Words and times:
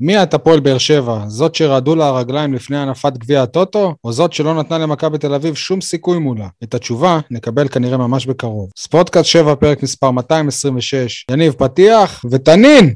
מי 0.00 0.22
את 0.22 0.34
הפועל 0.34 0.60
באר 0.60 0.78
שבע? 0.78 1.24
זאת 1.28 1.54
שרעדו 1.54 1.94
לה 1.94 2.06
הרגליים 2.06 2.54
לפני 2.54 2.78
הנפת 2.78 3.12
גביע 3.16 3.42
הטוטו, 3.42 3.94
או 4.04 4.12
זאת 4.12 4.32
שלא 4.32 4.54
נתנה 4.54 4.78
למכבי 4.78 5.18
תל 5.18 5.34
אביב 5.34 5.54
שום 5.54 5.80
סיכוי 5.80 6.18
מולה? 6.18 6.48
את 6.64 6.74
התשובה 6.74 7.20
נקבל 7.30 7.68
כנראה 7.68 7.96
ממש 7.96 8.26
בקרוב. 8.26 8.70
ספורטקאסט 8.76 9.28
7, 9.28 9.54
פרק 9.54 9.82
מספר 9.82 10.10
226. 10.10 11.26
יניב 11.30 11.52
פתיח 11.52 12.24
ותנין! 12.30 12.92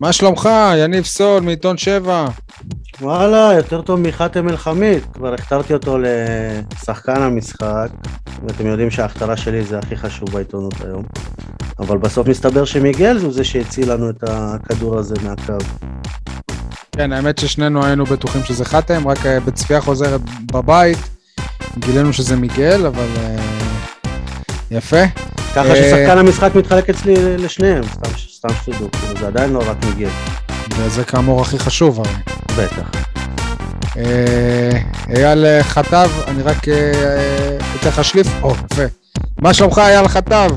מה 0.00 0.12
שלומך, 0.12 0.48
יניב 0.76 1.04
סול 1.04 1.42
מעיתון 1.42 1.78
7? 1.78 2.28
וואלה, 3.00 3.50
יותר 3.56 3.82
טוב 3.82 4.00
מחאתם 4.00 4.48
אל-חמיד, 4.48 5.02
כבר 5.14 5.34
הכתרתי 5.34 5.74
אותו 5.74 5.98
לשחקן 5.98 7.22
המשחק, 7.22 7.88
ואתם 8.46 8.66
יודעים 8.66 8.90
שההכתרה 8.90 9.36
שלי 9.36 9.64
זה 9.64 9.78
הכי 9.78 9.96
חשוב 9.96 10.30
בעיתונות 10.30 10.74
היום. 10.84 11.02
אבל 11.78 11.98
בסוף 11.98 12.28
מסתבר 12.28 12.64
שמיגל 12.64 13.16
הוא 13.16 13.32
זה 13.32 13.44
שהציל 13.44 13.92
לנו 13.92 14.10
את 14.10 14.24
הכדור 14.26 14.98
הזה 14.98 15.14
מהקו. 15.24 15.64
כן, 16.92 17.12
האמת 17.12 17.38
ששנינו 17.38 17.84
היינו 17.84 18.04
בטוחים 18.04 18.42
שזה 18.44 18.64
חתם, 18.64 19.08
רק 19.08 19.26
אה, 19.26 19.40
בצפייה 19.40 19.80
חוזרת 19.80 20.20
בבית 20.52 20.98
גילינו 21.78 22.12
שזה 22.12 22.36
מיגל, 22.36 22.86
אבל 22.86 23.06
uh, 23.16 24.08
יפה. 24.70 25.06
ככה 25.54 25.76
ששחקן 25.76 26.18
המשחק 26.18 26.54
מתחלק 26.54 26.90
אצלי 26.90 27.14
לשניהם, 27.36 27.82
סתם, 27.82 28.10
סתם 28.30 28.48
שתדעו, 28.48 28.90
כאילו 28.90 29.20
זה 29.20 29.26
עדיין 29.26 29.52
לא 29.52 29.70
רק 29.70 29.76
מיגל. 29.84 30.10
וזה 30.76 31.04
כאמור 31.04 31.40
הכי 31.40 31.58
חשוב 31.58 32.00
הרי. 32.00 32.14
בטח. 32.58 32.90
אה, 33.96 34.70
אייל 35.08 35.62
חטב, 35.62 36.08
אני 36.26 36.42
רק 36.42 36.68
אה, 36.68 37.58
אתן 37.80 37.88
לך 37.88 38.04
שליף, 38.04 38.26
או, 38.42 38.50
יפה. 38.50 38.82
מה 39.38 39.54
שלומך 39.54 39.78
אייל 39.78 40.08
חטב? 40.08 40.48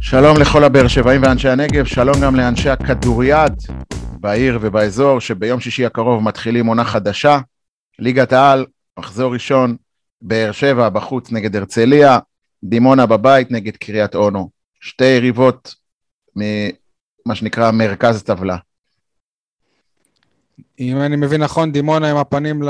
שלום 0.00 0.36
לכל 0.40 0.64
הבאר 0.64 0.88
שבעים 0.88 1.22
ואנשי 1.22 1.48
הנגב, 1.48 1.84
שלום 1.84 2.20
גם 2.20 2.36
לאנשי 2.36 2.70
הכדוריד 2.70 3.52
בעיר 4.20 4.58
ובאזור, 4.62 5.20
שביום 5.20 5.60
שישי 5.60 5.86
הקרוב 5.86 6.22
מתחילים 6.22 6.66
עונה 6.66 6.84
חדשה. 6.84 7.38
ליגת 7.98 8.32
העל, 8.32 8.66
מחזור 8.98 9.32
ראשון, 9.32 9.76
באר 10.22 10.52
שבע 10.52 10.88
בחוץ 10.88 11.32
נגד 11.32 11.56
הרצליה, 11.56 12.18
דימונה 12.64 13.06
בבית 13.06 13.50
נגד 13.50 13.76
קריית 13.76 14.14
אונו. 14.14 14.50
שתי 14.80 15.04
יריבות 15.04 15.74
ממה 16.36 17.34
שנקרא 17.34 17.70
מרכז 17.70 18.22
טבלה. 18.22 18.56
אם 20.80 21.00
אני 21.00 21.16
מבין 21.16 21.42
נכון, 21.42 21.72
דימונה 21.72 22.10
עם 22.10 22.16
הפנים 22.16 22.62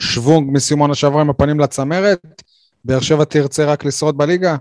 לשוונג 0.00 0.50
מסימון 0.52 0.90
השבוע 0.90 1.20
עם 1.20 1.30
הפנים 1.30 1.60
לצמרת, 1.60 2.42
באר 2.84 3.00
שבע 3.00 3.24
תרצה 3.24 3.64
רק 3.64 3.84
לשרוד 3.84 4.18
בליגה? 4.18 4.56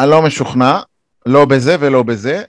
אני 0.00 0.10
לא 0.10 0.22
משוכנע, 0.22 0.80
לא 1.26 1.44
בזה 1.44 1.76
ולא 1.80 2.02
בזה. 2.02 2.42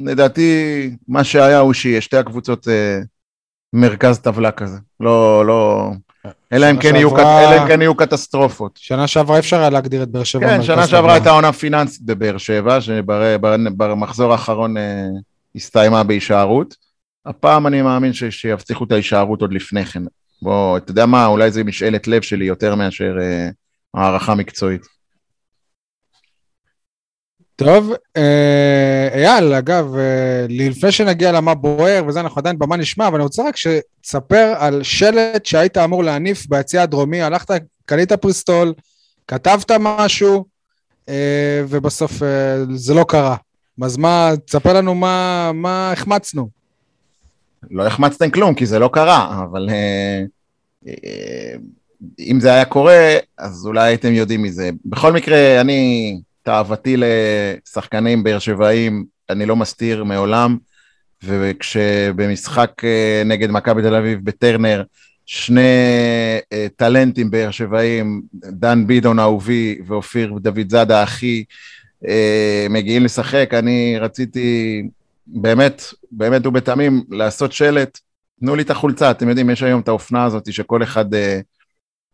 לדעתי, 0.00 0.90
מה 1.08 1.24
שהיה 1.24 1.58
הוא 1.58 1.72
שיהיה 1.72 2.00
שתי 2.00 2.16
הקבוצות 2.16 2.68
אה, 2.68 2.98
מרכז 3.72 4.18
טבלה 4.18 4.50
כזה. 4.50 4.78
לא, 5.00 5.46
לא... 5.46 5.90
אלא 6.52 6.70
אם 6.70 6.76
כן, 6.76 6.94
שעברה... 7.00 7.68
כן 7.68 7.80
יהיו 7.80 7.94
קטסטרופות. 7.94 8.76
שנה 8.76 9.06
שעברה 9.06 9.38
אפשר 9.38 9.60
היה 9.60 9.70
להגדיר 9.70 10.02
את 10.02 10.08
באר 10.08 10.24
שבע 10.24 10.48
כן, 10.48 10.62
שנה 10.62 10.86
שעברה 10.86 11.14
הייתה 11.14 11.30
עונה 11.30 11.52
פיננסית 11.52 12.02
בבאר 12.02 12.38
שבע, 12.38 12.80
שבמחזור 12.80 14.32
האחרון 14.32 14.76
אה, 14.76 15.06
הסתיימה 15.54 16.02
בהישארות. 16.02 16.91
הפעם 17.26 17.66
אני 17.66 17.82
מאמין 17.82 18.12
ש... 18.12 18.24
שיבטיחו 18.24 18.84
את 18.84 18.92
ההישארות 18.92 19.40
עוד 19.40 19.52
לפני 19.52 19.84
כן. 19.84 20.02
בוא, 20.42 20.76
אתה 20.76 20.90
יודע 20.90 21.06
מה, 21.06 21.26
אולי 21.26 21.50
זה 21.50 21.64
משאלת 21.64 22.08
לב 22.08 22.22
שלי 22.22 22.44
יותר 22.44 22.74
מאשר 22.74 23.16
אה, 23.20 23.48
הערכה 23.94 24.34
מקצועית. 24.34 24.82
טוב, 27.56 27.92
אה, 28.16 29.08
אייל, 29.14 29.54
אגב, 29.54 29.96
אה, 29.96 30.46
לפני 30.48 30.92
שנגיע 30.92 31.32
למה 31.32 31.54
בוער 31.54 32.04
וזה, 32.06 32.20
אנחנו 32.20 32.38
עדיין 32.38 32.58
במה 32.58 32.76
נשמע, 32.76 33.08
אבל 33.08 33.14
אני 33.14 33.24
רוצה 33.24 33.42
רק 33.48 33.56
שתספר 33.56 34.54
על 34.58 34.82
שלט 34.82 35.46
שהיית 35.46 35.78
אמור 35.78 36.04
להניף 36.04 36.46
ביציע 36.46 36.82
הדרומי, 36.82 37.22
הלכת, 37.22 37.62
קנית 37.86 38.12
פריסטול, 38.12 38.72
כתבת 39.28 39.70
משהו, 39.80 40.44
אה, 41.08 41.62
ובסוף 41.68 42.22
אה, 42.22 42.56
זה 42.74 42.94
לא 42.94 43.04
קרה. 43.08 43.36
אז 43.82 43.96
מה, 43.96 44.30
תספר 44.46 44.72
לנו 44.72 44.94
מה, 44.94 45.50
מה 45.54 45.92
החמצנו. 45.92 46.61
לא 47.70 47.86
החמצתם 47.86 48.30
כלום, 48.30 48.54
כי 48.54 48.66
זה 48.66 48.78
לא 48.78 48.90
קרה, 48.92 49.44
אבל 49.50 49.68
אה, 49.70 50.24
אה, 50.88 51.54
אם 52.18 52.40
זה 52.40 52.52
היה 52.52 52.64
קורה, 52.64 53.16
אז 53.38 53.66
אולי 53.66 53.88
הייתם 53.88 54.12
יודעים 54.12 54.42
מזה. 54.42 54.70
בכל 54.84 55.12
מקרה, 55.12 55.60
אני, 55.60 56.20
תאוותי 56.42 56.96
לשחקנים 56.96 58.22
באר 58.22 58.38
שבעים, 58.38 59.04
אני 59.30 59.46
לא 59.46 59.56
מסתיר 59.56 60.04
מעולם, 60.04 60.56
וכשבמשחק 61.24 62.84
אה, 62.84 63.22
נגד 63.24 63.50
מכבי 63.50 63.82
תל 63.82 63.94
אביב 63.94 64.24
בטרנר, 64.24 64.82
שני 65.26 65.60
טלנטים 66.76 67.30
באר 67.30 67.50
שבעים, 67.50 68.22
דן 68.34 68.86
בידון 68.86 69.18
אהובי 69.18 69.78
ואופיר 69.86 70.38
דוד 70.40 70.70
זאדה 70.70 71.02
אחי, 71.02 71.44
מגיעים 72.70 73.04
לשחק, 73.04 73.50
אני 73.54 73.96
רציתי 74.00 74.82
באמת, 75.26 75.82
באמת 76.10 76.46
ובתמים, 76.46 77.04
לעשות 77.10 77.52
שלט, 77.52 77.98
תנו 78.40 78.56
לי 78.56 78.62
את 78.62 78.70
החולצה, 78.70 79.10
אתם 79.10 79.28
יודעים, 79.28 79.50
יש 79.50 79.62
היום 79.62 79.80
את 79.80 79.88
האופנה 79.88 80.24
הזאת 80.24 80.52
שכל 80.52 80.82
אחד 80.82 81.14
אה, 81.14 81.40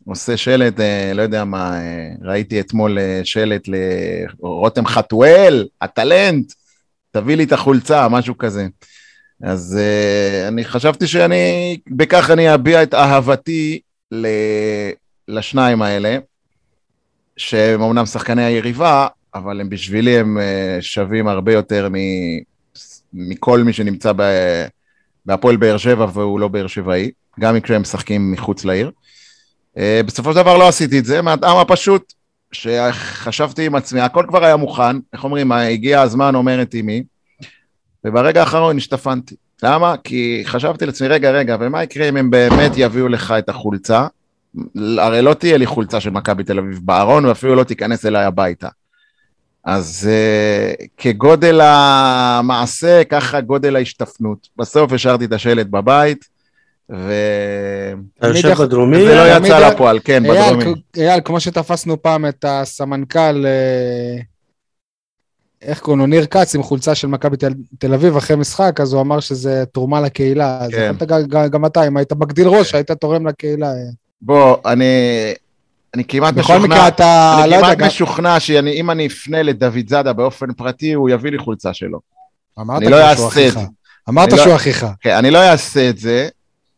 עושה 0.06 0.36
שלט, 0.36 0.80
אה, 0.80 1.12
לא 1.14 1.22
יודע 1.22 1.44
מה, 1.44 1.80
אה, 1.80 2.08
ראיתי 2.22 2.60
אתמול 2.60 2.98
אה, 2.98 3.20
שלט 3.24 3.62
לרותם 3.69 4.86
חתואל, 4.86 5.69
הטלנט, 5.80 6.52
תביא 7.10 7.36
לי 7.36 7.44
את 7.44 7.52
החולצה, 7.52 8.08
משהו 8.08 8.38
כזה. 8.38 8.66
אז 9.42 9.78
אה, 9.80 10.48
אני 10.48 10.64
חשבתי 10.64 11.06
שאני, 11.06 11.78
בכך 11.90 12.30
אני 12.30 12.54
אביע 12.54 12.82
את 12.82 12.94
אהבתי 12.94 13.80
ל, 14.12 14.26
לשניים 15.28 15.82
האלה, 15.82 16.19
שהם 17.36 17.82
אמנם 17.82 18.06
שחקני 18.06 18.44
היריבה, 18.44 19.06
אבל 19.34 19.60
הם 19.60 19.69
בשבילי 19.69 20.19
הם 20.19 20.38
אה, 20.38 20.78
שווים 20.80 21.28
הרבה 21.28 21.52
יותר. 21.52 21.88
מכל 23.12 23.62
מי 23.62 23.72
שנמצא 23.72 24.12
בהפועל 25.26 25.56
באר 25.56 25.76
שבע 25.76 26.06
והוא 26.12 26.41
לא 26.41 26.48
באר 26.48 26.66
שבעי, 26.66 27.10
גם 27.41 27.60
כשהם 27.60 27.82
משחקים 27.82 28.32
מחוץ 28.32 28.64
לעיר. 28.64 28.91
אה, 29.78 30.00
בסופו 30.06 30.32
של 30.32 30.36
דבר 30.36 30.58
לא 30.58 30.69
עשיתי 30.69 30.98
את 30.98 31.04
זה, 31.04 31.22
מהטעם 31.22 31.56
הפשוט 31.56 32.12
שחשבתי 32.52 33.66
עם 33.66 33.74
עצמי, 33.74 34.00
הכל 34.00 34.24
כבר 34.28 34.44
היה 34.44 34.56
מוכן, 34.56 34.96
איך 35.12 35.24
אומרים, 35.24 35.52
הגיע 35.52 36.00
הזמן 36.00 36.34
אומרת 36.34 36.74
אמי, 36.74 37.02
וברגע 38.04 38.41
האחרון 38.41 38.76
השתפנתי. 38.76 39.34
למה? 39.62 39.94
כי 40.04 40.42
חשבתי 40.46 40.86
לעצמי, 40.86 41.08
רגע, 41.08 41.30
רגע, 41.30 41.56
ומה 41.60 41.82
יקרה 41.82 42.08
אם 42.08 42.16
הם 42.16 42.30
באמת 42.30 42.72
יביאו 42.76 43.08
לך 43.08 43.34
את 43.38 43.48
החולצה? 43.48 44.06
הרי 44.98 45.22
לא 45.22 45.34
תהיה 45.34 45.56
לי 45.56 45.66
חולצה 45.66 46.00
של 46.00 46.10
מכבי 46.10 46.44
תל 46.44 46.58
אביב 46.58 46.80
בארון, 46.82 47.25
ואפילו 47.25 47.54
לא 47.54 47.64
תיכנס 47.64 48.06
אליי 48.06 48.25
הביתה. 48.25 48.69
אז 49.68 50.08
uh, 50.10 50.86
כגודל 50.96 51.60
המעשה, 51.62 53.04
ככה 53.04 53.40
גודל 53.40 53.76
ההשתפנות. 53.76 54.48
בסוף 54.56 54.92
השארתי 54.92 55.24
את 55.24 55.32
השלט 55.32 55.66
בבית, 55.66 56.24
ו... 56.90 57.12
אתה 58.18 58.28
יושב 58.28 58.52
בדרומי? 58.52 58.96
זה 58.96 59.14
לא 59.14 59.36
יצא 59.36 59.68
לפועל, 59.68 59.98
כן, 60.04 60.22
בדרומי. 60.22 60.64
אייל, 60.96 61.20
כמו 61.24 61.40
שתפסנו 61.40 62.02
פעם 62.02 62.26
את 62.26 62.44
הסמנכ"ל, 62.48 63.46
אה, 63.46 64.16
איך 65.62 65.80
קוראים 65.80 66.00
לו, 66.00 66.06
ניר 66.06 66.26
כץ 66.26 66.54
עם 66.54 66.62
חולצה 66.62 66.94
של 66.94 67.08
מכבי 67.08 67.36
תל, 67.36 67.52
תל 67.78 67.94
אביב 67.94 68.16
אחרי 68.16 68.36
משחק, 68.36 68.80
אז 68.80 68.92
הוא 68.92 69.00
אמר 69.00 69.20
שזה 69.20 69.64
תרומה 69.72 70.00
לקהילה. 70.00 70.58
אז 70.60 70.70
כן. 70.70 70.92
יכולת 70.94 71.28
גם, 71.28 71.48
גם 71.48 71.66
אתה, 71.66 71.86
אם 71.86 71.96
היית 71.96 72.12
מגדיל 72.12 72.48
ראש, 72.48 72.70
כן. 72.70 72.76
היית 72.76 72.90
תורם 72.90 73.26
לקהילה. 73.26 73.72
בוא, 74.22 74.56
אני... 74.66 74.84
אני 75.98 76.04
כמעט 76.04 76.34
משוכנע, 76.34 76.58
מקרה 76.58 76.88
אתה, 76.88 77.38
אני 77.42 77.50
לא 77.50 77.56
כמעט 77.56 77.70
יודע, 77.70 77.86
משוכנע 77.86 78.40
שאם 78.40 78.90
אני 78.90 79.06
אפנה 79.06 79.42
לדוד 79.42 79.88
זאדה 79.88 80.12
באופן 80.12 80.52
פרטי, 80.52 80.92
הוא 80.92 81.10
יביא 81.10 81.30
לי 81.30 81.38
חולצה 81.38 81.74
שלו. 81.74 82.00
אמרת 82.60 82.82
אני 82.82 82.90
לא 82.90 82.96
אעשה 82.96 83.48
את 83.48 83.52
זה. 83.52 83.60
אמרת 84.08 84.36
שהוא 84.36 84.46
לא- 84.46 84.56
אחיך. 84.56 84.86
כן, 85.00 85.16
אני 85.16 85.30
לא 85.30 85.38
אעשה 85.38 85.88
את 85.90 85.98
זה. 85.98 86.28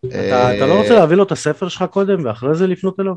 אתה, 0.06 0.56
אתה 0.56 0.66
לא 0.66 0.80
רוצה 0.80 0.94
להביא 0.94 1.16
לו 1.16 1.22
את 1.22 1.32
הספר 1.32 1.68
שלך 1.68 1.84
קודם, 1.90 2.24
ואחרי 2.24 2.54
זה 2.54 2.66
לפנות 2.66 3.00
אליו? 3.00 3.14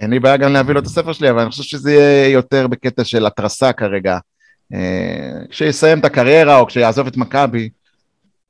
אין 0.00 0.10
לי 0.10 0.20
בעיה 0.20 0.36
גם 0.36 0.52
להביא 0.52 0.74
לו 0.74 0.80
את 0.80 0.86
הספר 0.86 1.12
שלי, 1.12 1.30
אבל 1.30 1.40
אני 1.40 1.50
חושב 1.50 1.62
שזה 1.62 1.92
יהיה 1.92 2.28
יותר 2.28 2.66
בקטע 2.66 3.04
של 3.04 3.26
התרסה 3.26 3.72
כרגע. 3.72 4.18
אה, 4.74 4.78
כשיסיים 5.50 5.98
את 5.98 6.04
הקריירה, 6.04 6.58
או 6.58 6.66
כשיעזוב 6.66 7.06
את 7.06 7.16
מכבי, 7.16 7.68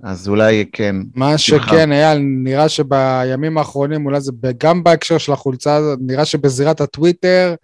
אז 0.02 0.28
אולי 0.28 0.64
כן. 0.72 0.96
מה 1.14 1.38
שכן, 1.38 1.92
אייל, 1.92 2.18
נראה 2.18 2.68
שבימים 2.68 3.58
האחרונים, 3.58 4.06
אולי 4.06 4.20
זה 4.20 4.32
גם 4.58 4.84
בהקשר 4.84 5.18
של 5.18 5.32
החולצה 5.32 5.76
הזאת, 5.76 5.98
נראה 6.02 6.24
שבזירת 6.24 6.80
הטוויטר, 6.80 7.54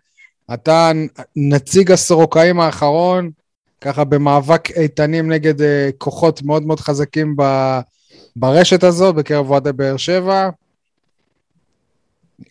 אתה 0.55 0.93
נציג 1.37 1.93
הסורוקאים 1.93 2.61
האחרון, 2.61 3.31
ככה 3.81 4.05
במאבק 4.05 4.71
איתנים 4.71 5.33
נגד 5.33 5.61
uh, 5.61 5.65
כוחות 5.99 6.43
מאוד 6.43 6.63
מאוד 6.67 6.81
חזקים 6.81 7.35
ב, 7.37 7.43
ברשת 8.37 8.85
הזו, 8.85 9.13
בקרב 9.13 9.51
אוהדי 9.51 9.73
באר 9.73 9.97
שבע. 9.97 10.49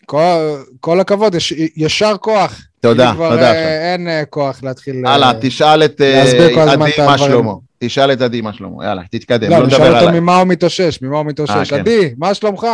כל, 0.06 0.56
כל 0.80 1.00
הכבוד, 1.00 1.36
יש, 1.36 1.52
ישר 1.76 2.18
כוח. 2.18 2.62
תודה, 2.80 3.14
כבר, 3.16 3.30
תודה. 3.30 3.54
אה, 3.54 3.94
אין 3.94 4.08
אה, 4.08 4.26
כוח 4.26 4.64
להתחיל... 4.64 5.06
הלאה, 5.06 5.32
אה, 5.32 5.34
תשאל 5.42 5.86
את 5.86 6.02
אה, 6.02 6.24
עדי 6.24 6.92
מה. 7.08 7.18
שלמה. 7.18 7.54
תשאל 7.86 8.14
את 8.14 8.22
עדי 8.22 8.42
מה 8.42 8.54
שלמה, 8.54 8.86
יאללה, 8.86 9.02
תתקדם, 9.12 9.50
לא, 9.50 9.58
לא 9.58 9.64
אני 9.64 9.72
שואל 9.72 9.82
נדבר 9.82 9.96
אותו 9.96 10.08
עליי. 10.08 10.20
ממה 10.20 10.38
הוא 10.38 10.48
מתאושש, 10.48 11.02
ממה 11.02 11.18
הוא 11.18 11.26
מתאושש. 11.26 11.56
אה, 11.56 11.66
כן. 11.66 11.80
עדי, 11.80 12.14
מה 12.18 12.34
שלומך? 12.34 12.68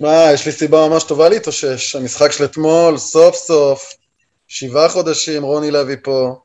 מה, 0.00 0.24
יש 0.32 0.46
לי 0.46 0.52
סיבה 0.52 0.88
ממש 0.88 1.04
טובה 1.04 1.28
להתאושש. 1.28 1.96
המשחק 1.96 2.32
של 2.32 2.44
אתמול, 2.44 2.98
סוף 2.98 3.36
סוף, 3.36 3.92
שבעה 4.48 4.88
חודשים, 4.88 5.42
רוני 5.42 5.70
לוי 5.70 5.96
פה. 6.02 6.36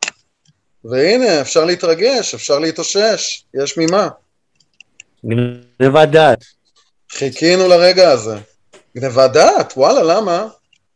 והנה, 0.86 1.42
אפשר 1.42 1.66
להתרגש, 1.66 2.34
אפשר 2.34 2.60
להתאושש, 2.60 3.44
יש 3.64 3.78
ממה. 3.78 4.08
גניבת 5.26 6.10
דעת. 6.10 6.44
חיכינו 7.12 7.68
לרגע 7.68 8.10
הזה. 8.10 8.38
גנבת 8.98 9.32
דעת, 9.32 9.74
וואלה, 9.78 10.04
למה? 10.04 10.48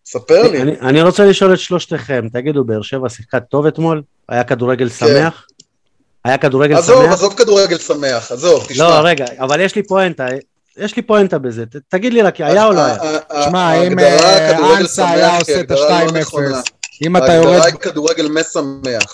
ספר 0.06 0.51
לי. 0.51 0.62
אני, 0.62 0.79
אני 0.79 1.01
רוצה 1.01 1.25
לשאול 1.25 1.53
את 1.53 1.59
שלושתכם, 1.59 2.27
תגידו, 2.33 2.63
באר 2.63 2.81
שבע 2.81 3.09
שיחקה 3.09 3.39
טוב 3.39 3.65
אתמול? 3.65 4.01
היה 4.29 4.44
כדורגל 4.44 4.89
שמח? 4.89 5.47
היה 6.25 6.37
כדורגל. 6.37 6.75
עזוב, 6.75 7.03
שמח? 7.03 7.13
עזוב 7.13 7.33
כדורגל 7.33 7.77
שמח, 7.77 8.31
עזוב, 8.31 8.65
תשמע. 8.69 8.83
לא, 8.89 9.07
רגע, 9.07 9.25
אבל 9.39 9.59
יש 9.59 9.75
לי 9.75 9.83
פואנטה, 9.83 10.27
יש 10.77 10.95
לי 10.95 11.01
פואנטה 11.01 11.37
בזה, 11.37 11.65
ת, 11.65 11.75
תגיד 11.89 12.13
לי 12.13 12.21
רק, 12.21 12.41
היה 12.41 12.65
או 12.65 12.71
לא 12.73 12.79
היה? 12.79 12.95
ה- 12.95 13.17
ה- 13.29 13.43
שמע, 13.43 13.73
אם 13.73 13.99
ההגדרה 13.99 14.37
אה, 14.37 14.53
כדורגל 14.53 14.81
אנסה 14.81 15.09
היה 15.09 15.37
עושה 15.37 15.59
את 15.59 15.71
הגדרה 15.71 15.89
לא 15.89 16.09
ה-2-0, 16.09 16.11
נכונה. 16.19 16.61
אם 17.05 17.17
אתה 17.17 17.33
יורד... 17.33 17.47
ההגדרה 17.47 17.65
היא 17.65 17.73
כדורגל 17.75 18.27
משמח. 18.27 19.13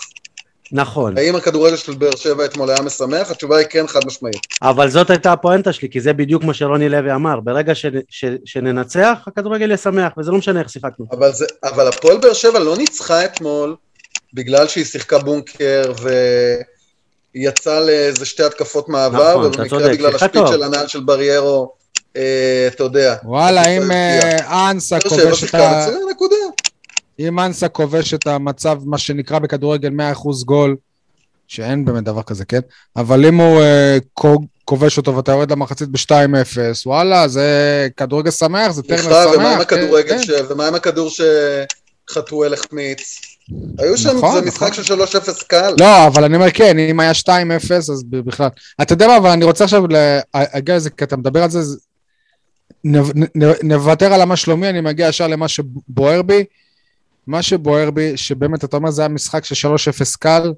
נכון, 0.71 1.17
האם 1.17 1.35
הכדורגל 1.35 1.75
של 1.75 1.94
באר 1.94 2.15
שבע 2.15 2.45
אתמול 2.45 2.69
היה 2.69 2.81
משמח? 2.81 3.31
התשובה 3.31 3.57
היא 3.57 3.67
כן, 3.69 3.88
חד 3.88 4.00
משמעית. 4.05 4.35
אבל 4.62 4.89
זאת 4.89 5.09
הייתה 5.09 5.33
הפואנטה 5.33 5.73
שלי, 5.73 5.89
כי 5.89 6.00
זה 6.01 6.13
בדיוק 6.13 6.44
מה 6.44 6.53
שרוני 6.53 6.89
לוי 6.89 7.13
אמר, 7.15 7.39
ברגע 7.39 7.75
ש, 7.75 7.85
ש, 8.09 8.25
שננצח, 8.45 9.17
הכדורגל 9.27 9.67
יהיה 9.67 9.77
שמח, 9.77 10.12
וזה 10.17 10.31
לא 10.31 10.38
משנה 10.38 10.59
איך 10.59 10.69
שיחקנו. 10.69 11.05
אבל, 11.12 11.33
זה, 11.33 11.45
אבל 11.63 11.88
הפועל 11.88 12.17
באר 12.17 12.33
שבע 12.33 12.59
לא 12.59 12.77
ניצחה 12.77 13.25
אתמול 13.25 13.75
בגלל 14.33 14.67
שהיא 14.67 14.85
שיחקה 14.85 15.17
בונקר 15.19 15.91
ויצאה 17.35 17.79
לאיזה 17.79 18.25
שתי 18.25 18.43
התקפות 18.43 18.89
מעבר, 18.89 19.29
נכון, 19.31 19.45
ובמקרה 19.45 19.69
צודק, 19.69 19.91
בגלל 19.91 20.15
השפיץ 20.15 20.33
טוב. 20.33 20.51
של 20.51 20.63
הנעל 20.63 20.87
של 20.87 20.99
בריירו, 20.99 21.71
אה, 22.17 22.67
אתה 22.67 22.83
יודע. 22.83 23.15
וואלה, 23.23 23.67
אם. 23.67 23.91
אה, 23.91 24.71
אנסה 24.71 24.99
כובש 24.99 25.43
את 25.43 25.55
ה... 25.55 25.87
אם 27.19 27.39
אנסה 27.39 27.67
כובש 27.67 28.13
את 28.13 28.27
המצב, 28.27 28.77
מה 28.85 28.97
שנקרא 28.97 29.39
בכדורגל 29.39 29.89
100% 29.89 30.45
גול, 30.45 30.75
שאין 31.47 31.85
באמת 31.85 32.03
דבר 32.03 32.23
כזה, 32.23 32.45
כן? 32.45 32.59
אבל 32.95 33.25
אם 33.25 33.35
הוא 33.35 33.61
אה, 33.61 33.97
כו- 34.13 34.39
כובש 34.65 34.97
אותו 34.97 35.15
ואתה 35.15 35.31
יורד 35.31 35.51
למחצית 35.51 35.89
ב-2-0, 35.89 36.57
וואלה, 36.85 37.27
זה 37.27 37.87
כדורגל 37.97 38.31
שמח, 38.31 38.71
זה 38.71 38.83
טרנר 38.83 39.01
שמח. 39.01 39.35
ומה 39.35 39.51
עם 39.51 39.55
כן, 39.55 39.61
הכדורגל 39.61 40.17
כן. 40.17 40.23
ש... 40.23 40.29
ומה 40.49 40.67
עם 40.67 40.75
הכדור 40.75 41.09
שחתואל 42.09 42.53
החמיץ? 42.53 43.21
היו 43.78 43.98
שם, 43.98 44.18
נכון, 44.18 44.31
זה 44.34 44.38
נכון. 44.38 44.48
משחק 44.48 44.74
של 44.74 44.94
3-0 44.94 45.44
קל. 45.48 45.74
לא, 45.80 46.07
אבל 46.07 46.24
אני 46.24 46.36
אומר 46.36 46.51
כן, 46.51 46.80
אם 46.80 47.00
היה 47.00 47.12
2-0, 47.12 47.31
אז 47.74 48.04
בכלל. 48.10 48.50
אתה 48.81 48.94
יודע 48.94 49.07
מה, 49.07 49.18
אבל 49.18 49.30
אני 49.30 49.46
רוצה 49.46 49.63
עכשיו 49.63 49.84
להגיע 50.34 50.75
לזה, 50.75 50.90
כי 50.90 51.04
אתה 51.04 51.18
מדבר 51.18 51.44
על 51.44 51.50
זה, 51.50 51.60
נוותר 53.63 54.13
על 54.13 54.24
מה 54.24 54.36
שלומי, 54.36 54.69
אני 54.69 54.81
מגיע 54.81 55.07
ישר 55.07 55.28
למה 55.28 55.48
שבוער 55.48 56.22
בי. 56.22 56.46
מה 57.28 57.42
שבוער 57.42 57.92
בי, 57.92 58.18
שבאמת, 58.18 58.63
אתה 58.63 58.78
אומר, 58.78 58.92
זה 58.92 59.01
היה 59.01 59.10
משחק 59.10 59.46
של 59.46 59.68
3-0 59.68 59.75
קל. 60.19 60.54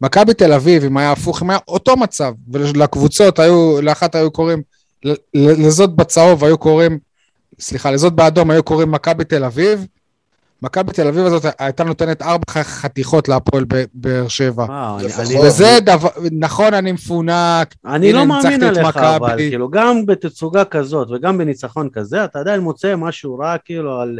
מכבי 0.00 0.34
תל 0.34 0.52
אביב, 0.52 0.84
אם 0.84 0.96
היה 0.96 1.12
הפוך, 1.12 1.42
אם 1.42 1.50
היה 1.50 1.58
אותו 1.68 1.96
מצב, 1.96 2.32
ולקבוצות 2.52 3.38
היו, 3.38 3.82
לאחת 3.82 4.14
היו 4.14 4.30
קוראים, 4.30 4.62
לזאת 5.34 5.96
בצהוב 5.96 6.44
היו 6.44 6.58
קוראים, 6.58 6.98
סליחה, 7.60 7.90
לזאת 7.90 8.12
באדום 8.12 8.50
היו 8.50 8.62
קוראים 8.62 8.90
מכבי 8.90 9.24
תל 9.24 9.44
אביב. 9.44 9.86
מכבי 10.62 10.92
תל 10.92 11.08
אביב 11.08 11.26
הזאת 11.26 11.44
הייתה 11.58 11.84
נותנת 11.84 12.22
ארבע 12.22 12.62
חתיכות 12.62 13.28
להפועל 13.28 13.64
באר 13.94 14.28
שבע. 14.28 14.66
וזה 15.44 15.78
דבר, 15.82 16.08
נכון, 16.32 16.74
אני 16.74 16.92
מפונק, 16.92 17.74
אני 17.86 18.12
לא 18.12 18.26
מאמין 18.26 18.62
עליך. 18.62 18.96
אבל 18.96 19.36
כאילו, 19.36 19.70
גם 19.70 20.06
בתצוגה 20.06 20.64
כזאת 20.64 21.10
וגם 21.10 21.38
בניצחון 21.38 21.88
כזה, 21.92 22.24
אתה 22.24 22.38
עדיין 22.38 22.60
מוצא 22.60 22.96
משהו 22.96 23.38
רע, 23.38 23.56
כאילו, 23.64 24.00
על... 24.00 24.18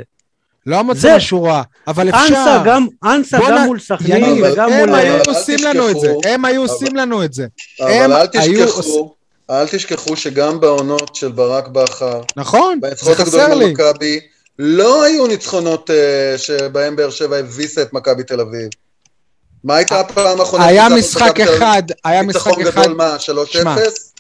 לא 0.67 0.85
מוצא 0.85 1.17
משהו 1.17 1.43
רע, 1.43 1.63
אבל 1.87 2.09
אפשר. 2.09 2.21
אנסה 2.21 2.63
גם, 2.65 2.87
אנסה 3.05 3.39
גם 3.51 3.67
מול 3.67 3.79
סכנין 3.79 4.45
וגם 4.45 4.73
הם 4.73 4.89
מול... 4.89 4.99
היו 4.99 5.15
אבל 5.15 5.23
אל 5.23 5.29
עושים 5.29 5.59
לנו 5.65 5.91
את 5.91 6.01
זה, 6.01 6.13
הם 6.25 6.45
היו 6.45 6.63
עושים 6.63 6.97
לנו 6.97 7.25
את 7.25 7.33
זה. 7.33 7.47
הם 7.81 8.13
אבל 8.13 8.21
אל 8.35 8.41
היו 8.41 8.67
תשכחו, 8.67 9.15
אל 9.51 9.67
תשכחו 9.67 10.17
שגם 10.17 10.61
בעונות 10.61 11.15
של 11.15 11.33
ברק 11.33 11.69
בכר, 11.69 12.21
נכון, 12.37 12.81
זה 13.01 13.15
חסר 13.15 13.55
לי. 13.55 13.67
במכבי, 13.67 14.21
לא 14.59 15.05
היו 15.05 15.27
ניצחונות 15.27 15.91
אה, 15.91 16.39
שבהם 16.39 16.97
באר 16.97 17.11
שבע 17.11 17.37
הביסה 17.37 17.83
את 17.83 17.93
מכבי 17.93 18.23
תל 18.23 18.41
אביב. 18.41 18.69
מה 19.65 19.77
הייתה 19.77 20.01
הפעם 20.01 20.41
האחרונה? 20.41 20.67
היה 20.67 20.89
משחק? 20.89 21.41
אחד, 21.41 21.83
היה 22.05 22.23
משחק 22.23 22.47
ניצחון 22.47 22.67
אחד, 22.67 22.83
גדול 22.83 22.97
מה? 22.97 23.17
3-0? 23.17 23.21
שמע. 23.47 23.77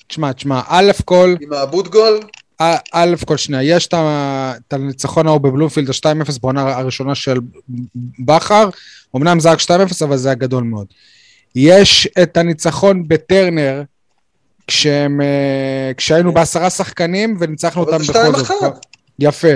תשמע, 0.08 0.32
תשמע, 0.32 0.61
א' 0.67 0.90
כל, 1.05 1.35
עם 1.40 1.52
האבוט 1.52 1.88
גול? 1.88 2.20
א- 2.58 2.76
א' 2.93 3.14
כל 3.26 3.37
שנייה, 3.37 3.62
יש 3.76 3.87
את 3.87 4.73
הניצחון 4.73 5.26
ההוא 5.26 5.40
בבלומפילד, 5.40 5.88
ה-2-0 5.90 6.32
בעונה 6.43 6.79
הראשונה 6.79 7.14
של 7.14 7.38
בכר, 8.19 8.69
אמנם 9.17 9.40
זה 9.40 9.50
רק 9.50 9.61
2-0, 9.61 9.70
אבל 10.05 10.17
זה 10.17 10.29
היה 10.29 10.35
גדול 10.35 10.64
מאוד. 10.64 10.87
יש 11.55 12.08
את 12.23 12.37
הניצחון 12.37 13.08
בטרנר, 13.08 13.82
כשהם, 14.67 15.20
אה, 15.20 15.93
כשהיינו 15.96 16.32
בעשרה 16.32 16.70
שחקנים 16.70 17.37
וניצחנו 17.40 17.82
אבל 17.82 17.93
אותם 17.93 18.05
זה 18.05 18.12
בכל 18.12 18.38
זאת. 18.38 18.46
2-1. 18.46 18.64
יפה, 19.19 19.49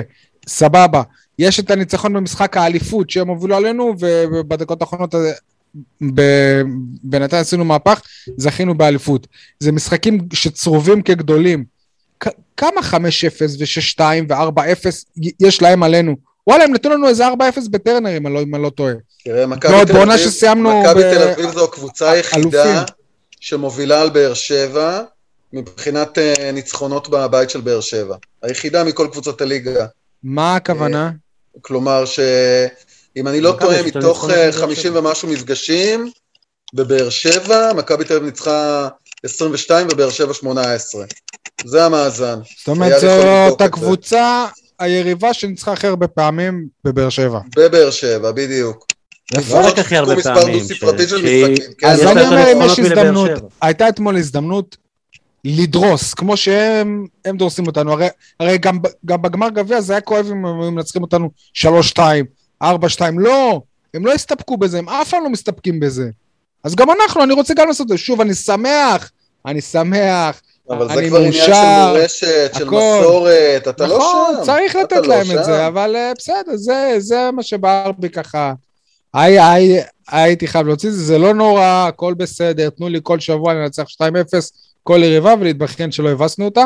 סבבה. 0.49 1.03
יש 1.39 1.61
את 1.61 1.71
הניצחון 1.71 2.13
במשחק 2.13 2.57
האליפות 2.57 3.11
שהם 3.11 3.29
הובילו 3.29 3.57
עלינו, 3.57 3.95
ובדקות 3.99 4.81
האחרונות 4.81 5.15
אה, 5.15 6.63
בינתיים 7.03 7.41
עשינו 7.41 7.65
מהפך, 7.65 8.03
זכינו 8.37 8.75
באליפות. 8.75 9.27
זה 9.61 9.73
משחקים 9.73 10.29
שצרובים 10.33 11.03
כגדולים. 11.03 11.65
כמה 12.57 12.81
5-0 12.81 12.95
ו-6-2 13.59 14.01
ו-4-0 14.29 14.87
יש 15.41 15.63
להם 15.63 15.83
עלינו? 15.83 16.17
וואלה, 16.47 16.65
הם 16.65 16.73
נתנו 16.73 16.93
לנו 16.93 17.09
איזה 17.09 17.29
4-0 17.29 17.33
בטרנר, 17.71 18.17
אם 18.17 18.27
אני 18.27 18.35
לא, 18.35 18.61
לא 18.63 18.71
טועה. 18.71 18.93
תראה, 19.25 19.47
מכבי 19.47 19.73
תל 19.87 19.93
אביב, 19.93 20.57
מכבי 20.57 21.03
תל 21.03 21.23
אביב 21.23 21.51
זו 21.51 21.65
הקבוצה 21.65 22.11
היחידה. 22.11 22.85
שמובילה 23.41 24.01
על 24.01 24.11
באר 24.11 24.35
שבע 24.35 25.03
מבחינת 25.53 26.19
אה, 26.19 26.51
ניצחונות 26.53 27.09
בבית 27.09 27.51
של 27.51 27.61
באר 27.61 27.81
שבע. 27.81 28.17
היחידה 28.43 28.85
מכל 28.85 29.09
קבוצות 29.13 29.41
הליגה. 29.41 29.87
מה 30.25 30.57
הכוונה? 30.57 31.11
כלומר 31.61 32.05
שאם 32.05 33.29
אני 33.29 33.41
לא 33.41 33.57
טועה, 33.61 33.83
מתוך 33.83 34.25
הניצחונות 34.25 34.31
אה, 34.37 34.51
בבאר 34.51 34.61
50 34.61 34.83
שבע. 34.93 34.99
ומשהו 35.01 35.29
מפגשים, 35.29 36.11
בבאר 36.75 37.11
שבע, 37.11 37.73
מכבי 37.77 38.05
תל 38.05 38.13
אביב 38.15 38.25
ניצחה 38.25 38.89
22 39.25 39.87
ובאר 39.93 40.11
שבע 40.11 40.35
18. 40.35 41.05
זה 41.65 41.85
המאזן. 41.85 42.39
זאת 42.59 42.69
אומרת, 42.69 42.95
את 42.95 43.01
זה. 43.01 43.65
הקבוצה 43.65 44.47
היריבה 44.79 45.35
שניצחה 45.35 45.73
הכי 45.73 45.87
הרבה 45.87 46.09
פעמים 46.09 46.67
בבאר 46.85 47.09
שבע. 47.09 47.39
בבאר 47.57 47.91
שבע, 47.91 48.31
בדיוק. 48.33 48.87
לא 49.51 49.67
רק 49.67 49.79
הכי 49.79 49.97
הרבה 49.97 50.15
מספר 50.17 50.41
פעמים. 50.41 50.59
דו-ספרתי 50.59 51.07
ש- 51.07 51.11
של 51.11 51.21
שהיא- 51.27 51.47
משחקים, 51.53 51.73
כן? 51.79 51.87
אז 51.87 52.01
אני 52.03 52.27
אומר, 52.27 52.53
אם 52.53 52.63
יש 52.67 52.79
הזדמנות. 52.79 53.31
הייתה 53.63 53.89
אתמול 53.89 54.17
הזדמנות 54.17 54.77
לדרוס, 55.45 56.15
כמו 56.15 56.37
שהם 56.37 57.07
הם 57.25 57.37
דורסים 57.37 57.67
אותנו. 57.67 57.93
הרי, 57.93 58.09
הרי 58.41 58.59
גם, 58.59 58.79
גם 59.07 59.23
בגמר 59.23 59.49
גביע 59.49 59.81
זה 59.81 59.93
היה 59.93 60.01
כואב 60.01 60.27
אם 60.27 60.47
הם 60.47 60.61
היו 60.61 60.71
מנצחים 60.71 61.03
אותנו 61.03 61.31
3-2, 61.55 61.99
4-2. 62.63 62.67
לא, 63.19 63.63
הם 63.95 64.07
לא 64.07 64.13
הסתפקו 64.13 64.57
בזה, 64.57 64.79
הם 64.79 64.89
אף 64.89 65.11
פעם 65.11 65.23
לא 65.23 65.31
מסתפקים 65.31 65.81
בזה. 65.81 66.11
אז 66.65 66.75
גם 66.75 66.91
אנחנו, 66.91 67.23
אני 67.23 67.33
רוצה 67.33 67.55
גם 67.55 67.69
לעשות 67.69 67.85
את 67.85 67.89
זה. 67.89 67.99
שוב, 67.99 68.21
אני 68.21 68.35
שמח, 68.35 69.11
אני 69.47 69.61
שמח. 69.61 70.41
אבל 70.71 70.95
זה 70.95 71.09
כבר 71.09 71.19
עניין 71.19 71.33
של 71.33 71.53
מורשת, 71.89 72.51
של. 72.59 72.65
מסורת, 72.65 73.69
אתה 73.69 73.87
לא 73.87 73.99
נכון, 73.99 74.35
שם. 74.37 74.43
צריך 74.45 74.73
אתה 74.77 74.83
לתת 74.83 75.07
לא 75.07 75.15
להם 75.15 75.21
את 75.21 75.27
שם. 75.27 75.43
זה, 75.43 75.67
אבל 75.67 75.97
אה, 75.97 76.13
בסדר, 76.19 76.57
זה, 76.57 76.95
זה 76.99 77.31
מה 77.33 77.43
שבער 77.43 77.93
בי 77.93 78.09
ככה. 78.09 78.53
הי, 79.15 79.39
הי, 79.39 79.81
הייתי 80.09 80.47
חייב 80.47 80.67
להוציא 80.67 80.89
את 80.89 80.95
זה, 80.95 81.05
זה 81.05 81.19
לא 81.19 81.35
נורא, 81.35 81.85
הכל 81.89 82.15
בסדר, 82.15 82.71
תנו 82.71 82.89
לי 82.89 83.01
כל 83.03 83.21
שבוע 83.21 83.55
לנצח 83.55 83.83
2-0, 83.83 84.05
כל 84.83 84.99
יריבה 85.03 85.35
ולהתבכיין 85.41 85.93
שלא 85.93 86.09
הבסנו 86.09 86.45
אותה. 86.45 86.65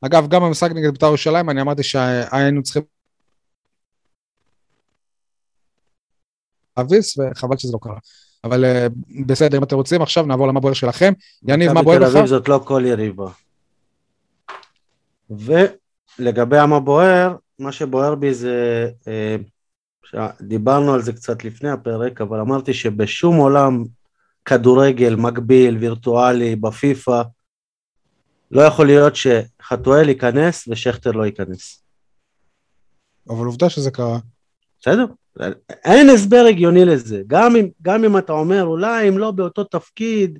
אגב, 0.00 0.28
גם 0.28 0.42
במשחק 0.42 0.70
נגד 0.70 0.90
בית"ר 0.90 1.06
ירושלים, 1.06 1.50
אני 1.50 1.60
אמרתי 1.60 1.82
שהיינו 1.82 2.62
צריכים 2.62 2.82
להביס, 6.78 7.18
וחבל 7.18 7.56
שזה 7.56 7.72
לא 7.72 7.78
קרה. 7.82 7.98
אבל 8.44 8.64
אה, 8.64 8.86
בסדר, 9.26 9.58
אם 9.58 9.62
אתם 9.62 9.76
רוצים, 9.76 10.02
עכשיו 10.02 10.26
נעבור 10.26 10.48
למה 10.48 10.60
בוער 10.60 10.74
שלכם. 10.74 11.12
יניב, 11.48 11.72
מה 11.72 11.82
בוער 11.82 11.96
מכבי 11.96 12.06
לך? 12.06 12.12
תל 12.12 12.18
אביב 12.18 12.28
זאת 12.30 12.48
לא 12.48 12.60
כל 12.64 12.82
יריבה. 12.86 13.30
ולגבי 15.30 16.66
מה 16.66 16.80
בוער, 16.80 17.36
מה 17.58 17.72
שבוער 17.72 18.14
בי 18.14 18.34
זה, 18.34 18.86
ש- 20.04 20.14
דיברנו 20.40 20.94
על 20.94 21.02
זה 21.02 21.12
קצת 21.12 21.44
לפני 21.44 21.70
הפרק, 21.70 22.20
אבל 22.20 22.40
אמרתי 22.40 22.74
שבשום 22.74 23.36
עולם 23.36 23.84
כדורגל 24.44 25.14
מקביל, 25.14 25.76
וירטואלי, 25.76 26.56
בפיפא, 26.56 27.22
לא 28.50 28.62
יכול 28.62 28.86
להיות 28.86 29.12
שחתואל 29.16 30.08
ייכנס 30.08 30.68
ושכטר 30.68 31.10
לא 31.12 31.26
ייכנס. 31.26 31.82
אבל 33.28 33.46
עובדה 33.46 33.70
שזה 33.70 33.90
קרה. 33.90 34.18
בסדר? 34.80 35.04
אין 35.84 36.10
הסבר 36.10 36.44
הגיוני 36.48 36.84
לזה. 36.84 37.22
גם 37.26 37.56
אם, 37.56 37.68
גם 37.82 38.04
אם 38.04 38.18
אתה 38.18 38.32
אומר, 38.32 38.64
אולי 38.64 39.08
אם 39.08 39.18
לא 39.18 39.30
באותו 39.30 39.64
תפקיד, 39.64 40.38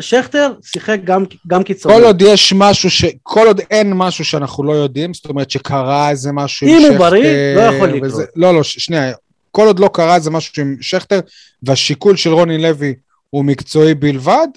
שכטר 0.00 0.52
שיחק 0.62 0.98
גם, 1.04 1.24
גם 1.46 1.62
קיצוני. 1.62 1.94
כל 1.94 2.04
עוד 2.04 2.22
יש 2.22 2.52
משהו 2.56 2.90
ש... 2.90 3.04
כל 3.22 3.46
עוד 3.46 3.60
אין 3.70 3.92
משהו 3.96 4.24
שאנחנו 4.24 4.64
לא 4.64 4.72
יודעים, 4.72 5.14
זאת 5.14 5.26
אומרת 5.26 5.50
שקרה 5.50 6.10
איזה 6.10 6.32
משהו 6.32 6.66
עם 6.66 6.72
אם 6.74 6.80
שכטר... 6.80 6.92
הוא 6.96 6.98
בריא, 6.98 7.54
לא 7.56 7.60
יכול 7.60 7.88
לקרות. 7.88 8.12
וזה- 8.12 8.24
לא, 8.36 8.54
לא, 8.54 8.62
ש- 8.62 8.78
שנייה. 8.78 9.12
כל 9.50 9.66
עוד 9.66 9.78
לא 9.78 9.90
קרה 9.92 10.14
איזה 10.16 10.30
משהו 10.30 10.62
עם 10.62 10.76
שכטר, 10.80 11.20
והשיקול 11.62 12.16
של 12.16 12.30
רוני 12.32 12.58
לוי 12.58 12.94
הוא 13.30 13.44
מקצועי 13.44 13.94
בלבד, 13.94 14.48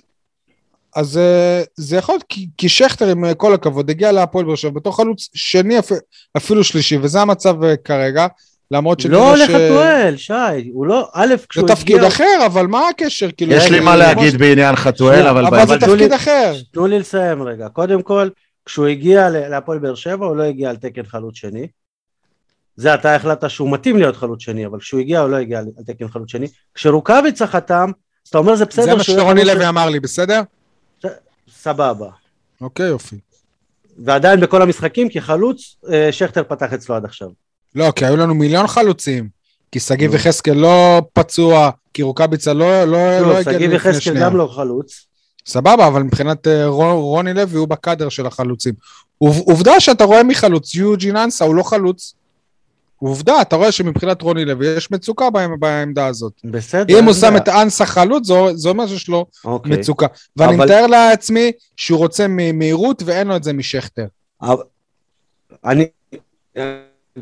אז 0.96 1.18
אה, 1.18 1.62
זה 1.76 1.96
יכול 1.98 2.14
להיות, 2.16 2.24
כי, 2.30 2.48
כי 2.58 2.70
שכטר, 2.70 3.08
עם 3.08 3.26
אה, 3.26 3.34
כל 3.34 3.54
הכבוד, 3.54 3.90
הגיע 3.90 4.12
להפועל 4.12 4.46
באר 4.46 4.56
שבע 4.56 4.72
בתור 4.72 4.96
חלוץ 4.98 5.30
שני, 5.34 5.80
אפ- 5.80 5.92
אפילו 6.38 6.64
שלישי, 6.64 6.98
וזה 7.02 7.22
המצב 7.22 7.64
אה, 7.64 7.78
כרגע, 7.78 8.28
למרות 8.72 9.00
שנראה 9.00 9.32
לא 9.36 9.38
ש... 9.38 9.42
לחתואל, 9.50 10.14
שי, 10.18 10.34
הוא 10.74 10.86
לא, 10.88 11.10
א', 11.14 11.28
זה 11.30 11.36
כשהוא 11.50 11.68
תפקיד 11.68 12.04
אחר, 12.04 12.44
אבל 12.46 12.68
מה 12.68 12.88
הקשר? 12.90 13.32
כאילו, 13.38 13.54
יש 13.54 13.72
לי 13.72 13.80
מה 13.80 13.96
להגיד 13.96 14.32
ש- 14.34 14.36
בעניין 14.36 14.76
חתואל, 14.76 15.28
אבל... 15.28 15.46
אבל 15.46 15.68
זה 15.68 15.78
תפקיד 15.80 16.14
אחר. 16.14 16.54
תנו 16.74 16.88
לי 16.88 17.00
לסיים 17.00 17.44
רגע. 17.44 17.70
קודם 17.70 18.02
כל, 18.02 18.30
כשהוא 18.66 18.88
הגיע 18.88 19.30
להפועל 19.30 19.80
באר 19.80 19.96
שבע, 19.96 20.26
הוא 20.26 20.36
לא 20.36 20.44
הגיע 20.44 20.70
על 20.70 20.76
תקן 20.76 21.04
חלוץ 21.06 21.36
שני. 21.36 21.68
זה 22.76 22.94
אתה 22.94 23.16
החלטת 23.16 23.50
שהוא 23.50 23.72
מתאים 23.72 23.98
להיות 23.98 24.16
חלוץ 24.16 24.42
שני, 24.42 24.66
אבל 24.66 24.80
כשהוא 24.80 25.00
הגיע 25.00 25.20
הוא 25.20 25.30
לא 25.30 25.36
הגיע 25.36 25.60
על 25.60 25.66
תקן 25.88 26.08
חלוץ 26.08 26.32
שני. 26.32 26.48
כשרוקאביצה 26.74 27.48
חתם, 27.48 27.92
אז 28.26 28.30
אתה 28.30 28.38
אומר 28.38 28.56
זה 28.56 28.66
בסדר 28.66 28.86
זה 28.86 28.96
מה 28.96 29.04
שרוני 29.04 29.46
לוי. 29.46 29.68
אמר 29.68 29.90
לי, 29.90 30.00
בסדר? 30.00 30.42
סבבה. 31.54 32.10
אוקיי, 32.62 32.88
יופי. 32.88 33.16
ועדיין 34.06 34.40
בכל 34.40 34.62
המשחקים, 34.62 35.10
כי 35.10 35.22
חלוץ, 35.22 35.76
אה, 35.92 36.12
שכטר 36.12 36.44
פתח 36.48 36.74
אצלו 36.74 36.96
עד 36.96 37.06
עכשיו. 37.06 37.28
לא, 37.76 37.92
כי 37.96 38.06
היו 38.06 38.18
לנו 38.18 38.36
מיליון 38.36 38.68
חלוצים. 38.68 39.38
כי 39.72 39.80
שגיב. 39.80 40.14
יחזקאל 40.16 40.54
לא 40.58 41.02
פצוע, 41.14 41.70
כי 41.94 42.02
רוקאביצה 42.04 42.54
לא, 42.54 42.84
לא, 42.84 42.98
שוב, 43.20 43.28
לא 43.28 43.38
הגיע 43.38 43.54
שגיב 43.54 43.72
יחזקאל. 43.74 44.20
גם 44.24 44.38
לא 44.38 44.48
חלוץ. 44.56 45.06
סבבה, 45.48 45.88
אבל 45.88 46.04
מבחינת 46.04 46.48
אה, 46.48 46.66
רו- 46.68 47.02
רוני 47.06 47.34
לוי 47.34 47.58
הוא 47.58 47.68
בקאדר 47.68 48.10
של 48.10 48.26
החלוצים. 48.26 48.74
עוב- 49.18 49.44
עובדה 49.46 49.80
שאתה 49.80 50.04
רואה 50.04 50.24
מי 50.24 50.36
חלוץ, 50.36 50.76
יוג'ין 50.76 51.18
אנסה 51.18 51.46
הוא 51.46 51.56
לא 51.56 51.64
חלוץ. 51.64 52.14
עובדה, 53.00 53.42
אתה 53.42 53.56
רואה 53.56 53.72
שמבחינת 53.72 54.22
רוני 54.22 54.46
לוי 54.46 54.68
יש 54.68 54.92
מצוקה 54.92 55.30
בעמ- 55.30 55.58
בעמדה 55.60 56.08
הזאת. 56.08 56.34
בסדר. 56.44 57.00
אם 57.00 57.04
הוא 57.06 57.14
שם. 57.14 57.38
את 57.38 57.50
אנסה 57.50 57.86
חלוץ, 57.86 58.28
זה- 58.54 58.70
אומר 58.70 58.88
שיש 58.88 59.08
לו 59.10 59.26
אוקיי. 59.46 59.72
מצוקה. 59.78 60.06
ואני 60.38 60.56
אבל- 60.56 60.66
מתאר 60.66 60.88
לעצמי 60.88 61.52
שהוא 61.78 62.00
רוצה 62.00 62.26
מהירות 62.54 63.04
ואין 63.06 63.28
לו 63.28 63.36
את 63.36 63.44
זה 63.44 63.54
משכטר. 63.54 64.06
אבל- 64.42 64.64
אני, 65.66 65.86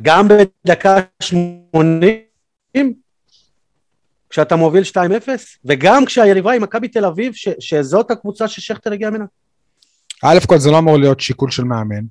גם 0.01 0.27
בדקה 0.27 0.97
80, 1.19 2.93
כשאתה 4.29 4.55
מוביל 4.55 4.83
2-0, 4.83 4.97
וגם 5.65 6.05
כשהיריבה 6.05 6.51
היא 6.51 6.61
מכבי 6.61 6.87
תל 6.87 7.05
אביב, 7.05 7.33
ש, 7.33 7.47
שזאת 7.59 8.11
הקבוצה 8.11 8.47
ששכטר 8.47 8.91
הגיע 8.93 9.09
ממנה. 9.09 9.25
א' 10.23 10.37
כל 10.47 10.57
זה 10.57 10.71
לא 10.71 10.77
אמור 10.77 10.97
להיות 10.97 11.19
שיקול 11.19 11.51
של 11.51 11.63
מאמן. 11.63 12.03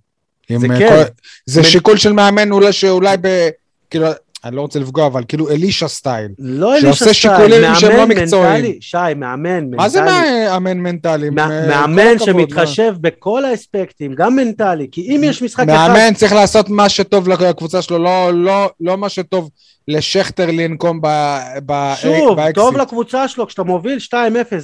זה 0.49 0.67
אה, 0.73 0.79
כן. 0.79 0.89
כל- 0.89 1.11
זה 1.47 1.61
מן- 1.61 1.67
שיקול 1.67 1.97
של 1.97 2.13
מאמן 2.13 2.51
אולי 2.53 2.73
שאולי 2.73 3.17
ב... 3.21 3.49
כאילו, 3.91 4.07
אני 4.45 4.57
לא 4.57 4.61
רוצה 4.61 4.79
לפגוע, 4.79 5.07
אבל 5.07 5.23
כאילו 5.29 5.51
אלישע 5.51 5.89
style. 5.89 6.29
לא 6.39 6.73
אלישע 6.77 6.93
style, 6.95 7.13
שיקולים 7.13 7.75
שהם 7.75 7.91
לא 7.91 7.97
מאמן 7.97 8.17
מקצועיים. 8.23 8.65
מנטלי, 8.65 8.79
שי, 8.81 8.97
מאמן 9.17 9.37
מנטלי. 9.65 9.77
מה 9.77 9.89
זה 9.89 10.01
מאמן 10.03 10.79
מנטלי? 10.79 11.27
אה, 11.29 11.31
מאמן 11.69 11.97
כל 12.19 12.25
הכבוד, 12.25 12.41
שמתחשב 12.41 12.95
בכל 13.01 13.45
האספקטים, 13.45 14.15
גם 14.15 14.37
מנטלי, 14.37 14.87
כי 14.93 15.01
אם 15.17 15.21
יש 15.25 15.43
משחק? 15.43 15.69
אחד... 15.69 15.89
מאמן 15.89 16.15
צריך 16.15 16.33
לעשות 16.33 16.69
מה 16.69 16.89
שטוב 16.89 17.29
לקבוצה 17.29 17.83
שלו, 17.83 17.99
לא, 17.99 18.31
לא, 18.35 18.71
לא 18.81 18.97
מה 18.99 19.09
שטוב 19.09 19.51
לשכטר 19.89 20.47
לנקום 20.47 21.01
ב- 21.03 21.39
ב- 21.67 21.95
שוב, 22.03 22.37
באקסיט. 22.37 22.55
טוב 22.55 22.77
לקבוצה 22.77 23.29
שלו, 23.29 23.47
כשאתה 23.47 23.63
מוביל 23.63 23.99
2-0, 24.11 24.15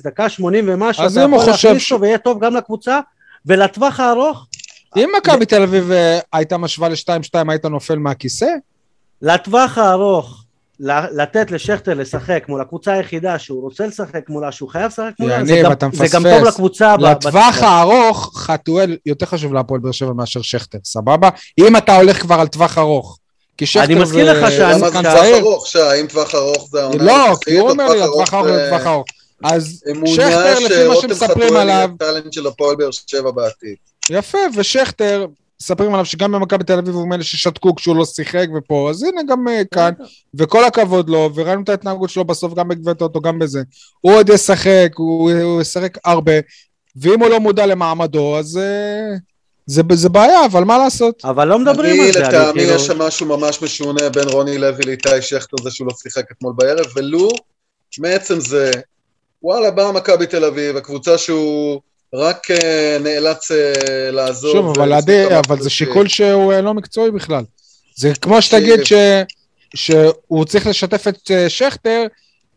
דקה 0.05 0.29
80 0.29 0.65
ומשהו, 0.69 1.07
אתה 1.07 1.21
יכול 1.21 1.39
להכניס 1.51 1.93
אותו 1.93 2.03
ויהיה 2.03 2.19
טוב 2.19 2.45
גם 2.45 2.57
לקבוצה, 2.57 3.01
ולטווח 3.47 4.01
הארוך, 4.01 4.47
אם 4.97 5.09
מכבי 5.19 5.47
תל 5.47 5.63
אביב 5.63 5.91
אה, 5.91 6.19
הייתה 6.33 6.59
משווה 6.59 6.89
ל-2-2, 6.89 7.11
היית 7.49 7.65
נופל 7.65 7.99
מהכיסא? 7.99 8.47
לטווח 9.23 9.79
הארוך, 9.79 10.45
לתת 11.13 11.51
לשכטר 11.51 11.95
לשחק 11.95 12.45
מול 12.49 12.61
הקבוצה 12.61 12.93
היחידה 12.93 13.39
שהוא 13.39 13.63
רוצה 13.63 13.87
לשחק 13.87 14.29
מולה, 14.29 14.53
שהוא 14.53 14.69
חייב 14.69 14.87
לשחק 14.87 15.11
מולה, 15.21 15.45
זה 15.45 15.53
יניב, 15.53 15.65
גם- 15.67 15.73
אתה 15.73 15.87
זה 15.93 16.05
גם. 16.13 16.23
טוב 16.23 16.45
לקבוצה. 16.49 16.97
לטווח. 16.99 17.63
הארוך, 17.63 18.33
חתואל 18.39 18.97
יותר 19.07 19.27
חשוב 19.27 19.55
להפועל 19.55 19.81
באר 19.81 19.93
שבע 19.93 20.13
מאשר 20.13 20.43
שכטר, 20.43 20.79
סבבה? 20.85 21.29
אם 21.59 21.77
אתה 21.77 21.97
הולך 21.97 22.21
כבר 22.21 22.35
על 22.35 22.47
טווח 22.49 22.79
ארוך. 22.79 23.19
כי 23.57 23.67
שכטר 23.67 23.95
מזכיר 24.03 24.25
זה 24.25 24.33
לך 24.33 24.51
שאני- 24.51 24.75
למה 24.75 24.91
זה 24.91 24.99
טווח. 25.03 25.25
ארוך, 25.41 25.67
שי? 25.67 25.79
אם 26.01 26.07
טווח 26.07 26.35
ארוך 26.35 26.69
זה 26.71 26.83
העונה 26.83 27.05
לא, 27.05 27.35
כי 27.41 27.53
הוא 27.59 27.67
או 27.67 27.71
אומר 27.71 27.89
לי, 27.89 27.99
טווח 27.99 28.09
הטווח 28.09 28.35
ארוך 28.35 28.47
זה 28.47 28.57
זה 28.65 28.71
טווח 28.71 28.87
הארוך. 28.87 29.05
אז 29.45 29.83
אמונה 29.91 30.11
שכטר, 30.15 30.55
לפי 30.59 30.89
מה 30.89 30.95
שרותם 30.95 31.09
שמספרים 31.09 31.31
חתואל 31.49 31.53
יהיה 31.69 31.83
עליו, 31.83 31.91
טאלנט 31.99 32.33
של 32.33 32.47
הפועל 32.47 32.77
באר 32.77 32.89
שבע 33.07 33.31
בעתיד. 33.31 33.75
יפה, 34.11 34.39
ושכטר, 34.57 35.27
מספרים 35.61 35.95
עליו 35.95 36.05
שגם 36.05 36.33
במכבי 36.33 36.65
תל 36.65 36.79
אביב 36.79 36.95
הוא 36.95 37.09
מאלה 37.09 37.23
ששתקו 37.23 37.75
כשהוא 37.75 37.97
לא 37.97 38.05
שיחק 38.05 38.47
ופה, 38.57 38.91
אז 38.91 39.03
הנה 39.03 39.23
גם 39.29 39.49
אה, 39.49 39.63
כאן, 39.75 39.93
וכל 40.35 40.65
הכבוד 40.65 41.09
לו, 41.09 41.31
וראינו 41.35 41.63
את 41.63 41.69
ההתנהגות 41.69 42.11
שלו 42.11 42.25
בסוף 42.25 42.55
גם 42.55 42.69
בגביע 42.69 42.95
טוטו, 42.95 43.21
גם 43.21 43.39
בזה. 43.39 43.63
הוא 44.01 44.13
עוד 44.13 44.29
ישחק, 44.29 44.89
הוא, 44.97 45.33
הוא 45.33 45.61
ישחק 45.61 45.99
הרבה, 46.05 46.33
ואם 46.97 47.21
הוא 47.21 47.29
לא 47.29 47.41
מודע 47.41 47.67
למעמדו, 47.67 48.39
אז 48.39 48.57
אה, 48.57 49.17
זה, 49.67 49.83
זה 49.93 50.09
בעיה, 50.09 50.45
אבל 50.47 50.65
מה 50.65 50.79
לעשות? 50.79 51.25
אבל 51.25 51.49
לא 51.49 51.59
מדברים 51.59 52.01
על 52.01 52.13
זה, 52.13 52.19
אני 52.19 52.29
לטעמי, 52.29 52.61
כאילו... 52.61 52.75
יש 52.75 52.87
שם 52.87 52.99
משהו 52.99 53.27
ממש 53.27 53.63
משונה 53.63 54.09
בין 54.09 54.29
רוני 54.29 54.59
לוי 54.59 54.85
לאיתי 54.85 55.23
שכטר, 55.23 55.57
זה 55.63 55.71
שהוא 55.71 55.87
לא 55.87 55.95
שיחק 56.03 56.25
אתמול 56.33 56.53
בערב, 56.57 56.87
ולו 56.97 57.29
מעצם 57.99 58.41
זה, 58.41 58.71
וואלה, 59.43 59.71
באה 59.71 59.93
מכבי 59.93 60.27
תל 60.27 60.45
אביב, 60.45 60.77
הקבוצה 60.77 61.19
שהוא 61.19 61.81
רק 62.15 62.51
אה, 62.51 62.97
נאלץ 63.01 63.51
אה, 63.51 64.11
לעזוב. 64.11 64.53
שוב, 64.53 64.79
אבל 64.79 64.93
עדי, 64.93 65.39
אבל 65.39 65.63
זה. 65.63 65.71
שיקול 65.71 66.09
שהוא 66.09 66.53
אה, 66.53 66.61
לא 66.61 66.75
מקצועי 66.75 67.11
בכלל. 67.11 67.45
זה 67.97 68.13
כמו 68.21 68.43
שתגיד 68.43 68.85
ש, 68.85 68.93
שהוא 69.75 70.45
צריך 70.45 70.67
לשתף 70.67 71.09
את 71.09 71.31
שכטר, 71.49 72.07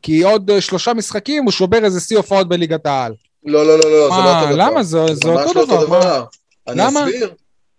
כי 0.02 0.22
עוד 0.22 0.52
שלושה 0.60 0.94
משחקים 0.94 1.44
הוא 1.44 1.52
שובר 1.52 1.86
איזה 1.86 2.00
שיא 2.00 2.18
הופעות 2.18 2.50
בליגת 2.50 2.86
העל. 2.86 3.14
לא, 3.46 3.66
לא, 3.68 3.80
לא, 3.80 3.92
לא, 3.92 4.10
זה 4.10 4.16
לא 4.18 4.24
מה, 4.24 4.40
אותו 4.40 4.54
דבר. 4.54 4.66
למה? 4.66 4.84
זה, 4.84 5.00
זה 5.14 5.30
אותו 5.30 5.54
לא 5.54 5.66
דבר. 5.66 6.00
מה? 6.00 6.24
אני 6.68 6.82
למה? 6.82 7.04
אסביר, 7.04 7.32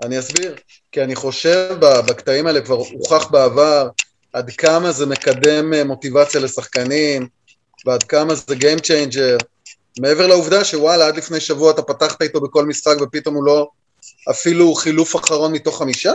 אני 0.03 0.19
אסביר. 0.19 0.55
כי 0.93 1.03
אני 1.03 1.15
חושב 1.15 1.77
בקטעים 1.81 2.47
האלה 2.47 2.61
כבר 2.61 2.75
הוכח 2.75 3.27
בעבר 3.31 3.89
עד 4.33 4.51
כמה 4.51 4.93
זה 4.93 5.07
מקדם 5.07 5.87
מוטיבציה 5.87 6.41
לשחקנים, 6.41 7.29
ועד 7.87 8.03
כמה 8.03 8.35
זה 8.35 8.55
Game 8.55 8.81
Changer. 8.81 9.45
מעבר 10.01 10.27
לעובדה 10.27 10.65
שוואלה, 10.65 11.07
עד 11.07 11.17
לפני 11.17 11.41
שבוע 11.41 11.71
אתה 11.71 11.83
פתחת 11.83 12.23
איתו 12.23 12.41
בכל 12.41 12.67
משחק 12.67 12.95
ופתאום 13.03 13.35
הוא 13.35 13.45
לא 13.45 13.69
אפילו 14.31 14.75
חילוף 14.75 15.17
אחרון 15.17 15.53
מתוך 15.53 15.79
חמישה? 15.79 16.13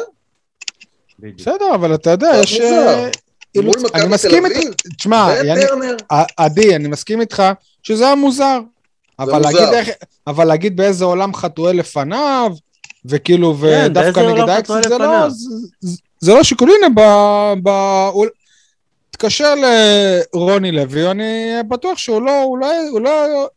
בסדר, 1.19 1.75
אבל 1.75 1.95
אתה 1.95 2.09
יודע, 2.09 2.31
יש... 2.43 2.59
אה, 2.59 3.09
אילוץ- 3.55 3.75
מול 3.77 3.85
מכבי 3.85 3.99
אני 4.01 4.07
תל 4.07 4.13
מסכים 4.13 4.45
אביב. 4.45 4.57
איתך, 4.57 4.81
תשמע, 4.97 5.33
עדי, 6.37 6.75
אני 6.75 6.87
מסכים 6.87 7.21
איתך 7.21 7.43
שזה 7.83 8.05
היה 8.05 8.15
מוזר. 8.15 8.59
אבל. 9.19 9.39
להגיד, 9.41 9.61
איך, 9.73 9.89
אבל 10.27 10.45
להגיד 10.45 10.77
באיזה 10.77 11.05
עולם 11.05 11.33
חטואל 11.33 11.75
לפניו, 11.75 12.51
וכאילו, 13.05 13.55
כן, 13.61 13.83
ודווקא 13.85 14.19
נגד 14.19 14.63
חטואל 14.63 14.87
זה 14.87 14.97
לא? 14.97 15.29
זה, 15.29 15.55
זה- 16.19 16.33
לא 16.33 16.43
שיקול. 16.43 16.69
הנה, 16.71 16.87
ב... 16.95 17.01
ב 17.63 17.69
הוא, 18.13 18.25
תתקשר 19.19 19.53
לרוני 20.33 20.71
לוי, 20.71 21.11
אני 21.11 21.53
בטוח 21.67 21.97
שהוא 21.97 22.21
לא, 22.21 22.41
הוא 22.43 22.57
לא, 22.59 22.71
הוא 22.91 23.01
לא, 23.01 23.47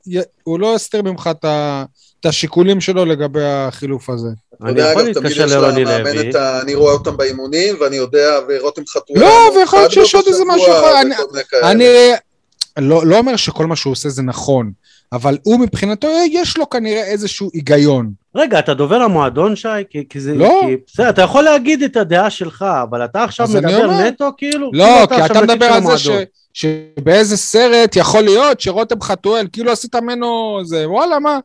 הוא 0.45 0.61
לא 0.61 0.75
יסתיר 0.77 1.03
ממך 1.03 1.31
את 1.31 1.45
ה- 1.45 1.85
את 2.21 2.27
השיקולים 2.27 2.81
שלו 2.81 3.05
לגבי 3.05 3.45
החילוף 3.45 4.11
הזה. 4.11 4.29
אני 4.63 4.71
יודע, 4.71 4.91
יכול 4.91 5.03
אגב, 5.03 5.13
תמיד 5.13 5.25
להתקשר 5.27 5.47
יש 5.47 5.53
לרוני 5.53 5.85
לוי. 5.85 6.31
את 6.31 6.35
ה... 6.35 6.61
אני 6.63 6.75
רואה 6.75 6.93
אותם 6.93 7.17
באימונים, 7.17 7.77
ואני 7.81 7.97
יודע, 7.97 8.39
ורותם 8.49 8.83
חתואל... 8.89 9.21
לא, 9.21 9.51
ויכול 9.59 9.79
להיות 9.79 9.93
שיש 9.93 10.15
עוד 10.15 10.25
איזה 10.27 10.43
משהו 10.47 10.73
אחר, 10.73 11.01
אני-. 11.01 11.15
אני 11.63 11.85
לא, 12.79 13.07
לא 13.07 13.19
אומר 13.19 13.37
שכל 13.37 13.67
מה 13.67 13.77
שהוא 13.77 13.91
עושה 13.91 14.09
זה 14.09 14.23
נכון, 14.23 14.73
אבל 15.13 15.39
הוא 15.43 15.61
מבחינתו, 15.61 16.09
יש 16.31 16.59
לו 16.59 16.71
כנראה 16.71 17.05
איזשהו 17.05 17.51
היגיון. 17.53 18.13
רגע, 18.35 18.59
אתה 18.59 18.75
דובר 18.75 19.03
המועדון, 19.03 19.57
שי? 19.57 19.69
כי, 19.91 20.09
כי 20.09 20.21
זה... 20.21 20.35
לא. 20.35 20.61
כי, 20.67 20.77
בסדר, 20.87 21.09
אתה 21.09 21.23
יכול 21.23 21.45
להגיד 21.45 21.83
את 21.83 21.97
הדעה 21.97 22.31
שלך, 22.31 22.65
אבל 22.83 23.05
אתה 23.05 23.25
עכשיו 23.25 23.49
מדבר 23.55 23.85
אומר. 23.85 24.09
נטו, 24.09 24.31
כאילו? 24.37 24.71
לא, 24.73 24.85
כאילו 24.85 25.09
כי 25.09 25.15
עכשיו 25.15 25.45
אתה 25.45 25.55
מדבר 25.55 25.67
על 25.67 25.83
זה 25.83 25.99
ש. 25.99 26.09
שבאיזה 26.55 27.37
סרט 27.37 27.97
יכול 27.97 28.23
להיות 28.23 28.61
שרותם 28.61 29.01
חתואל, 29.01 29.47
כאילו 29.53 29.73
עשית 29.73 29.95
ממנו 29.95 30.61
זה, 30.65 30.91
וואלה, 30.91 31.19
מה? 31.19 31.39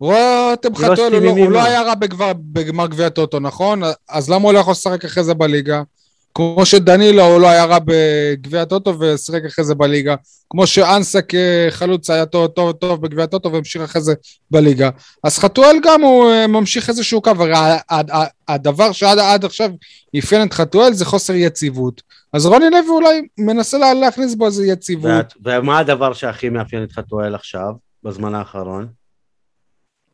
רותם 0.00 0.74
חתואל, 0.74 0.98
הוא, 0.98 1.08
לא, 1.10 1.18
מסכימים 1.18 1.44
הוא 1.44 1.52
לא 1.52 1.58
מה? 1.58 1.64
היה 1.64 1.82
רע 1.82 1.94
בגבר, 1.94 2.32
בגמר 2.36 2.86
גביע 2.86 3.08
טוטו, 3.08 3.40
נכון? 3.40 3.82
אז 4.08 4.30
למה 4.30 4.44
הוא 4.44 4.52
לא 4.52 4.58
יכול 4.58 4.70
לשחק 4.70 5.04
אחרי 5.04 5.24
זה 5.24 5.34
בליגה? 5.34 5.82
כמו 6.34 6.66
שדנילו 6.66 7.22
הוא 7.22 7.40
לא 7.40 7.46
היה 7.48 7.64
רע 7.64 7.78
בגביע 7.84 8.62
הטוטו 8.62 8.94
ושיחק 9.00 9.44
אחרי 9.46 9.64
זה 9.64 9.74
בליגה, 9.74 10.14
כמו 10.50 10.66
שאנסק 10.66 11.34
אה, 11.34 11.66
חלוץ 11.70 12.10
היה 12.10 12.26
טוב 12.26 12.46
טוב 12.46 12.72
טוב 12.72 13.02
בגביע 13.02 13.24
הטוטו 13.24 13.52
והמשיך 13.52 13.82
אחרי 13.82 14.02
זה 14.02 14.14
בליגה. 14.50 14.90
אז 15.24 15.38
חתואל 15.38 15.76
גם 15.82 16.02
הוא 16.02 16.30
אה, 16.30 16.46
ממשיך 16.46 16.88
איזשהו 16.88 17.22
קו, 17.22 17.30
הרי 17.38 17.52
הדבר 18.48 18.92
שעד 18.92 19.18
עד 19.18 19.44
עכשיו 19.44 19.70
אפיין 20.18 20.46
את 20.46 20.52
חתואל 20.52 20.92
זה 20.92 21.04
חוסר 21.04 21.34
יציבות. 21.34 22.02
אז 22.32 22.46
רוני 22.46 22.70
לוי 22.70 22.88
אולי 22.88 23.22
מנסה 23.38 23.78
לה- 23.78 23.94
להכניס 23.94 24.34
בו 24.34 24.46
איזה 24.46 24.66
יציבות. 24.66 25.10
ואת- 25.10 25.34
ומה 25.44 25.78
הדבר 25.78 26.12
שהכי 26.12 26.48
מאפיין 26.48 26.82
את 26.82 26.92
חתואל 26.92 27.34
עכשיו, 27.34 27.70
בזמן 28.04 28.34
האחרון? 28.34 28.86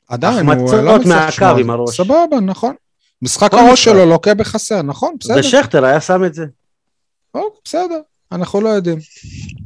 עדיין, 0.09 0.47
הוא 0.51 0.75
לא 0.75 0.99
מצליח 0.99 1.43
מהקו. 1.43 1.59
עם 1.61 1.71
הראש. 1.71 1.97
סבבה, 1.97 2.41
נכון. 2.43 2.75
משחק 3.25 3.51
כל 3.51 3.59
הראש 3.59 3.71
משחק. 3.73 3.85
שלו 3.85 4.07
לוקה 4.07 4.35
בחסר, 4.35 4.83
נכון, 4.83 5.15
בסדר. 5.21 5.37
ושכטר 5.41 5.85
היה 5.85 6.01
שם 6.01 6.25
את 6.25 6.35
זה. 6.35 6.45
טוב, 7.33 7.45
בסדר, 7.65 8.01
אנחנו 8.33 8.61
לא 8.61 8.69
יודעים. 8.69 8.99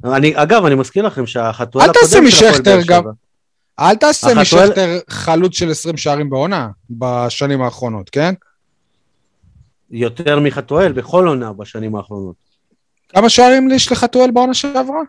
אני, 0.04 0.32
אגב, 0.42 0.64
אני 0.64 0.74
מזכיר 0.74 1.06
לכם 1.06 1.26
שהחתואל 1.26 1.84
אל 1.84 1.92
תעשה 1.92 2.18
הקודם 2.18 2.30
של 2.30 2.36
הפועל 2.36 2.52
משכטר 2.52 2.76
באר 2.76 2.82
גם. 2.86 3.02
שבע- 3.02 3.10
אל 3.80 3.94
תעשה 3.96 4.26
החתואל- 4.26 4.42
משכטר 4.68 4.98
חלוץ 5.10 5.58
של 5.58 5.70
20 5.70 5.96
שערים 5.96 6.30
בעונה 6.30 6.68
בשנים 6.90 7.62
האחרונות, 7.62 8.10
כן? 8.10 8.34
יותר 9.90 10.40
מחתואל 10.40 10.92
בכל 10.92 11.28
עונה 11.28 11.52
בשנים 11.52 11.96
האחרונות. 11.96 12.36
כמה 13.08 13.28
שערים 13.28 13.70
יש 13.70 13.92
לחתואל 13.92 14.30
בעונה 14.30 14.54
שעברה? 14.54 15.00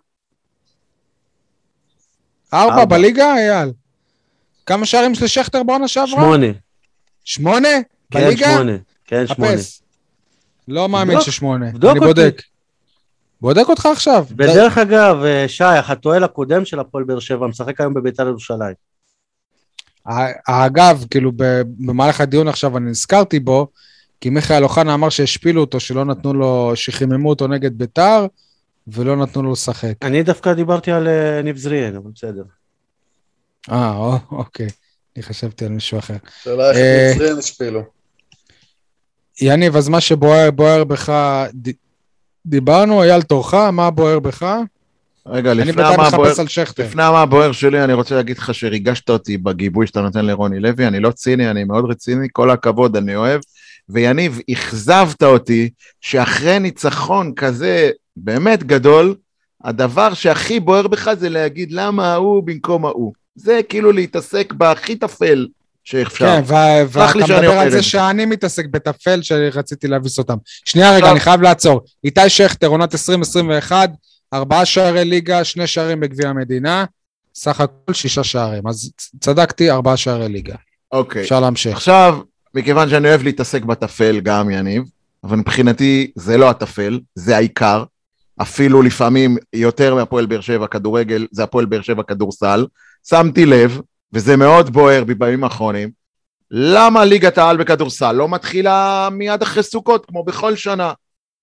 ארבע. 2.53 2.85
בליגה, 2.85 3.33
אייל? 3.35 3.71
כמה 4.65 4.85
שערים 4.85 5.11
יש 5.11 5.21
לשכטר 5.23 5.63
בעונה 5.63 5.87
שעברה? 5.87 6.07
שמונה. 6.21 6.45
שמונה? 7.23 7.67
כן, 8.11 8.19
בליגה? 8.25 8.53
שמונה. 8.53 8.71
כן, 9.05 9.27
שמונה. 9.27 9.51
חפש. 9.51 9.81
לא 10.67 10.89
מאמין 10.89 11.21
ששמונה. 11.21 11.69
אני. 11.69 11.99
בודק. 11.99 12.41
בודק 13.41 13.65
אותך 13.69 13.85
עכשיו. 13.85 14.25
ודרך 14.37 14.77
אגב, 14.77 15.23
אה, 15.23 15.45
שי, 15.47 15.63
החתואל 15.63 16.23
הקודם 16.23 16.65
של 16.65 16.79
הפועל 16.79 17.03
באר 17.03 17.19
שבע 17.19 17.47
משחק 17.47 17.81
היום 17.81 17.93
בביתר 17.93 18.27
ירושלים. 18.27 18.73
אגב, 20.47 21.05
כאילו 21.11 21.31
ב- 21.35 21.61
במהלך 21.85 22.21
הדיון 22.21 22.47
עכשיו 22.47 22.77
אני 22.77 22.89
נזכרתי 22.89 23.39
בו, 23.39 23.67
כי 24.21 24.29
מיכאל 24.29 24.63
אוחנה 24.63 24.93
אמר 24.93 25.09
שהשפילו 25.09 25.61
אותו, 25.61 25.79
שלא 25.79 26.05
נתנו 26.05 26.33
לו, 26.33 26.71
שחיממו 26.75 27.29
אותו 27.29 27.47
נגד 27.47 27.77
ביתר, 27.77 28.25
ולא 28.87 29.15
נתנו 29.15 29.43
לו 29.43 29.51
לשחק. 29.51 29.93
אני 30.01 30.23
דווקא 30.23 30.53
דיברתי 30.53 30.91
על 30.91 31.07
אה, 31.07 31.41
ניב 31.41 31.57
זריאן, 31.57 31.95
אבל 31.95 32.11
בסדר. 32.15 32.43
אה, 33.71 33.93
או- 33.95 34.17
אוקיי. 34.31 34.67
אני 35.15 35.23
חשבתי 35.23 35.65
על 35.65 35.71
מישהו 35.71 35.99
אחר. 35.99 36.15
שאלה 36.43 36.69
איך 36.69 36.77
אה, 36.77 37.11
את 37.11 37.15
מצרים 37.15 37.37
השפילו. 37.37 37.98
יניב, 39.41 39.75
אז 39.75 39.89
מה 39.89 40.01
שבוער 40.01 40.51
בוער 40.51 40.83
בך, 40.83 41.09
ד... 41.53 41.69
דיברנו, 42.45 43.03
אייל 43.03 43.21
תורך, 43.21 43.53
מה 43.53 43.91
בוער 43.91 44.19
בך? 44.19 44.55
רגע, 45.25 45.53
לפני 45.53 45.81
מה 45.97 46.47
שכטר. 46.47 46.83
לפני 46.83 47.03
מה 47.03 47.21
הבוער 47.21 47.51
שלי, 47.51 47.83
אני 47.83 47.93
רוצה 47.93 48.15
להגיד 48.15 48.37
לך 48.37 48.53
שריגשת 48.53 49.09
אותי 49.09 49.37
בגיבוי 49.37 49.87
שאתה 49.87 50.01
נותן 50.01 50.25
לרוני 50.25 50.59
לוי, 50.59 50.87
אני 50.87 50.99
לא 50.99 51.11
ציני, 51.11 51.49
אני 51.49 51.63
מאוד 51.63 51.85
רציני, 51.89 52.27
כל 52.31 52.49
הכבוד, 52.49 52.95
אני 52.95 53.15
אוהב. 53.15 53.41
ויניב, 53.89 54.39
אכזבת 54.51 55.23
אותי 55.23 55.69
שאחרי 56.01 56.59
ניצחון 56.59 57.33
כזה 57.35 57.89
באמת 58.17 58.63
גדול, 58.63 59.15
הדבר 59.63 60.13
שהכי 60.13 60.59
בוער 60.59 60.87
בך 60.87 61.13
זה 61.13 61.29
להגיד 61.29 61.71
למה 61.71 62.13
ההוא 62.13 62.43
במקום 62.43 62.85
ההוא. 62.85 63.13
זה 63.35 63.59
כאילו 63.69 63.91
להתעסק 63.91 64.53
בהכי 64.53 64.95
טפל 64.95 65.47
שאפשר. 65.83 66.25
כן, 66.25 66.41
ואתה 66.47 67.17
מדבר 67.17 67.51
על 67.51 67.71
זה. 67.71 67.83
שאני 67.83 68.25
מתעסק 68.25 68.65
בטפל 68.65 69.21
שרציתי 69.21 69.87
להביס 69.87 70.17
אותם. 70.17 70.37
שנייה 70.65 70.95
רגע, 70.95 71.11
אני 71.11 71.19
חייב 71.19 71.41
לעצור. 71.41 71.81
איתי 72.03 72.29
שכטר, 72.29 72.67
עונת 72.67 72.93
2021, 72.93 73.89
ארבעה 74.33 74.65
שערי 74.65 75.05
ליגה, 75.05 75.43
שני 75.43 75.67
שערים 75.67 75.99
בגביע 75.99 76.29
המדינה, 76.29 76.85
סך 77.35 77.61
הכל 77.61 77.93
שישה 77.93 78.23
שערים. 78.23 78.67
אז 78.67 78.91
צדקתי, 79.19 79.71
ארבעה 79.71 79.97
שערי 79.97 80.29
ליגה. 80.29 80.55
אוקיי. 80.91 81.21
אפשר 81.21 81.39
להמשיך. 81.39 81.75
עכשיו, 81.75 82.19
מכיוון 82.53 82.89
שאני 82.89 83.07
אוהב 83.07 83.23
להתעסק 83.23 83.63
בטפל 83.63 84.19
גם, 84.19 84.49
יניב, 84.49 84.83
אבל 85.23 85.37
מבחינתי 85.37 86.11
זה 86.15 86.37
לא 86.37 86.49
הטפל, 86.49 86.99
זה 87.15 87.37
העיקר. 87.37 87.83
אפילו 88.41 88.81
לפעמים 88.81 89.37
יותר 89.53 89.95
מהפועל 89.95 90.25
באר 90.25 90.41
שבע 90.41 90.67
כדורגל, 90.67 91.27
זה 91.31 91.43
הפועל 91.43 91.65
באר 91.65 91.81
שבע 91.81 92.03
כדורסל. 92.03 92.65
שמתי 93.09 93.45
לב, 93.45 93.81
וזה 94.13 94.37
מאוד 94.37 94.69
בוער 94.69 95.03
בי 95.03 95.13
בימים 95.13 95.43
האחרונים, 95.43 95.89
למה 96.51 97.05
ליגת 97.05 97.37
העל 97.37 97.57
בכדורסל 97.57 98.11
לא 98.11 98.29
מתחילה 98.29 99.09
מיד 99.11 99.41
אחרי 99.41 99.63
סוכות, 99.63 100.05
כמו 100.05 100.23
בכל 100.23 100.55
שנה. 100.55 100.93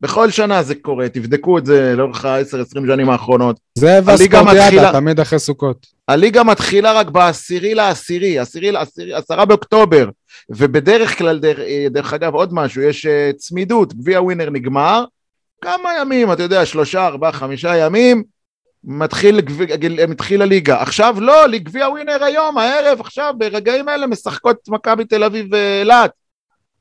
בכל 0.01 0.31
שנה 0.31 0.63
זה 0.63 0.75
קורה, 0.75 1.09
תבדקו 1.09 1.59
את 1.59 1.67
זה 1.67 1.95
לאורך 1.97 2.25
ה-10-20 2.25 2.87
שנים 2.87 3.11
האחרונות. 3.11 3.57
זה 3.79 3.99
והספורטיאדה, 4.05 4.53
מתחילה- 4.65 4.93
תמיד 4.93 5.21
אחרי 5.21 5.39
סוכות. 5.39 5.87
הליגה 6.09 6.43
מתחילה 6.45 6.93
רק 6.93 7.11
בעשירי 7.11 7.75
לעשירי, 7.75 8.39
עשירי 8.39 8.73
לעשירי, 8.73 9.15
עשרה 9.15 9.45
באוקטובר, 9.45 10.09
ובדרך 10.51 11.19
כלל, 11.19 11.39
דרך, 11.39 11.59
דרך 11.91 12.13
אגב, 12.13 12.35
עוד 12.35 12.55
משהו, 12.55 12.83
יש 12.83 13.07
אה, 13.07 13.31
צמידות, 13.37 13.95
גביע 13.95 14.23
ווינר 14.23 14.51
נגמר, 14.51 15.05
כמה 15.61 15.91
ימים, 16.01 16.33
אתה 16.33 16.43
יודע, 16.43 16.67
שלושה, 16.67 17.07
ארבעה, 17.07 17.33
חמישה 17.33 17.77
ימים, 17.77 18.23
מתחיל, 18.87 19.41
מתחיל 20.09 20.43
הליגה. 20.43 20.83
עכשיו 20.83 21.17
לא, 21.21 21.47
גביע 21.57 21.89
ווינר 21.89 22.25
היום, 22.25 22.59
הערב, 22.59 23.01
עכשיו, 23.01 23.35
ברגעים 23.39 23.89
אלה 23.89 24.07
משחקות 24.07 24.69
מכבי 24.69 25.05
תל 25.05 25.25
אביב 25.25 25.47
ואילת. 25.51 26.11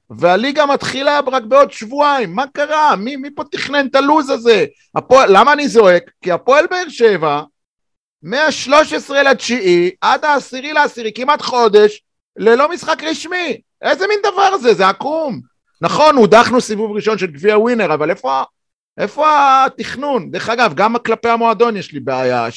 והליגה 0.09 0.65
מתחילה 0.65 1.19
רק 1.27 1.43
בעוד 1.43 1.71
שבועיים, 1.71 2.35
מה 2.35 2.43
קרה? 2.53 2.95
מי, 2.95 3.15
מי 3.15 3.29
פה 3.35 3.43
תכנן 3.51 3.87
את 3.87 3.95
הלו"ז 3.95 4.29
הזה? 4.29 4.65
הפועל, 4.95 5.37
למה 5.37 5.53
אני 5.53 5.67
זועק? 5.67 6.11
כי 6.21 6.31
הפועל 6.31 6.67
באר 6.67 6.89
שבע, 6.89 7.41
מה-13 8.23 9.13
לתשיעי 9.13 9.91
עד 10.01 10.25
העשירי 10.25 10.73
לעשירי, 10.73 11.11
כמעט 11.15 11.41
חודש, 11.41 12.01
ללא 12.37 12.69
משחק 12.69 13.03
רשמי. 13.03 13.61
איזה 13.81 14.07
מין 14.07 14.19
דבר 14.23 14.57
זה? 14.57 14.73
זה 14.73 14.87
עקום. 14.87 15.41
נכון, 15.81 16.15
הודחנו 16.15 16.61
סיבוב 16.61 16.91
ראשון 16.91 17.17
של 17.17 17.27
גביע 17.27 17.57
ווינר, 17.57 17.93
אבל 17.93 18.09
איפה, 18.09 18.43
איפה 18.97 19.25
התכנון? 19.65 20.31
דרך 20.31 20.49
אגב, 20.49 20.73
גם 20.75 20.95
כלפי 21.05 21.29
המועדון 21.29 21.77
יש 21.77 21.91
לי 21.91 21.99
בעיה, 21.99 22.47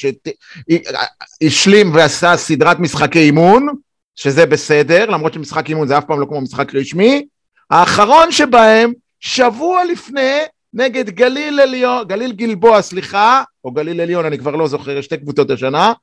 שהשלים 1.41 1.95
ועשה 1.95 2.37
סדרת 2.37 2.79
משחקי 2.79 3.19
אימון, 3.19 3.67
שזה 4.15 4.45
בסדר, 4.45 5.05
למרות 5.05 5.33
שמשחק 5.33 5.69
אימון 5.69 5.87
זה 5.87 5.97
אף 5.97 6.05
פעם 6.05 6.19
לא 6.19 6.25
כמו 6.25 6.41
משחק 6.41 6.75
רשמי. 6.75 7.25
האחרון 7.69 8.31
שבהם, 8.31 8.93
שבוע 9.19 9.85
לפני, 9.85 10.39
נגד 10.73 11.09
גליל 11.09 11.59
עליון, 11.59 12.07
גליל 12.07 12.31
גלבוע, 12.31 12.81
סליחה, 12.81 13.43
או 13.65 13.71
גליל 13.71 14.01
עליון, 14.01 14.25
אני 14.25 14.37
כבר 14.37 14.55
לא 14.55 14.67
זוכר, 14.67 14.91
יש 14.97 15.05
שתי 15.05 15.17
קבוצות 15.17 15.51
השנה, 15.51 15.93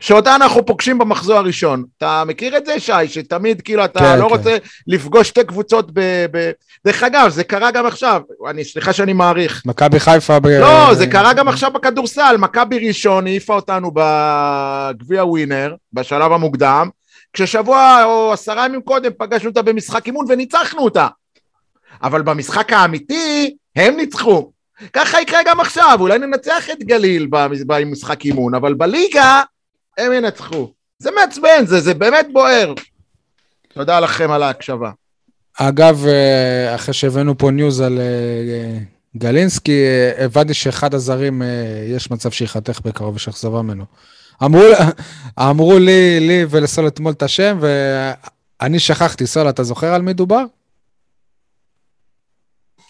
שאותה 0.00 0.36
אנחנו 0.36 0.66
פוגשים 0.66 0.98
במחזור 0.98 1.36
הראשון. 1.36 1.84
אתה 1.98 2.22
מכיר 2.26 2.56
את 2.56 2.66
זה, 2.66 2.80
שי? 2.80 2.92
שתמיד 3.08 3.60
כאילו 3.60 3.84
אתה 3.84 3.98
כן, 4.00 4.18
לא 4.18 4.24
כן. 4.28 4.34
רוצה 4.34 4.56
לפגוש 4.86 5.28
שתי 5.28 5.44
קבוצות 5.44 5.90
ב... 5.92 6.00
ב... 6.32 6.50
דרך 6.86 7.02
אגב, 7.02 7.28
זה 7.28 7.44
קרה 7.44 7.70
גם 7.70 7.86
עכשיו, 7.86 8.22
אני, 8.50 8.64
סליחה 8.64 8.92
שאני 8.92 9.12
מעריך. 9.12 9.62
מכבי 9.66 10.00
חיפה... 10.00 10.40
ב- 10.40 10.46
לא, 10.46 10.94
זה 10.94 11.06
קרה 11.06 11.32
גם 11.32 11.48
עכשיו 11.48 11.70
בכדורסל, 11.70 12.36
מכבי 12.38 12.86
ראשון 12.88 13.26
העיפה 13.26 13.54
אותנו 13.54 13.90
בגביע 13.94 15.24
ווינר, 15.24 15.74
בשלב 15.92 16.32
המוקדם, 16.32 16.88
כששבוע 17.32 18.02
או 18.04 18.32
עשרה 18.32 18.64
ימים 18.64 18.82
קודם 18.82 19.10
פגשנו 19.18 19.48
אותה 19.48 19.62
במשחק 19.62 20.06
אימון 20.06 20.26
וניצחנו 20.28 20.80
אותה. 20.84 21.06
אבל 22.02 22.22
במשחק 22.22 22.72
האמיתי, 22.72 23.56
הם 23.76 23.96
ניצחו. 23.96 24.50
ככה 24.92 25.20
יקרה 25.20 25.40
גם 25.46 25.60
עכשיו, 25.60 25.96
אולי 26.00 26.18
ננצח 26.18 26.70
את 26.70 26.82
גליל 26.82 27.26
במש- 27.30 27.64
במשחק 27.66 28.24
אימון, 28.24 28.54
אבל 28.54 28.74
בליגה 28.74 29.40
הם 30.00 30.12
ינצחו. 30.12 30.72
זה 30.98 31.10
מעצבן, 31.10 31.66
זה, 31.66 31.80
זה 31.80 31.94
באמת 31.94 32.26
בוער. 32.32 32.74
תודה 33.74 34.00
לכם 34.00 34.30
על 34.30 34.42
ההקשבה. 34.42 34.90
אגב, 35.58 36.06
אה, 36.06 36.74
אחרי 36.74 36.94
שהבאנו 36.94 37.38
פה 37.38 37.50
news 37.50 37.80
על 37.80 37.98
אה, 37.98 38.78
גלינסקי, 39.16 39.84
אה, 39.84 40.24
הבנתי 40.24 40.54
שאחד 40.54 40.94
הזרים, 40.94 41.42
יש 41.86 42.10
מצב 42.10 42.30
שייחתך 42.30 42.80
בקרוב, 42.80 43.16
יש 43.16 43.28
אכזבה 43.28 43.62
ממנו. 43.62 43.84
אמרו, 44.44 44.62
אמרו 45.50 45.78
לי, 45.78 46.20
לי 46.20 46.44
ולסול 46.50 46.86
אתמול 46.86 47.12
את 47.12 47.22
השם, 47.22 47.58
ואני 48.60 48.78
שכחתי. 48.78 49.26
סול, 49.26 49.48
אתה 49.48 49.62
זוכר 49.62 49.94
על 49.94 50.02
מי 50.02 50.12
דובר? 50.12 50.44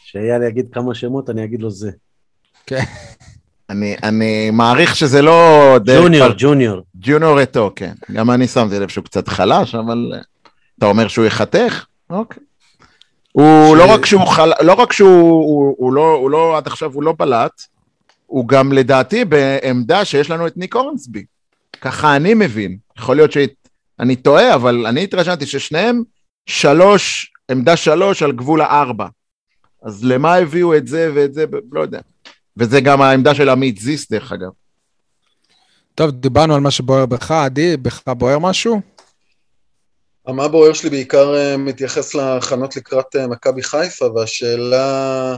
שאייל 0.05 0.43
יגיד 0.43 0.67
כמה 0.73 0.95
שמות, 0.95 1.31
אני 1.31 1.45
אגיד 1.45 1.63
לו 1.63 1.71
זה. 1.71 1.91
אני, 3.71 3.97
אני 4.03 4.51
מעריך 4.51 4.97
שזה 4.97 5.23
לא... 5.23 5.77
ג'וניור, 5.85 6.29
ג'וניור. 6.37 6.81
ג'וניור 6.95 7.43
אתו, 7.43 7.73
כן. 7.77 7.93
גם 8.13 8.31
אני 8.31 8.47
שמתי 8.49 8.79
לב 8.79 8.89
שהוא 8.89 9.05
קצת 9.05 9.29
חלש, 9.29 9.75
אבל 9.75 10.13
אה, 10.15 10.19
אתה 10.79 10.87
אומר 10.87 11.09
שהוא 11.09 11.25
ייחתך? 11.25 11.85
אוקיי. 12.11 12.43
הוא 13.33 13.77
ש- 13.77 13.79
לא 13.79 13.93
רק 13.93 14.07
שהוא 14.07 14.27
חל... 14.27 14.53
לא 14.61 14.73
רק 14.73 14.93
שהוא 14.93 15.31
הוא, 15.31 15.75
הוא 15.79 15.93
לא, 15.93 16.13
הוא 16.15 16.31
לא, 16.31 16.57
עד 16.57 16.67
עכשיו 16.67 16.93
הוא 16.95 17.03
לא 17.03 17.15
בלט, 17.19 17.63
הוא 18.27 18.49
גם 18.49 18.73
לדעתי 18.73 19.25
בעמדה 19.25 20.05
שיש 20.05 20.31
לנו 20.31 20.47
את 20.47 20.57
ניק 20.57 20.75
אורנסבי. 20.75 21.25
ככה 21.81 22.17
אני 22.17 22.35
מבין. 22.35 22.77
יכול 22.99 23.17
להיות 23.17 23.33
שאני 23.33 24.17
טועה, 24.17 24.55
אבל 24.55 24.87
אני 24.87 25.03
התרשמתי 25.05 25.47
ששניהם 25.47 26.03
שלוש, 26.47 27.33
עמדה 27.51 27.77
שלוש 27.77 28.23
על 28.23 28.33
גבול 28.33 28.61
הארבע. 28.61 29.07
אז 29.83 30.05
למה 30.05 30.35
הביאו 30.35 30.77
את 30.77 30.87
זה 30.87 31.11
ואת 31.15 31.35
זה, 31.35 31.45
לא 31.73 31.81
יודע. 31.81 32.01
וזה 32.57 32.81
גם 32.81 33.03
העמדה 33.03 33.35
של 33.35 33.49
עמית 33.49 33.79
זיס, 33.79 34.11
דרך 34.11 34.33
אגב. 34.33 34.51
טוב, 35.95 36.11
דיברנו 36.11 36.55
על 36.55 36.61
מה 36.61 36.71
שבוער 36.71 37.07
בך, 37.07 37.31
עדי, 37.31 37.77
בך 37.77 38.03
בוער 38.09 38.39
משהו? 38.39 38.81
מה 40.29 40.49
בוער 40.49 40.73
שלי 40.73 40.91
בעיקר 40.91 41.37
אה, 41.37 41.57
מתייחס 41.57 42.15
להכנות 42.15 42.77
לקראת 42.77 43.17
אה, 43.17 43.27
מכבי 43.27 43.63
חיפה, 43.63 44.07
והשאלה 44.07 45.37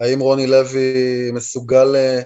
האם 0.00 0.20
רוני 0.20 0.46
לוי 0.46 1.30
מסוגל 1.32 1.96
אה, 1.96 2.20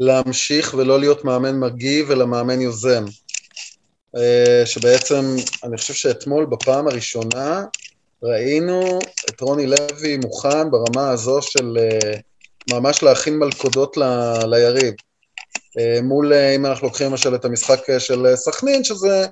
להמשיך 0.00 0.74
ולא 0.74 1.00
להיות 1.00 1.24
מאמן 1.24 1.60
מגיב, 1.60 2.10
אלא 2.10 2.26
מאמן 2.26 2.60
יוזם. 2.60 3.04
שבעצם, 4.64 5.36
אני 5.64 5.76
חושב 5.76 5.94
שאתמול 5.94 6.46
בפעם 6.46 6.88
הראשונה 6.88 7.64
ראינו 8.22 8.98
את 9.30 9.40
רוני 9.40 9.66
לוי 9.66 10.16
מוכן 10.16 10.70
ברמה 10.70 11.10
הזו 11.10 11.42
של 11.42 11.78
ממש 12.72 13.02
להכין 13.02 13.38
מלכודות 13.38 13.96
ל, 13.96 14.02
ליריב. 14.46 14.94
מול, 16.02 16.32
אם 16.32 16.66
אנחנו 16.66 16.86
לוקחים 16.86 17.06
למשל 17.06 17.34
את 17.34 17.44
המשחק 17.44 17.98
של 17.98 18.26
סכנין, 18.34 18.84
שזה 18.84 19.26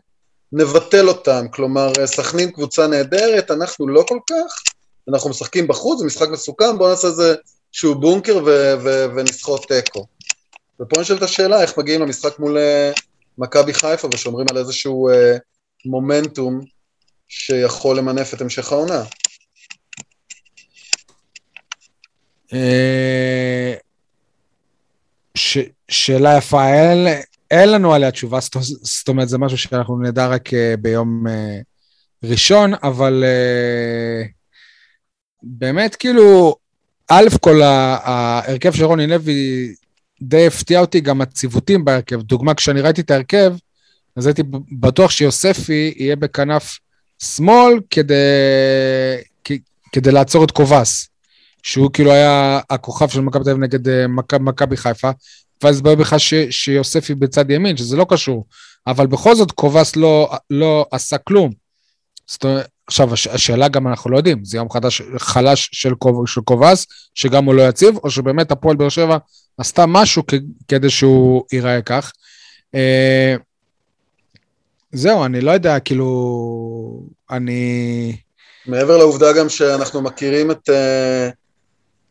נבטל 0.52 1.08
אותם, 1.08 1.46
כלומר, 1.50 1.92
סכנין 2.04 2.50
קבוצה 2.50 2.86
נהדרת, 2.86 3.50
אנחנו 3.50 3.88
לא 3.88 4.04
כל 4.08 4.18
כך, 4.30 4.62
אנחנו 5.08 5.30
משחקים 5.30 5.66
בחוץ, 5.66 5.98
זה 5.98 6.06
משחק 6.06 6.28
מסוכן, 6.28 6.78
בואו 6.78 6.90
נעשה 6.90 7.08
איזה 7.08 7.34
שהוא 7.72 7.96
בונקר 7.96 8.36
ו- 8.46 8.74
ו- 8.84 9.06
ונסחוט 9.16 9.72
תיקו. 9.72 10.06
ופה 10.80 11.00
נשאלת 11.00 11.22
השאלה, 11.22 11.62
איך 11.62 11.78
מגיעים 11.78 12.00
למשחק 12.00 12.38
מול 12.38 12.56
מכבי 13.38 13.74
חיפה 13.74 14.08
ושומרים 14.14 14.46
על 14.50 14.58
איזשהו 14.58 15.08
מומנטום 15.84 16.60
שיכול 17.28 17.96
למנף 17.96 18.34
את 18.34 18.40
המשך 18.40 18.72
העונה. 18.72 18.94
אה, 18.94 19.04
ש- 25.34 25.68
שאלה 25.88 26.36
יפה, 26.36 26.68
אין, 26.68 27.06
אין 27.50 27.72
לנו 27.72 27.94
עליה 27.94 28.10
תשובה, 28.10 28.38
זאת 28.82 29.08
אומרת, 29.08 29.28
זה 29.28 29.38
משהו 29.38 29.58
שאנחנו 29.58 30.02
נדע 30.02 30.26
רק 30.26 30.54
אה, 30.54 30.74
ביום 30.78 31.26
אה, 31.26 31.58
ראשון, 32.24 32.72
אבל 32.82 33.24
אה, 33.26 34.26
באמת, 35.42 35.96
כאילו, 35.96 36.56
א' 37.08 37.28
כל 37.40 37.62
ההרכב 37.62 38.72
של 38.72 38.84
רוני 38.84 39.06
לוי 39.06 39.74
די 40.22 40.46
הפתיע 40.46 40.80
אותי, 40.80 41.00
גם 41.00 41.20
הציוותים 41.20 41.84
בהרכב. 41.84 42.22
דוגמה, 42.22 42.54
כשאני 42.54 42.80
ראיתי 42.80 43.00
את 43.00 43.10
ההרכב, 43.10 43.54
אז 44.16 44.26
הייתי 44.26 44.42
בטוח 44.80 45.10
שיוספי 45.10 45.94
יהיה 45.96 46.16
בכנף 46.16 46.78
שמאל 47.22 47.80
כדי, 47.90 48.14
כדי 49.92 50.12
לעצור 50.12 50.44
את 50.44 50.50
קובאס, 50.50 51.08
שהוא 51.68 51.90
כאילו 51.92 52.12
היה 52.12 52.60
הכוכב 52.70 53.08
של 53.08 53.20
מכבי 53.20 53.44
תל 53.44 53.50
אביב 53.50 53.62
נגד 53.62 54.08
מכבי 54.40 54.76
חיפה, 54.76 55.10
ואז 55.62 55.76
התברר 55.76 55.94
בכלל 55.94 56.18
שיוספי 56.50 57.14
בצד 57.14 57.50
ימין, 57.50 57.76
שזה 57.76 57.96
לא 57.96 58.06
קשור. 58.08 58.46
אבל 58.86 59.06
בכל 59.06 59.34
זאת 59.34 59.52
קובס 59.52 59.96
לא, 59.96 60.30
לא 60.50 60.86
עשה 60.90 61.18
כלום. 61.18 61.52
זאת 62.26 62.44
אומרת, 62.44 62.68
עכשיו, 62.86 63.12
הש, 63.12 63.26
השאלה 63.26 63.68
גם 63.68 63.88
אנחנו 63.88 64.10
לא 64.10 64.16
יודעים, 64.16 64.44
זה 64.44 64.56
יום 64.56 64.70
חדש, 64.70 65.02
חלש 65.18 65.70
של, 65.72 65.92
של 66.26 66.40
קובס, 66.40 66.86
שגם 67.14 67.44
הוא 67.44 67.54
לא 67.54 67.68
יציב, 67.68 67.96
או 67.96 68.10
שבאמת 68.10 68.50
הפועל 68.50 68.76
באר 68.76 68.88
שבע 68.88 69.16
עשתה 69.58 69.86
משהו 69.86 70.22
כ, 70.26 70.34
כדי 70.68 70.90
שהוא 70.90 71.44
ייראה 71.52 71.82
כך. 71.82 72.12
אה, 72.74 73.36
זהו, 74.92 75.24
אני 75.24 75.40
לא 75.40 75.50
יודע, 75.50 75.80
כאילו, 75.80 77.02
אני... 77.30 78.16
מעבר 78.66 78.96
לעובדה 78.96 79.32
גם 79.32 79.48
שאנחנו 79.48 80.02
מכירים 80.02 80.50
את... 80.50 80.68
Uh... 80.68 81.37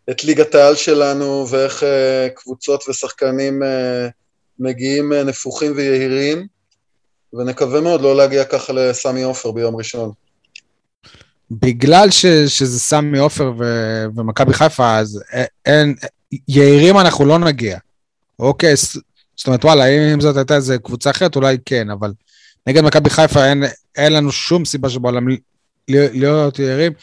את 0.10 0.24
ליגת 0.24 0.56
העל 0.56 0.76
שלנו 0.76 1.46
ואיך 1.50 1.84
uh, 1.84 2.30
קבוצות 2.36 2.90
ושחקנים 2.90 3.64
uh, 3.64 3.66
מגיעים 4.60 5.12
uh, 5.12 5.16
נפוחים 5.16 5.74
ויהירים, 5.76 6.48
ונקווה 7.34 7.82
מאוד 7.82 8.02
לא 8.02 8.16
להגיע 8.16 8.44
ככה 8.44 8.74
לסמי 8.74 9.24
עופר 9.24 9.52
ביום 9.52 9.76
ראשון. 9.76 10.12
בגלל 11.52 12.12
ש, 12.12 12.26
שזה 12.26 12.80
סמי 12.80 13.20
עופר 13.20 13.54
ומכבי 14.16 14.54
חיפה, 14.54 14.98
אז 14.98 15.24
אין, 15.66 15.96
יהירים 16.48 16.98
אנחנו 16.98 17.26
לא 17.26 17.40
נגיע. 17.40 17.78
אוקיי, 18.40 18.76
זאת 19.36 19.48
אומרת, 19.48 19.66
וואלה, 19.66 19.86
אם 19.86 20.22
זאת 20.22 20.38
הייתה 20.38 20.56
איזה 20.56 20.78
קבוצה 20.78 21.10
אחרת, 21.10 21.36
אולי 21.36 21.58
כן, 21.66 21.90
אבל 21.90 22.14
נגד 22.68 22.84
מכבי 22.84 23.10
חיפה 23.10 23.46
אין, 23.46 23.64
אין 23.96 24.14
לנו 24.14 24.32
שום 24.32 24.66
סיבה 24.66 24.90
שבעולם 24.90 25.28
להיות 25.88 26.60
יהירים. 26.60 26.94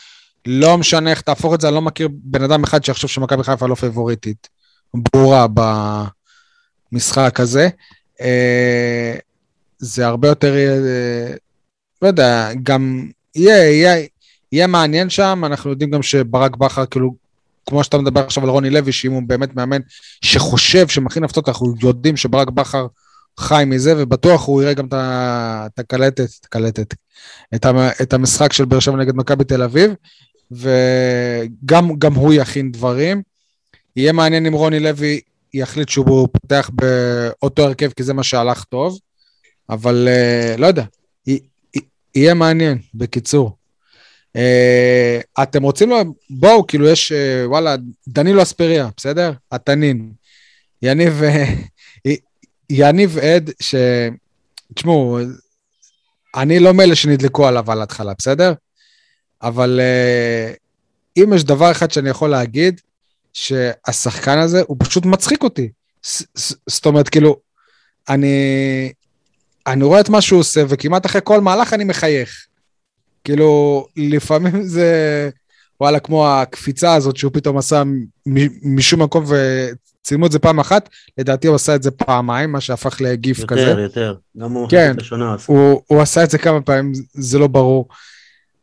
לא 0.47 0.79
משנה 0.79 1.11
איך 1.11 1.21
תהפוך 1.21 1.55
את 1.55 1.61
זה, 1.61 1.69
אני 1.69 1.75
לא 1.75 1.83
מכיר 1.83 2.09
בן 2.13 2.43
אדם 2.43 2.65
אחד 2.65 2.85
שיחשוב 2.85 3.11
שמכבי 3.11 3.43
חיפה 3.43 3.67
לא 3.67 3.75
פייבוריטית. 3.75 4.49
ברורה 4.95 5.47
במשחק 6.93 7.41
הזה. 7.41 7.69
אה, 8.21 9.15
זה 9.79 10.07
הרבה 10.07 10.29
יותר, 10.29 10.55
אה, 10.55 11.35
לא 12.03 12.07
יודע, 12.07 12.51
גם 12.63 13.09
יהיה, 13.35 13.71
יהיה, 13.71 14.07
יהיה 14.53 14.67
מעניין 14.67 15.11
שם, 15.11 15.43
אנחנו 15.47 15.71
יודעים 15.71 15.91
גם 15.91 16.03
שברק 16.03 16.57
בכר, 16.57 16.87
כאילו, 16.87 17.15
כמו 17.67 17.85
שאתה 17.85 17.99
מדבר 17.99 18.21
עכשיו 18.21 18.43
על 18.43 18.49
רוני 18.49 18.71
לוי, 18.71 18.93
שאם 18.93 19.13
הוא 19.13 19.23
באמת 19.27 19.57
מאמן 19.57 19.81
שחושב, 20.21 20.89
שמכין 20.89 21.25
הפתעות, 21.25 21.49
אנחנו 21.49 21.75
יודעים 21.83 22.17
שברק 22.17 22.51
בכר 22.51 22.87
חי 23.41 23.65
מזה, 23.67 23.95
ובטוח 23.97 24.47
הוא 24.47 24.63
יראה 24.63 24.75
גם 24.75 24.87
את 24.87 25.79
הקלטת, 25.79 26.29
את 26.41 26.45
הקלטת, 26.45 26.95
את 28.03 28.13
המשחק 28.13 28.53
של 28.53 28.65
באר 28.65 28.81
שבע 28.81 28.97
נגד 28.97 29.17
מכבי 29.17 29.45
תל 29.45 29.63
אביב, 29.63 29.91
וגם 30.57 32.15
הוא 32.15 32.35
יכין 32.35 32.73
דברים. 32.73 33.23
יהיה 33.97 34.13
מעניין 34.13 34.47
אם 34.47 34.53
רוני 34.53 34.81
לוי 34.81 35.21
יחליט 35.55 35.89
שהוא 35.89 36.29
פותח 36.33 36.71
באותו 36.73 37.63
הרכב, 37.63 37.91
כי 37.97 38.03
זה 38.03 38.15
מה 38.15 38.23
שהלך 38.23 38.65
טוב, 38.65 38.99
אבל 39.71 40.09
uh, 40.09 40.61
לא 40.61 40.67
יודע, 40.67 40.85
יהיה 42.15 42.35
מעניין, 42.35 42.79
בקיצור. 42.95 43.57
Uh, 44.37 45.43
אתם 45.43 45.63
רוצים 45.63 45.91
לו, 45.91 45.97
בואו, 46.31 46.67
כאילו 46.67 46.89
יש, 46.89 47.13
uh, 47.13 47.49
וואלה, 47.49 47.77
דנילו 48.09 48.43
אספריה, 48.43 48.89
בסדר? 48.97 49.33
התנין. 49.53 50.13
יניב, 50.83 51.23
יניב 52.71 53.19
עד, 53.19 53.51
ש... 53.61 53.75
תשמעו, 54.75 55.19
אני 56.37 56.61
לא 56.61 56.75
מאלה 56.75 56.95
שנדלקו 56.95 57.47
עליו 57.47 57.73
על 57.73 57.81
ההתחלה, 57.81 58.13
בסדר? 58.19 58.53
אבל 59.43 59.81
uh, 59.81 60.57
אם 61.17 61.33
יש 61.35 61.45
דבר 61.45 61.71
אחד 61.71 61.91
שאני 61.91 62.11
יכול 62.11 62.31
להגיד, 62.31 62.81
שהשחקן 63.33 64.39
הזה, 64.39 64.63
הוא 64.67 64.77
פשוט 64.81 65.07
מצחיק 65.07 65.43
אותי. 65.43 65.71
זאת 66.67 66.87
אומרת, 66.87 67.09
כאילו, 67.09 67.37
אני, 68.09 68.93
אני 69.67 69.85
רואה 69.85 70.01
את 70.01 70.09
מה 70.09 70.21
שהוא 70.21 70.41
עושה, 70.41 70.65
וכמעט 70.69 71.07
אחרי 71.07 71.21
כל 71.25 71.41
מהלך 71.41 71.73
אני 71.73 71.85
מחייך. 71.85 72.47
כאילו, 73.25 73.87
לפעמים 73.97 74.63
זה, 74.63 75.31
וואלה, 75.81 76.01
כמו 76.01 76.29
הקפיצה 76.29 76.95
הזאת 76.95 77.17
שהוא 77.17 77.33
פתאום 77.33 77.59
עשה 77.59 77.83
משום 78.63 79.03
מקום 79.03 79.25
וצילמו 79.25 80.27
את 80.27 80.33
זה 80.33 80.39
פעם 80.39 80.61
אחת, 80.61 80.89
לדעתי 81.19 81.47
הוא 81.47 81.57
עשה 81.57 81.75
את 81.75 81.83
זה 81.83 81.91
פעמיים, 81.91 82.53
מה 82.53 82.61
שהפך 82.61 83.01
לגיף 83.01 83.39
יותר, 83.39 83.55
כזה. 83.55 83.61
יותר, 83.61 83.81
יותר. 83.81 84.15
גם 84.39 84.53
הוא 84.53 84.69
כן, 84.69 84.97
הוא, 85.47 85.83
הוא 85.87 86.01
עשה 86.01 86.25
את 86.25 86.31
זה 86.31 86.39
כמה 86.39 86.61
פעמים, 86.61 86.93
זה 87.13 87.39
לא 87.39 87.47
ברור. 87.47 87.89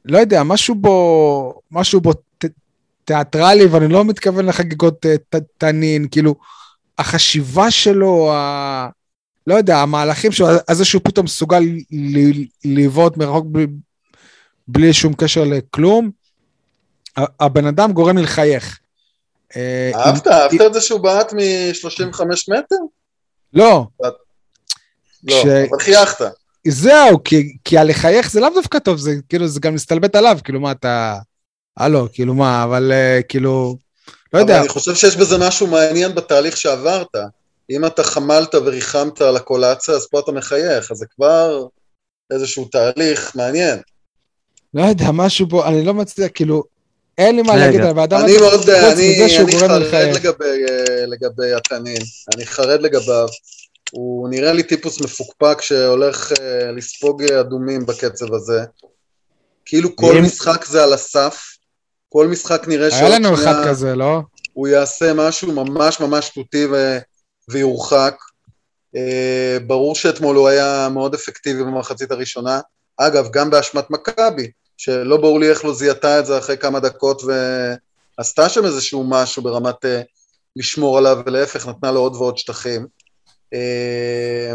לא 0.05 0.17
יודע, 0.17 0.43
משהו 0.43 0.75
בו, 0.75 1.61
משהו 1.71 2.01
בו 2.01 2.13
ת, 2.13 2.45
תיאטרלי, 3.05 3.65
ואני 3.65 3.87
לא 3.87 4.05
מתכוון 4.05 4.45
לחגיגות 4.45 5.05
אה, 5.05 5.39
תנין, 5.57 6.07
כאילו, 6.11 6.35
החשיבה 6.97 7.71
שלו, 7.71 8.33
ה... 8.33 8.89
לא 9.47 9.55
יודע, 9.55 9.77
המהלכים 9.77 10.31
שלו, 10.31 10.47
אז 10.67 10.77
זה 10.77 10.85
שהוא 10.85 11.01
פתאום 11.05 11.25
מסוגל 11.25 11.63
לבעוט 12.65 13.17
מרחוק 13.17 13.45
בלי, 13.49 13.67
בלי 14.67 14.93
שום 14.93 15.13
קשר 15.13 15.43
לכלום, 15.43 16.11
הבן 17.17 17.65
אדם 17.65 17.91
גורם 17.91 18.17
לי 18.17 18.23
לחייך. 18.23 18.79
אה, 19.55 19.91
אהבת? 19.95 20.27
אהבת 20.27 20.61
את 20.61 20.73
זה 20.73 20.81
שהוא 20.81 20.99
בעט 20.99 21.33
מ-35 21.33 22.23
מטר? 22.47 22.75
לא. 23.53 23.85
לא, 25.23 25.41
אבל 25.41 25.79
חייכת. 25.79 26.25
זהו, 26.67 27.23
כי, 27.23 27.57
כי 27.65 27.77
הלחייך 27.77 28.31
זה 28.31 28.39
לאו 28.39 28.49
דווקא 28.55 28.79
טוב, 28.79 28.97
זה 28.97 29.11
כאילו, 29.29 29.47
זה 29.47 29.59
גם 29.59 29.75
מסתלבט 29.75 30.15
עליו, 30.15 30.37
כאילו 30.43 30.59
מה 30.59 30.71
אתה... 30.71 31.17
הלו, 31.77 32.07
כאילו 32.13 32.33
מה, 32.33 32.63
אבל 32.63 32.91
uh, 32.91 33.23
כאילו, 33.23 33.77
לא 34.33 34.39
יודע. 34.39 34.53
אבל 34.53 34.61
אני 34.61 34.69
חושב 34.69 34.95
שיש 34.95 35.15
בזה 35.15 35.37
משהו 35.37 35.67
מעניין 35.67 36.15
בתהליך 36.15 36.57
שעברת. 36.57 37.15
אם 37.69 37.85
אתה 37.85 38.03
חמלת 38.03 38.55
וריחמת 38.55 39.21
על 39.21 39.35
הקולציה, 39.35 39.93
אז 39.93 40.07
פה 40.11 40.19
אתה 40.19 40.31
מחייך, 40.31 40.91
אז 40.91 40.97
זה 40.97 41.05
כבר 41.15 41.65
איזשהו 42.31 42.65
תהליך 42.65 43.35
מעניין. 43.35 43.79
לא 44.73 44.83
יודע, 44.83 45.11
משהו 45.11 45.49
פה, 45.49 45.67
אני 45.67 45.85
לא 45.85 45.93
מצליח, 45.93 46.31
כאילו, 46.33 46.63
אין 47.17 47.35
לי 47.35 47.41
מה 47.41 47.55
להגיד 47.55 47.81
על 47.81 47.99
הזה. 47.99 48.25
אני 48.25 48.37
מאוד, 48.37 48.69
אני, 48.69 49.25
אני 49.39 49.59
חרד 49.59 50.15
לגבי, 50.15 50.45
אה, 50.69 51.05
לגבי 51.05 51.53
התנין, 51.53 52.01
אני 52.35 52.45
חרד 52.45 52.81
לגביו. 52.81 53.27
הוא 53.91 54.29
נראה 54.29 54.53
לי 54.53 54.63
טיפוס 54.63 55.01
מפוקפק 55.01 55.61
שהולך 55.61 56.31
uh, 56.31 56.35
לספוג 56.77 57.23
אדומים 57.23 57.85
בקצב 57.85 58.33
הזה. 58.33 58.63
כאילו 59.65 59.95
כל 59.95 60.15
משחק 60.21 60.65
זה 60.65 60.83
על 60.83 60.93
הסף, 60.93 61.51
כל 62.09 62.27
משחק 62.27 62.67
נראה 62.67 62.87
היה 62.91 63.09
לנו 63.09 63.33
אחד 63.33 63.67
כזה, 63.67 63.95
לא? 63.95 64.21
הוא 64.53 64.67
יעשה 64.67 65.13
משהו 65.13 65.51
ממש 65.51 65.99
ממש 65.99 66.27
שטותי 66.27 66.65
ו... 66.65 66.97
ויורחק. 67.49 68.15
אה, 68.95 69.57
ברור 69.67 69.95
שאתמול 69.95 70.35
הוא 70.35 70.47
היה 70.47 70.89
מאוד 70.93 71.13
אפקטיבי 71.13 71.63
במחצית 71.63 72.11
הראשונה. 72.11 72.59
אגב, 72.97 73.27
גם 73.31 73.49
באשמת 73.49 73.89
מכבי, 73.89 74.51
שלא 74.77 75.17
ברור 75.17 75.39
לי 75.39 75.49
איך 75.49 75.65
לא 75.65 75.73
זיהתה 75.73 76.19
את 76.19 76.25
זה 76.25 76.37
אחרי 76.37 76.57
כמה 76.57 76.79
דקות 76.79 77.21
ועשתה 78.17 78.49
שם 78.49 78.65
איזשהו 78.65 79.03
משהו 79.03 79.43
ברמת 79.43 79.85
אה, 79.85 80.01
לשמור 80.55 80.97
עליו, 80.97 81.17
ולהפך, 81.25 81.67
נתנה 81.67 81.91
לו 81.91 81.99
עוד 81.99 82.15
ועוד 82.15 82.37
שטחים. 82.37 82.87
אה, 83.53 84.53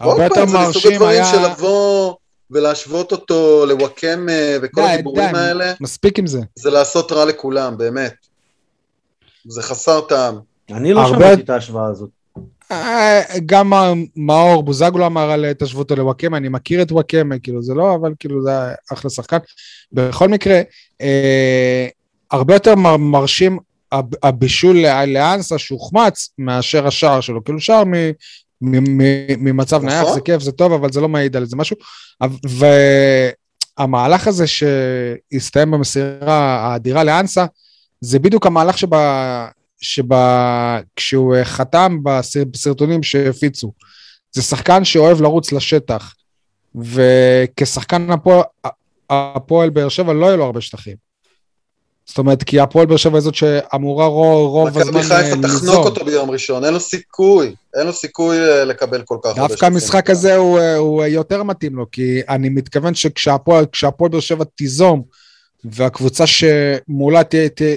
הרבה 0.00 0.24
יותר 0.24 0.44
מרשים 0.44 0.56
היה... 0.56 0.70
זה 0.72 0.78
מסוג 0.78 0.92
הדברים 0.92 1.24
של 1.24 1.52
לבוא 1.52 2.14
ולהשוות 2.50 3.12
אותו 3.12 3.64
לוואקמה 3.68 4.32
וכל 4.62 4.80
די, 4.80 4.88
הדיבורים 4.88 5.30
די, 5.32 5.38
האלה, 5.38 5.72
מספיק 5.80 6.18
עם 6.18 6.26
זה. 6.26 6.40
זה 6.54 6.70
לעשות 6.70 7.12
רע 7.12 7.24
לכולם, 7.24 7.78
באמת. 7.78 8.14
זה 9.48 9.62
חסר 9.62 10.00
טעם. 10.00 10.38
אני 10.70 10.92
לא 10.92 11.00
הרבה- 11.00 11.16
שמעתי 11.26 11.42
את 11.42 11.50
ההשוואה 11.50 11.86
הזאת. 11.86 12.08
אה, 12.72 13.20
גם 13.46 13.72
מאור 14.16 14.62
בוזגלו 14.62 15.06
אמר 15.06 15.30
על 15.30 15.52
תשוו 15.58 15.78
אותו 15.78 15.96
לוואקמה, 15.96 16.36
אני 16.36 16.48
מכיר 16.48 16.82
את 16.82 16.92
וואקמה, 16.92 17.38
כאילו 17.38 17.62
זה 17.62 17.74
לא, 17.74 17.94
אבל 17.94 18.12
כאילו 18.20 18.42
זה 18.42 18.50
אחלה 18.92 19.10
שחקן. 19.10 19.36
בכל 19.92 20.28
מקרה, 20.28 20.60
אה, 21.00 21.86
הרבה 22.30 22.54
יותר 22.54 22.74
מר- 22.74 22.96
מרשים 22.96 23.58
הבישול 24.22 24.76
לאנסה 25.06 25.58
שהוחמץ 25.58 26.28
מאשר 26.38 26.86
השער 26.86 27.20
שלו, 27.20 27.44
כאילו 27.44 27.60
שער 27.60 27.84
מ... 27.84 27.92
ממצב 29.38 29.76
נכון. 29.76 29.88
נייח, 29.88 30.14
זה 30.14 30.20
כיף, 30.20 30.42
זה 30.42 30.52
טוב, 30.52 30.72
אבל 30.72 30.92
זה 30.92 31.00
לא 31.00 31.08
מעיד 31.08 31.36
על 31.36 31.42
איזה 31.42 31.56
משהו. 31.56 31.76
והמהלך 33.78 34.26
הזה 34.26 34.44
שהסתיים 34.46 35.70
במסירה 35.70 36.38
האדירה 36.38 37.04
לאנסה, 37.04 37.44
זה 38.00 38.18
בדיוק 38.18 38.46
המהלך 38.46 38.78
שבה, 38.78 39.48
שבה 39.80 40.80
כשהוא 40.96 41.34
אה, 41.36 41.44
חתם 41.44 41.98
בסר- 42.02 42.44
בסרטונים 42.50 43.02
שהפיצו. 43.02 43.72
זה 44.32 44.42
שחקן 44.42 44.84
שאוהב 44.84 45.20
לרוץ 45.20 45.52
לשטח, 45.52 46.14
וכשחקן 46.74 48.10
הפועל, 48.10 48.42
הפועל 49.10 49.70
באר 49.70 49.88
שבע 49.88 50.12
לא 50.12 50.26
יהיו 50.26 50.36
לו 50.36 50.44
הרבה 50.44 50.60
שטחים. 50.60 51.11
זאת 52.06 52.18
אומרת, 52.18 52.42
כי 52.42 52.60
הפועל 52.60 52.86
באר 52.86 52.96
שבע 52.96 53.18
היא 53.18 53.20
זאת 53.20 53.34
שאמורה 53.34 54.06
רוב, 54.06 54.50
רוב 54.50 54.68
הזמן 54.78 55.00
מכבי 55.00 55.02
חיפה 55.02 55.36
אה, 55.36 55.42
תחנוק. 55.42 55.84
אותו 55.86 56.04
ביום 56.04 56.30
ראשון, 56.30 56.64
אין 56.64 56.74
לו 56.74 56.80
סיכוי, 56.80 57.54
אין 57.78 57.86
לו 57.86 57.92
סיכוי 57.92 58.38
אה, 58.38 58.64
לקבל 58.64 59.02
כל 59.02 59.16
כך 59.22 59.30
הרבה 59.30 59.48
דווקא. 59.48 59.66
המשחק 59.66 60.10
הזה 60.10 60.36
הוא, 60.36 60.58
אה, 60.58 60.76
הוא 60.76 61.04
יותר 61.04 61.42
מתאים 61.42 61.76
לו, 61.76 61.86
כי 61.92 62.20
אני 62.28 62.48
מתכוון 62.48 62.94
שכשהפועל 62.94 63.66
כשהפועל 63.72 64.10
באר 64.10 64.20
שבע 64.20 64.44
תיזום, 64.54 65.02
והקבוצה 65.64 66.24
שמולה 66.26 67.24
תהיה, 67.24 67.48
תהיה, 67.48 67.76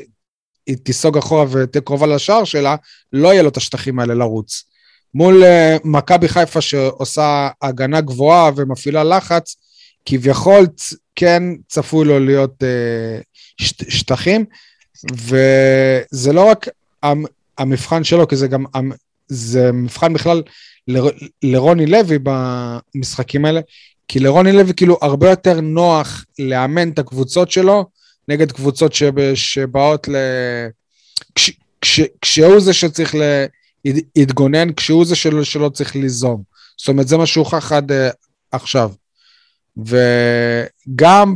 היא 0.68 0.78
תיסוג 0.84 1.18
אחורה 1.18 1.46
ותהיה 1.52 1.82
קרובה 1.82 2.08
לשער 2.08 2.44
שלה, 2.44 2.76
לא 3.14 3.28
יהיה 3.28 3.44
לו 3.44 3.50
את 3.50 3.58
השטחים 3.58 4.00
האלה 4.00 4.14
לרוץ. 4.14 4.64
מול 5.14 5.44
מכבי 5.84 6.28
חיפה 6.28 6.62
שעושה 6.62 7.50
הגנה 7.62 8.02
גבוהה 8.02 8.52
ומפעילה 8.56 9.04
לחץ, 9.04 9.56
כביכול 10.06 10.68
כן 11.16 11.44
צפוי 11.68 12.06
לו 12.06 12.20
להיות 12.20 12.64
אה, 12.64 13.22
שטחים, 13.58 14.46
וזה 15.12 16.34
לא 16.34 16.46
רק 16.46 16.68
המ- 17.04 17.26
המבחן 17.58 18.04
שלו, 18.04 18.28
כי 18.28 18.36
זה 18.36 18.48
גם, 18.48 18.66
זה 19.28 19.72
מבחן 19.72 20.14
בכלל 20.14 20.44
לר, 20.88 21.10
לרוני 21.44 21.86
לוי 21.86 22.18
במשחקים 22.24 23.46
האלה, 23.46 23.62
כי 24.08 24.20
לרוני 24.20 24.52
לוי 24.52 24.74
כאילו 24.74 24.98
הרבה 25.02 25.30
יותר 25.30 25.62
נוח 25.62 26.26
לאמן 26.40 26.90
את 26.90 27.00
הקבוצות 27.00 27.52
שלו 27.52 27.86
נגד 28.28 28.52
קבוצות 28.52 28.94
שב, 28.94 29.36
שבאות 29.36 30.08
ל... 30.08 30.16
כש, 31.36 31.52
כש, 31.82 32.02
כשהוא 32.22 32.60
זה 32.60 32.74
שצריך 32.74 33.16
להתגונן, 34.16 34.74
כשהוא 34.74 35.06
זה 35.06 35.16
שלא, 35.16 35.44
שלא 35.44 35.70
צריך 35.70 35.96
ליזום. 35.96 36.44
זאת 36.78 36.88
אומרת, 36.88 37.08
זה 37.08 37.18
מה 37.18 37.26
שהוכח 37.26 37.72
עד 37.72 37.92
uh, 37.92 37.96
עכשיו. 38.52 38.92
וגם 39.78 41.36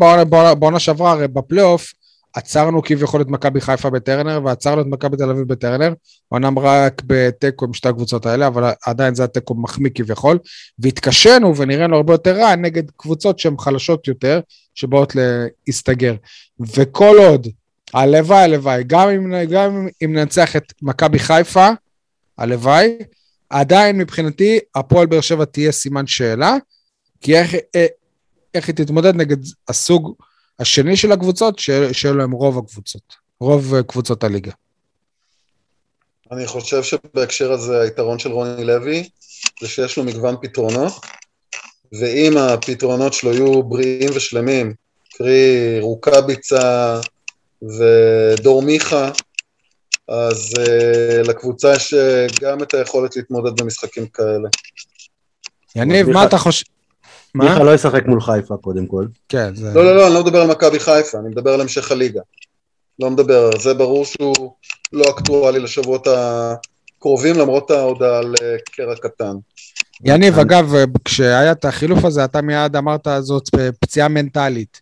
בעונה 0.59 0.79
שעברה, 0.79 1.11
הרי 1.11 1.27
בפלייאוף, 1.27 1.93
עצרנו 2.33 2.81
כביכול 2.83 3.21
את 3.21 3.27
מכבי 3.27 3.61
חיפה 3.61 3.89
בטרנר, 3.89 4.41
ועצרנו 4.45 4.81
את 4.81 4.85
מכבי 4.85 5.17
תל 5.17 5.29
אביב 5.29 5.47
בטרנר, 5.47 5.93
אומנם 6.31 6.59
רק 6.59 7.01
בתיקו 7.05 7.65
עם 7.65 7.73
שתי 7.73 7.89
הקבוצות 7.89 8.25
האלה, 8.25 8.47
אבל 8.47 8.71
עדיין 8.85 9.15
זה 9.15 9.23
התיקו 9.23 9.55
מחמיא 9.55 9.91
כביכול, 9.95 10.39
והתקשינו 10.79 11.57
ונראינו 11.57 11.95
הרבה 11.95 12.13
יותר 12.13 12.37
רע 12.37 12.55
נגד 12.55 12.83
קבוצות 12.97 13.39
שהן 13.39 13.57
חלשות 13.59 14.07
יותר, 14.07 14.39
שבאות 14.75 15.13
להסתגר. 15.67 16.15
וכל 16.59 17.15
עוד, 17.17 17.47
הלוואי, 17.93 18.43
הלוואי, 18.43 18.83
גם 18.87 19.09
אם, 19.09 19.45
גם 19.45 19.75
אם- 19.75 19.87
אם 20.05 20.13
ננצח 20.13 20.55
את 20.55 20.73
מכבי 20.81 21.19
חיפה, 21.19 21.69
הלוואי, 22.37 22.97
עדיין 23.49 23.97
מבחינתי 23.97 24.59
הפועל 24.75 25.07
באר 25.07 25.21
שבע 25.21 25.45
תהיה 25.45 25.71
סימן 25.71 26.07
שאלה, 26.07 26.55
כי 27.21 27.37
איך, 27.37 27.55
אה, 27.75 27.85
איך 28.53 28.67
היא 28.67 28.75
תתמודד 28.75 29.15
נגד 29.15 29.37
הסוג 29.67 30.13
השני 30.59 30.97
של 30.97 31.11
הקבוצות, 31.11 31.59
ש- 31.59 31.71
שאלו 31.91 32.17
להם 32.17 32.31
רוב 32.31 32.57
הקבוצות, 32.57 33.15
רוב 33.39 33.75
אה, 33.75 33.83
קבוצות 33.83 34.23
הליגה. 34.23 34.51
אני 36.31 36.47
חושב 36.47 36.83
שבהקשר 36.83 37.51
הזה 37.51 37.81
היתרון 37.81 38.19
של 38.19 38.31
רוני 38.31 38.65
לוי 38.65 39.09
זה 39.61 39.67
שיש 39.67 39.97
לו 39.97 40.03
מגוון 40.03 40.35
פתרונות, 40.41 40.93
ואם 41.99 42.37
הפתרונות 42.37 43.13
שלו 43.13 43.33
יהיו 43.33 43.63
בריאים 43.63 44.09
ושלמים, 44.15 44.73
קרי 45.17 45.79
רוקאביצה 45.81 46.99
ודור 47.61 48.61
מיכה, 48.61 49.11
אז 50.07 50.53
uh, 50.57 51.29
לקבוצה 51.29 51.73
יש 51.75 51.93
אה, 51.93 52.27
גם 52.41 52.63
את 52.63 52.73
היכולת 52.73 53.15
להתמודד 53.15 53.61
במשחקים 53.61 54.07
כאלה. 54.07 54.49
יניב, 55.75 56.09
מה 56.09 56.25
אתה 56.25 56.37
חושב? 56.37 56.65
מה? 57.35 57.43
מיכה 57.43 57.63
לא 57.63 57.73
ישחק 57.75 58.05
מול 58.05 58.21
חיפה 58.21 58.57
קודם 58.57 58.85
כל. 58.87 59.05
כן, 59.29 59.55
זה... 59.55 59.73
לא, 59.73 59.85
לא, 59.85 59.95
לא, 59.95 60.05
אני 60.07 60.13
לא 60.13 60.23
מדבר 60.23 60.41
על 60.41 60.47
מכבי 60.47 60.79
חיפה, 60.79 61.19
אני 61.19 61.29
מדבר 61.29 61.53
על 61.53 61.61
המשך 61.61 61.91
הליגה. 61.91 62.21
לא 62.99 63.09
מדבר, 63.09 63.49
זה 63.61 63.73
ברור 63.73 64.05
שהוא 64.05 64.53
לא 64.93 65.05
אקטואלי 65.09 65.59
לשבועות 65.59 66.07
הקרובים, 66.07 67.35
למרות 67.37 67.71
ההודעה 67.71 68.19
על 68.19 68.35
אה, 68.41 68.55
קרע 68.71 68.95
קטן. 68.95 69.35
יניב, 70.03 70.33
אני- 70.33 70.41
אגב, 70.41 70.73
כשהיה 71.05 71.51
את 71.51 71.65
החילוף 71.65 72.05
הזה, 72.05 72.25
אתה 72.25 72.41
מיד 72.41 72.75
אמרת 72.75 73.07
זאת 73.19 73.49
פציעה 73.79 74.07
מנטלית. 74.07 74.81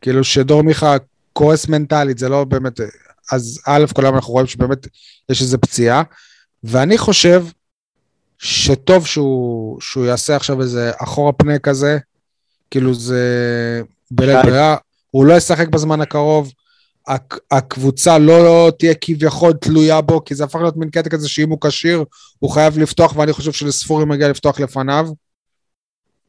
כאילו 0.00 0.24
שדור 0.24 0.62
מיכה 0.62 0.96
כועס 1.32 1.68
מנטלית, 1.68 2.18
זה 2.18 2.28
לא 2.28 2.44
באמת... 2.44 2.80
אז 3.32 3.60
א', 3.66 3.84
כל 3.94 4.04
היום 4.04 4.14
אנחנו 4.14 4.32
רואים 4.32 4.46
שבאמת 4.46 4.86
יש 5.28 5.42
איזו 5.42 5.58
פציעה, 5.60 6.02
ואני 6.64 6.98
חושב 6.98 7.44
שטוב 8.38 9.06
שהוא, 9.06 9.80
שהוא 9.80 10.06
יעשה 10.06 10.36
עכשיו 10.36 10.62
איזה 10.62 10.92
אחורה 10.98 11.32
פנה 11.32 11.58
כזה, 11.58 11.98
כאילו 12.70 12.94
זה 12.94 13.82
בלית. 14.10 14.36
ברירה, 14.44 14.76
הוא 15.10 15.26
לא 15.26 15.34
ישחק 15.34 15.68
בזמן 15.68 16.00
הקרוב, 16.00 16.52
הק- 17.06 17.38
הקבוצה 17.50 18.18
לא 18.18 18.72
תהיה 18.78 18.94
כביכול 19.00 19.52
תלויה 19.52 20.00
בו, 20.00 20.24
כי 20.24 20.34
זה 20.34 20.44
הפך 20.44 20.58
להיות 20.58 20.76
מין 20.76 20.90
קטע 20.90 21.08
כזה 21.08 21.28
שאם 21.28 21.50
הוא 21.50 21.58
כשיר, 21.60 22.04
הוא 22.38 22.50
חייב 22.50 22.78
לפתוח, 22.78 23.16
ואני 23.16 23.32
חושב 23.32 23.52
שלספורי 23.52 24.04
מגיע 24.04 24.28
לפתוח 24.28 24.60
לפניו, 24.60 25.08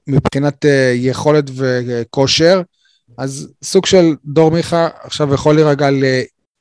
מבחינת 0.07 0.65
uh, 0.65 0.67
יכולת 0.95 1.45
וכושר. 1.55 2.61
אז 3.17 3.47
סוג 3.63 3.85
של 3.85 4.15
דור 4.25 4.51
מיכה 4.51 4.87
עכשיו 5.03 5.33
יכול 5.33 5.55
להירגע 5.55 5.91
ל... 5.91 6.03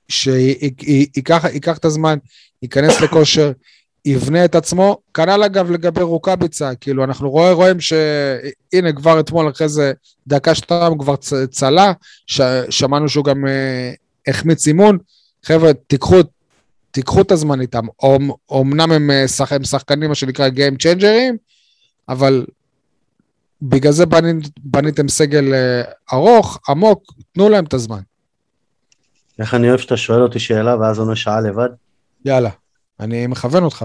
שייקח 0.08 1.44
ייקח 1.52 1.78
את 1.78 1.84
הזמן, 1.84 2.18
ייכנס 2.62 3.00
לכושר, 3.00 3.52
יבנה 4.06 4.44
את 4.44 4.54
עצמו. 4.54 4.98
כנ"ל 5.14 5.42
אגב 5.42 5.70
לגבי 5.70 6.02
רוקאביצה, 6.02 6.74
כאילו 6.74 7.04
אנחנו 7.04 7.30
רואים, 7.30 7.56
רואים 7.56 7.80
שהנה 7.80 8.92
כבר 8.96 9.20
אתמול 9.20 9.50
אחרי 9.50 9.68
זה 9.68 9.92
דקה 10.26 10.54
שתיים 10.54 10.98
כבר 10.98 11.16
צ- 11.16 11.34
צלה, 11.50 11.92
ש... 12.26 12.40
שמענו 12.70 13.08
שהוא 13.08 13.24
גם 13.24 13.44
uh, 13.44 14.30
החמיץ 14.30 14.66
אימון. 14.66 14.98
חבר'ה, 15.44 15.72
תיקחו, 15.86 16.16
תיקחו 16.90 17.20
את 17.20 17.30
הזמן 17.30 17.60
איתם. 17.60 17.84
אמנם 18.52 18.92
הם, 18.92 19.10
אה, 19.10 19.28
שח... 19.28 19.52
הם 19.52 19.64
שחקנים, 19.64 20.08
מה 20.08 20.14
שנקרא 20.14 20.48
Game 20.48 20.74
Changerים, 20.74 21.36
אבל 22.08 22.46
בגלל 23.62 23.92
זה 23.92 24.06
בנית, 24.06 24.58
בניתם 24.58 25.08
סגל 25.08 25.54
אה, 25.54 25.82
ארוך, 26.12 26.58
עמוק, 26.68 27.12
תנו 27.32 27.48
להם 27.48 27.64
את 27.64 27.74
הזמן. 27.74 28.00
איך 29.38 29.54
אני 29.54 29.68
אוהב 29.68 29.80
שאתה 29.80 29.96
שואל 29.96 30.22
אותי 30.22 30.38
שאלה 30.38 30.76
ואז 30.80 30.98
עונה 30.98 31.16
שעה 31.16 31.40
לבד. 31.40 31.68
יאללה, 32.24 32.50
אני 33.00 33.26
מכוון 33.26 33.64
אותך. 33.64 33.84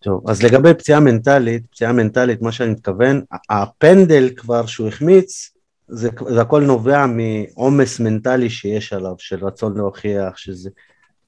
טוב, 0.00 0.30
אז 0.30 0.42
לגבי 0.42 0.74
פציעה 0.74 1.00
מנטלית, 1.00 1.66
פציעה 1.70 1.92
מנטלית, 1.92 2.42
מה 2.42 2.52
שאני 2.52 2.70
מתכוון, 2.70 3.22
הפנדל 3.50 4.30
כבר 4.36 4.66
שהוא 4.66 4.88
החמיץ, 4.88 5.50
זה, 5.88 6.08
זה 6.28 6.40
הכל 6.40 6.62
נובע 6.62 7.06
מעומס 7.06 8.00
מנטלי 8.00 8.50
שיש 8.50 8.92
עליו, 8.92 9.14
של 9.18 9.46
רצון 9.46 9.76
להוכיח, 9.76 10.36
שזה... 10.36 10.70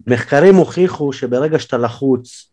מחקרים 0.07 0.55
הוכיחו 0.55 1.13
שברגע 1.13 1.59
שאתה 1.59 1.79
לחוץ 1.79 2.53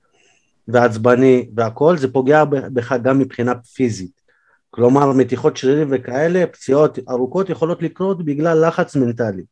ועצבני 0.67 1.49
והכל, 1.55 1.97
זה 1.97 2.13
פוגע 2.13 2.45
בך 2.45 2.95
גם 3.01 3.19
מבחינה 3.19 3.53
פיזית. 3.55 4.21
כלומר, 4.69 5.11
מתיחות 5.11 5.57
שרירים 5.57 5.87
וכאלה, 5.91 6.47
פציעות 6.47 6.99
ארוכות 7.09 7.49
יכולות 7.49 7.81
לקרות 7.81 8.25
בגלל 8.25 8.67
לחץ 8.67 8.95
מנטלי. 8.95 9.43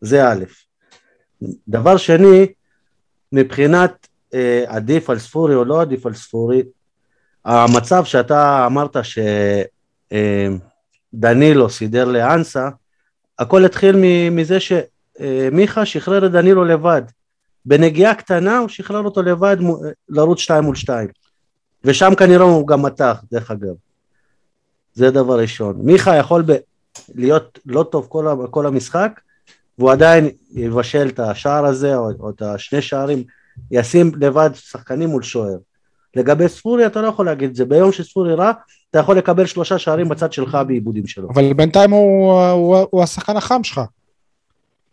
זה 0.00 0.28
א'. 0.28 0.44
דבר 1.68 1.96
שני, 1.96 2.46
מבחינת 3.32 4.08
עדיף 4.66 5.10
על 5.10 5.18
ספורי 5.18 5.54
או 5.54 5.64
לא 5.64 5.80
עדיף 5.80 6.06
על 6.06 6.14
ספורי, 6.14 6.62
המצב 7.44 8.04
שאתה 8.04 8.66
אמרת 8.66 8.96
שדנילו 11.12 11.64
אה, 11.64 11.70
סידר 11.70 12.04
לאנסה, 12.04 12.68
הכל 13.38 13.64
התחיל 13.64 13.96
מזה 14.30 14.58
שמיכה 14.60 15.86
שחרר 15.86 16.26
את 16.26 16.32
דנילו 16.32 16.64
לבד. 16.64 17.02
בנגיעה 17.66 18.14
קטנה 18.14 18.58
הוא 18.58 18.68
שחרר 18.68 19.02
אותו 19.02 19.22
לבד 19.22 19.56
לרוץ 20.08 20.38
שתיים 20.38 20.64
מול 20.64 20.74
שתיים. 20.74 21.08
ושם 21.84 22.14
כנראה 22.14 22.44
הוא 22.44 22.66
גם 22.66 22.82
מתח, 22.82 23.22
דרך 23.32 23.50
אגב. 23.50 23.74
זה 24.94 25.10
דבר 25.10 25.38
ראשון. 25.38 25.76
מיכה 25.78 26.16
יכול 26.16 26.42
ב- 26.46 26.56
להיות 27.14 27.58
לא 27.66 27.82
טוב 27.82 28.06
כל, 28.08 28.46
כל 28.50 28.66
המשחק, 28.66 29.20
והוא 29.78 29.92
עדיין 29.92 30.28
יבשל 30.50 31.08
את 31.08 31.20
השער 31.20 31.64
הזה, 31.64 31.96
או, 31.96 32.10
או 32.20 32.30
את 32.30 32.42
השני 32.42 32.82
שערים, 32.82 33.24
ישים 33.70 34.12
לבד 34.20 34.50
שחקנים 34.54 35.08
מול 35.08 35.22
שוער. 35.22 35.56
לגבי 36.16 36.48
ספורי 36.48 36.86
אתה 36.86 37.02
לא 37.02 37.06
יכול 37.08 37.26
להגיד 37.26 37.50
את 37.50 37.56
זה, 37.56 37.64
ביום 37.64 37.92
שספורי 37.92 38.34
רע, 38.34 38.52
אתה 38.90 38.98
יכול 38.98 39.18
לקבל 39.18 39.46
שלושה 39.46 39.78
שערים 39.78 40.08
בצד 40.08 40.32
שלך 40.32 40.58
בעיבודים 40.66 41.06
שלו. 41.06 41.28
אבל 41.34 41.52
בינתיים 41.52 41.90
הוא, 41.90 42.32
הוא, 42.50 42.86
הוא 42.90 43.02
השחקן 43.02 43.36
החם 43.36 43.64
שלך. 43.64 43.80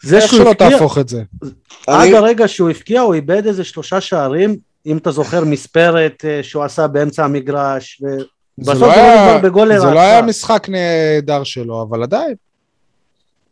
זה 0.04 0.18
איך 0.18 0.32
שלא 0.32 0.54
תהפוך 0.54 0.98
את 0.98 1.10
זה. 1.10 1.24
עד 1.88 2.14
הרגע 2.14 2.48
שהוא 2.48 2.70
הבקיע 2.70 3.02
הוא 3.02 3.14
איבד 3.14 3.46
איזה 3.48 3.64
שלושה 3.64 4.02
שערים, 4.02 4.56
אם 4.86 4.98
אתה 4.98 5.12
זוכר 5.12 5.44
מספרת 5.46 6.26
אה, 6.26 6.44
שהוא 6.44 6.64
עשה 6.64 6.88
באמצע 6.88 7.26
המגרש, 7.26 8.02
ובסוף 8.02 8.26
זה 8.78 8.86
לא 8.86 8.94
זה 8.94 8.94
היה- 8.94 9.28
נגמר 9.38 9.50
בגול 9.50 9.68
זה 9.68 9.74
לרעתך. 9.74 9.94
לא 9.96 10.00
היה 10.00 10.22
משחק 10.22 10.68
נהדר 10.70 11.44
שלו, 11.44 11.82
אבל 11.90 12.04
עדיין. 12.04 12.34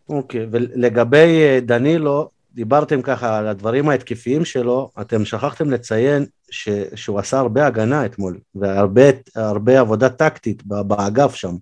אוקיי, 0.09 0.45
ולגבי 0.51 1.17
אה, 1.41 1.59
דנילו, 1.61 2.29
דיברתם 2.59 3.01
ככה 3.01 3.37
על 3.37 3.47
הדברים 3.47 3.89
ההתקפיים 3.89 4.45
שלו, 4.45 4.89
אתם 5.01 5.25
שכחתם 5.25 5.69
לציין 5.69 6.25
ש, 6.51 6.69
שהוא 6.95 7.19
עשה 7.19 7.39
הרבה 7.39 7.67
הגנה 7.67 8.05
אתמול, 8.05 8.39
והרבה 8.55 9.01
הרבה 9.35 9.79
עבודה 9.79 10.09
טקטית 10.09 10.63
ב- 10.65 10.81
באגף 10.81 11.35
שם, 11.35 11.55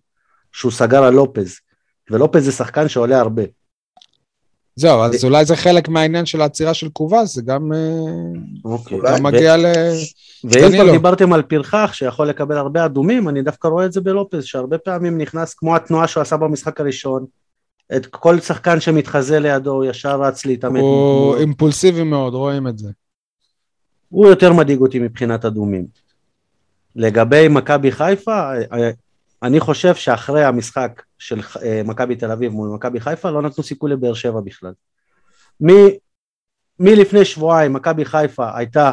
שהוא 0.52 0.72
סגר 0.72 1.04
על 1.04 1.14
לופז, 1.14 1.56
ולופז 2.12 2.46
זה 2.46 2.52
שחקן 2.52 2.88
שעולה 2.88 3.20
הרבה. 3.20 3.44
זהו, 4.76 5.02
אז 5.02 5.26
אולי 5.26 5.46
זה 5.46 5.56
חלק 5.56 5.90
מהעניין 5.90 6.26
של 6.26 6.42
העצירה 6.42 6.74
של 6.74 6.90
קובאס, 6.90 7.36
זה 7.36 7.42
גם 7.42 7.74
אה, 7.74 7.80
אוקיי. 8.66 9.00
גם 9.04 9.24
מגיע 9.24 9.58
ל... 9.58 9.66
ואם. 10.44 10.72
כבר 10.72 10.92
דיברתם 10.92 11.34
על 11.34 11.42
פרחח 11.42 11.90
שיכול 11.94 12.28
לקבל 12.28 12.58
הרבה 12.58 12.86
אדומים, 12.86 13.30
אני 13.30 13.42
דווקא 13.42 13.68
רואה 13.68 13.86
את 13.86 13.94
זה 13.94 14.02
בלופז, 14.02 14.44
שהרבה 14.44 14.78
פעמים 14.78 15.18
נכנס 15.18 15.54
כמו 15.54 15.76
התנועה 15.76 16.08
שהוא 16.08 16.22
עשה 16.22 16.38
במשחק 16.38 16.82
הראשון, 16.82 17.26
את 17.96 18.06
כל 18.06 18.40
שחקן 18.40 18.80
שמתחזה 18.80 19.40
לידו, 19.40 19.72
הוא 19.72 19.86
ישר 19.86 20.22
רץ 20.22 20.46
להתעמת. 20.46 20.82
הוא 20.82 21.38
אימפולסיבי 21.38 22.04
מאוד, 22.04 22.34
רואים 22.34 22.68
את 22.68 22.78
זה. 22.78 22.92
הוא 24.10 24.28
יותר 24.28 24.54
מדאיג 24.54 24.82
אותי 24.82 25.00
מבחינת 25.00 25.46
אדומים. 25.46 25.86
לגבי 26.96 27.48
מכבי 27.48 27.92
חיפה, 27.92 28.54
אה, 28.74 28.92
אני 29.44 29.60
חושב 29.60 29.96
שאחרי 29.96 30.44
המשחק 30.44 31.04
של 31.18 31.40
אה, 31.64 31.82
מכבי 31.86 32.16
תל 32.16 32.32
אביב 32.32 32.52
מול 32.52 32.70
מכבי 32.70 33.00
חיפה, 33.00 33.30
לא 33.30 33.42
נתנו 33.42 33.64
סיכוי 33.64 33.92
לבאר 33.92 34.14
שבע 34.14 34.40
בכלל. 34.42 34.74
מ- 35.64 35.98
מלפני 36.80 37.26
שבועיים 37.26 37.74
מכבי 37.74 38.06
חיפה 38.06 38.58
הייתה 38.58 38.92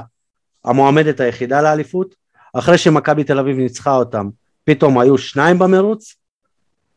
המועמדת 0.64 1.20
היחידה 1.20 1.62
לאליפות, 1.62 2.14
אחרי 2.52 2.78
שמכבי 2.78 3.24
תל 3.24 3.38
אביב 3.38 3.56
ניצחה 3.56 3.96
אותם, 3.96 4.28
פתאום 4.64 4.98
היו 4.98 5.18
שניים 5.18 5.58
במרוץ, 5.58 6.14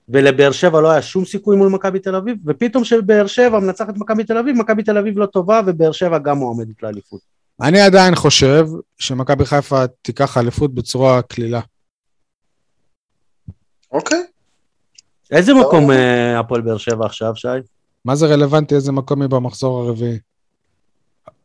ולבאר 0.10 0.52
שבע 0.52 0.82
לא 0.82 0.91
היה 0.91 1.02
שום 1.02 1.26
סיכוי 1.26 1.56
מול 1.56 1.70
מכבי 1.70 2.00
תל 2.00 2.15
אביב, 2.15 2.38
ופתאום 2.46 2.84
שבאר 2.84 3.28
שבע 3.28 3.60
מנצחת 3.60 3.89
את 3.89 3.98
מכבי 3.98 4.24
תל 4.24 4.38
אביב, 4.38 4.56
מכבי 4.56 4.84
תל 4.84 4.98
אביב 4.98 5.17
לא 5.17 5.26
טובה, 5.26 5.62
ובאר 5.65 5.91
שבע 5.91 6.17
גם 6.17 6.38
מועמדת 6.38 6.84
לאליפות. 6.84 7.22
אני 7.62 7.82
עדיין 7.82 8.15
חושב 8.15 8.67
שמכבי 9.00 9.46
חיפה 9.46 9.88
תיקח 10.02 10.38
אליפות 10.38 10.74
בצורה 10.74 11.22
קלילה. 11.22 11.60
אוקיי. 13.91 14.24
איזה 15.32 15.54
מקום 15.54 15.91
אה, 15.91 16.39
הפועל 16.39 16.62
באר 16.62 16.78
שבע 16.78 17.06
עכשיו, 17.06 17.36
שי? 17.36 17.48
מה 18.06 18.15
זה 18.15 18.26
רלוונטי 18.26 18.76
איזה 18.76 18.91
מקום 18.91 19.22
היא 19.22 19.30
במחזור 19.30 19.80
הרביעי? 19.80 20.20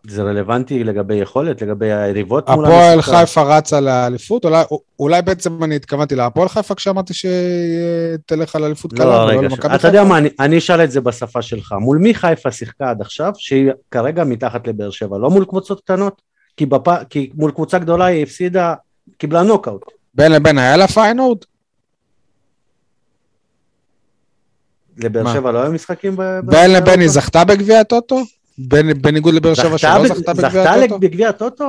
זה 0.07 0.23
רלוונטי 0.23 0.85
לגבי 0.85 1.15
יכולת, 1.15 1.63
לגבי 1.63 1.93
היריבות 1.93 2.49
מול 2.51 2.65
הפועל 2.65 2.95
המשחק? 2.95 3.15
חיפה 3.15 3.43
רצה 3.43 3.81
לאליפות? 3.81 4.45
אולי- 4.45 4.63
אולי 4.99 5.23
בעצם 5.23 5.65
אני 5.65 5.77
התכוונתי 5.77 6.15
להפועל 6.15 6.49
חיפה 6.49 6.75
כשאמרתי 6.75 7.13
שתלך 7.15 8.57
על 8.57 8.65
אליפות 8.65 8.93
קלה, 8.93 9.05
לא, 9.05 9.11
ולא 9.11 9.25
רגע, 9.39 9.41
למכבי 9.41 9.75
אתה 9.75 9.89
יודע? 9.89 10.05
מה, 10.05 10.19
אני, 10.19 10.29
אני 10.41 10.59
אשאל 10.59 10.85
את 10.85 10.91
זה 10.91 11.01
בשפה 11.01 11.43
שלך. 11.43 11.75
מול 11.81 11.99
מי 11.99 12.15
חיפה 12.15 12.51
שיחקה 12.51 12.91
עד 12.91 13.01
עכשיו, 13.01 13.33
שהיא 13.37 13.71
כרגע 13.91 14.25
מתחת 14.25 14.67
לבאר 14.69 14.91
שבע? 14.91 15.19
לא 15.19 15.31
מול 15.31 15.45
קבוצות 15.45 15.81
קטנות? 15.81 16.23
כי, 16.57 16.67
בפ... 16.67 16.89
כי 17.11 17.31
מול 17.35 17.51
קבוצה 17.51 17.79
גדולה 17.79 18.05
היא 18.05 18.23
הפסידה, 18.23 18.75
קיבלה 19.19 19.43
נוקאוט. 19.43 19.83
בין 20.15 20.33
לבין 20.33 20.59
היה 20.59 20.77
לה 20.77 20.89
פיינורד? 20.89 21.39
לבאר? 24.99 25.33
שבע 25.35 25.53
לא 25.53 25.63
היו 25.63 25.73
משחקים 25.73 26.17
ב... 26.17 26.23
בין 26.45 26.73
לבין 26.73 27.01
היא 27.01 27.09
זכתה 27.09 27.45
בגביע 27.45 27.81
הטוטו? 27.81 28.23
בניגוד 28.69 29.35
לבאר 29.35 29.55
שבע 29.55 29.79
שלא 29.79 30.09
זכתה 30.09 30.35
זכתה 30.35 30.49
בגביע 30.49 30.63
הטוטו? 30.75 30.99
בגביע 30.99 31.29
הטוטו? 31.29 31.65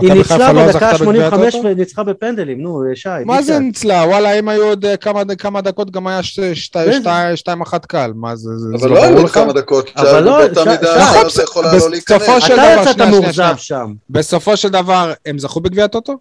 היא 0.00 0.12
ניצלה 0.12 0.52
לא 0.52 0.66
בדקה 0.66 0.92
זכתה 0.92 1.04
בגביע 1.04 1.26
ה-85 1.26 1.34
הטוטו? 1.34 1.60
וניצחה 1.64 2.02
בפנדלים, 2.02 2.60
נו, 2.60 2.82
שי. 2.94 3.08
מה 3.24 3.42
זה. 3.42 3.58
ניצלה? 3.58 3.94
וואלה, 4.08 4.38
אם 4.38 4.48
היו 4.48 4.64
עוד 4.64 4.84
אה, 4.84 4.96
כמה- 4.96 5.22
כמה 5.38 5.60
דקות 5.60 5.90
גם 5.90 6.06
היה 6.06 6.22
ש- 6.22 6.40
שתי- 6.40 6.78
איזה? 6.78 6.92
שתי- 7.00 7.36
שתיים 7.36 7.60
אחת 7.62 7.86
קל. 7.86 8.12
מה 8.14 8.36
זה, 8.36 8.50
זה- 8.58 8.68
אבל 8.80 8.88
לא 8.88 8.94
לא 8.94 9.00
היו 9.00 9.08
ברור 9.08 9.20
עוד 9.20 9.28
לך? 9.30 9.34
כמה 9.34 9.52
דקות, 9.52 9.90
אבל 9.96 10.20
לא, 10.24 10.38
באותה 10.38 10.64
ש- 10.64 10.66
מידה, 10.66 11.00
ש- 11.00 11.24
אז 11.26 11.32
זה 11.32 11.42
יכול 11.42 11.64
היה 11.64 11.74
לא 11.74 11.88
בסופו. 12.00 12.40
של 12.40 12.54
אתה 12.54 12.62
דבר, 12.62 12.82
יצאת 12.82 12.94
שנייה, 12.94 13.08
שנייה, 13.08 13.10
מאוכזב 13.20 13.32
שנייה. 13.34 13.56
שם. 13.56 13.92
בסופו 14.10 14.56
של 14.56 14.68
דבר 14.68 15.12
הם 15.26 15.38
זכו 15.38 15.60
בגביע 15.60 15.84
הטוטו? 15.84 16.18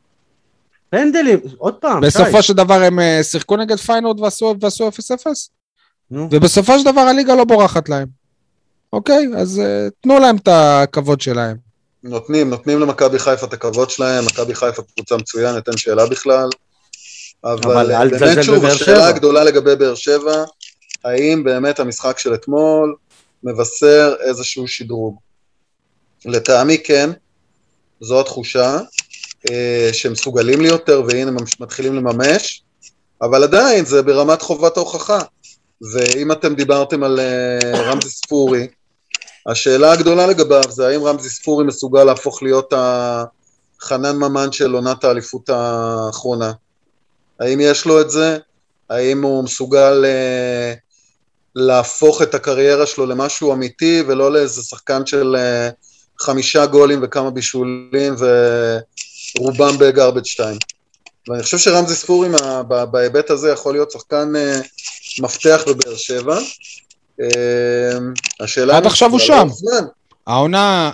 פנדלים, 0.89 1.39
עוד 1.57 1.73
פעם, 1.73 2.01
שי. 2.01 2.07
בסופו 2.07 2.43
של 2.43 2.53
דבר 2.53 2.83
הם 2.83 2.99
אה, 2.99 3.19
שיחקו 3.23 3.57
נגד 3.57 3.77
פיינורד 3.79 4.19
ועשו 4.19 4.55
ועשו 4.61 4.87
0-0? 4.87 5.49
נו. 6.11 6.27
ובסופו 6.31 6.79
של 6.79 6.85
דבר 6.85 7.01
הליגה 7.01 7.35
לא 7.35 7.43
בורחת 7.43 7.89
להם. 7.89 8.22
אוקיי? 8.93 9.27
אז 9.37 9.59
אה, 9.59 9.87
תנו 10.01 10.19
להם 10.19 10.35
את 10.35 10.47
הכבוד 10.51 11.21
שלהם. 11.21 11.57
נותנים, 12.03 12.49
נותנים 12.49 12.79
למכבי 12.79 13.19
חיפה 13.19 13.45
את 13.45 13.53
הכבוד 13.53 13.89
שלהם, 13.89 14.25
מכבי 14.25 14.55
חיפה 14.55 14.81
קבוצה 14.81 15.17
מצוינת, 15.17 15.67
אין 15.67 15.77
שאלה 15.77 16.05
בכלל. 16.05 16.49
אבל 17.43 17.91
אבל 17.91 18.19
באמת 18.19 18.43
שוב, 18.43 18.65
השאלה 18.65 18.97
שבע. 18.97 19.07
הגדולה 19.07 19.43
לגבי 19.43 19.75
באר 19.75 19.95
שבע, 19.95 20.43
האם 21.05 21.43
באמת 21.43 21.79
המשחק 21.79 22.19
של 22.19 22.33
אתמול 22.33 22.95
מבשר 23.43 24.13
איזשהו 24.19 24.67
שדרוג? 24.67 25.19
לטעמי 26.25 26.77
כן, 26.83 27.09
זו 28.01 28.19
התחושה, 28.19 28.79
אה, 29.51 29.89
שהם 29.93 30.11
מסוגלים 30.11 30.61
לי 30.61 30.67
יותר 30.67 31.01
והנה 31.07 31.31
הם 31.31 31.37
מתחילים 31.59 31.95
לממש, 31.95 32.63
אבל 33.21 33.43
עדיין 33.43 33.85
זה 33.85 34.01
ברמת 34.01 34.41
חובת 34.41 34.77
ההוכחה. 34.77 35.19
ואם 35.93 36.31
אתם 36.31 36.55
דיברתם 36.55 37.03
על 37.03 37.19
אה, 37.19 37.81
רמזי 37.81 38.09
ספורי, 38.09 38.67
השאלה 39.47 39.91
הגדולה 39.91 40.27
לגביו 40.27 40.63
זה 40.69 40.87
האם 40.87 41.03
רמזי 41.03 41.29
ספורי 41.29 41.65
מסוגל 41.65 42.03
להפוך 42.03 42.43
להיות 42.43 42.73
החנן 42.75 44.15
ממן 44.15 44.51
של 44.51 44.73
עונת 44.73 45.03
האליפות 45.03 45.49
האחרונה. 45.49 46.51
האם 47.39 47.59
יש 47.59 47.85
לו 47.85 48.01
את 48.01 48.09
זה? 48.09 48.37
האם 48.89 49.23
הוא 49.23 49.43
מסוגל 49.43 50.05
אה, 50.05 50.73
להפוך 51.55 52.21
את 52.21 52.35
הקריירה 52.35 52.85
שלו 52.85 53.05
למשהו 53.05 53.53
אמיתי 53.53 54.03
ולא 54.07 54.31
לאיזה 54.33 54.63
שחקן 54.63 55.05
של 55.05 55.35
אה, 55.35 55.69
חמישה 56.19 56.65
גולים 56.65 56.99
וכמה 57.03 57.31
בישולים 57.31 58.15
ורובם 59.37 59.77
בגרבג' 59.77 60.25
2. 60.25 60.57
ואני 61.27 61.43
חושב 61.43 61.57
שרמזי 61.57 61.95
ספורי 61.95 62.29
בהיבט 62.91 63.29
הזה 63.29 63.51
יכול 63.51 63.73
להיות 63.73 63.91
שחקן 63.91 64.35
אה, 64.35 64.59
מפתח 65.19 65.63
בבאר 65.67 65.95
שבע. 65.95 66.39
אה, 67.21 67.97
השאלה... 68.39 68.77
עד 68.77 68.85
עכשיו 68.85 69.11
הוא 69.11 69.19
שם. 69.19 69.47
העונה, 70.27 70.91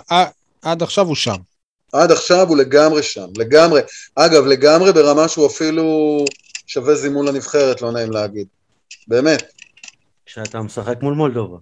עד 0.62 0.82
עכשיו 0.82 1.06
הוא 1.06 1.14
שם. 1.14 1.36
עד 1.92 2.10
עכשיו 2.10 2.48
הוא 2.48 2.56
לגמרי 2.56 3.02
שם, 3.02 3.26
לגמרי. 3.36 3.80
אגב, 4.14 4.46
לגמרי 4.46 4.92
ברמה 4.92 5.28
שהוא 5.28 5.46
אפילו 5.46 5.84
שווה 6.66 6.94
זימון 6.94 7.28
לנבחרת, 7.28 7.82
לא 7.82 7.92
נעים 7.92 8.10
להגיד. 8.10 8.46
באמת. 9.08 9.52
כשאתה 10.26 10.60
משחק 10.60 11.02
מול 11.02 11.14
מולדובה. 11.14 11.56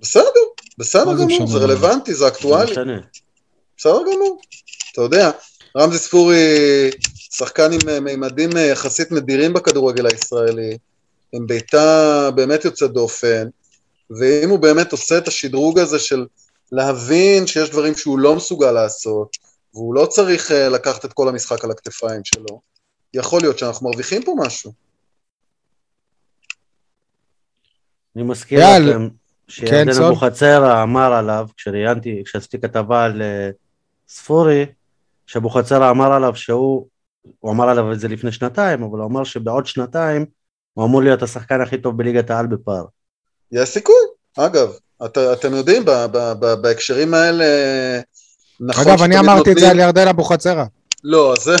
בסדר, 0.00 0.24
בסדר 0.78 1.14
גמור? 1.14 1.46
זה 1.46 1.58
רלוונטי, 1.58 2.14
זה 2.14 2.28
אקטואלי, 2.28 2.70
משנה. 2.70 3.00
בסדר 3.76 4.00
גמור. 4.14 4.40
אתה 4.92 5.00
יודע, 5.00 5.30
רמזי 5.76 5.98
ספורי, 5.98 6.90
שחקן 7.30 7.72
עם 7.72 7.88
אה, 7.88 8.00
מימדים 8.00 8.56
אה, 8.56 8.62
יחסית 8.62 9.12
נדירים 9.12 9.52
בכדורגל 9.52 10.06
הישראלי, 10.06 10.78
עם 11.32 11.46
בעיטה 11.46 12.30
באמת 12.34 12.64
יוצאת 12.64 12.92
דופן, 12.92 13.48
ואם 14.10 14.50
הוא 14.50 14.58
באמת 14.58 14.92
עושה 14.92 15.18
את 15.18 15.28
השדרוג 15.28 15.78
הזה 15.78 15.98
של 15.98 16.26
להבין 16.72 17.46
שיש 17.46 17.70
דברים 17.70 17.94
שהוא 17.94 18.18
לא 18.18 18.36
מסוגל 18.36 18.72
לעשות, 18.72 19.36
והוא 19.74 19.94
לא 19.94 20.06
צריך 20.06 20.52
אה, 20.52 20.68
לקחת 20.68 21.04
את 21.04 21.12
כל 21.12 21.28
המשחק 21.28 21.64
על 21.64 21.70
הכתפיים 21.70 22.24
שלו, 22.24 22.60
יכול 23.14 23.40
להיות 23.40 23.58
שאנחנו 23.58 23.88
מרוויחים 23.88 24.22
פה 24.22 24.34
משהו. 24.38 24.72
אני 28.16 28.24
מזכיר 28.24 28.60
יאללה. 28.60 28.90
לכם, 28.90 29.08
שירדן 29.48 29.92
סול? 29.92 30.04
אבוחצירא 30.04 30.82
אמר 30.82 31.12
עליו, 31.12 31.48
כשראיינתי, 31.56 32.22
כשעשיתי 32.24 32.60
כתבה 32.60 33.04
על 33.04 33.22
אה, 33.22 33.50
ספורי, 34.08 34.66
שאבוחצירא 35.26 35.90
אמר 35.90 36.12
עליו 36.12 36.36
שהוא, 36.36 36.88
הוא 37.38 37.52
אמר 37.52 37.68
עליו 37.68 37.92
את 37.92 38.00
זה 38.00 38.08
לפני 38.08 38.32
שנתיים, 38.32 38.82
אבל 38.82 38.98
הוא 38.98 39.06
אמר 39.06 39.24
שבעוד 39.24 39.66
שנתיים 39.66 40.26
הוא 40.74 40.84
אמור 40.84 41.02
להיות 41.02 41.22
השחקן 41.22 41.60
הכי 41.60 41.78
טוב 41.78 41.96
בליגת 41.98 42.30
העל 42.30 42.46
בפער. 42.46 42.84
יש 43.52 43.68
סיכוי, 43.68 43.94
אגב. 44.36 44.72
את, 45.04 45.18
אתם 45.18 45.54
יודעים, 45.54 45.84
ב, 45.84 45.90
ב, 45.90 46.32
ב, 46.40 46.54
בהקשרים 46.54 47.14
האלה, 47.14 47.44
נכון 48.60 48.88
אגב, 48.88 49.02
אני 49.02 49.18
אמרתי 49.18 49.40
את 49.40 49.58
זה 49.58 49.66
נותנים- 49.66 49.70
על 49.70 49.86
ירדן 49.86 50.08
אבוחצירא. 50.08 50.64
לא, 51.04 51.34
זה... 51.40 51.56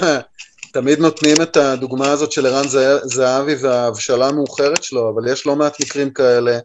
תמיד 0.72 0.98
נותנים 0.98 1.42
את 1.42 1.56
הדוגמה 1.56 2.10
הזאת 2.10 2.32
של 2.32 2.46
ערן 2.46 2.68
זה- 2.68 2.98
זהבי 3.04 3.54
וההבשלה 3.60 4.26
המאוחרת 4.28 4.82
שלו, 4.84 5.10
אבל 5.14 5.32
יש 5.32 5.46
לא 5.46 5.56
מעט 5.56 5.80
מקרים 5.80 6.10
כאלה, 6.10 6.58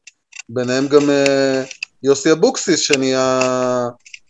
ביניהם 0.49 0.87
גם 0.87 1.09
אה, 1.09 1.63
יוסי 2.03 2.31
אבוקסיס, 2.31 2.79
שנהיה 2.79 3.39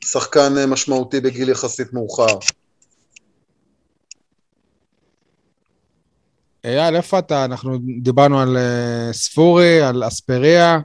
שחקן 0.05 0.57
אה, 0.57 0.65
משמעותי 0.65 1.19
בגיל 1.19 1.49
יחסית 1.49 1.93
מאוחר. 1.93 2.37
אייל, 6.65 6.95
איפה 6.95 7.19
אתה? 7.19 7.45
אנחנו 7.45 7.77
דיברנו 8.01 8.39
על 8.39 8.57
אה, 8.57 9.13
ספורי, 9.13 9.81
על 9.81 10.07
אספריה. 10.07 10.79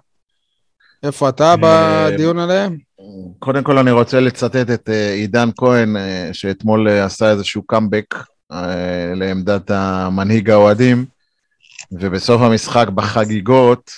איפה 1.03 1.29
אתה 1.29 1.55
אה, 1.65 2.11
בדיון 2.11 2.39
עליהם? 2.39 2.79
קודם 3.39 3.63
כל 3.63 3.79
אני 3.79 3.91
רוצה 3.91 4.21
לצטט 4.21 4.71
את 4.75 4.89
אה, 4.89 5.13
עידן 5.13 5.49
כהן, 5.57 5.97
שאתמול 6.33 6.89
עשה 6.89 7.31
איזשהו 7.31 7.63
קאמבק 7.63 8.15
לעמדת 9.15 9.71
המנהיג 9.71 10.51
האוהדים, 10.51 11.05
ובסוף 11.93 12.43
המשחק 12.43 12.89
בחגיגות, 12.89 13.91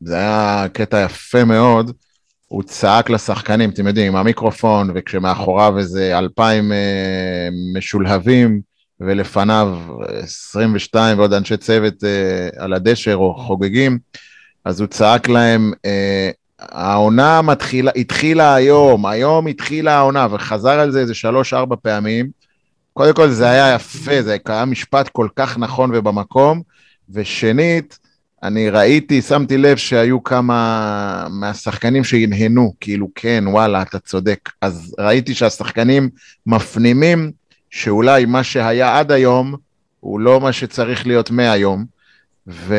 זה 0.00 0.16
היה 0.16 0.66
קטע 0.72 1.04
יפה 1.04 1.44
מאוד, 1.44 1.92
הוא 2.48 2.62
צעק 2.62 3.10
לשחקנים, 3.10 3.70
אתם 3.70 3.86
יודעים, 3.86 4.12
עם 4.12 4.16
המיקרופון, 4.16 4.90
וכשמאחוריו 4.94 5.78
איזה 5.78 6.18
אלפיים 6.18 6.72
משולהבים, 7.76 8.60
ולפניו 9.00 9.78
22 10.22 11.18
ועוד 11.18 11.32
אנשי 11.32 11.56
צוות 11.56 12.04
אה, 12.04 12.48
על 12.64 12.72
הדשא 12.72 13.12
או 13.14 13.34
חוגגים, 13.34 13.98
אז 14.64 14.80
הוא 14.80 14.86
צעק 14.86 15.28
להם, 15.28 15.72
אה, 15.84 16.30
העונה 16.58 17.42
מתחילה, 17.42 17.90
התחילה 17.96 18.54
היום, 18.54 19.06
היום 19.06 19.46
התחילה 19.46 19.96
העונה, 19.96 20.26
וחזר 20.30 20.80
על 20.80 20.90
זה 20.90 21.00
איזה 21.00 21.14
שלוש-ארבע 21.14 21.76
פעמים. 21.82 22.30
קודם 22.92 23.14
כל 23.14 23.30
זה 23.30 23.50
היה 23.50 23.74
יפה, 23.74 24.22
זה 24.22 24.36
היה 24.48 24.64
משפט 24.64 25.08
כל 25.08 25.28
כך 25.36 25.58
נכון 25.58 25.90
ובמקום, 25.94 26.62
ושנית, 27.10 27.98
אני 28.42 28.70
ראיתי, 28.70 29.22
שמתי 29.22 29.58
לב 29.58 29.76
שהיו 29.76 30.22
כמה 30.22 31.26
מהשחקנים 31.30 32.04
שהנהנו, 32.04 32.74
כאילו 32.80 33.08
כן, 33.14 33.44
וואלה, 33.46 33.82
אתה 33.82 33.98
צודק. 33.98 34.50
אז 34.60 34.94
ראיתי 34.98 35.34
שהשחקנים 35.34 36.10
מפנימים 36.46 37.32
שאולי 37.74 38.24
מה 38.24 38.42
שהיה 38.42 38.98
עד 38.98 39.12
היום, 39.12 39.54
הוא 40.00 40.20
לא 40.20 40.40
מה 40.40 40.52
שצריך 40.52 41.06
להיות 41.06 41.30
מהיום. 41.30 41.84
ו... 42.46 42.76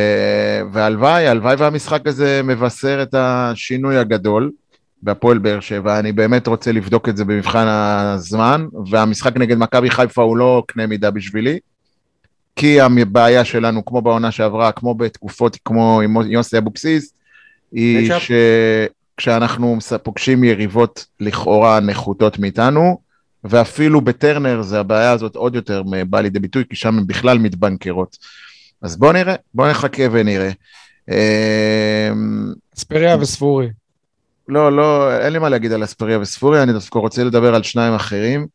והלוואי, 0.72 1.28
הלוואי 1.28 1.56
והמשחק 1.56 2.08
הזה 2.08 2.42
מבשר 2.44 3.00
את 3.02 3.16
השינוי 3.18 3.98
הגדול 3.98 4.52
בהפועל 5.02 5.38
באר 5.38 5.60
שבע. 5.60 6.00
אני 6.00 6.12
באמת 6.12 6.48
רוצה 6.48 6.72
לבדוק 6.72 7.10
את 7.10 7.18
זה 7.18 7.26
במבחן 7.26 7.68
הזמן, 7.68 8.66
והמשחק 8.90 9.38
נגד 9.38 9.58
מכבי 9.58 9.90
חיפה 9.90 10.22
הוא 10.22 10.38
לא 10.38 10.64
קנה 10.68 10.88
מידה 10.88 11.12
בשבילי, 11.12 11.60
כי 12.56 12.82
הבעיה 12.82 13.46
שלנו, 13.46 13.86
כמו 13.86 14.02
בעונה 14.02 14.32
שעברה, 14.32 14.72
כמו 14.72 14.96
בתקופות 14.96 15.58
כמו 15.66 16.02
עם 16.02 16.16
יוסי 16.32 16.58
אבוקסיס, 16.58 17.14
היא. 17.72 18.12
שכשאנחנו 19.18 19.78
פוגשים 20.04 20.44
יריבות 20.44 21.06
לכאורה 21.20 21.80
נחותות 21.80 22.40
מאיתנו, 22.40 23.05
ואפילו 23.50 24.02
בטרנר 24.02 24.62
זה 24.62 24.80
הבעיה 24.80 25.12
הזאת 25.12 25.36
עוד 25.36 25.56
יותר 25.56 25.84
באה 26.10 26.22
לידי 26.22 26.40
ביטוי, 26.40 26.64
כי 26.70 26.76
שם 26.76 26.98
הן 26.98 27.08
בכלל 27.08 27.38
מתבנקרות. 27.38 28.18
אז 28.82 28.98
בואו 28.98 29.12
נראה, 29.12 29.36
בואו 29.54 29.70
נחכה 29.70 30.04
ונראה. 30.12 30.52
אמ, 31.12 32.54
אספריה 32.78 33.18
וספורי. 33.18 33.70
לא, 34.48 34.76
לא, 34.76 35.18
אין 35.18 35.34
לי 35.34 35.40
מה 35.40 35.50
להגיד 35.50 35.72
על 35.72 35.84
אספריה 35.84 36.20
וספורי, 36.20 36.64
אני 36.64 36.74
דווקא 36.74 37.00
רוצה 37.00 37.24
לדבר 37.24 37.56
על 37.56 37.64
שניים 37.64 37.94
אחרים, 37.94 38.48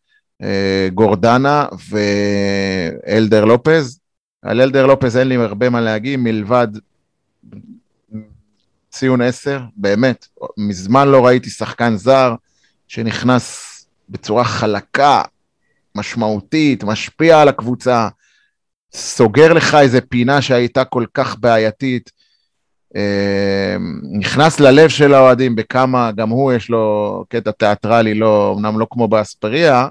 אה, 0.43 0.88
גורדנה 0.95 1.66
ואלדר 1.91 3.45
לופז. 3.45 4.01
על 4.43 4.61
אלדר 4.61 4.86
לופז 4.86 5.16
אין 5.16 5.28
לי 5.28 5.36
הרבה 5.36 5.70
מה 5.70 5.80
להגיד, 5.80 6.20
מלבד 6.20 6.68
ציון 8.91 9.20
עשר, 9.20 9.61
באמת, 9.76 10.26
מזמן 10.57 11.09
לא 11.09 11.26
ראיתי 11.26 11.51
שחקן 11.51 11.97
זר 11.97 12.34
שנכנס 12.88 13.69
בצורה 14.11 14.44
חלקה, 14.44 15.22
משמעותית, 15.94 16.84
משפיע 16.84 17.40
על 17.40 17.48
הקבוצה, 17.48 18.08
סוגר 18.92 19.52
לך 19.52 19.74
איזה 19.74 20.00
פינה 20.00 20.42
שהייתה 20.42 20.84
כל 20.84 21.04
כך 21.14 21.36
בעייתית, 21.40 22.11
אה, 22.96 23.76
נכנס 24.18 24.61
ללב 24.61 24.88
של 24.88 25.14
האוהדים 25.14 25.56
בכמה, 25.56 26.12
גם 26.12 26.28
הוא 26.28 26.52
יש 26.52 26.70
לו 26.70 27.24
קטע 27.28 27.50
תיאטרלי, 27.50 28.14
לא, 28.14 28.54
אמנם 28.58 28.78
לא 28.78 28.86
כמו 28.90 29.08
באספריה, 29.08 29.88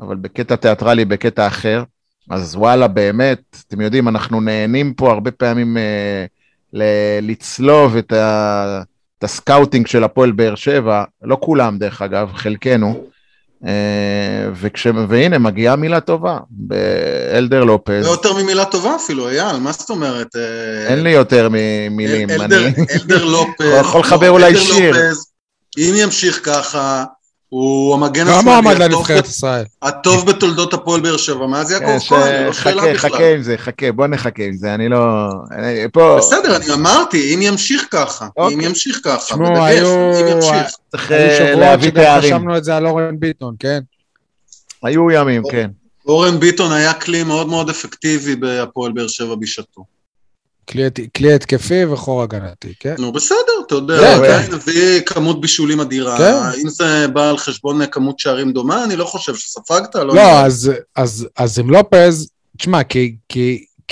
אבל 0.00 0.16
בקטע 0.16 0.56
תיאטרלי, 0.56 1.04
בקטע 1.04 1.46
אחר. 1.46 1.84
אז 2.30 2.56
וואלה, 2.56 2.88
באמת, 2.88 3.56
אתם 3.66 3.80
יודעים, 3.80 4.08
אנחנו 4.08 4.40
נהנים 4.40 4.94
פה 4.94 5.12
הרבה 5.12 5.30
פעמים 5.30 5.76
אה, 5.76 6.24
ל- 6.72 7.30
לצלוב 7.30 7.96
את, 7.96 8.12
ה- 8.12 8.82
את 9.18 9.24
הסקאוטינג 9.24 9.86
של 9.86 10.04
הפועל 10.04 10.32
באר 10.32 10.54
שבע, 10.54 11.04
לא 11.22 11.38
כולם 11.40 11.78
דרך 11.78 12.02
אגב, 12.02 12.32
חלקנו. 12.34 13.04
אה, 13.66 13.72
וכש... 14.60 14.86
והנה, 15.08 15.38
מגיעה 15.38 15.76
מילה 15.76 16.00
טובה, 16.00 16.38
באלדר 16.50 17.64
לופז. 17.64 18.04
לא 18.04 18.10
יותר 18.10 18.32
ממילה 18.32 18.64
טובה 18.64 18.96
אפילו, 18.96 19.28
אייל, 19.28 19.56
מה 19.56 19.72
זאת 19.72 19.90
אומרת? 19.90 20.26
אה, 20.36 20.86
אין 20.88 21.02
לי 21.02 21.10
יותר 21.10 21.48
ממילים. 21.50 22.30
אל- 22.30 22.42
אלדר- 22.42 22.66
אני... 22.66 22.74
אלדר 23.02 23.24
לופז. 23.24 23.66
יכול 23.80 24.00
לחבר 24.00 24.26
לא, 24.26 24.32
אולי 24.32 24.46
אלדר 24.46 24.60
שיר. 24.60 24.90
לופז, 24.96 25.26
אם 25.78 25.92
ימשיך 25.96 26.40
ככה, 26.44 27.04
הוא 27.50 27.94
המגן 27.94 28.26
השמאלי 28.28 28.68
הטוב 28.70 28.82
לנבחרת 28.82 29.18
בת- 29.24 29.28
ישראל. 29.28 29.64
הטוב 29.82 30.26
בתולדות 30.30 30.74
הפועל 30.74 31.00
באר 31.00 31.16
שבע, 31.16 31.46
מאז 31.46 31.70
יעקב 31.70 31.86
כן, 31.86 31.98
כהן, 32.08 32.46
לא 32.46 32.52
שאלה 32.52 32.82
חכה, 32.82 32.92
בכלל. 32.92 33.10
חכה 33.10 33.34
עם 33.34 33.42
זה, 33.42 33.54
חכה, 33.58 33.92
בוא 33.92 34.06
נחכה 34.06 34.42
עם 34.42 34.56
זה, 34.56 34.74
אני 34.74 34.88
לא... 34.88 35.28
אני- 35.58 35.84
פה 35.92 36.16
בסדר, 36.18 36.56
אני 36.56 36.72
אמרתי, 36.72 37.34
אם 37.34 37.42
ימשיך 37.42 37.86
ככה, 37.90 38.26
אוקיי. 38.36 38.54
אם 38.56 38.60
ימשיך 38.60 39.00
ככה, 39.04 39.16
תשמעו, 39.24 39.64
היו- 39.64 40.20
אם 40.20 40.26
ימשיך. 40.36 40.66
צריך 40.90 41.10
היו 41.10 41.20
אה, 41.20 41.36
שבועות 41.38 41.58
להביא 41.58 41.90
תארים. 41.90 42.34
חשבנו 42.36 42.56
את 42.56 42.64
זה 42.64 42.76
על 42.76 42.86
אורן 42.86 43.20
ביטון, 43.20 43.54
כן? 43.58 43.80
היו 44.82 45.10
ימים, 45.10 45.42
כן. 45.50 45.70
אורן 46.06 46.40
ביטון 46.40 46.72
היה 46.72 46.92
כלי 46.92 47.22
מאוד 47.22 47.46
מאוד 47.48 47.70
אפקטיבי 47.70 48.36
בהפועל 48.36 48.92
באר 48.92 49.08
שבע 49.08 49.34
בשעתו. 49.34 49.84
כלי 50.70 50.86
הת- 50.86 51.00
כלי 51.16 51.32
התקפי 51.34 51.84
וחור 51.84 52.22
הגנתי, 52.22 52.74
כן? 52.80 52.94
נו 52.98 53.12
בסדר, 53.12 53.36
אתה 53.66 53.74
יודע, 53.74 54.00
כן, 54.00 54.24
עדיין 54.24 54.54
הביא 54.54 55.00
כמות 55.00 55.40
בישולים 55.40 55.80
אדירה. 55.80 56.18
כן. 56.18 56.60
אם 56.62 56.68
זה 56.68 57.08
בא 57.08 57.30
על 57.30 57.38
חשבון 57.38 57.86
כמות 57.86 58.18
שערים 58.18 58.52
דומה, 58.52 58.84
אני 58.84 58.96
לא 58.96 59.04
חושב 59.04 59.34
שספגת, 59.34 59.94
לא 59.94 60.06
לא. 60.06 60.46
אז, 61.36 61.58
עם 61.60 61.70
לופז, 61.70 62.28
תשמע, 62.58 62.82
כי, 62.82 63.14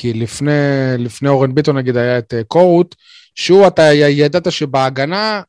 לפני, 0.05 1.29
אורן 1.29 1.55
ביטון 1.55 1.76
נגיד 1.76 1.97
היה 1.97 2.18
את 2.18 2.35
אה, 2.35 2.45
קורות, 2.45 2.95
שהוא, 3.35 3.66
אתה 3.66 3.83
ידעת 3.93 4.53
שבהגנה... 4.53 5.41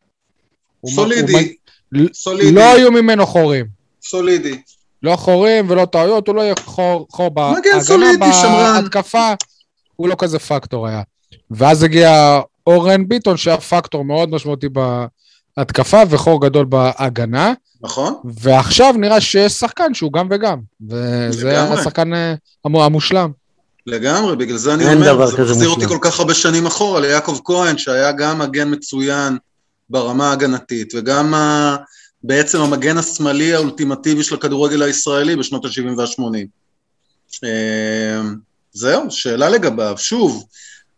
סולידי, 0.96 1.56
סולידי, 2.14 2.52
לא 2.52 2.74
היו 2.74 2.92
ממנו 2.92 3.26
חורים. 3.28 3.66
סולידי. 4.04 4.62
לא 5.04 5.16
חורים 5.16 5.70
ולא 5.70 5.86
טעויות, 5.86 6.28
הוא 6.28 6.36
לא 6.36 6.42
יהיה 6.42 6.54
חור, 6.66 7.08
בהגנה. 7.30 8.82
בהתקפה, 8.82 9.34
הוא 9.96 10.08
לא 10.10 10.16
כזה 10.20 10.40
פקטור 10.40 10.88
היה. 10.88 11.02
ואז 11.52 11.84
הגיע 11.84 12.40
אורן 12.68 13.08
ביטון, 13.08 13.38
שהיה 13.38 13.58
פקטור 13.58 14.06
מאוד 14.06 14.30
משמעותי 14.30 14.68
בהתקפה 15.58 16.02
וחור 16.10 16.42
גדול 16.42 16.66
בהגנה, 16.66 17.54
נכון? 17.82 18.14
ועכשיו 18.26 18.96
נראה 18.98 19.22
שיש 19.22 19.54
שחקן 19.54 19.94
שהוא 19.94 20.14
גם 20.14 20.28
וגם, 20.32 20.60
וזה 20.90 21.50
לגמרי. 21.50 21.80
השחקן 21.80 22.14
אה, 22.14 22.34
המו- 22.66 22.84
המושלם. 22.84 23.32
לגמרי, 23.88 24.36
בגלל 24.36 24.58
זה 24.58 24.74
אני 24.74 24.94
אומר, 24.94 25.26
זה 25.28 25.44
מחזיר 25.44 25.70
אותי. 25.70 25.88
כל 25.88 25.98
כך 26.02 26.20
הרבה 26.20 26.34
שנים 26.34 26.66
אחורה 26.66 27.00
ליעקב 27.00 27.40
כהן, 27.46 27.78
שהיה 27.78 28.12
גם 28.12 28.40
מגן 28.40 28.74
מצוין 28.74 29.38
ברמה 29.90 30.30
ההגנתית, 30.30 30.94
וגם 30.96 31.34
ה... 31.34 31.76
בעצם 32.24 32.62
המגן 32.62 32.98
השמאלי 32.98 33.54
האולטימטיבי 33.54 34.24
של 34.24 34.36
הכדורגל 34.36 34.82
הישראלי 34.82 35.36
בשנות 35.36 35.66
ה-70 35.66 35.98
וה-80. 35.98 37.48
זהו, 38.74 39.12
שאלה 39.12 39.50
לגביו. 39.50 39.96
שוב, 39.98 40.46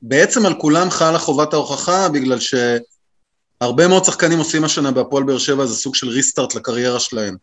בעצם 0.02 0.45
על 0.45 0.54
כולם 0.54 0.89
חלה 0.89 1.20
חובת 1.20 1.54
ההוכחה, 1.54 2.10
בגלל 2.10 2.38
שהרבה 2.39 3.88
מאוד 3.88 4.06
שחקנים 4.06 4.39
עושים 4.39 4.64
השנה 4.64 4.91
בהפועל 4.91 5.24
באר 5.24 5.38
שבע 5.38 5.64
איזה 5.64 5.76
סוג 5.76 5.95
של 5.95 6.10
ריסטארט 6.10 6.56
לקריירה 6.56 6.99
שלהם. 6.99 7.36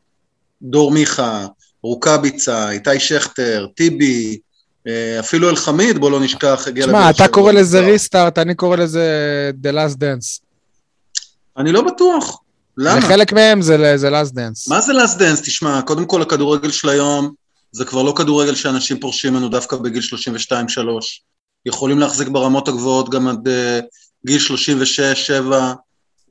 דור 0.63 0.91
מיכה, 0.91 1.47
רוקאביצה, 1.83 2.71
איתי 2.71 3.01
שכטר, 3.01 3.67
טיבי, 3.75 4.39
אה, 4.87 5.21
אפילו 5.21 5.51
אלחמיד, 5.51 5.99
בוא 5.99 6.11
לא 6.11 6.21
נשכח, 6.21 6.65
הגיע 6.67 6.85
תשמע, 6.87 6.99
לבאר 6.99 7.11
אתה 7.11 7.25
שבע. 7.25 7.29
קורא 7.29 7.53
לזה. 7.53 7.81
ריסטארט, 7.81 8.39
אני 8.39 8.55
קורא 8.55 8.77
לזה 8.77 9.51
The 9.63 9.73
Last 9.75 9.97
Dance. 9.97 10.41
אני 11.57 11.73
לא 11.73 11.83
בטוח. 11.83 12.41
למה? 12.77 12.99
לחלק 12.99 13.33
מהם 13.33 13.63
זה 13.63 13.97
זה 13.97 14.09
last 14.09 14.33
dance. 14.33 14.69
מה 14.69 14.81
זה 14.81 14.93
last 14.93 15.19
dance? 15.19 15.41
תשמע, 15.45 15.83
קודם 15.83 16.07
כל 16.07 16.23
הכדורגל 16.23 16.71
של 16.71 16.89
היום 16.89 17.35
זה 17.73 17.85
כבר 17.85 18.03
לא 18.03 18.13
כדורגל 18.17 18.55
שאנשים 18.55 19.01
פורשים 19.01 19.33
ממנו 19.33 19.49
דווקא 19.49 19.77
בגיל 19.77 20.03
32-3. 20.03 20.05
יכולים 21.67 21.99
להחזיק 21.99 22.29
ברמות 22.29 22.69
הגבוהות 22.69 23.11
גם 23.11 23.29
עד 23.29 23.49
uh, 23.49 23.85
גיל 24.27 24.41
36-7. 25.41 25.55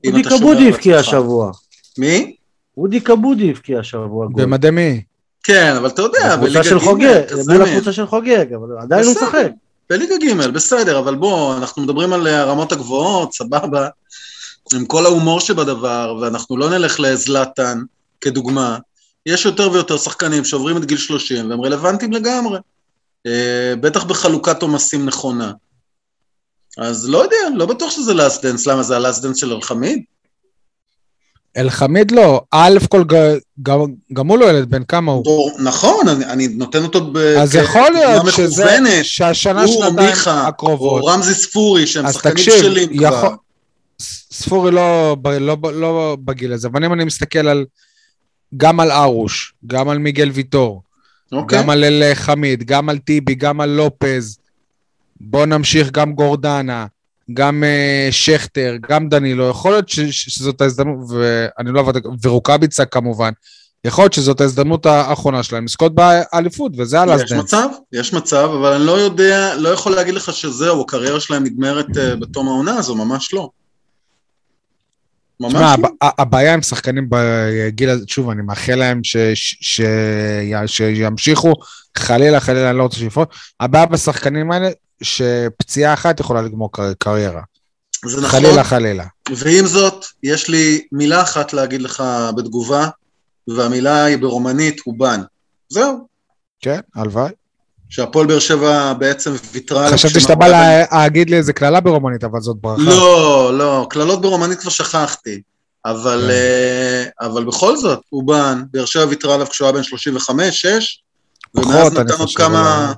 אודי 0.08 0.24
כבודי 0.24 0.70
הבקיע 0.70 1.00
השבוע. 1.00 1.52
מי? 1.98 2.36
אודי 2.78 3.02
כבודי 3.02 3.50
הבקיע 3.50 3.80
השבוע. 3.80 4.28
במדי 4.36 4.70
מי? 4.70 5.02
כן, 5.44 5.76
אבל 5.78 5.88
אתה 5.88 6.02
יודע, 6.02 6.34
הקבוצה 6.34 6.64
של 6.64 6.80
חוגג, 6.80 7.22
מול 7.48 7.62
הקבוצה 7.62 7.94
של 7.94 8.06
חוגג, 8.06 8.46
אבל 8.54 8.78
עדיין 8.82 9.06
הוא 9.06 9.12
משחק. 9.12 9.52
בליגה 9.90 10.16
ג', 10.18 10.48
בסדר, 10.48 11.00
אבל 11.00 11.16
בוא, 11.16 11.58
אנחנו 11.58 11.82
מדברים 11.82 12.14
על 12.14 12.28
הרמות 12.28 12.72
הגבוהות, 12.72 13.34
סבבה, 13.34 13.88
עם 14.74 14.86
כל 14.86 15.06
ההומור 15.06 15.40
שבדבר, 15.40 16.18
ואנחנו 16.22 16.58
לא 16.58 16.70
נלך 16.70 17.00
לזלאטן 17.00 17.82
כדוגמה. 18.22 18.78
יש 19.26 19.46
יותר 19.46 19.72
ויותר 19.72 19.98
שחקנים 19.98 20.46
שעוברים 20.46 20.78
את 20.78 20.86
גיל 20.86 20.98
30 20.98 21.50
והם 21.50 21.62
רלוונטיים 21.62 22.12
לגמרי. 22.12 22.60
אה, 23.26 23.74
בטח 23.82 24.04
בחלוקת 24.04 24.62
עומסים 24.62 25.06
נכונה. 25.06 25.52
אז 26.78 27.10
לא 27.10 27.18
יודע, 27.18 27.38
לא 27.56 27.66
בטוח 27.66 27.92
שזה 27.92 28.14
last 28.14 28.46
dance, 28.46 28.68
למה 28.68 28.84
זה 28.84 28.96
ה 28.96 29.01
last 29.01 29.24
dance 29.24 29.38
של 29.38 29.54
אלחמיד? 29.54 30.04
אלחמיד 31.58 32.12
לא, 32.12 32.42
א' 32.52 32.78
כל 32.90 33.04
גם, 33.64 33.80
גם 34.14 34.28
הוא 34.28 34.38
לא 34.38 34.50
ילד, 34.50 34.70
בן 34.70 34.84
כמה 34.84 35.12
הוא? 35.12 35.24
דור, 35.24 35.52
נכון, 35.60 36.08
אני, 36.08 36.26
אני 36.26 36.48
נותן 36.48 36.84
אותו 36.84 37.12
ב... 37.12 37.18
אז 37.18 37.56
יכול 37.56 37.92
להיות 37.92 38.24
שזה, 38.36 38.78
שהשנה, 39.04 39.68
שנתיים 39.68 40.16
הקרובות. 40.26 41.02
או 41.02 41.08
רמזי 41.08 41.34
ספורי, 41.34 41.88
שהם 41.88 42.12
שחקנים 42.12 42.36
בשלים 42.36 42.98
כבר. 42.98 43.08
יכול, 43.08 43.30
ספורי 44.32 44.72
לא, 44.72 45.16
לא, 45.26 45.58
לא, 45.64 45.74
לא 45.74 46.18
בגיל 46.26 46.54
הזה, 46.54 46.68
אבל 46.68 46.86
אם 46.86 46.94
אני 46.94 47.04
מסתכל 47.04 47.48
על, 47.48 47.66
גם 48.58 48.80
על 48.80 48.92
ארוש, 48.92 49.54
גם 49.68 49.90
על 49.90 49.98
מיגל 49.98 50.30
ויטור. 50.34 50.82
אוקיי. 51.32 51.60
גם 51.60 51.70
על 51.70 51.84
אלחמיד, 51.84 52.64
גם 52.64 52.90
על 52.90 52.98
טיבי, 52.98 53.36
גם 53.36 53.62
על 53.62 53.70
לופז, 53.70 54.38
בוא 55.22 55.46
נמשיך 55.46 55.92
גם 55.92 56.14
גורדנה, 56.14 56.86
גם 57.34 57.64
uh, 57.64 58.12
שכטר, 58.12 58.76
גם 58.90 59.10
דנילו, 59.10 59.50
יכול 59.50 59.72
להיות 59.72 59.90
ש- 59.90 60.00
ש- 60.00 60.30
שזאת 60.30 60.62
ההזדמנות, 60.62 60.98
ואני 61.10 61.72
לא 61.72 61.80
עבד, 61.80 61.94
ורוקאביצה 62.24 62.86
כמובן, 62.86 63.32
יכול 63.86 64.04
להיות 64.04 64.14
שזאת 64.14 64.42
ההזדמנות 64.42 64.86
האחרונה 64.86 65.44
שלהם 65.44 65.66
לזכות 65.66 65.96
באליפות, 65.96 66.72
וזה 66.78 67.02
הלאסט 67.02 67.26
יש 67.26 67.32
מצב, 67.32 67.68
יש 67.94 68.14
מצב, 68.14 68.50
אבל 68.60 68.74
אני 68.74 68.86
לא 68.86 68.92
יודע, 68.92 69.56
לא 69.56 69.70
יכול 69.70 69.92
להגיד 69.92 70.14
לך 70.14 70.34
שזהו, 70.34 70.82
הקריירה 70.82 71.20
שלהם 71.20 71.44
נגמרת 71.44 71.88
uh, 71.88 72.16
בתום 72.20 72.48
העונה 72.48 72.76
הזו, 72.76 72.96
ממש 72.96 73.34
לא. 73.34 73.50
ממש 75.40 75.80
לא. 75.80 75.90
הבעיה 76.02 76.54
עם 76.54 76.62
שחקנים 76.62 77.08
בגיל 77.10 77.90
הזה, 77.90 78.06
שוב, 78.08 78.30
אני 78.30 78.42
מאחל 78.42 78.76
להם 78.76 79.04
ש, 79.04 79.18
ש, 79.34 79.56
ש, 79.62 79.82
שימשיכו, 80.78 81.54
חלילה, 81.98 82.40
חלילה, 82.40 82.70
אני 82.70 82.78
לא 82.78 82.84
רוצה 82.84 82.98
שיפול. 82.98 83.26
הבעיה 83.60 83.86
בשחקנים 83.86 84.52
האלה, 84.52 84.70
שפציעה 85.02 85.94
אחת 85.94 86.20
יכולה 86.20 86.42
לגמור 86.42 86.70
קריירה. 87.00 87.42
זה 88.06 88.18
נכון. 88.18 88.30
חלילה, 88.30 88.64
חלילה. 88.64 89.06
ועם 89.36 89.66
זאת, 89.66 90.06
יש 90.24 90.50
לי 90.50 90.82
מילה 90.92 91.22
אחת 91.22 91.54
להגיד 91.54 91.82
לך 91.82 92.04
בתגובה, 92.38 92.90
והמילה 93.48 94.04
היא 94.04 94.18
ברומנית, 94.18 94.82
אובן. 94.88 95.22
זהו. 95.70 96.08
כן, 96.62 96.80
הלוואי. 96.96 97.32
שהפועל 97.90 98.28
באר 98.28 98.40
שבע 98.40 98.94
בעצם 98.94 99.34
ויתרה... 99.52 99.92
חשבתי 99.92 100.20
שאתה 100.20 100.36
בא 100.36 100.48
להגיד 100.92 101.30
לי 101.30 101.38
איזה 101.38 101.54
קללה 101.54 101.80
ברומנית, 101.80 102.24
אבל 102.24 102.42
זאת 102.42 102.58
ברכה. 102.62 102.82
לא, 102.82 103.52
לא, 103.58 103.88
קללות 103.90 104.22
ברומנית 104.22 104.60
כבר 104.60 104.72
שכחתי. 104.72 105.42
אבל, 105.86 106.22
כן. 106.24 106.30
אה, 106.30 107.28
אבל 107.28 107.46
בכל 107.46 107.78
זאת, 107.78 108.00
אובן, 108.12 108.64
באר 108.72 108.86
שבע 108.86 109.06
ויתרה 109.10 109.34
עליו 109.34 109.48
כשהוא 109.48 109.66
היה 109.66 109.74
בן 109.74 109.84
35, 109.84 110.62
6, 110.62 111.02
ומאז 111.56 111.94
נתן 111.94 112.20
עוד 112.20 112.30
כמה... 112.36 112.94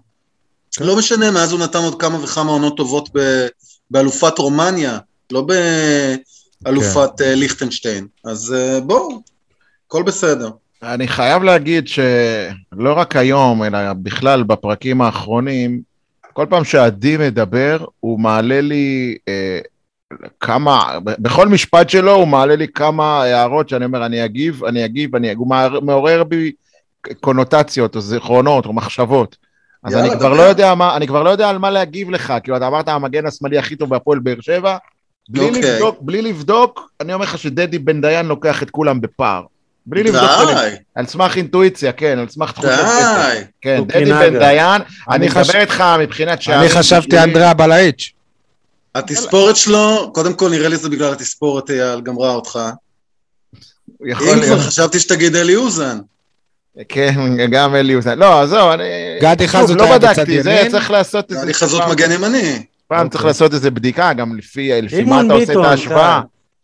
כן. 0.72 0.86
לא 0.86 0.96
משנה, 0.96 1.32
מאז 1.32 1.52
הוא 1.52 1.60
נתן 1.60 1.80
עוד 1.80 2.02
כמה 2.02 2.24
וכמה 2.24 2.52
עונות 2.52 2.78
טובות 2.78 3.10
באלופת 3.92 4.38
רומניה, 4.40 4.98
לא 5.32 5.48
באלופת 6.62 7.10
כן. 7.18 7.24
אה, 7.24 7.36
ליכטנשטיין. 7.36 8.08
אז 8.26 8.54
אה, 8.58 8.80
בואו, 8.80 9.22
הכל 9.88 10.04
בסדר. 10.04 10.50
אני 10.84 11.08
חייב 11.08 11.44
להגיד 11.44 11.88
שלא 11.88 12.94
רק 12.94 13.16
היום, 13.16 13.64
אלא 13.64 13.94
בכלל 13.94 14.44
בפרקים 14.44 15.02
האחרונים, 15.02 15.82
כל 16.34 16.46
פעם 16.50 16.64
שעדי 16.64 17.18
מדבר, 17.18 17.86
הוא 18.00 18.20
מעלה 18.20 18.62
לי 18.62 19.18
אה, 19.28 19.60
כמה, 20.40 21.00
בכל 21.04 21.48
משפט 21.48 21.90
שלו 21.90 22.12
הוא 22.12 22.28
מעלה 22.28 22.56
לי 22.56 22.68
כמה 22.68 23.24
הערות 23.24 23.70
שאני 23.70 23.86
אומר, 23.86 24.06
אני 24.06 24.26
אגיב, 24.26 24.64
אני 24.64 24.86
אגיב, 24.86 25.16
אני 25.16 25.32
אגיב, 25.32 25.40
הוא 25.40 25.84
מעורר 25.84 26.24
בי 26.24 26.52
קונוטציות 27.20 27.96
או 27.96 28.02
זיכרונות 28.02 28.66
או 28.66 28.74
מחשבות. 28.74 29.38
אז 29.84 29.96
אני 29.96 30.10
כבר, 30.10 30.34
לא 30.34 30.42
יודע 30.42 30.76
מה, 30.76 30.96
אני 30.96 31.08
כבר 31.08 31.24
לא 31.24 31.30
יודע 31.30 31.50
על 31.50 31.58
מה 31.58 31.70
להגיב 31.70 32.10
לך, 32.10 32.34
כאילו 32.44 32.58
אתה 32.58 32.68
אמרת 32.68 32.88
המגן 32.88 33.26
השמאלי 33.26 33.58
הכי 33.58 33.76
טוב 33.76 33.90
בהפועל 33.90 34.20
באר 34.20 34.42
שבע, 34.42 34.78
בלי, 35.30 35.42
okay. 35.42 35.56
אוקיי. 35.56 35.74
לבדוק, 35.74 35.98
בלי 36.02 36.22
לבדוק, 36.22 36.92
אני 37.02 37.14
אומר 37.14 37.26
לך 37.26 37.38
שדדי 37.38 37.80
בן 37.80 38.02
דיין 38.02 38.26
לוקח 38.26 38.64
את 38.64 38.70
כולם 38.70 39.02
בפער. 39.02 39.44
בלי 39.86 40.04
לבדוק, 40.04 40.30
די. 40.56 40.70
על 40.96 41.06
סמך 41.08 41.38
אינטואיציה, 41.38 41.92
כן, 41.92 42.20
על 42.20 42.30
סמך 42.30 42.52
תחושת 42.52 42.70
די. 42.70 43.42
כן, 43.62 43.84
דדי 43.88 44.06
בן 44.06 44.40
דיין, 44.40 44.82
אני 45.12 45.28
מדבר 45.28 45.60
איתך 45.62 45.84
מבחינת 46.00 46.42
שערים. 46.42 46.62
אני 46.62 46.70
חשבתי 46.70 47.20
אנדריה 47.20 47.54
בלאיץ'. 47.54 48.12
התספורת 48.96 49.56
שלו, 49.56 50.12
קודם 50.14 50.34
כל 50.34 50.50
נראה 50.50 50.68
לי 50.68 50.78
זה 50.78 50.90
בגלל 50.90 51.14
התספורת, 51.14 51.70
אייל, 51.70 52.02
גמרה 52.02 52.32
אותך. 52.32 52.60
אם 54.06 54.16
כבר 54.46 54.60
חשבתי 54.60 55.00
שתגיד 55.00 55.36
אלי 55.36 55.56
אוזן. 55.56 56.00
כן, 56.90 57.16
גם 57.52 57.76
אלי 57.76 57.96
אוזן. 57.96 58.20
לא, 58.20 58.42
עזוב, 58.42 58.72
אני... 58.72 58.84
גדי 59.22 59.48
חזות 59.48 59.78
לא 59.78 59.84
היה 59.84 60.00
בצד 60.00 60.30
ימין. 60.30 60.44
זה 60.44 60.68
צריך 60.72 60.92
לעשות 60.92 61.32
איזה... 61.32 61.44
גדי 61.44 61.54
חזות 61.54 61.84
מגן 61.90 62.12
ימני. 62.12 62.64
פעם 62.88 63.10
צריך 63.10 63.26
לעשות 63.26 63.54
איזה 63.54 63.72
בדיקה, 63.72 64.14
גם 64.14 64.38
לפי 64.38 64.72
מה 65.06 65.22
אתה 65.22 65.34
עושה 65.34 65.54
את 65.54 65.58
ההשוואה. 65.66 66.22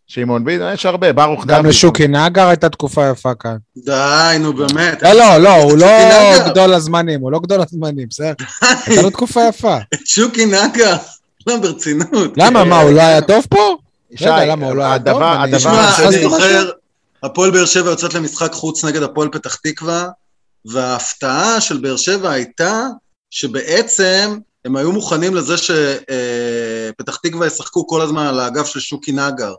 שמעון 0.07 0.45
ביטון, 0.45 0.73
יש 0.73 0.85
הרבה, 0.85 1.13
ברוך 1.13 1.45
דוד. 1.45 1.57
גם 1.57 1.65
לשוקי 1.65 2.07
נגר 2.07 2.47
הייתה 2.47 2.69
תקופה 2.69 3.09
יפה 3.09 3.35
כאן. 3.35 3.57
די, 3.77 4.37
נו 4.39 4.53
באמת. 4.53 5.03
לא, 5.03 5.11
לא, 5.13 5.37
לא, 5.37 5.55
הוא 5.55 5.77
לא 5.77 5.87
גדול 6.45 6.73
הזמנים, 6.73 7.21
הוא 7.21 7.31
לא 7.31 7.39
גדול 7.39 7.61
הזמנים, 7.61 8.07
בסדר? 8.09 8.33
הייתה 8.61 9.01
לו 9.01 9.09
תקופה 9.09 9.41
יפה. 9.49 9.77
שוקי 10.05 10.45
נגר, 10.45 10.95
לא, 11.47 11.57
ברצינות. 11.57 12.33
למה, 12.37 12.63
מה, 12.63 12.81
הוא 12.81 12.91
לא 12.91 13.01
היה 13.01 13.21
טוב 13.21 13.45
פה? 13.49 13.77
שי, 14.15 14.25
למה, 14.25 14.65
הוא 14.65 14.75
לא 14.75 14.83
היה 14.83 14.99
טוב? 14.99 15.21
תשמע, 15.55 15.95
אני 16.07 16.23
זוכר, 16.23 16.69
הפועל 17.23 17.51
באר 17.51 17.65
שבע 17.65 17.89
יוצאת 17.89 18.13
למשחק 18.13 18.51
חוץ 18.53 18.85
נגד 18.85 19.03
הפועל 19.03 19.29
פתח 19.29 19.55
תקווה, 19.55 20.07
וההפתעה 20.65 21.61
של 21.61 21.77
באר 21.77 21.97
שבע 21.97 22.31
הייתה 22.31 22.87
שבעצם 23.29 24.37
הם 24.65 24.75
היו 24.75 24.91
מוכנים 24.91 25.35
לזה 25.35 25.55
שפתח 25.57 27.15
תקווה 27.15 27.47
ישחקו 27.47 27.87
כל 27.87 28.01
הזמן 28.01 28.25
על 28.25 28.39
האגף 28.39 28.67
של 28.67 28.79
שוקי 28.79 29.11
נגר. 29.11 29.53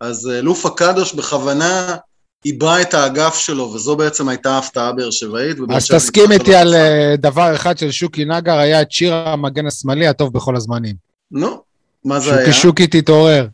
אז 0.00 0.30
אה, 0.30 0.40
לופה 0.40 0.70
קדוש 0.70 1.14
בכוונה 1.14 1.96
עיבה 2.44 2.82
את 2.82 2.94
האגף 2.94 3.34
שלו, 3.34 3.62
וזו 3.62 3.96
בעצם 3.96 4.28
הייתה 4.28 4.50
ההפתעה 4.50 4.92
באר 4.92 5.10
שבעית. 5.10 5.56
אז 5.70 5.88
תסכים 5.88 6.32
איתי 6.32 6.54
על 6.54 6.74
אה, 6.74 7.14
דבר 7.18 7.54
אחד 7.54 7.78
של 7.78 7.90
שוקי 7.90 8.24
נגר, 8.24 8.58
היה 8.58 8.82
את 8.82 8.92
שיר 8.92 9.14
המגן 9.14 9.66
השמאלי 9.66 10.06
הטוב 10.06 10.32
בכל 10.32 10.56
הזמנים. 10.56 10.96
נו, 11.30 11.62
מה 12.04 12.20
זה 12.20 12.30
שוקי 12.30 12.42
היה? 12.42 12.52
שוקי 12.52 12.86
תתעורר. 12.86 13.46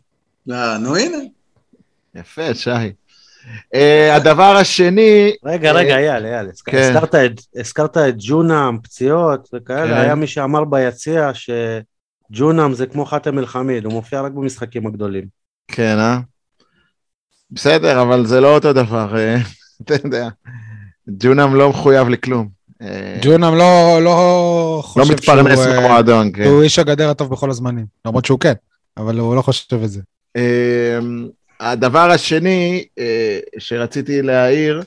אה, 0.51 0.77
נו 0.77 0.95
הנה. 0.95 1.17
יפה, 2.15 2.53
שי. 2.53 2.69
Uh, 3.75 4.15
הדבר 4.15 4.55
השני... 4.55 5.33
רגע, 5.45 5.71
רגע, 5.71 5.97
אייל, 5.97 6.25
אייל, 6.25 6.47
כן. 6.65 6.93
הזכרת 7.55 7.97
את 7.97 8.15
ג'ונם, 8.17 8.77
פציעות 8.83 9.49
וכאלה, 9.53 9.95
כן. 9.95 10.01
היה 10.01 10.15
מי 10.15 10.27
שאמר 10.27 10.63
ביציע 10.63 11.31
שג'ונם 11.33 12.73
זה 12.73 12.85
כמו 12.85 13.05
חאתם 13.05 13.39
אל-חמיד, 13.39 13.85
הוא 13.85 13.93
מופיע 13.93 14.21
רק 14.21 14.31
במשחקים 14.31 14.87
הגדולים. 14.87 15.40
כן, 15.71 15.97
אה? 15.99 16.19
בסדר, 17.51 18.01
אבל 18.01 18.25
זה 18.25 18.41
לא 18.41 18.55
אותו 18.55 18.73
דבר, 18.73 19.17
אה, 19.17 19.37
אתה 19.81 19.93
יודע. 19.93 20.29
ג'ונם 21.09 21.55
לא 21.55 21.69
מחויב 21.69 22.09
לכלום. 22.09 22.49
אה, 22.81 23.17
ג'ונם 23.21 23.55
לא, 23.55 23.99
לא 24.03 24.81
חושב 24.83 25.09
לא 25.09 25.15
מתפרנס 25.15 25.59
אה, 25.59 26.23
כן. 26.33 26.43
הוא 26.43 26.63
איש 26.63 26.79
הגדר 26.79 27.09
הטוב 27.09 27.31
בכל 27.31 27.49
הזמנים, 27.49 27.85
למרות 28.05 28.25
שהוא 28.25 28.39
כן, 28.39 28.53
אבל 28.97 29.19
הוא 29.19 29.35
לא 29.35 29.41
חושב 29.41 29.83
את 29.83 29.89
זה. 29.89 30.01
הדבר 31.59 32.11
השני 32.11 32.85
שרציתי 33.57 34.21
להעיר, 34.21 34.83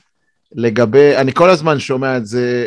לגבי, 0.52 1.16
אני 1.16 1.32
כל 1.32 1.50
הזמן 1.50 1.78
שומע 1.78 2.16
את 2.16 2.26
זה, 2.26 2.66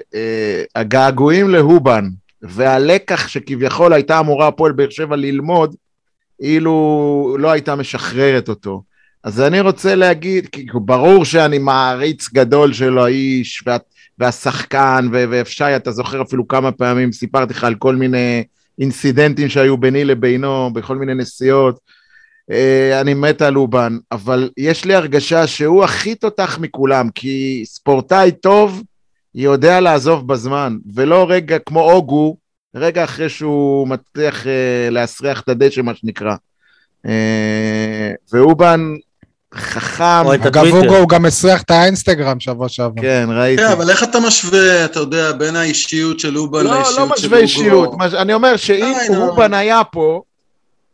הגעגועים 0.76 1.49
להובן, 1.49 2.09
והלקח 2.41 3.28
שכביכול 3.28 3.93
הייתה 3.93 4.20
אמורה 4.20 4.47
הפועל 4.47 4.72
באר 4.72 4.89
שבע 4.89 5.15
ללמוד, 5.15 5.76
אילו 6.39 7.35
לא 7.39 7.51
הייתה 7.51 7.75
משחררת 7.75 8.49
אותו. 8.49 8.83
אז 9.23 9.41
אני 9.41 9.59
רוצה 9.59 9.95
להגיד, 9.95 10.47
כי 10.47 10.65
ברור 10.73 11.25
שאני 11.25 11.57
מעריץ 11.57 12.29
גדול 12.33 12.73
של 12.73 12.97
האיש 12.97 13.63
וה, 13.65 13.77
והשחקן, 14.19 15.07
ואפשי, 15.11 15.75
אתה 15.75 15.91
זוכר 15.91 16.21
אפילו 16.21 16.47
כמה 16.47 16.71
פעמים 16.71 17.11
סיפרתי 17.11 17.53
לך 17.53 17.63
על 17.63 17.75
כל 17.75 17.95
מיני 17.95 18.43
אינסידנטים 18.79 19.49
שהיו 19.49 19.77
ביני 19.77 20.05
לבינו, 20.05 20.73
בכל 20.73 20.95
מיני 20.95 21.13
נסיעות. 21.13 21.79
אה, 22.51 23.01
אני 23.01 23.13
מת 23.13 23.41
על 23.41 23.57
אובן, 23.57 23.97
אבל 24.11 24.49
יש 24.57 24.85
לי 24.85 24.95
הרגשה 24.95 25.47
שהוא 25.47 25.83
הכי 25.83 26.15
תותח 26.15 26.57
מכולם, 26.61 27.09
כי 27.15 27.63
ספורטאי 27.65 28.31
טוב 28.31 28.83
יודע 29.35 29.79
לעזוב 29.79 30.27
בזמן, 30.27 30.77
ולא 30.95 31.25
רגע 31.29 31.59
כמו 31.59 31.91
אוגו, 31.91 32.38
רגע 32.76 33.03
אחרי 33.03 33.30
שהוא 33.30 33.88
מצליח 33.88 34.47
אה, 34.47 34.51
להסריח 34.91 35.41
את 35.41 35.49
הדשא, 35.49 35.82
מה 35.82 35.95
שנקרא. 35.95 36.36
אה, 37.05 37.11
ואובן 38.34 38.80
חכם, 39.55 40.03
אגב. 40.34 40.65
אוגו 40.65 40.95
הוא 40.97 41.09
גם 41.09 41.26
הסריח 41.26 41.61
את 41.61 41.72
האינסטגרם 41.72 42.39
שבוע 42.39 42.70
שעבר. 42.70 43.01
כן, 43.01 43.28
ראיתי. 43.32 43.61
כן, 43.63 43.72
אבל 43.72 43.89
איך 43.89 44.03
אתה 44.03 44.20
משווה, 44.20 44.86
אתה 44.86 44.99
יודע, 44.99 45.32
בין 45.32 45.55
האישיות 45.55 46.20
של 46.20 46.38
אובן 46.38 46.63
לא, 46.63 46.72
לאישיות 46.72 46.88
של 46.93 46.99
לא 46.99 47.03
אוגו? 47.03 47.13
משווה 47.13 47.38
אישיות, 47.39 47.93
מש- 47.97 48.13
אני 48.13 48.34
אומר 48.34 48.57
שאם. 48.57 48.93
אובן 49.18 49.53
היה 49.53 49.82
פה, 49.84 50.22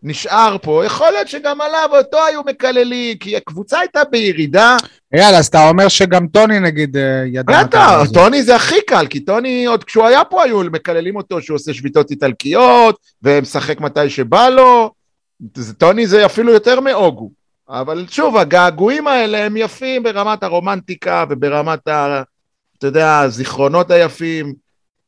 נשאר 0.04 0.58
פה, 0.62 0.86
יכול 0.86 1.08
להיות 1.12 1.28
שגם 1.28 1.62
עליו 1.62 1.90
אותו 1.92 2.26
היו 2.26 2.42
מקללים, 2.46 3.18
כי 3.18 3.38
הקבוצה 3.38 3.80
הייתה 3.80 4.04
בירידה. 4.12 4.78
יאללה, 5.14 5.38
אז 5.38 5.48
אתה 5.48 5.70
אומר 5.70 5.88
שגם 5.88 6.28
טוני 6.28 6.60
נגיד 6.60 6.98
אה, 6.98 7.24
ידע 7.26 7.64
בטח. 7.64 8.02
טוני 8.14 8.44
זה 8.44 8.56
הכי 8.56 8.82
קל, 8.88 9.08
כי 9.10 9.20
טוני 9.20 9.66
עוד 9.66 9.84
כשהוא 9.84 10.06
היה 10.06 10.24
פה 10.24 10.44
היו 10.44 10.62
מקללים 10.64 11.16
אותו 11.16 11.42
שהוא 11.42 11.56
עושה 11.56 11.74
שביתות 11.74 12.12
איטלקיות, 12.12 12.96
ומשחק 13.24 13.82
מתי 13.82 14.10
שבא 14.10 14.50
לו. 14.50 14.92
טוני 15.78 16.08
זה 16.08 16.26
אפילו 16.26 16.54
יותר 16.54 16.80
מאוגו. 16.80 17.32
אבל 17.70 18.06
שוב, 18.10 18.38
הגעגועים 18.38 19.08
האלה 19.08 19.46
הם 19.46 19.58
יפים 19.58 20.04
ברמת 20.04 20.44
הרומנטיקה 20.44 21.26
וברמת 21.30 21.88
ה... 21.88 22.24
אתה 22.78 22.88
יודע, 22.88 23.20
הזיכרונות 23.20 23.92
היפים. 23.92 24.54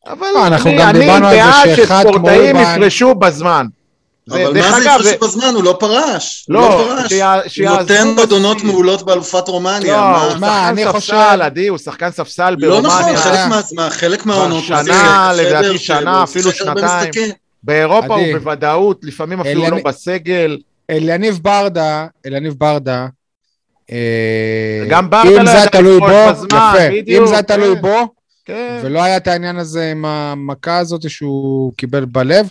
אבל 0.07 0.27
אה, 0.35 0.47
אנחנו 0.47 0.69
אני, 0.69 0.79
גם 0.79 0.89
אני 0.89 1.07
בעד 1.21 1.75
שספורטאים 1.75 2.55
יפרשו 2.55 3.15
בזמן. 3.15 3.65
אבל 4.31 4.53
מה 4.61 4.71
זה 4.71 4.77
אגב, 4.77 4.99
יפרשו 5.05 5.19
בזמן? 5.27 5.53
הוא 5.55 5.63
לא 5.63 5.77
פרש. 5.79 6.45
הוא 6.47 6.53
לא, 6.53 6.61
לא 6.69 6.95
פרש. 7.01 7.09
שיה- 7.13 7.33
הוא 7.33 7.41
שיעזבו 7.47 7.79
נותן 7.81 8.07
מועדונות 8.15 8.55
מספיק. 8.57 8.71
מעולות 8.71 9.03
באלופת 9.05 9.47
רומניה. 9.47 9.93
לא, 9.97 10.01
מה? 10.01 10.23
הוא 10.23 10.37
מה, 10.37 10.47
שחקן 10.47 10.67
אני 10.69 10.83
ספסל, 10.83 10.91
חושב- 10.99 11.41
עדי, 11.41 11.67
הוא 11.67 11.77
שחקן 11.77 12.11
ספסל 12.11 12.55
לא 12.59 12.81
נכון, 12.81 12.99
ברומניה. 13.01 13.17
חלק. 13.17 13.39
מה- 13.49 13.61
מה- 13.75 13.89
חלק 13.89 14.25
מהעונות 14.25 14.63
הוא 14.69 14.83
שנה, 14.83 15.31
לדעתי 15.35 15.77
שנה, 15.77 16.23
אפילו 16.23 16.51
שנתיים. 16.51 17.11
באירופה. 17.63 18.15
הוא 18.15 18.37
בוודאות, 18.37 18.99
לפעמים 19.03 19.39
אפילו 19.41 19.69
לא 19.69 19.77
בסגל. 19.85 20.57
אליניב 20.89 21.39
ברדה, 21.41 22.05
אליניב 22.25 22.53
ברדה, 22.57 23.07
אה, 23.91 23.97
גם 24.89 25.09
ברדה 25.09 25.29
אם 25.29 25.45
לא 25.45 25.51
זה 25.51 25.57
ידע 25.57 25.81
לפרוש 25.81 25.99
בו, 25.99 26.31
בזמן, 26.31 26.73
יפה, 26.75 26.89
בדיוק, 27.01 27.21
אם 27.21 27.27
זה 27.27 27.33
היה 27.33 27.43
תלוי 27.43 27.75
כן. 27.75 27.81
בו, 27.81 28.07
כן. 28.45 28.79
ולא 28.83 29.03
היה 29.03 29.17
את 29.17 29.27
העניין 29.27 29.57
הזה 29.57 29.91
עם 29.91 30.05
המכה 30.05 30.77
הזאת 30.77 31.09
שהוא 31.09 31.73
קיבל 31.77 32.05
בלב, 32.05 32.49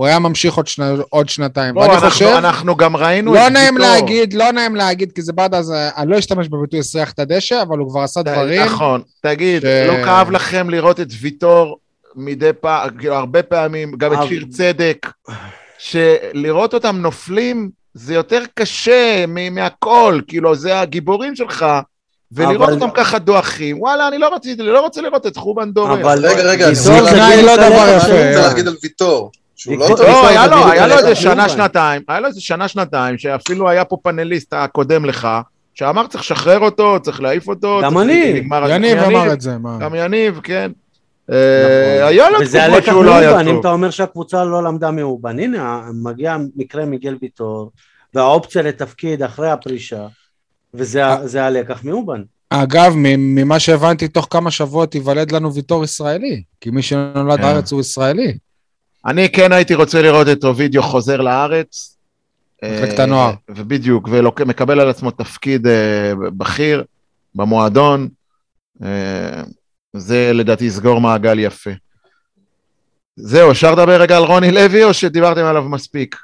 הוא 0.00 0.06
היה 0.06 0.18
ממשיך 0.18 0.54
עוד, 0.54 0.66
שנה, 0.66 0.92
עוד 1.10 1.28
שנתיים. 1.28 1.74
לא, 1.74 1.80
ואני 1.80 1.92
אנחנו- 1.94 2.10
חושב, 2.10 2.26
אנחנו 2.26 2.76
גם 2.76 2.96
ראינו 2.96 3.34
לא 3.34 3.46
את 3.46 3.52
נעים 3.52 3.74
ויטור. 3.74 3.88
להגיד, 3.88 4.32
לא 4.34 4.50
נעים 4.52 4.76
להגיד, 4.76 5.12
כי 5.12 5.22
זה 5.22 5.32
ברדה, 5.32 5.58
אז 5.58 5.72
אני 5.96 6.10
לא 6.10 6.18
אשתמש 6.18 6.48
בביטוי 6.48 6.78
הסריח 6.80 7.12
את 7.12 7.18
הדשא, 7.18 7.62
אבל 7.62 7.78
הוא 7.78 7.90
כבר 7.90 8.00
עשה 8.00 8.22
דברים. 8.22 8.62
נכון, 8.62 9.02
תגיד, 9.22 9.62
ש- 9.62 9.64
לא 9.64 10.04
כאב 10.04 10.30
לכם 10.30 10.70
לראות 10.70 11.00
את 11.00 11.06
ויטור 11.20 11.78
מדי 12.16 12.50
פעם, 12.60 12.90
כאילו, 12.98 13.14
הרבה 13.14 13.42
פעמים, 13.42 13.92
גם 13.98 14.12
את 14.12 14.18
שיר 14.28 14.44
צדק, 14.50 15.06
שלראות 15.78 16.74
אותם 16.74 16.96
נופלים 16.96 17.70
זה 17.94 18.14
יותר 18.14 18.42
קשה 18.54 19.24
מהכל, 19.50 20.20
כאילו, 20.28 20.54
זה 20.54 20.80
הגיבורים 20.80 21.36
שלך, 21.36 21.66
ולראות 22.32 22.56
אבל- 22.68 22.72
אותם 22.72 22.90
ככה 22.94 23.18
דועכים, 23.18 23.80
וואלה, 23.80 24.08
אני 24.08 24.18
לא 24.18 24.34
רציתי, 24.34 24.62
לא 24.62 24.80
רוצה 24.80 25.00
לראות 25.00 25.26
את 25.26 25.36
חובן 25.36 25.72
דורר. 25.72 25.92
אבל 26.00 26.26
רגע, 26.26 26.42
רגע, 26.42 26.70
גיל 26.70 27.46
לא 27.46 27.56
דבר. 27.56 27.96
יפה. 27.96 28.06
אני 28.06 28.36
רוצה 28.36 28.48
להגיד 28.48 28.68
על 28.68 28.76
ויטור? 28.82 29.30
שהוא 29.60 29.76
לא. 29.78 29.88
לא, 29.98 30.28
היה 30.28 30.46
לו, 30.46 30.56
היה 30.70 30.84
איזה 30.84 31.02
ככה, 31.02 31.14
שנה, 31.14 31.32
אובן. 31.32 31.48
שנתיים, 31.48 32.02
היה 32.08 32.20
לו 32.20 32.26
איזה 32.26 32.40
שנה, 32.40 32.68
שנתיים, 32.68 33.18
שאפילו 33.18 33.68
היה 33.68 33.84
פה 33.84 33.96
פנליסט 34.02 34.52
הקודם 34.52 35.04
לך, 35.04 35.28
שאמר 35.74 36.06
צריך 36.06 36.24
לשחרר 36.24 36.58
אותו, 36.58 37.00
צריך 37.02 37.20
להעיף 37.20 37.48
אותו. 37.48 37.80
גם 37.82 37.98
אני. 37.98 38.42
יניב 38.68 38.98
אמר 38.98 39.32
את 39.32 39.40
זה, 39.40 39.58
מה? 39.58 39.78
גם 39.80 39.94
יניב, 39.94 40.40
כן. 40.42 40.70
נכון. 41.28 41.38
אה, 41.38 42.06
היה 42.06 42.30
לו 42.30 42.38
תקופות 42.38 42.84
שהוא 42.84 43.04
לא 43.04 43.14
היה 43.16 43.40
אם 43.40 43.44
טוב. 43.46 43.58
אתה 43.60 43.70
אומר 43.70 43.90
שהקבוצה 43.90 44.44
לא 44.44 44.62
למדה 44.62 44.90
מאובן, 44.90 45.38
הנה 45.38 45.80
מגיע 46.04 46.36
מקרה 46.56 46.84
מיגל 46.84 47.16
ויטור, 47.22 47.70
והאופציה 48.14 48.62
לתפקיד 48.62 49.22
אחרי 49.22 49.50
הפרישה, 49.50 50.06
וזה 50.74 51.06
ה- 51.06 51.26
זה 51.26 51.44
הלקח 51.44 51.84
מאובן. 51.84 52.22
אגב, 52.50 52.92
ממה 52.96 53.58
שהבנתי, 53.58 54.08
תוך 54.08 54.26
כמה 54.30 54.50
שבועות 54.50 54.94
ייוולד 54.94 55.32
לנו 55.32 55.54
ויטור 55.54 55.84
ישראלי, 55.84 56.42
כי 56.60 56.70
מי 56.70 56.82
שנולד 56.82 57.36
כן. 57.36 57.42
בארץ 57.42 57.72
הוא 57.72 57.80
ישראלי. 57.80 58.34
אני 59.06 59.32
כן 59.32 59.52
הייתי 59.52 59.74
רוצה 59.74 60.02
לראות 60.02 60.28
את 60.28 60.44
אובידיו 60.44 60.82
חוזר 60.82 61.20
לארץ. 61.20 61.96
מחלקת 62.64 62.98
אה, 62.98 63.04
הנוער. 63.04 63.34
ובדיוק, 63.48 64.08
ומקבל 64.12 64.80
על 64.80 64.88
עצמו 64.88 65.10
תפקיד 65.10 65.66
אה, 65.66 66.12
בכיר 66.36 66.84
במועדון. 67.34 68.08
אה, 68.82 69.42
זה 69.92 70.30
לדעתי 70.34 70.64
יסגור 70.64 71.00
מעגל 71.00 71.38
יפה. 71.38 71.70
זהו, 73.16 73.50
אפשר 73.50 73.72
לדבר 73.72 74.00
רגע 74.00 74.16
על 74.16 74.24
רוני 74.24 74.50
לוי, 74.50 74.84
או 74.84 74.94
שדיברתם 74.94 75.44
עליו 75.44 75.62
מספיק? 75.62 76.16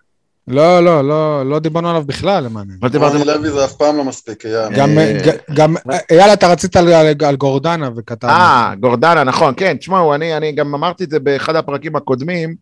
לא, 0.49 0.85
לא, 0.85 1.09
לא, 1.09 1.51
לא 1.51 1.59
דיברנו 1.59 1.91
עליו 1.91 2.05
בכלל, 2.07 2.45
למען. 2.45 2.67
לא 2.83 2.89
דיברתם 2.89 3.17
רוני 3.19 3.27
לוי 3.27 3.51
זה 3.51 3.65
אף 3.65 3.73
פעם 3.73 3.97
לא 3.97 4.05
מספיק, 4.05 4.47
אייל. 4.47 4.73
גם, 4.77 4.99
אה, 4.99 5.19
ג- 5.27 5.55
גם, 5.55 5.75
אייל, 6.11 6.33
אתה 6.33 6.49
רצית 6.49 6.77
על, 6.77 6.93
על, 6.93 7.07
על 7.27 7.37
גורדנה 7.37 7.91
וכתבנו. 7.97 8.33
אה, 8.33 8.73
גורדנה, 8.81 9.25
נכון, 9.25 9.55
כן, 9.57 9.77
תשמעו, 9.77 10.15
אני, 10.15 10.37
אני 10.37 10.53
גם 10.53 10.75
אמרתי 10.75 11.05
את 11.05 11.11
זה 11.11 11.19
באחד 11.21 11.57
הפרקים 11.57 11.97
הקודמים, 11.97 12.55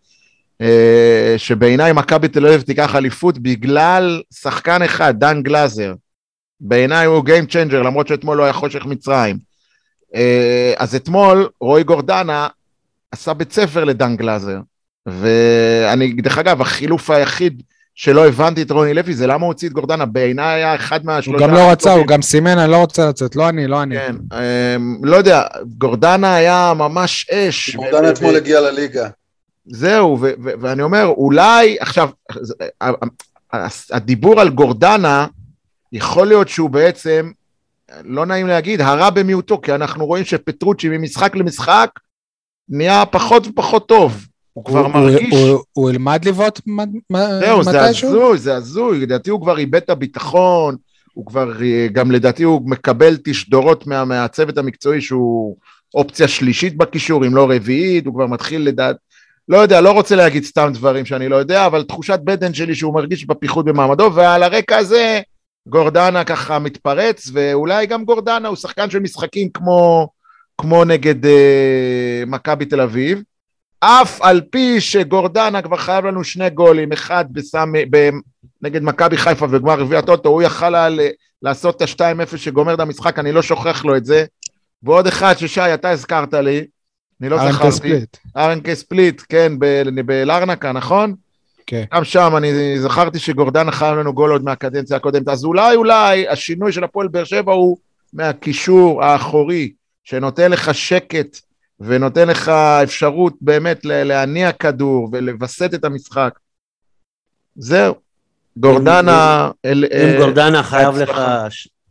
אה, 0.61 1.35
שבעיניי 1.37 1.93
מכבי 1.93 2.29
תל 2.29 2.47
אביב 2.47 2.61
תיקח 2.61 2.95
אליפות 2.97 3.39
בגלל 3.39 4.23
שחקן 4.35 4.83
אחד, 4.83 5.15
דן 5.19 5.43
גלאזר. 5.43 5.95
בעיניי 6.61 7.07
הוא 7.07 7.25
Game 7.25 7.51
Changer, 7.51 7.75
למרות 7.77 8.09
שאתמול 8.09 8.37
לא 8.37 8.45
היה 8.45 8.53
חושך 8.53 8.87
מצרים. 8.87 9.39
אה, 10.15 10.73
אז 10.77 10.95
אתמול 10.95 11.49
רועי 11.61 11.85
גורדנה 11.85 12.49
עשה 13.11 13.35
בית 13.35 13.53
ספר 13.53 13.85
לדן 13.85 14.17
גלאזר. 14.17 14.59
ואני, 15.07 16.13
דרך 16.13 16.39
אגב, 16.39 16.61
החילוף 16.61 17.11
היחיד 17.11 17.63
שלא 17.95 18.27
הבנתי 18.29 18.63
את 18.63 18.71
רוני 18.71 18.95
לוי 18.95 19.15
זה 19.15 19.27
למה 19.27 19.45
הוא 19.45 19.47
הוציא 19.47 19.69
את 19.69 19.73
גורדנה, 19.73 20.07
בעיניי 20.07 20.55
היה 20.55 20.75
אחד 20.75 21.01
הוא 21.01 21.07
מהשלושה... 21.07 21.47
גם 21.47 21.55
לא 21.55 21.71
רצה. 21.71 21.93
הוא 21.93 22.07
גם 22.07 22.23
סימן, 22.23 22.59
אני 22.59 22.71
לא 22.71 22.77
רוצה 22.77 23.09
לצאת, 23.09 23.37
לא 23.37 23.49
אני, 23.49 23.67
לא 23.67 23.83
אני. 23.83 23.97
כן, 23.97 24.17
אמ, 24.33 25.05
לא 25.05 25.17
יודע, 25.17 25.43
גורדנה 25.79 26.35
היה 26.35 26.73
ממש 26.77 27.31
אש. 27.31 27.77
גורדן 27.77 28.05
ו- 28.05 28.11
אתמול 28.11 28.37
הגיע 28.37 28.61
לליגה. 28.61 29.09
זהו, 29.67 30.19
ואני 30.61 30.83
אומר, 30.83 31.05
אולי, 31.07 31.77
עכשיו, 31.81 32.11
הדיבור 33.91 34.41
על 34.41 34.51
גורדנה, 34.51 35.27
יכול 35.93 36.27
להיות 36.27 36.49
שהוא 36.49 36.71
בעצם, 36.71 37.31
לא 38.05 38.27
נעים 38.27 38.47
להגיד, 38.47 38.81
הרע 38.81 39.11
במיעוטו, 39.11 39.61
כי 39.61 39.75
אנחנו 39.75 40.07
רואים 40.07 40.25
שפטרוצ'י 40.25 40.89
ממשחק 40.89 41.37
למשחק 41.37 41.91
נהיה 42.69 43.07
פחות 43.07 43.47
ופחות 43.47 43.89
טוב. 43.89 44.27
הוא 44.55 44.65
כבר 44.65 44.89
מרגיש, 44.89 45.35
הוא- 45.73 45.91
ילמד 45.91 46.25
לבעוט 46.25 46.61
מ- 46.67 46.81
מ- 47.17 47.41
זהו, 47.41 47.63
זה 47.65 47.83
מתישהו? 47.83 48.09
הזוי, 48.09 48.39
זה 48.39 48.55
הזוי, 48.57 49.01
לדעתי 49.01 49.31
הוא 49.31 49.41
כבר 49.41 49.59
איבד 49.59 49.75
את 49.75 49.91
הביטחון, 49.91 50.77
הוא 51.15 51.27
כבר, 51.27 51.63
אה, 51.63 51.87
גם 51.93 52.11
לדעתי 52.11 52.43
הוא 52.43 52.71
מקבל 52.71 53.17
תשדורות 53.25 53.87
מה, 53.87 54.05
מהצוות 54.05 54.59
המקצועי 54.59 55.01
שהוא 55.01 55.57
אופציה 55.95 56.29
שלישית 56.29 56.77
בקישור, 56.77 57.27
אם 57.27 57.37
לא 57.37 57.45
רביעית, 57.51 58.07
הוא 58.07 58.15
כבר 58.15 58.27
מתחיל 58.27 58.63
לדעת, 58.67 58.97
לא 59.49 59.57
יודע, 59.59 59.81
לא 59.81 59.91
רוצה 59.91 60.17
להגיד 60.17 60.45
סתם 60.45 60.71
דברים 60.75 61.05
שאני 61.05 61.29
לא 61.29 61.37
יודע, 61.37 61.67
אבל 61.67 61.83
תחושת 61.83 62.21
בטן 62.25 62.55
שלי 62.55 62.75
שהוא 62.75 62.95
מרגיש 62.95 63.27
בפיחות 63.27 63.65
במעמדו, 63.65 64.11
ועל 64.15 64.43
הרקע 64.43 64.77
הזה 64.77 65.21
גורדנה 65.69 66.25
ככה 66.25 66.59
מתפרץ, 66.59 67.31
ואולי 67.33 67.87
גם 67.87 68.05
גורדנה 68.05 68.49
הוא 68.49 68.57
שחקן 68.57 68.91
של 68.91 68.99
משחקים 68.99 69.49
כמו, 69.55 70.09
כמו 70.59 70.85
נגד 70.85 71.27
אה, 71.27 72.23
מכבי 72.27 72.65
תל 72.65 72.81
אביב. 72.81 73.23
אף 73.85 74.23
על 74.23 74.41
פי 74.51 74.81
שגורדנה 74.81 75.63
כבר 75.63 75.77
חייב 75.77 76.07
לנו 76.07 76.25
שני 76.25 76.51
גולים, 76.51 76.93
אחד 76.93 77.25
בסמ... 77.33 77.73
ב... 77.91 78.11
נגד 78.63 78.83
מכבי 78.83 79.17
חיפה 79.17 79.47
וגמר 79.51 79.81
רביע 79.81 79.99
הטוטו, 79.99 80.29
הוא 80.29 80.43
יכל 80.43 80.75
היה. 80.75 80.89
לעשות 81.43 81.83
את 81.83 82.01
ה-2-0 82.01 82.37
שגומר 82.37 82.75
את 82.75 82.81
המשחק, 82.81 83.19
אני 83.19 83.33
לא 83.33 83.43
שוכח 83.43 83.85
לו 83.85 83.97
את 83.97 84.05
זה. 84.05 84.25
ועוד 84.83 85.07
אחד 85.07 85.35
ששי, 85.39 85.75
אתה 85.75 85.91
הזכרת 85.91 86.35
לי, 86.35 86.67
אני 87.21 87.29
לא 87.29 87.37
ארנקה 87.37 87.53
זכרתי. 87.53 87.73
ספליט. 87.73 88.17
ארנקה 88.37 88.75
ספליט, 88.75 89.23
כן, 89.29 89.53
ב- 89.59 90.01
בלרנקה, 90.07 90.73
נכון? 90.73 91.15
כן. 91.67 91.85
גם 91.95 92.05
שם 92.05 92.37
אני 92.37 92.79
זכרתי 92.79 93.19
שגורדנה 93.19 93.73
חייב 93.73 93.99
לנו 93.99 94.15
גול 94.15 94.31
עוד 94.31 94.45
מהקדנציה 94.45 94.97
הקודמת, 94.97 95.29
אז 95.29 95.45
אולי 95.45 95.77
אולי 95.77 96.29
השינוי 96.29 96.73
של 96.73 96.85
הפועל 96.85 97.09
באר 97.09 97.25
שבע 97.25 97.53
הוא 97.53 97.77
מהקישור 98.13 99.05
האחורי, 99.05 99.73
שנותן 100.05 100.51
לך 100.51 100.75
שקט 100.75 101.41
ונותן 101.87 102.29
לך 102.29 102.49
אפשרות 102.83 103.35
באמת 103.41 103.85
ל- 103.85 104.03
להניע 104.05 104.53
כדור 104.53 105.09
ולווסת 105.13 105.75
את 105.75 105.85
המשחק. 105.85 106.39
זהו. 107.57 107.95
גורדנה... 108.57 109.51
אל- 109.65 109.85
אם 109.85 110.09
אה, 110.09 110.17
גורדנה 110.19 110.63
חייב 110.63 110.97
לך 110.97 111.21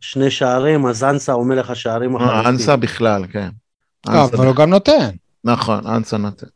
שני 0.00 0.30
שערים, 0.30 0.86
אז 0.86 1.04
אנסה 1.04 1.32
הוא 1.32 1.46
מלך 1.46 1.70
השערים 1.70 2.16
אה, 2.16 2.24
החליפי. 2.24 2.48
אנסה 2.48 2.76
בכלל, 2.76 3.24
כן. 3.32 3.48
אנסה 4.08 4.36
אבל 4.36 4.46
הוא 4.46 4.56
גם 4.56 4.70
נותן. 4.70 5.10
נכון, 5.44 5.86
אנסה 5.86 6.16
נותן. 6.16 6.46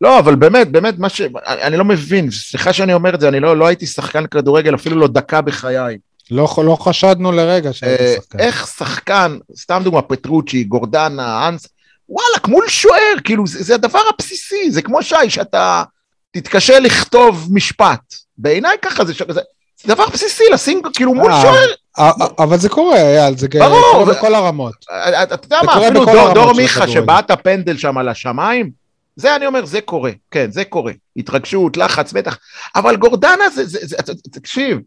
לא, 0.00 0.18
אבל 0.18 0.34
באמת, 0.34 0.70
באמת, 0.72 0.98
מה 0.98 1.08
ש... 1.08 1.20
אני 1.46 1.76
לא 1.76 1.84
מבין, 1.84 2.30
סליחה 2.30 2.72
שאני 2.72 2.94
אומר 2.94 3.14
את 3.14 3.20
זה, 3.20 3.28
אני 3.28 3.40
לא, 3.40 3.56
לא 3.56 3.66
הייתי 3.66 3.86
שחקן 3.86 4.26
כדורגל 4.26 4.74
אפילו 4.74 4.96
לא 4.96 5.08
דקה 5.08 5.40
בחיי. 5.40 5.98
לא, 6.30 6.48
לא 6.64 6.76
חשדנו 6.80 7.32
לרגע 7.32 7.72
שהייתי 7.72 8.04
אה, 8.04 8.14
שחקן. 8.16 8.38
איך 8.38 8.66
שחקן, 8.66 9.38
סתם 9.56 9.80
דוגמה, 9.84 10.02
פטרוצ'י, 10.02 10.64
גורדנה, 10.64 11.48
אנס, 11.48 11.66
וואלכ, 12.10 12.48
מול 12.48 12.68
שוער, 12.68 13.14
כאילו, 13.24 13.46
זה, 13.46 13.62
זה 13.62 13.74
הדבר 13.74 14.02
הבסיסי, 14.14 14.70
זה 14.70 14.82
כמו 14.82 15.02
שי, 15.02 15.30
שאתה 15.30 15.82
תתקשה 16.30 16.78
לכתוב 16.78 17.48
משפט. 17.50 18.14
בעיניי 18.38 18.76
ככה, 18.82 19.04
זה, 19.04 19.12
זה, 19.28 19.40
זה 19.82 19.94
דבר 19.94 20.06
בסיסי, 20.12 20.44
לשים 20.52 20.82
כאילו 20.94 21.14
מול 21.14 21.32
אה, 21.32 21.42
שוער, 21.42 21.66
אה, 21.98 22.10
אה, 22.20 22.26
אבל 22.38 22.58
זה 22.58 22.68
קורה, 22.68 22.96
אייל, 22.96 23.36
זה 23.36 23.48
ברור, 23.48 23.92
קורה 23.92 24.14
בכל 24.14 24.34
הרמות. 24.34 24.74
אתה 25.22 25.46
יודע 25.46 25.60
מה, 25.64 25.86
אפילו 25.86 26.04
דור, 26.04 26.34
דור 26.34 26.52
מיכה. 26.52 26.88
שבעט 26.88 27.30
הפנדל 27.30 27.76
שם 27.76 27.98
על 27.98 28.08
השמיים, 28.08 28.70
זה 29.16 29.36
אני 29.36 29.46
אומר, 29.46 29.64
זה 29.64 29.80
קורה, 29.80 30.10
כן, 30.30 30.50
זה 30.50 30.64
קורה. 30.64 30.92
התרגשות, 31.16 31.76
לחץ, 31.76 32.12
בטח. 32.12 32.38
אבל 32.76 32.96
גורדנה 32.96 33.50
זה, 33.54 33.66
זה, 33.66 33.78
זה, 33.82 33.96
זה 34.06 34.12
תקשיב, 34.32 34.78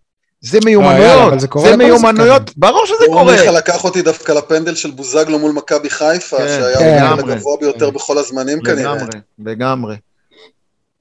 זה 0.46 0.60
מיומנויות, 0.66 1.40
זה 1.40 1.48
קורה 1.48 1.70
זה 1.70 1.76
לכל 1.76 1.84
מיומנויות, 1.84 2.58
ברור 2.58 2.86
שזה 2.86 3.06
קורה. 3.08 3.32
מיכה 3.32 3.52
לקח 3.52 3.84
אותי 3.84 4.02
דווקא 4.02 4.32
לפנדל 4.32 4.76
של 4.76 4.92
בוזגלו 4.92 5.40
מול 5.40 5.52
מכבי 5.52 5.90
חיפה, 5.90 6.38
כן, 6.38 6.48
שהיה 6.48 6.80
כן. 6.80 7.20
הגבוה 7.20 7.58
ביותר 7.60 7.90
בכל 7.90 8.18
הזמנים 8.18 8.62
כנראה. 8.62 8.94
לגמרי, 8.96 9.20
לגמרי. 9.46 9.96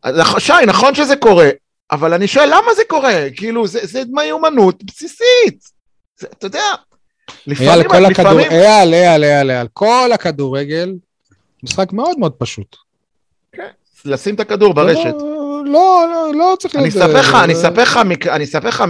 אז 0.02 0.16
נכ- 0.18 0.38
שי, 0.40 0.52
נכון 0.66 0.94
שזה 0.94 1.16
קורה, 1.16 1.48
אבל 1.92 2.14
אני 2.14 2.26
שואל 2.26 2.46
למה 2.48 2.74
זה 2.76 2.82
קורה? 2.88 3.14
כאילו, 3.36 3.66
זה, 3.66 3.80
זה 3.82 4.02
מיומנות 4.10 4.84
בסיסית. 4.84 5.64
זה, 6.18 6.26
אתה 6.38 6.46
יודע, 6.46 6.60
לפעמים, 7.46 7.70
אייל, 7.72 7.88
כל 7.88 8.04
הכדור... 8.04 8.40
אייל, 8.40 8.94
אייל, 8.94 9.24
אייל, 9.24 9.50
אייל, 9.50 9.66
כל 9.72 10.10
הכדורגל, 10.14 10.94
משחק 11.62 11.92
מאוד 11.92 12.18
מאוד 12.18 12.32
פשוט. 12.32 12.76
לשים 14.04 14.34
את 14.34 14.40
הכדור 14.40 14.74
ברשת. 14.74 15.14
לא, 15.66 16.06
לא, 16.12 16.38
לא, 16.38 16.56
צריך 16.58 16.76
אני 16.76 16.88
אספר 16.88 17.20
לך, 17.20 17.34
אה, 17.34 17.44
אני 17.44 17.52
אספר 17.52 17.82
לך 17.82 18.00
אני 18.28 18.44
אספר 18.44 18.68
לך 18.68 18.84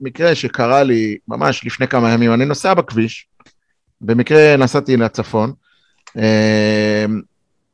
מקרה, 0.00 0.34
שקרה 0.34 0.82
לי 0.82 1.16
ממש 1.28 1.64
לפני 1.64 1.88
כמה 1.88 2.12
ימים, 2.12 2.32
אני 2.32 2.44
נוסע 2.44 2.74
בכביש, 2.74 3.26
במקרה 4.00 4.56
נסעתי 4.56 4.96
לצפון, 4.96 5.52
אה, 6.18 7.04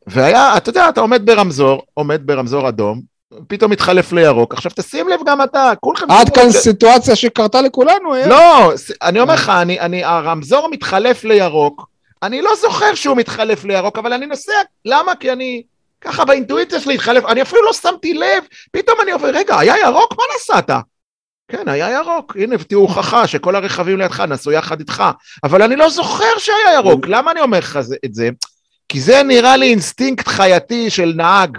והיה, 0.07 0.57
אתה 0.57 0.71
יודע, 0.71 0.89
אתה 0.89 1.01
עומד 1.01 1.27
ברמזור, 1.27 1.83
עומד 1.95 2.21
ברמזור 2.25 2.69
אדום, 2.69 3.01
פתאום 3.49 3.73
מתחלף 3.73 4.13
לירוק, 4.13 4.55
עכשיו 4.55 4.73
תשים 4.77 5.09
לב 5.09 5.21
גם 5.27 5.43
אתה, 5.43 5.73
כולכם... 5.81 6.11
עד 6.11 6.31
כאן 6.35 6.53
ש- 6.53 6.57
סיטואציה 6.57 7.17
שקרתה 7.17 7.61
לכולנו, 7.61 8.15
אייל. 8.15 8.29
לא, 8.29 8.73
אני 9.03 9.21
אומר 9.21 9.35
לך, 9.35 9.49
אני, 9.49 9.81
אני, 9.81 10.05
הרמזור 10.05 10.69
מתחלף 10.71 11.25
לירוק, 11.25 11.89
אני 12.23 12.43
לא 12.43 12.51
זוכר 12.61 12.95
שהוא 12.95 13.17
מתחלף 13.17 13.65
לירוק, 13.65 13.99
אבל 13.99 14.13
אני 14.13 14.27
נוסע, 14.27 14.53
למה? 14.85 15.15
כי 15.15 15.33
אני, 15.33 15.63
ככה 16.05 16.25
באינטואיציה 16.25 16.81
שלי 16.81 16.95
התחלף, 16.95 17.25
אני 17.25 17.43
אפילו 17.43 17.63
לא 17.63 17.73
שמתי 17.73 18.15
לב, 18.15 18.45
פתאום 18.73 18.99
אני 19.03 19.11
עובר, 19.13 19.31
רגע, 19.35 19.59
היה 19.59 19.75
ירוק? 19.79 20.15
מה 20.19 20.25
נסעת? 20.37 20.71
כן, 21.49 21.69
היה 21.69 21.91
ירוק, 21.91 22.37
הנה, 22.41 22.59
תהיו 22.59 22.79
הוכחה 22.81 23.27
שכל 23.27 23.57
הרכבים 23.57 23.99
לידך 23.99 24.21
נסעו 24.21 24.53
יחד 24.53 24.81
איתך, 24.81 25.03
אבל 25.45 25.63
אני 25.63 25.77
לא 25.77 25.91
זוכר 25.91 26.39
שהיה 26.39 26.75
ירוק, 26.75 27.07
למה 27.09 27.31
אני 27.31 27.41
אומר 27.41 27.59
לך 27.59 27.81
זה- 27.81 27.97
את 28.05 28.15
זה? 28.15 28.31
כי 28.89 29.01
זה 29.01 29.23
נראה 29.23 29.57
לי 29.57 29.71
אינסטינקט 29.71 30.29
חייתי 30.29 30.91
של 30.91 31.13
נהג. 31.17 31.59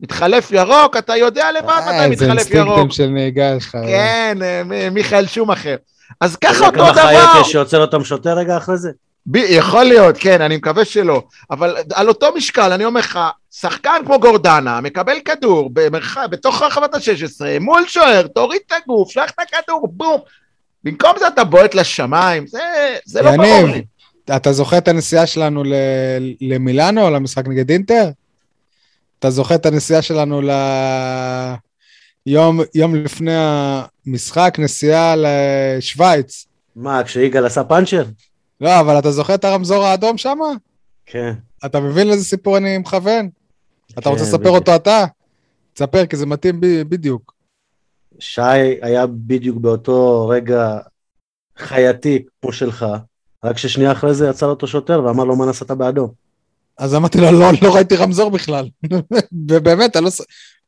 מתחלף 0.00 0.50
ירוק, 0.50 0.96
אתה 0.96 1.16
יודע 1.16 1.52
לבד 1.52 1.68
אה, 1.68 1.80
מתי 2.08 2.12
איזה 2.12 2.26
מתחלף 2.26 2.50
ירוק. 2.50 2.68
אינסטינקטים 2.68 2.90
של 2.90 3.06
נהיגה 3.06 3.44
יש 3.56 3.64
לך. 3.66 3.76
כן, 3.86 4.38
אה, 4.42 4.62
מיכאל 4.90 5.26
שומאכר. 5.26 5.76
אז 6.20 6.36
ככה 6.36 6.66
אותו 6.66 6.92
דבר. 6.92 7.40
יש 7.40 7.52
שעוצר 7.52 7.80
אותם 7.80 8.04
שוטר 8.04 8.38
רגע 8.38 8.56
אחרי 8.56 8.76
זה? 8.78 8.90
ב- 9.26 9.36
יכול 9.36 9.84
להיות, 9.84 10.16
כן, 10.18 10.42
אני 10.42 10.56
מקווה 10.56 10.84
שלא. 10.84 11.22
אבל 11.50 11.76
על 11.94 12.08
אותו 12.08 12.34
משקל, 12.36 12.72
אני 12.72 12.84
אומר 12.84 13.00
לך, 13.00 13.18
שחקן 13.50 13.96
כמו 14.06 14.20
גורדנה 14.20 14.80
מקבל 14.80 15.16
כדור 15.24 15.70
במרחב, 15.72 16.26
בתוך 16.30 16.62
רחבת 16.62 16.94
ה-16, 16.94 17.60
מול 17.60 17.84
שוער, 17.86 18.26
תוריד 18.26 18.60
את 18.66 18.72
הגוף, 18.72 19.10
שלח 19.10 19.30
את 19.30 19.38
הכדור, 19.38 19.88
בום. 19.92 20.20
במקום 20.84 21.10
זה 21.18 21.28
אתה 21.28 21.44
בועט 21.44 21.74
לשמיים, 21.74 22.46
זה, 22.46 22.60
זה 23.04 23.22
לא 23.22 23.30
ברור 23.36 23.68
לי. 23.72 23.84
אתה 24.36 24.52
זוכר 24.52 24.78
את 24.78 24.88
הנסיעה 24.88 25.26
שלנו 25.26 25.64
ל... 25.64 25.74
למילאנו, 26.40 27.10
למשחק 27.10 27.48
נגד 27.48 27.70
אינטר? 27.70 28.10
אתה 29.18 29.30
זוכר 29.30 29.54
את 29.54 29.66
הנסיעה 29.66 30.02
שלנו 30.02 30.42
ל... 30.42 30.50
יום, 32.26 32.60
יום 32.74 32.94
לפני 32.94 33.34
המשחק, 33.36 34.56
נסיעה 34.58 35.14
לשוויץ. 35.16 36.46
מה, 36.76 37.04
כשיגאל 37.04 37.46
עשה 37.46 37.64
פאנצ'ר? 37.64 38.04
לא, 38.60 38.80
אבל 38.80 38.98
אתה 38.98 39.10
זוכר 39.10 39.34
את 39.34 39.44
הרמזור 39.44 39.84
האדום 39.84 40.18
שם? 40.18 40.38
כן. 41.06 41.32
אתה 41.66 41.80
מבין 41.80 42.08
לאיזה 42.08 42.24
סיפור 42.24 42.56
אני 42.56 42.78
מכוון? 42.78 43.28
אתה 43.92 44.00
כן, 44.00 44.10
רוצה 44.10 44.22
לספר 44.22 44.38
בדיוק. 44.38 44.54
אותו 44.54 44.74
אתה? 44.74 45.04
תספר, 45.74 46.06
כי 46.06 46.16
זה 46.16 46.26
מתאים 46.26 46.60
ב- 46.60 46.82
בדיוק. 46.82 47.34
שי 48.18 48.40
היה 48.82 49.06
בדיוק 49.06 49.56
באותו 49.58 50.28
רגע 50.28 50.78
חייתי 51.58 52.22
כמו 52.42 52.52
שלך, 52.52 52.86
רק 53.44 53.58
ששנייה 53.58 53.92
אחרי 53.92 54.14
זה 54.14 54.28
יצא 54.28 54.46
אותו 54.46 54.66
שוטר 54.66 55.04
ואמר 55.04 55.24
לו 55.24 55.36
מה 55.36 55.46
נסעת 55.46 55.70
באדום. 55.70 56.10
אז 56.78 56.94
אמרתי 56.94 57.18
לו, 57.18 57.32
לא, 57.32 57.50
לא 57.62 57.74
ראיתי 57.74 57.96
רמזור 57.96 58.30
בכלל. 58.30 58.68
ובאמת, 59.48 59.96
אני 59.96 60.04
לא, 60.04 60.10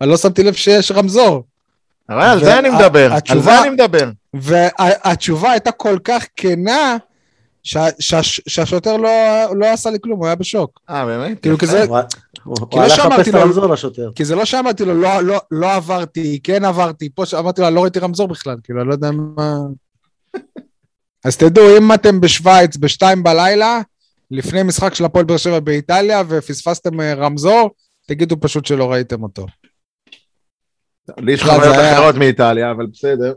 אני 0.00 0.10
לא 0.10 0.16
שמתי 0.16 0.42
לב 0.42 0.54
שיש 0.54 0.90
רמזור. 0.90 1.44
אבל 2.08 2.22
על 2.22 2.44
זה 2.44 2.58
אני 2.58 2.70
מדבר, 2.70 3.12
על 3.30 3.42
זה 3.42 3.60
אני 3.60 3.70
מדבר. 3.70 4.10
והתשובה 4.34 5.50
הייתה 5.50 5.72
כל 5.72 5.98
כך 6.04 6.26
כנה, 6.36 6.96
שהשוטר 8.48 8.96
לא, 8.96 9.10
לא 9.56 9.66
עשה 9.66 9.90
לי 9.90 9.98
כלום, 10.02 10.18
הוא 10.18 10.26
היה 10.26 10.34
בשוק. 10.34 10.80
אה, 10.90 11.06
באמת? 11.06 11.40
כאילו. 11.42 11.58
כזה, 11.58 11.84
הוא 12.44 12.56
לא 12.72 12.82
הלך 12.82 12.90
שאמרתי 12.96 13.14
לחפש 13.20 13.28
את 13.28 13.34
הרמזור 13.34 13.66
לשוטר. 13.66 14.10
כי 14.14 14.24
זה 14.24 14.34
לא 14.34 14.44
שאמרתי 14.44 14.84
לו, 14.84 14.94
לא, 14.94 15.20
לא, 15.20 15.38
לא 15.50 15.74
עברתי, 15.74 16.40
כן 16.42 16.64
עברתי, 16.64 17.08
פה 17.14 17.26
שאמרתי 17.26 17.60
לו, 17.60 17.66
אני 17.66 17.74
לא 17.74 17.82
ראיתי 17.82 17.98
רמזור 17.98 18.28
בכלל, 18.28 18.56
כאילו, 18.64 18.80
אני 18.80 18.88
לא 18.88 18.94
יודע 18.94 19.10
מה... 19.10 19.58
אז 21.24 21.36
תדעו, 21.36 21.76
אם 21.78 21.92
אתם 21.94 22.20
בשוויץ 22.20 22.76
בשתיים 22.76 23.22
בלילה, 23.22 23.80
לפני 24.30 24.62
משחק 24.62 24.94
של 24.94 25.04
הפועל 25.04 25.24
באר 25.24 25.36
שבע 25.36 25.60
באיטליה, 25.60 26.22
ופספסתם 26.28 27.00
אה, 27.00 27.14
רמזור, 27.14 27.70
תגידו 28.06 28.40
פשוט 28.40 28.66
שלא 28.66 28.92
ראיתם 28.92 29.22
אותו. 29.22 29.46
לי 31.18 31.32
יש 31.32 31.42
חוויות 31.42 31.62
היה- 31.76 31.92
אחרות 31.98 32.14
מאיטליה, 32.14 32.70
אבל 32.70 32.86
בסדר. 32.86 33.32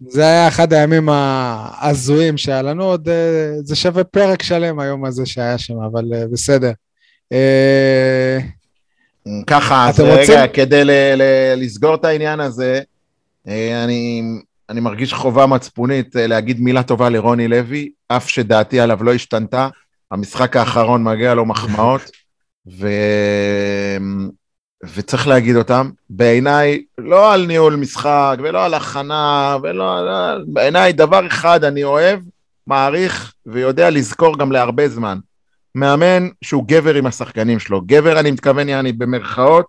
זה 0.00 0.22
היה 0.22 0.48
אחד 0.48 0.72
הימים 0.72 1.08
ההזויים 1.08 2.36
שהיה 2.36 2.62
לנו, 2.62 2.84
עוד 2.84 3.08
אה, 3.08 3.14
זה 3.62 3.76
שווה 3.76 4.04
פרק 4.04 4.42
שלם 4.42 4.78
היום 4.80 5.04
הזה 5.04 5.26
שהיה 5.26 5.58
שם, 5.58 5.74
אבל 5.92 6.04
אה, 6.14 6.26
בסדר. 6.32 6.72
אה, 7.32 8.38
ככה, 9.46 9.88
אז 9.88 10.00
רגע, 10.00 10.20
רוצים- 10.20 10.52
כדי 10.52 10.84
ל- 10.84 10.90
ל- 11.14 11.54
לסגור 11.56 11.94
את 11.94 12.04
העניין 12.04 12.40
הזה, 12.40 12.80
אני, 13.84 14.22
אני 14.70 14.80
מרגיש 14.80 15.12
חובה 15.14 15.46
מצפונית 15.46 16.16
להגיד 16.16 16.60
מילה 16.60 16.82
טובה 16.82 17.08
לרוני 17.08 17.48
לוי, 17.48 17.90
אף 18.08 18.28
שדעתי 18.28 18.80
עליו 18.80 19.04
לא 19.04 19.14
השתנתה. 19.14 19.68
המשחק 20.10 20.56
האחרון 20.56 21.04
מגיע 21.04 21.34
לו 21.34 21.44
מחמאות, 21.46 22.10
ו... 22.78 22.88
וצריך 24.94 25.28
להגיד 25.28 25.56
אותם. 25.56 25.90
בעיניי, 26.10 26.84
לא 26.98 27.32
על 27.32 27.46
ניהול 27.46 27.76
משחק, 27.76 28.36
ולא 28.42 28.64
על 28.64 28.74
הכנה, 28.74 29.56
ולא 29.62 29.98
על... 29.98 30.44
בעיניי, 30.48 30.92
דבר 30.92 31.26
אחד 31.26 31.64
אני 31.64 31.84
אוהב, 31.84 32.20
מעריך, 32.66 33.32
ויודע 33.46 33.90
לזכור 33.90 34.38
גם 34.38 34.52
להרבה 34.52 34.88
זמן. 34.88 35.18
מאמן 35.74 36.28
שהוא 36.44 36.64
גבר 36.66 36.94
עם 36.94 37.06
השחקנים 37.06 37.58
שלו. 37.58 37.80
גבר, 37.86 38.20
אני 38.20 38.30
מתכוון, 38.30 38.68
יעני, 38.68 38.92
במרכאות, 38.92 39.66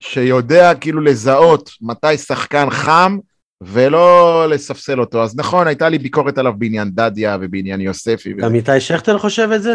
שיודע 0.00 0.74
כאילו 0.74 1.00
לזהות 1.00 1.70
מתי 1.80 2.18
שחקן 2.18 2.70
חם, 2.70 3.18
ולא 3.60 4.46
לספסל 4.50 5.00
אותו. 5.00 5.22
אז 5.22 5.36
נכון, 5.36 5.66
הייתה 5.66 5.88
לי 5.88 5.98
ביקורת 5.98 6.38
עליו 6.38 6.52
בעניין 6.58 6.90
דדיה 6.94 7.38
ובעניין 7.40 7.80
יוספי. 7.80 8.32
גם 8.32 8.54
איתי 8.54 8.80
שכטר 8.80 9.18
חושב 9.18 9.48
את 9.54 9.62
זה? 9.62 9.74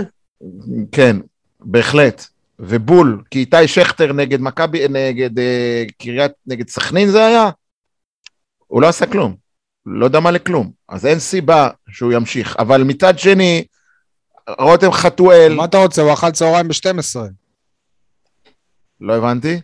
כן, 0.92 1.18
בהחלט. 1.60 2.28
ובול, 2.60 3.24
כי 3.32 3.40
איתי 3.40 3.68
שכטר 3.68 4.14
נגד 4.14 4.42
מכבי, 4.42 4.88
נגד 4.88 5.40
אה, 5.40 5.84
קריית, 5.98 6.32
נגד 6.48 6.70
סכנין 6.70 7.10
זה 7.10 7.26
היה? 7.26 7.50
הוא 8.68 8.82
לא 8.82 8.88
עשה 8.88 9.06
כלום. 9.06 9.36
לא 9.86 10.08
דמה 10.08 10.32
לכלום. 10.32 10.72
אז 10.90 11.06
אין 11.06 11.20
סיבה 11.20 11.70
שהוא 11.90 12.14
ימשיך. 12.14 12.56
אבל 12.60 12.84
מצד 12.84 13.20
שני, 13.20 13.66
רותם 14.60 14.92
חתואל, 14.92 15.54
מה 15.56 15.66
אתה 15.66 15.78
רוצה, 15.78 16.02
הוא 16.02 16.14
אכל 16.14 16.32
צהריים 16.32 16.68
ב-12. 16.68 17.20
לא 19.02 19.16
הבנתי. 19.16 19.62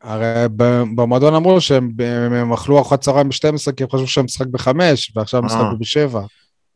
הרי 0.00 0.48
במועדון 0.94 1.34
אמרו 1.34 1.60
שהם 1.60 1.90
הם 2.32 2.52
אכלו 2.52 2.76
ארוחת 2.76 3.00
צהריים 3.00 3.28
ב-12 3.28 3.72
כי 3.72 3.82
הם 3.82 3.90
חשבו 3.90 4.06
שהמשחק 4.06 4.46
ב-5, 4.46 4.68
ועכשיו 5.14 5.42
המשחק 5.42 5.60
אה. 5.60 5.70
הוא 5.70 5.78
ב-7. 5.78 6.16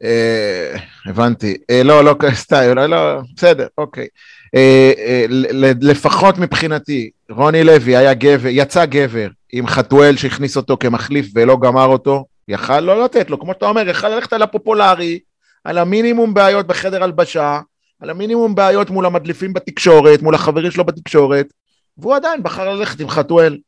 אה, 0.05 0.77
הבנתי. 1.07 1.57
אה, 1.71 1.83
לא, 1.83 2.05
לא, 2.05 2.15
סתם, 2.35 2.73
לא, 2.77 2.87
לא, 2.87 3.21
בסדר, 3.37 3.67
אוקיי. 3.79 4.07
אה, 4.55 5.25
לפחות 5.81 6.39
מבחינתי, 6.39 7.11
רוני 7.31 7.65
לוי 7.65 7.97
היה 7.97 8.15
גבר, 8.15 8.49
יצא 8.49 8.85
גבר 8.85 9.29
עם 9.53 9.67
חתואל 9.67 10.17
שהכניס 10.17 10.57
אותו 10.57 10.77
כמחליף 10.81 11.27
ולא 11.35 11.57
גמר 11.61 11.87
אותו, 11.87 12.25
יכל 12.49 12.81
לא 12.81 13.05
לתת 13.05 13.31
לו, 13.31 13.41
כמו 13.41 13.53
שאתה 13.53 13.67
אומר, 13.67 13.89
יכל 13.89 14.09
ללכת 14.09 14.33
על 14.33 14.43
הפופולרי, 14.43 15.19
על 15.65 15.79
המינימום 15.79 16.35
בעיות 16.35 16.67
בחדר 16.67 17.05
הלבשה, 17.05 17.61
על 18.01 18.11
המינימום 18.11 18.55
בעיות 18.55 18.91
מול 18.91 19.07
המדליפים 19.07 19.53
בתקשורת, 19.53 20.23
מול 20.23 20.35
החברים 20.35 20.71
שלו 20.71 20.85
בתקשורת, 20.85 21.47
והוא 21.99 22.17
עדיין 22.17 22.43
בחר 22.43 22.75
ללכת 22.75 23.01
עם 23.01 23.09
חתואל. 23.09 23.59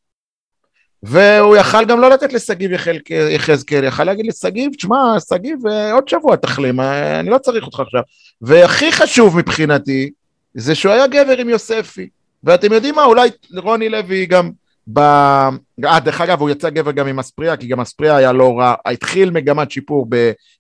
והוא 1.03 1.57
יכל 1.57 1.85
גם 1.85 2.01
לא 2.01 2.11
לתת 2.11 2.33
לשגיב 2.33 2.71
יחזקאל, 3.11 3.85
יכל 3.85 4.05
להגיד 4.05 4.27
לשגיב, 4.27 4.73
תשמע, 4.77 5.17
שגיב, 5.29 5.67
אה, 5.67 5.93
עוד 5.93 6.09
שבוע 6.09 6.37
תחלים, 6.37 6.81
אה, 6.81 7.21
אני 7.21 7.31
לא 7.31 7.39
צריך 7.39 7.65
אותך 7.65 7.81
עכשיו. 7.81 8.03
והכי 8.43 8.93
חשוב 8.93 9.39
מבחינתי, 9.39 10.11
זה 10.55 10.75
שהוא 10.75 10.93
היה 10.93 11.07
גבר 11.07 11.39
עם 11.39 11.49
יוספי. 11.49 12.09
ואתם 12.45 12.73
יודעים 12.73 12.95
מה, 12.95 13.05
אולי 13.05 13.31
רוני 13.57 13.89
לוי 13.89 14.27
גם 14.27 14.51
ב... 14.93 14.99
אה, 14.99 16.01
דרך 16.05 16.21
אגב, 16.21 16.41
הוא 16.41 16.51
יצא 16.51 16.71
גבר 16.71 16.91
גם 16.91 17.07
עם 17.07 17.19
אספריה, 17.19 17.57
כי 17.57 17.67
גם 17.67 17.81
אספריה 17.81 18.17
היה 18.17 18.33
לא 18.33 18.59
רע, 18.59 18.75
התחיל 18.87 19.31
מגמת 19.31 19.71
שיפור 19.71 20.07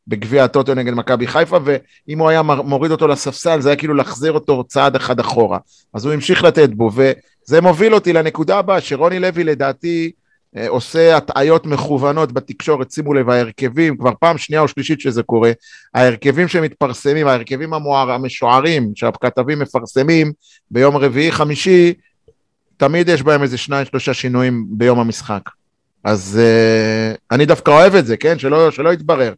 בגביע 0.08 0.44
הטוטו 0.44 0.74
נגד 0.74 0.92
מכבי 0.92 1.26
חיפה, 1.26 1.58
ואם 1.64 2.18
הוא 2.18 2.28
היה 2.28 2.42
מוריד 2.42 2.92
אותו 2.92 3.08
לספסל, 3.08 3.60
זה 3.60 3.68
היה 3.68 3.76
כאילו 3.76 3.94
להחזיר 3.94 4.32
אותו 4.32 4.64
צעד 4.64 4.96
אחד 4.96 5.20
אחורה. 5.20 5.58
אז 5.94 6.04
הוא 6.04 6.12
המשיך 6.12 6.44
לתת 6.44 6.70
בו, 6.70 6.90
וזה 6.94 7.60
מוביל 7.60 7.94
אותי 7.94 8.12
לנקודה 8.12 8.58
הבאה, 8.58 8.80
שרוני 8.80 9.18
לוי 9.18 9.44
לדעתי 9.44 10.12
עושה 10.68 11.16
הטעיות 11.16 11.66
מכוונות 11.66 12.32
בתקשורת, 12.32 12.90
שימו 12.90 13.14
לב, 13.14 13.30
ההרכבים, 13.30 13.96
כבר 13.96 14.12
פעם 14.20 14.38
שנייה 14.38 14.62
או 14.62 14.68
שלישית 14.68 15.00
שזה 15.00 15.22
קורה, 15.22 15.52
ההרכבים 15.94 16.48
שמתפרסמים, 16.48 17.26
ההרכבים 17.26 17.74
המואר, 17.74 18.10
המשוערים 18.10 18.92
שהכתבים 18.94 19.58
מפרסמים 19.58 20.32
ביום 20.70 20.96
רביעי 20.96 21.32
חמישי, 21.32 21.94
תמיד 22.76 23.08
יש 23.08 23.22
בהם 23.22 23.42
איזה 23.42 23.58
שניים 23.58 23.86
שלושה 23.86 24.14
שינויים 24.14 24.66
ביום 24.68 24.98
המשחק. 24.98 25.42
אז 26.04 26.40
uh, 26.40 27.18
אני 27.30 27.46
דווקא 27.46 27.70
אוהב 27.70 27.94
את 27.94 28.06
זה, 28.06 28.16
כן? 28.16 28.38
שלא, 28.38 28.70
שלא 28.70 28.92
יתברר. 28.92 29.32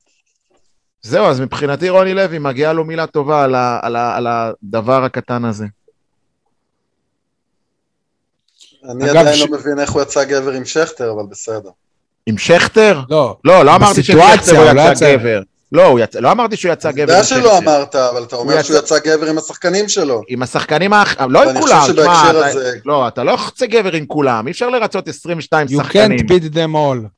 זהו, 1.03 1.27
אז 1.27 1.41
מבחינתי 1.41 1.89
רוני 1.89 2.15
לוי, 2.15 2.39
מגיעה 2.39 2.73
לו 2.73 2.85
מילה 2.85 3.07
טובה 3.07 3.45
על, 3.45 3.55
ה, 3.55 3.79
על, 3.83 3.97
ה, 3.97 4.17
על 4.17 4.27
הדבר 4.27 5.05
הקטן 5.05 5.45
הזה. 5.45 5.67
אני 8.91 9.11
עדיין 9.11 9.37
ש... 9.37 9.41
לא 9.41 9.59
מבין 9.59 9.80
איך 9.80 9.91
הוא 9.91 10.03
יצא 10.03 10.24
גבר 10.24 10.53
עם 10.53 10.64
שכטר, 10.64 11.11
אבל 11.11 11.22
בסדר. 11.30 11.70
עם 12.26 12.39
שכטר? 12.39 13.01
לא. 13.11 13.37
לא, 13.45 13.64
לא 13.64 13.74
אמרתי 13.76 14.03
ששכטר 14.03 14.18
הוא 14.18 14.70
יצא 14.70 14.93
יצא 14.93 15.16
גבר. 15.16 15.43
לא, 15.72 15.87
הוא 15.87 16.01
יצא, 16.01 16.18
לא 16.20 16.32
אמרתי 16.32 16.57
שהוא 16.57 16.72
יצא 16.72 16.91
גבר. 16.91 17.03
אני 17.03 17.12
יודע 17.12 17.24
שלא 17.24 17.59
אמרת, 17.59 17.95
אבל 17.97 18.22
אתה 18.22 18.37
אומר 18.37 18.62
שהוא 18.62 18.78
יצא 18.78 18.99
גבר 18.99 19.26
עם 19.26 19.39
השחקנים 19.39 19.89
שלו. 19.89 20.22
עם 20.28 20.43
השחקנים 20.43 20.93
האחרים, 20.93 21.30
לא 21.30 21.51
עם 21.51 21.61
כולם. 21.61 21.87
תשמע, 21.93 22.32
לא, 22.85 23.09
אתה 23.09 23.24
לא 23.24 23.30
יוצא 23.30 23.66
גבר 23.66 23.93
עם 23.93 24.07
כולם, 24.07 24.47
אי 24.47 24.53
אפשר 24.53 24.70
לרצות 24.70 25.09
22 25.09 25.68
שחקנים. 25.68 26.18
You 26.18 26.22
can't 26.22 26.24
beat 26.24 26.55
them 26.55 26.74
all. 26.74 27.09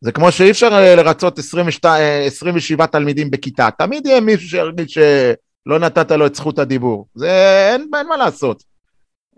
זה 0.00 0.12
כמו 0.12 0.32
שאי 0.32 0.50
אפשר 0.50 0.72
אה, 0.72 0.94
לרצות 0.94 1.38
27 1.38 2.86
תלמידים 2.86 3.30
בכיתה, 3.30 3.68
תמיד 3.78 4.06
יהיה 4.06 4.20
מישהו 4.20 4.48
שירגיש 4.48 4.92
שלא 4.94 5.78
נתת 5.78 6.10
לו 6.10 6.26
את 6.26 6.34
זכות 6.34 6.58
הדיבור. 6.58 7.06
זה, 7.14 7.30
אין 7.72 8.06
מה 8.08 8.16
לעשות. 8.16 8.62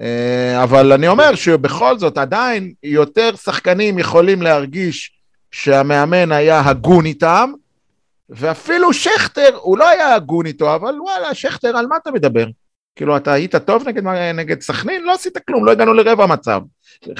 אה, 0.00 0.62
אבל 0.62 0.92
אני 0.92 1.08
אומר 1.08 1.34
שבכל 1.34 1.98
זאת 1.98 2.18
עדיין 2.18 2.72
יותר 2.82 3.36
שחקנים 3.36 3.98
יכולים 3.98 4.42
להרגיש 4.42 5.12
שהמאמן 5.50 6.32
היה 6.32 6.62
הגון 6.64 7.06
איתם, 7.06 7.52
ואפילו 8.30 8.92
שכטר, 8.92 9.56
הוא 9.60 9.78
לא 9.78 9.88
היה 9.88 10.14
הגון 10.14 10.46
איתו, 10.46 10.74
אבל 10.74 11.00
וואלה, 11.00 11.34
שכטר, 11.34 11.76
על 11.76 11.86
מה 11.86 11.96
אתה 11.96 12.10
מדבר? 12.10 12.46
כאילו, 12.96 13.16
אתה 13.16 13.32
היית 13.32 13.56
טוב 13.56 13.88
נגד, 13.88 14.02
נגד 14.34 14.60
סכנין? 14.60 15.02
לא 15.04 15.14
עשית 15.14 15.38
כלום, 15.38 15.64
לא 15.64 15.72
הגענו 15.72 15.94
לרבע 15.94 16.26
מצב. 16.26 16.60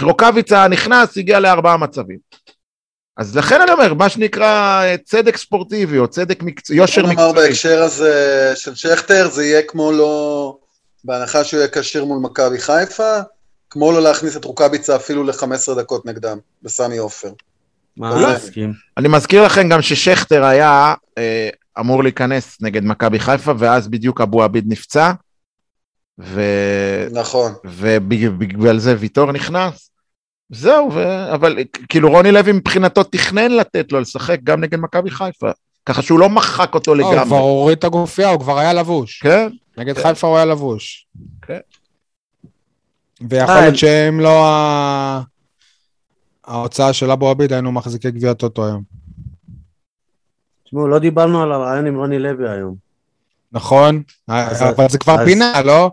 רוקאביצה 0.03 0.69
נכנס, 0.69 1.17
הגיע 1.17 1.41
לארבעה 1.41 1.77
מצבים. 1.77 2.19
אז 3.17 3.37
לכן 3.37 3.61
אני 3.61 3.71
אומר, 3.71 3.95
מה 3.95 4.09
שנקרא 4.09 4.83
צדק 5.05 5.37
ספורטיבי, 5.37 5.99
או 5.99 6.09
צדק 6.09 6.43
מקצועי, 6.43 6.79
יושר 6.79 7.07
מקצועי. 7.07 7.17
בוא 7.17 7.25
נאמר 7.27 7.43
בהקשר 7.43 7.83
הזה 7.83 8.53
של 8.57 8.75
שכטר, 8.75 9.29
זה 9.29 9.45
יהיה 9.45 9.63
כמו 9.63 9.93
לא... 9.93 10.59
בהנחה 11.07 11.45
שהוא 11.45 11.59
יהיה 11.59 11.69
כשיר 11.69 12.05
מול 12.05 12.19
מכבי 12.19 12.59
חיפה, 12.59 13.19
כמו 13.71 13.93
לא 13.93 14.03
להכניס 14.03 14.37
את 14.37 14.45
רוקאביצה 14.45 14.97
אפילו 14.97 15.25
ל-15 15.25 15.75
דקות 15.79 16.07
נגדם, 16.07 16.39
בסמי 16.63 16.97
עופר. 16.97 17.31
מה, 17.97 18.35
מסכים. 18.37 18.73
אני 18.97 19.09
מזכיר 19.09 19.45
לכם 19.45 19.69
גם 19.69 19.83
ששכטר 19.83 20.45
היה 20.45 20.95
אה, 21.19 21.49
אמור 21.81 22.03
להיכנס 22.03 22.57
נגד 22.61 22.85
מכבי 22.85 23.19
חיפה, 23.19 23.53
ואז 23.59 23.89
בדיוק 23.89 24.21
אבו 24.21 24.43
עביד 24.43 24.65
נפצע. 24.69 25.13
ו... 26.21 26.41
נכון. 27.11 27.53
ובגלל 27.65 28.79
זה 28.79 28.95
ויטור 28.99 29.33
נכנס. 29.33 29.91
זהו, 30.51 30.93
ו... 30.95 31.35
אבל 31.35 31.57
כאילו 31.89 32.11
רוני 32.11 32.33
לוי 32.33 32.53
מבחינתו 32.53 33.03
תכנן 33.03 33.51
לתת 33.51 33.93
לו 33.93 34.01
לשחק 34.01 34.39
גם 34.45 34.61
נגד 34.61 34.79
מכבי 34.79 35.11
חיפה. 35.11 35.51
ככה 35.87 36.03
שהוא 36.03 36.19
לא 36.19 36.29
מחק 36.29 36.75
אותו 36.75 36.95
לא, 36.95 37.01
לגמרי. 37.01 37.19
הוא 37.19 37.27
כבר 37.27 37.39
הוריד 37.39 37.79
את 37.79 37.85
הגופייה, 37.85 38.29
הוא 38.29 38.41
כבר 38.41 38.59
היה 38.59 38.73
לבוש. 38.73 39.21
כן. 39.23 39.49
נגד 39.79 39.97
כן. 39.97 40.03
חיפה 40.03 40.27
הוא 40.27 40.37
היה 40.37 40.45
לבוש. 40.45 41.07
כן. 41.43 41.59
ויכול 43.29 43.55
להיות 43.55 43.75
אה, 43.75 43.79
שאם 43.79 44.21
לא 44.21 44.47
ההוצאה 46.45 46.93
של 46.93 47.11
אבו 47.11 47.29
עביד, 47.29 47.53
היינו 47.53 47.73
מחזיקי 47.73 48.11
גביע 48.11 48.35
טוטו 48.35 48.67
היום. 48.67 48.83
תשמעו, 50.65 50.89
לא 50.89 50.99
דיברנו 50.99 51.43
על 51.43 51.53
הרעיון 51.53 51.87
עם 51.87 51.97
רוני 51.97 52.19
לוי 52.19 52.51
היום. 52.51 52.75
נכון, 53.53 54.03
אבל 54.29 54.89
זה 54.89 54.99
כבר 54.99 55.25
פינה, 55.25 55.63
לא? 55.63 55.91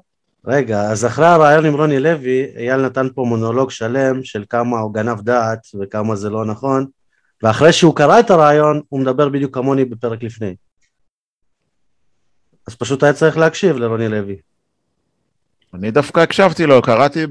רגע, 0.48 0.82
אז 0.82 1.06
אחרי 1.06 1.26
הרעיון 1.26 1.66
עם 1.66 1.74
רוני 1.74 2.00
לוי, 2.00 2.46
אייל 2.58 2.86
נתן 2.86 3.08
פה 3.16 3.26
מונולוג 3.28 3.72
שלם 3.72 4.24
של 4.24 4.46
כמה 4.50 4.80
הוא 4.80 4.94
גנב 4.94 5.22
דעת 5.22 5.68
וכמה 5.80 6.16
זה 6.16 6.30
לא 6.30 6.46
נכון, 6.46 6.86
ואחרי 7.44 7.74
שהוא 7.74 7.96
קרא 7.96 8.20
את 8.20 8.30
הרעיון, 8.30 8.82
הוא 8.90 9.00
מדבר 9.00 9.30
בדיוק 9.30 9.54
כמוני 9.54 9.86
בפרק 9.86 10.24
לפני. 10.24 10.56
אז 12.68 12.76
פשוט 12.76 13.04
היה 13.04 13.14
צריך 13.14 13.38
להקשיב 13.38 13.78
לרוני 13.78 14.08
לוי. 14.08 14.38
אני 15.74 15.92
דווקא 15.92 16.20
הקשבתי 16.20 16.66
לו, 16.66 16.82
קראתי 16.82 17.28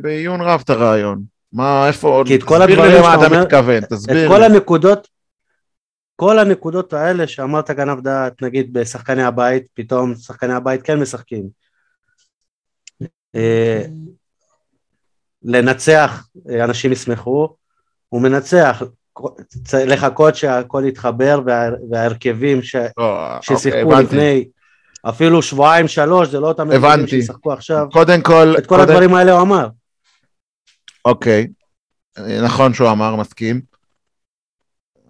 בעיון 0.00 0.40
רב 0.40 0.60
את 0.64 0.70
הרעיון. 0.70 1.22
מה, 1.52 1.88
איפה 1.88 2.08
עוד? 2.08 2.26
כי 2.26 2.34
את 2.34 2.42
כל 2.42 2.62
הדברים 2.62 2.90
שאתה 2.90 3.14
אומר, 3.14 3.26
אתה 3.26 3.42
מתכוון, 3.42 3.80
תסביר 3.80 4.26
את 4.26 4.30
כל 4.30 4.42
הנקודות, 4.42 5.08
כל 6.16 6.38
הנקודות 6.38 6.92
האלה 6.92 7.26
שאמרת 7.26 7.70
גנב 7.70 8.00
דעת, 8.00 8.42
נגיד 8.42 8.72
בשחקני 8.72 9.22
הבית, 9.22 9.66
פתאום 9.74 10.14
שחקני 10.14 10.54
הבית 10.54 10.82
כן 10.82 11.00
משחקים. 11.00 11.48
אה, 13.34 13.82
לנצח, 15.42 16.28
אנשים 16.64 16.92
ישמחו, 16.92 17.56
הוא 18.08 18.22
מנצח, 18.22 18.82
לחכות 19.86 20.36
שהכל 20.36 20.82
יתחבר 20.86 21.40
וההרכבים 21.90 22.62
ש... 22.62 22.76
לא, 22.98 23.38
ששיחקו 23.40 23.82
אוקיי, 23.82 24.02
לפני 24.02 24.44
אפילו 25.08 25.42
שבועיים 25.42 25.88
שלוש 25.88 26.28
זה 26.28 26.40
לא 26.40 26.48
אותם 26.48 26.70
הרכבים 26.70 27.06
שישחקו 27.06 27.52
עכשיו. 27.52 27.86
קודם 27.92 28.22
כל 28.22 28.54
את 28.58 28.66
כל 28.66 28.76
קודם... 28.76 28.80
הדברים 28.88 29.14
האלה 29.14 29.32
הוא 29.32 29.42
אמר. 29.42 29.68
אוקיי. 31.04 31.46
נכון 32.42 32.74
שהוא 32.74 32.90
אמר 32.90 33.16
מסכים. 33.16 33.60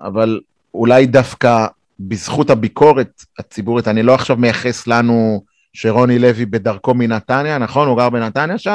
אבל 0.01 0.41
אולי 0.75 1.07
דווקא 1.07 1.67
בזכות 2.01 2.51
הביקורת 2.51 3.23
הציבורית 3.39 3.89
אני 3.89 4.03
לא 4.03 4.15
עכשיו 4.15 4.37
מייחס 4.37 4.87
לנו 4.87 5.45
שרוני 5.73 6.19
לוי 6.19 6.47
בדרכו 6.47 6.95
מנתניה 6.95 7.59
נכון? 7.59 7.89
הוא 7.89 7.97
גר 7.97 8.11
בנתניה 8.11 8.59
שי? 8.59 8.71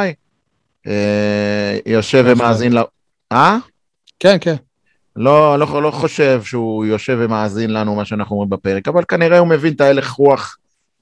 אה, 0.87 1.77
יושב 1.85 2.23
ומאזין 2.27 2.73
ל... 2.73 2.79
אה? 3.31 3.57
כן 4.19 4.37
כן 4.41 4.55
לא, 5.15 5.59
לא, 5.59 5.83
לא 5.83 5.91
חושב 5.91 6.41
שהוא 6.43 6.85
יושב 6.85 7.17
ומאזין 7.19 7.73
לנו 7.73 7.95
מה 7.95 8.05
שאנחנו 8.05 8.35
אומרים 8.35 8.49
בפרק, 8.49 8.87
אבל 8.87 9.03
כנראה 9.03 9.39
הוא 9.39 9.47
מבין 9.47 9.73
את 9.73 9.81
ההלך 9.81 10.11
רוח 10.11 10.57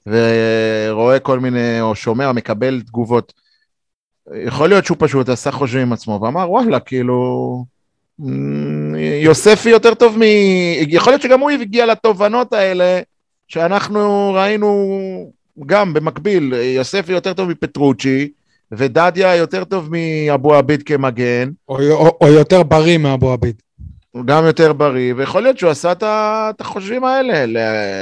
ורואה 0.06 1.18
כל 1.18 1.40
מיני, 1.40 1.80
או 1.80 1.94
שומע, 1.94 2.32
מקבל 2.32 2.82
תגובות. 2.86 3.32
יכול 4.44 4.68
להיות 4.68 4.84
שהוא 4.84 4.96
פשוט 5.00 5.28
עשה 5.28 5.50
חושבים 5.50 5.82
עם 5.82 5.92
עצמו 5.92 6.20
ואמר, 6.22 6.50
וואלה, 6.50 6.80
כאילו, 6.80 7.64
יוספי 9.22 9.68
יותר 9.68 9.94
טוב 9.94 10.18
מ... 10.18 10.22
יכול 10.88 11.12
להיות 11.12 11.22
שגם 11.22 11.40
הוא 11.40 11.50
הגיע 11.50 11.86
לתובנות 11.86 12.52
האלה 12.52 13.00
שאנחנו 13.48 14.32
ראינו 14.34 15.32
גם 15.66 15.94
במקביל, 15.94 16.52
יוספי 16.52 17.12
יותר 17.12 17.32
טוב 17.32 17.48
מפטרוצ'י, 17.48 18.28
ודדיה 18.72 19.36
יותר 19.36 19.64
טוב 19.64 19.88
מאבו 19.90 20.54
עביד 20.54 20.82
כמגן. 20.82 21.50
או, 21.68 21.78
או, 21.90 22.18
או 22.20 22.26
יותר 22.28 22.62
בריא 22.62 22.98
מאבו 22.98 23.32
עביד. 23.32 23.62
הוא 24.12 24.24
גם 24.24 24.46
יותר 24.46 24.72
בריא, 24.72 25.14
ויכול 25.16 25.42
להיות 25.42 25.58
שהוא 25.58 25.70
עשה 25.70 25.92
את 26.50 26.60
החושבים 26.60 27.04
האלה, 27.04 27.44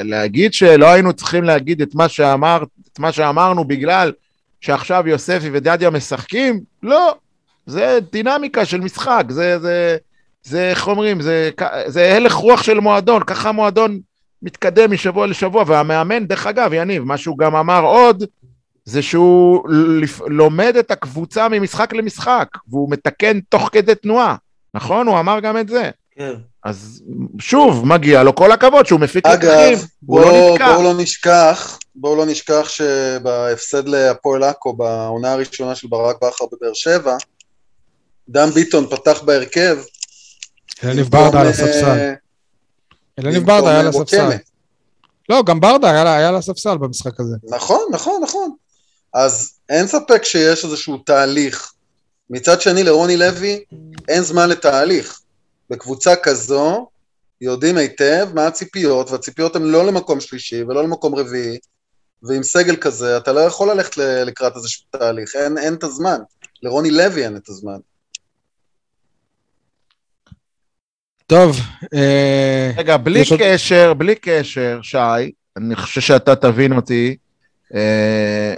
להגיד 0.05 0.53
שלא 0.53 0.87
היינו 0.87 1.13
צריכים 1.13 1.45
להגיד 1.45 1.83
את 1.83 1.95
מה, 1.95 2.09
שאמר, 2.09 2.63
את 2.93 2.99
מה 2.99 3.13
שאמרנו 3.13 3.65
בגלל 3.65 4.13
שעכשיו 4.61 5.09
יוספי 5.09 5.51
ודדיה 5.53 5.91
משחקים, 5.91 6.61
לא, 6.83 7.15
זה 7.67 7.99
דינמיקה 8.13 8.65
של 8.65 8.81
משחק, 8.81 9.25
זה, 9.29 9.59
זה, 9.59 9.97
זה 10.43 10.71
איך 10.71 10.89
אומרים, 10.89 11.21
זה, 11.21 11.51
זה 11.87 12.17
הלך 12.17 12.33
רוח 12.33 12.63
של 12.63 12.81
מועדון, 12.81 13.23
ככה 13.25 13.49
המועדון 13.49 14.01
מתקדם 14.43 14.93
משבוע 14.93 15.27
לשבוע, 15.27 15.65
והמאמן, 15.67 16.27
דרך 16.27 16.47
אגב, 16.47 16.73
יניב, 16.73 17.05
מה 17.05 17.17
שהוא 17.17 17.39
גם 17.39 17.57
אמר 17.57 17.83
עוד, 17.83 18.25
זה 18.85 19.03
שהוא 19.03 19.69
לומד 20.27 20.77
את 20.77 20.91
הקבוצה 20.91 21.49
ממשחק 21.49 21.93
למשחק, 21.93 22.49
והוא 22.69 22.91
מתקן 22.91 23.41
תוך 23.41 23.69
כדי 23.73 23.95
תנועה, 23.95 24.37
נכון? 24.75 25.07
הוא 25.07 25.21
אמר 25.21 25.41
גם 25.41 25.57
את 25.57 25.69
זה. 25.69 25.91
כן. 26.11 26.33
אז 26.65 27.03
שוב, 27.39 27.87
מגיע 27.87 28.23
לו 28.23 28.35
כל 28.35 28.53
הכבוד 28.53 28.87
שהוא 28.87 29.01
מפיק 29.01 29.27
לקחים, 29.27 29.51
אגב, 29.51 29.85
הוא 30.07 30.21
לא 30.21 30.53
נתקע. 30.53 30.73
בואו 30.73 30.83
לא 30.83 31.03
נשכח, 31.03 31.79
בואו 31.95 32.17
לא 32.17 32.27
נשכח 32.27 32.69
שבהפסד 32.69 33.89
להפועל 33.89 34.43
עכו 34.43 34.73
בעונה 34.73 35.33
הראשונה 35.33 35.75
של 35.75 35.89
ברק 35.89 36.17
בכר 36.17 36.45
בבאר 36.53 36.75
שבע, 36.75 37.17
דן 38.29 38.51
ביטון 38.51 38.87
פתח 38.91 39.23
בהרכב. 39.23 39.79
במקום, 40.83 41.11
ברדה 41.11 41.41
על 41.41 41.47
אה, 41.47 41.51
הספסל. 41.51 42.15
אליניב 43.19 43.43
במקום, 43.43 43.47
ברדה 43.47 43.69
היה 43.71 43.77
אה, 43.77 43.81
על 43.81 43.89
הספסל. 43.89 44.29
לא, 45.29 45.43
גם 45.47 45.61
ברדה 45.61 45.91
היה 45.91 46.29
על 46.29 46.37
הספסל 46.37 46.77
במשחק 46.79 47.21
הזה. 47.21 47.37
נכון, 47.45 47.83
נכון, 47.93 48.21
נכון. 48.23 48.55
אז 49.15 49.53
אין 49.69 49.87
ספק 49.87 50.25
שיש 50.25 50.65
איזשהו 50.65 50.99
תהליך. 50.99 51.73
מצד 52.31 52.61
שני, 52.61 52.83
לרוני 52.83 53.17
לוי 53.17 53.65
אין 54.09 54.23
זמן 54.23 54.49
לתהליך. 54.49 55.20
בקבוצה 55.71 56.17
כזו 56.17 56.89
יודעים 57.41 57.77
היטב 57.77 58.29
מה 58.35 58.47
הציפיות, 58.47 59.11
והציפיות 59.11 59.57
הן 59.57 59.63
לא 59.63 59.87
למקום 59.87 60.21
שלישי 60.21 60.63
ולא 60.63 60.85
למקום 60.85 61.15
רביעי, 61.15 61.59
ועם 62.23 62.43
סגל 62.43 62.77
כזה 62.77 63.17
אתה 63.17 63.33
לא 63.33 63.41
יכול 63.41 63.71
ללכת 63.71 63.97
לקראת 63.97 64.57
איזשהו 64.57 64.85
תהליך, 64.91 65.37
אין, 65.37 65.59
אין 65.59 65.75
את 65.75 65.85
הזמן. 65.85 66.19
לרוני 66.63 66.91
לוי 66.91 67.25
אין 67.25 67.37
את 67.37 67.49
הזמן. 67.49 67.79
טוב, 71.27 71.57
אה, 71.95 72.71
רגע, 72.77 72.97
בלי 72.97 73.23
קשר, 73.39 73.95
בלי 73.95 74.15
קשר, 74.15 74.79
שי, 74.83 74.99
אני 75.57 75.77
חושב 75.77 76.01
שאתה 76.01 76.37
תבין 76.37 76.73
אותי. 76.73 77.17
אה, 77.75 78.55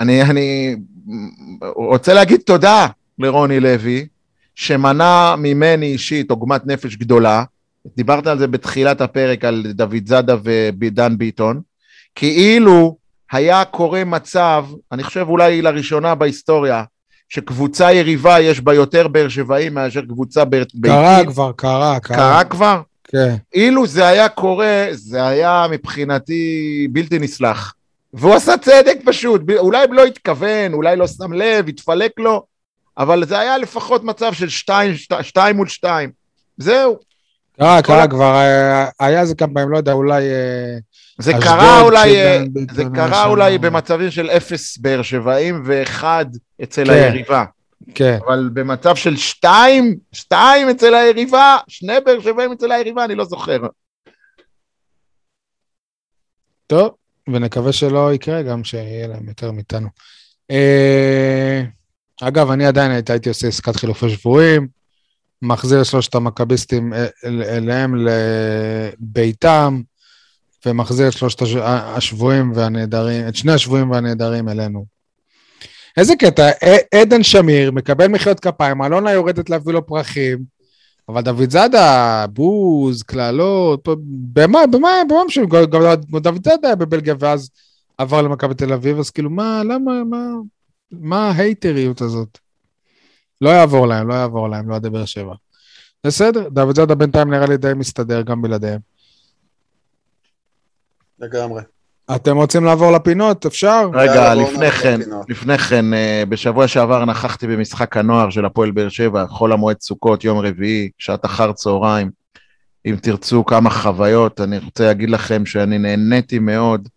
אני, 0.00 0.22
אני 0.22 0.76
רוצה 1.60 2.14
להגיד 2.14 2.40
תודה 2.40 2.86
לרוני 3.18 3.60
לוי, 3.60 4.06
שמנע 4.54 5.34
ממני 5.38 5.86
אישית 5.86 6.30
עוגמת 6.30 6.66
נפש 6.66 6.96
גדולה. 6.96 7.44
דיברת 7.96 8.26
על 8.26 8.38
זה 8.38 8.46
בתחילת 8.46 9.00
הפרק, 9.00 9.44
על 9.44 9.66
דוד 9.70 10.06
זאדה 10.06 10.36
ודן 10.80 11.18
ביטון. 11.18 11.60
כאילו 12.14 12.96
היה 13.32 13.64
קורה 13.64 14.04
מצב, 14.04 14.64
אני 14.92 15.02
חושב 15.02 15.26
אולי 15.28 15.62
לראשונה 15.62 16.14
בהיסטוריה, 16.14 16.84
שקבוצה 17.28 17.92
יריבה 17.92 18.40
יש 18.40 18.60
בה 18.60 18.74
יותר 18.74 19.08
באר 19.08 19.28
שבעים 19.28 19.74
מאשר 19.74 20.00
קבוצה 20.02 20.44
בית- 20.44 20.72
קרה 20.82 21.16
ביתית. 21.18 21.32
כבר, 21.32 21.52
קרה, 21.56 22.00
קרה. 22.00 22.16
קרה 22.16 22.44
כבר? 22.44 22.80
כן. 23.04 23.34
אילו 23.54 23.86
זה 23.86 24.06
היה 24.06 24.28
קורה, 24.28 24.86
זה 24.92 25.26
היה 25.26 25.66
מבחינתי 25.70 26.42
בלתי 26.92 27.18
נסלח. 27.18 27.74
והוא 28.14 28.34
עשה 28.34 28.56
צדק 28.58 28.96
פשוט, 29.04 29.40
אולי 29.58 29.86
לא 29.90 30.04
התכוון, 30.04 30.72
אולי 30.72 30.96
לא 30.96 31.06
שם 31.06 31.32
לב, 31.32 31.68
התפלק 31.68 32.10
לו, 32.18 32.44
אבל 32.98 33.24
זה 33.24 33.38
היה 33.38 33.58
לפחות 33.58 34.04
מצב 34.04 34.32
של 34.32 34.48
שתיים, 34.48 34.94
שת, 34.96 35.12
שתיים 35.22 35.56
מול 35.56 35.68
שתיים. 35.68 36.10
זהו. 36.56 36.98
קרה, 37.58 37.82
כל 37.82 37.86
קרה 37.88 38.02
ה- 38.02 38.08
כבר, 38.08 38.34
אה, 38.34 38.88
היה 39.00 39.20
איזה 39.20 39.34
כמה 39.34 39.54
פעמים, 39.54 39.70
לא 39.70 39.76
יודע, 39.76 39.92
אולי... 39.92 40.22
אה, 40.24 40.76
זה 41.18 41.32
קרה 41.42 41.80
אולי, 41.80 42.16
אה, 42.16 42.42
זה 42.70 42.84
קרה. 42.94 43.26
אולי 43.26 43.58
במצבים 43.58 44.10
של 44.10 44.30
אפס 44.30 44.78
באר 44.78 45.02
שבעים 45.02 45.62
ואחד 45.66 46.26
אצל 46.62 46.84
כן. 46.84 46.90
היריבה. 46.90 47.44
כן. 47.94 48.18
אבל 48.26 48.50
במצב 48.52 48.96
של 48.96 49.16
שתיים, 49.16 49.96
שתיים 50.12 50.68
אצל 50.68 50.94
היריבה, 50.94 51.56
שני 51.68 51.94
באר 52.04 52.20
שבעים 52.20 52.52
אצל 52.52 52.72
היריבה, 52.72 53.04
אני 53.04 53.14
לא 53.14 53.24
זוכר. 53.24 53.58
טוב, 56.66 56.90
ונקווה 57.28 57.72
שלא 57.72 58.14
יקרה 58.14 58.42
גם 58.42 58.64
שיהיה 58.64 59.06
להם 59.06 59.28
יותר 59.28 59.50
מאיתנו. 59.52 59.88
אה, 60.50 61.62
אגב, 62.22 62.50
אני 62.50 62.66
עדיין 62.66 62.90
הייתי, 62.90 63.12
הייתי 63.12 63.28
עושה 63.28 63.48
עסקת 63.48 63.76
חילופי 63.76 64.10
שבויים, 64.10 64.68
מחזיר 65.42 65.82
שלושת 65.82 66.14
המכביסטים 66.14 66.92
אל- 66.92 67.06
אל- 67.24 67.42
אליהם 67.42 67.94
לביתם, 68.98 69.80
ומחזיר 70.66 71.08
את 71.08 71.12
שלושת 71.12 71.42
הש- 71.42 71.56
השבויים 71.66 72.52
והנעדרים, 72.54 73.28
את 73.28 73.36
שני 73.36 73.52
השבויים 73.52 73.90
והנעדרים 73.90 74.48
אלינו. 74.48 74.84
איזה 75.96 76.16
קטע, 76.16 76.50
עדן 76.94 77.22
שמיר 77.22 77.70
מקבל 77.70 78.06
מחיאות 78.08 78.40
כפיים, 78.40 78.82
אלונה 78.82 79.12
יורדת 79.12 79.50
להביא 79.50 79.72
לו 79.72 79.86
פרחים, 79.86 80.38
אבל 81.08 81.20
דוד 81.20 81.50
זאדה, 81.50 82.26
בוז, 82.32 83.02
קללות, 83.02 83.88
במה, 84.32 84.58
במה, 84.72 84.88
במה 85.08 85.24
משנה, 85.26 85.46
גם 85.46 85.64
גם 85.70 85.82
דוד 86.18 86.44
זאדה 86.44 86.68
היה 86.68 86.76
בבלגיה 86.76 87.14
ואז 87.18 87.50
עבר 87.98 88.22
למכבי 88.22 88.54
תל 88.54 88.72
אביב, 88.72 88.98
אז 88.98 89.10
כאילו, 89.10 89.30
מה, 89.30 89.62
למה, 89.64 90.04
מה, 90.04 90.26
מה 90.92 91.30
ההייטריות 91.30 92.00
הזאת? 92.00 92.38
לא 93.40 93.50
יעבור 93.50 93.86
להם, 93.86 94.08
לא 94.08 94.14
יעבור 94.14 94.48
להם, 94.48 94.68
לא 94.68 94.74
עד 94.74 94.86
באר 94.86 95.04
שבע. 95.04 95.34
בסדר, 96.06 96.48
דוד 96.48 96.76
זאדה 96.76 96.94
בינתיים 96.94 97.30
נראה 97.30 97.46
לי 97.46 97.56
די 97.56 97.72
מסתדר 97.76 98.22
גם 98.22 98.42
בלעדיהם. 98.42 98.80
לגמרי. 101.18 101.62
אתם 102.16 102.36
רוצים 102.36 102.64
לעבור 102.64 102.92
לפינות? 102.92 103.46
אפשר? 103.46 103.90
רגע, 103.94 104.34
בואו 104.34 104.52
לפני 104.52 104.70
כן, 104.70 105.00
לפינות. 105.00 105.30
לפני 105.30 105.58
כן, 105.58 105.94
אה, 105.94 106.22
בשבוע 106.28 106.68
שעבר 106.68 107.04
נכחתי 107.04 107.46
במשחק 107.46 107.96
הנוער 107.96 108.30
של 108.30 108.44
הפועל 108.44 108.70
באר 108.70 108.88
שבע, 108.88 109.26
חול 109.26 109.52
המועד 109.52 109.80
סוכות, 109.80 110.24
יום 110.24 110.38
רביעי, 110.38 110.90
שעת 110.98 111.24
אחר 111.24 111.52
צהריים. 111.52 112.10
אם 112.86 112.96
תרצו 113.02 113.44
כמה 113.44 113.70
חוויות, 113.70 114.40
אני 114.40 114.58
רוצה 114.58 114.84
להגיד 114.84 115.10
לכם 115.10 115.46
שאני 115.46 115.78
נהניתי 115.78 116.38
מאוד. 116.38 116.88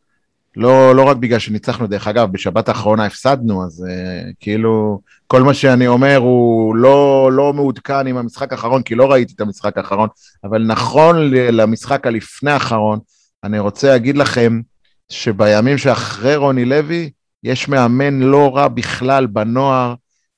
לא, 0.58 0.96
לא 0.96 1.04
רק 1.04 1.18
בגלל 1.18 1.40
שניצחנו, 1.40 1.88
דרך 1.88 2.08
אגב, 2.08 2.32
בשבת 2.32 2.70
האחרונה 2.70 3.06
הפסדנו, 3.06 3.66
אז 3.66 3.86
uh, 3.88 4.34
כאילו, 4.40 5.02
כל 5.28 5.44
מה 5.44 5.54
שאני 5.54 5.88
אומר 5.88 6.18
הוא 6.18 6.76
לא, 6.76 7.30
לא 7.34 7.54
מעודכן 7.54 8.08
עם 8.08 8.18
המשחק 8.18 8.52
האחרון, 8.52 8.84
כי 8.84 8.96
לא 8.96 9.12
ראיתי 9.12 9.34
את 9.34 9.42
המשחק 9.42 9.78
האחרון, 9.78 10.10
אבל 10.44 10.64
נכון 10.64 11.32
למשחק 11.32 12.08
הלפני 12.08 12.52
האחרון, 12.52 13.00
אני 13.44 13.60
רוצה 13.60 13.88
להגיד 13.88 14.18
לכם 14.18 14.62
שבימים 15.10 15.78
שאחרי 15.78 16.36
רוני 16.36 16.66
לוי, 16.66 17.10
יש 17.44 17.68
מאמן 17.68 18.20
לא 18.20 18.56
רע 18.56 18.68
בכלל 18.68 19.26
בנוער 19.26 19.94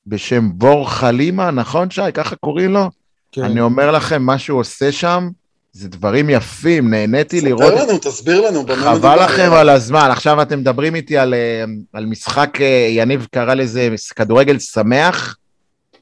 בשם 0.08 0.50
בור 0.54 0.92
חלימה, 0.92 1.52
נכון 1.52 1.90
שי? 1.90 2.02
ככה 2.14 2.36
קוראים 2.36 2.74
לו? 2.74 2.90
כן. 3.32 3.44
אני 3.44 3.62
אומר 3.62 3.92
לכם, 3.92 4.24
מה 4.24 4.38
שהוא 4.38 4.60
עושה 4.60 4.92
שם, 4.92 5.30
זה 5.72 5.90
דברים 5.90 6.30
יפים, 6.30 6.90
נהניתי 6.90 7.42
לראות... 7.42 7.74
ספר 7.74 7.84
לנו, 7.86 7.98
תסביר 7.98 8.42
לנו. 8.48 8.66
חבל. 8.76 9.24
לכם 9.24 9.50
על 9.54 9.70
הזמן, 9.70 10.10
עכשיו 10.12 10.42
אתם 10.42 10.60
מדברים 10.60 10.96
איתי 10.96 11.18
על, 11.18 11.34
אה, 11.34 11.64
על 11.94 12.06
משחק, 12.06 12.62
אה, 12.62 12.88
יניב 12.90 13.28
קרא 13.32 13.54
לזה 13.54 13.90
כדורגל 14.16 14.60
שמח, 14.60 15.38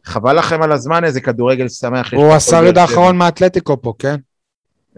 חבל 0.05 0.39
לכם 0.39 0.61
על 0.61 0.71
הזמן 0.71 1.03
איזה 1.03 1.21
כדורגל 1.21 1.67
שמח. 1.67 2.13
הוא 2.13 2.33
השריד. 2.33 2.77
האחרון 2.77 3.17
מהאתלטיקו 3.17 3.81
פה, 3.81 3.93
כן? 3.99 4.15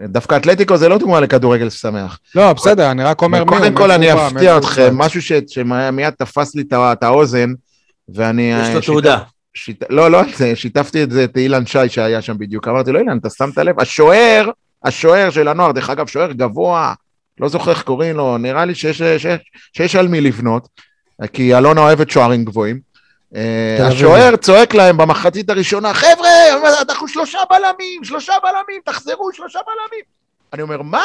דווקא 0.00 0.36
אתלטיקו 0.36 0.76
זה 0.76 0.88
לא 0.88 0.98
דוגמה 0.98 1.20
לכדורגל 1.20 1.70
שמח. 1.70 2.18
לא, 2.34 2.52
בסדר, 2.52 2.90
אני 2.90 3.02
רק 3.04 3.22
אומר 3.22 3.44
מי 3.44 3.50
הוא, 3.50 3.58
קודם 3.58 3.74
כל 3.74 3.90
אני 3.90 4.12
אפתיע 4.12 4.58
אתכם. 4.58 4.98
משהו 4.98 5.22
ש- 5.22 5.32
שמיד 5.48 6.10
תפס 6.18 6.54
לי 6.54 6.62
את 6.72 7.02
האוזן, 7.02 7.52
ואני... 8.14 8.52
יש 8.62 8.68
אה, 8.68 8.74
לו 8.74 8.82
שית- 8.82 8.86
תעודה. 8.90 9.18
שיט... 9.54 9.84
לא, 9.90 10.10
לא 10.10 10.20
על 10.20 10.26
זה, 10.36 10.56
שיתפתי 10.56 11.02
את 11.02 11.10
זה, 11.10 11.24
את 11.24 11.36
אילן 11.36 11.66
שי 11.66 11.88
שהיה 11.88 12.22
שם 12.22 12.38
בדיוק. 12.38 12.68
אמרתי 12.68 12.92
לו, 12.92 12.98
אילן, 12.98 13.18
אתה 13.18 13.30
שמת 13.30 13.58
לב? 13.58 13.80
השוער, 13.80 14.48
השוער 14.84 15.30
של 15.30 15.48
הנוער, 15.48 15.72
דרך 15.72 15.90
אגב, 15.90 16.06
שוער 16.06 16.32
גבוה, 16.32 16.94
לא 17.40 17.48
זוכר 17.48 17.70
איך 17.70 17.82
קוראים 17.82 18.16
לו, 18.16 18.38
נראה 18.38 18.64
לי 18.64 18.74
שיש, 18.74 18.98
שיש, 18.98 19.26
שיש 19.72 19.96
על 19.96 20.08
מי 20.08 20.20
לבנות, 20.20 20.68
כי 21.32 21.56
אלונה 21.56 21.80
אוהבת 21.80 22.10
שוערים 22.10 22.44
גבוהים. 22.44 22.80
השוער 23.80 24.36
צועק 24.36 24.74
להם 24.74 24.96
במחצית 24.96 25.50
הראשונה, 25.50 25.94
חבר'ה, 25.94 26.28
אנחנו 26.88 27.08
שלושה 27.08 27.38
בלמים, 27.50 28.04
שלושה 28.04 28.32
בלמים, 28.42 28.80
תחזרו, 28.84 29.32
שלושה 29.32 29.58
בלמים. 29.66 30.04
אני 30.52 30.62
אומר, 30.62 30.82
מה? 30.82 31.04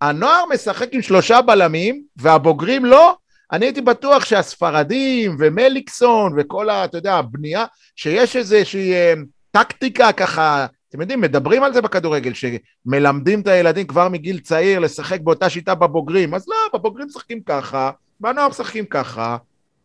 הנוער 0.00 0.44
משחק 0.54 0.88
עם 0.92 1.02
שלושה 1.02 1.40
בלמים, 1.42 2.02
והבוגרים 2.16 2.84
לא? 2.84 3.16
אני 3.52 3.66
הייתי 3.66 3.80
בטוח 3.80 4.24
שהספרדים 4.24 5.36
ומליקסון 5.38 6.34
וכל 6.36 6.70
ה... 6.70 6.84
אתה 6.84 6.98
יודע, 6.98 7.14
הבנייה, 7.14 7.64
שיש 7.96 8.36
איזושהי 8.36 8.92
אה, 8.92 9.14
טקטיקה 9.50 10.12
ככה, 10.12 10.66
אתם 10.94 11.02
יודעים, 11.02 11.20
מדברים 11.20 11.62
על 11.62 11.72
זה 11.74 11.80
בכדורגל, 11.82 12.32
שמלמדים 12.34 13.40
את 13.40 13.46
הילדים 13.46 13.86
כבר 13.86 14.08
מגיל 14.08 14.38
צעיר 14.38 14.78
לשחק 14.78 15.20
באותה 15.20 15.50
שיטה 15.50 15.74
בבוגרים, 15.74 16.34
אז 16.34 16.48
לא, 16.48 16.78
בבוגרים 16.78 17.06
משחקים 17.06 17.40
ככה, 17.46 17.90
והנוער 18.20 18.48
משחקים 18.48 18.84
ככה, 18.84 19.36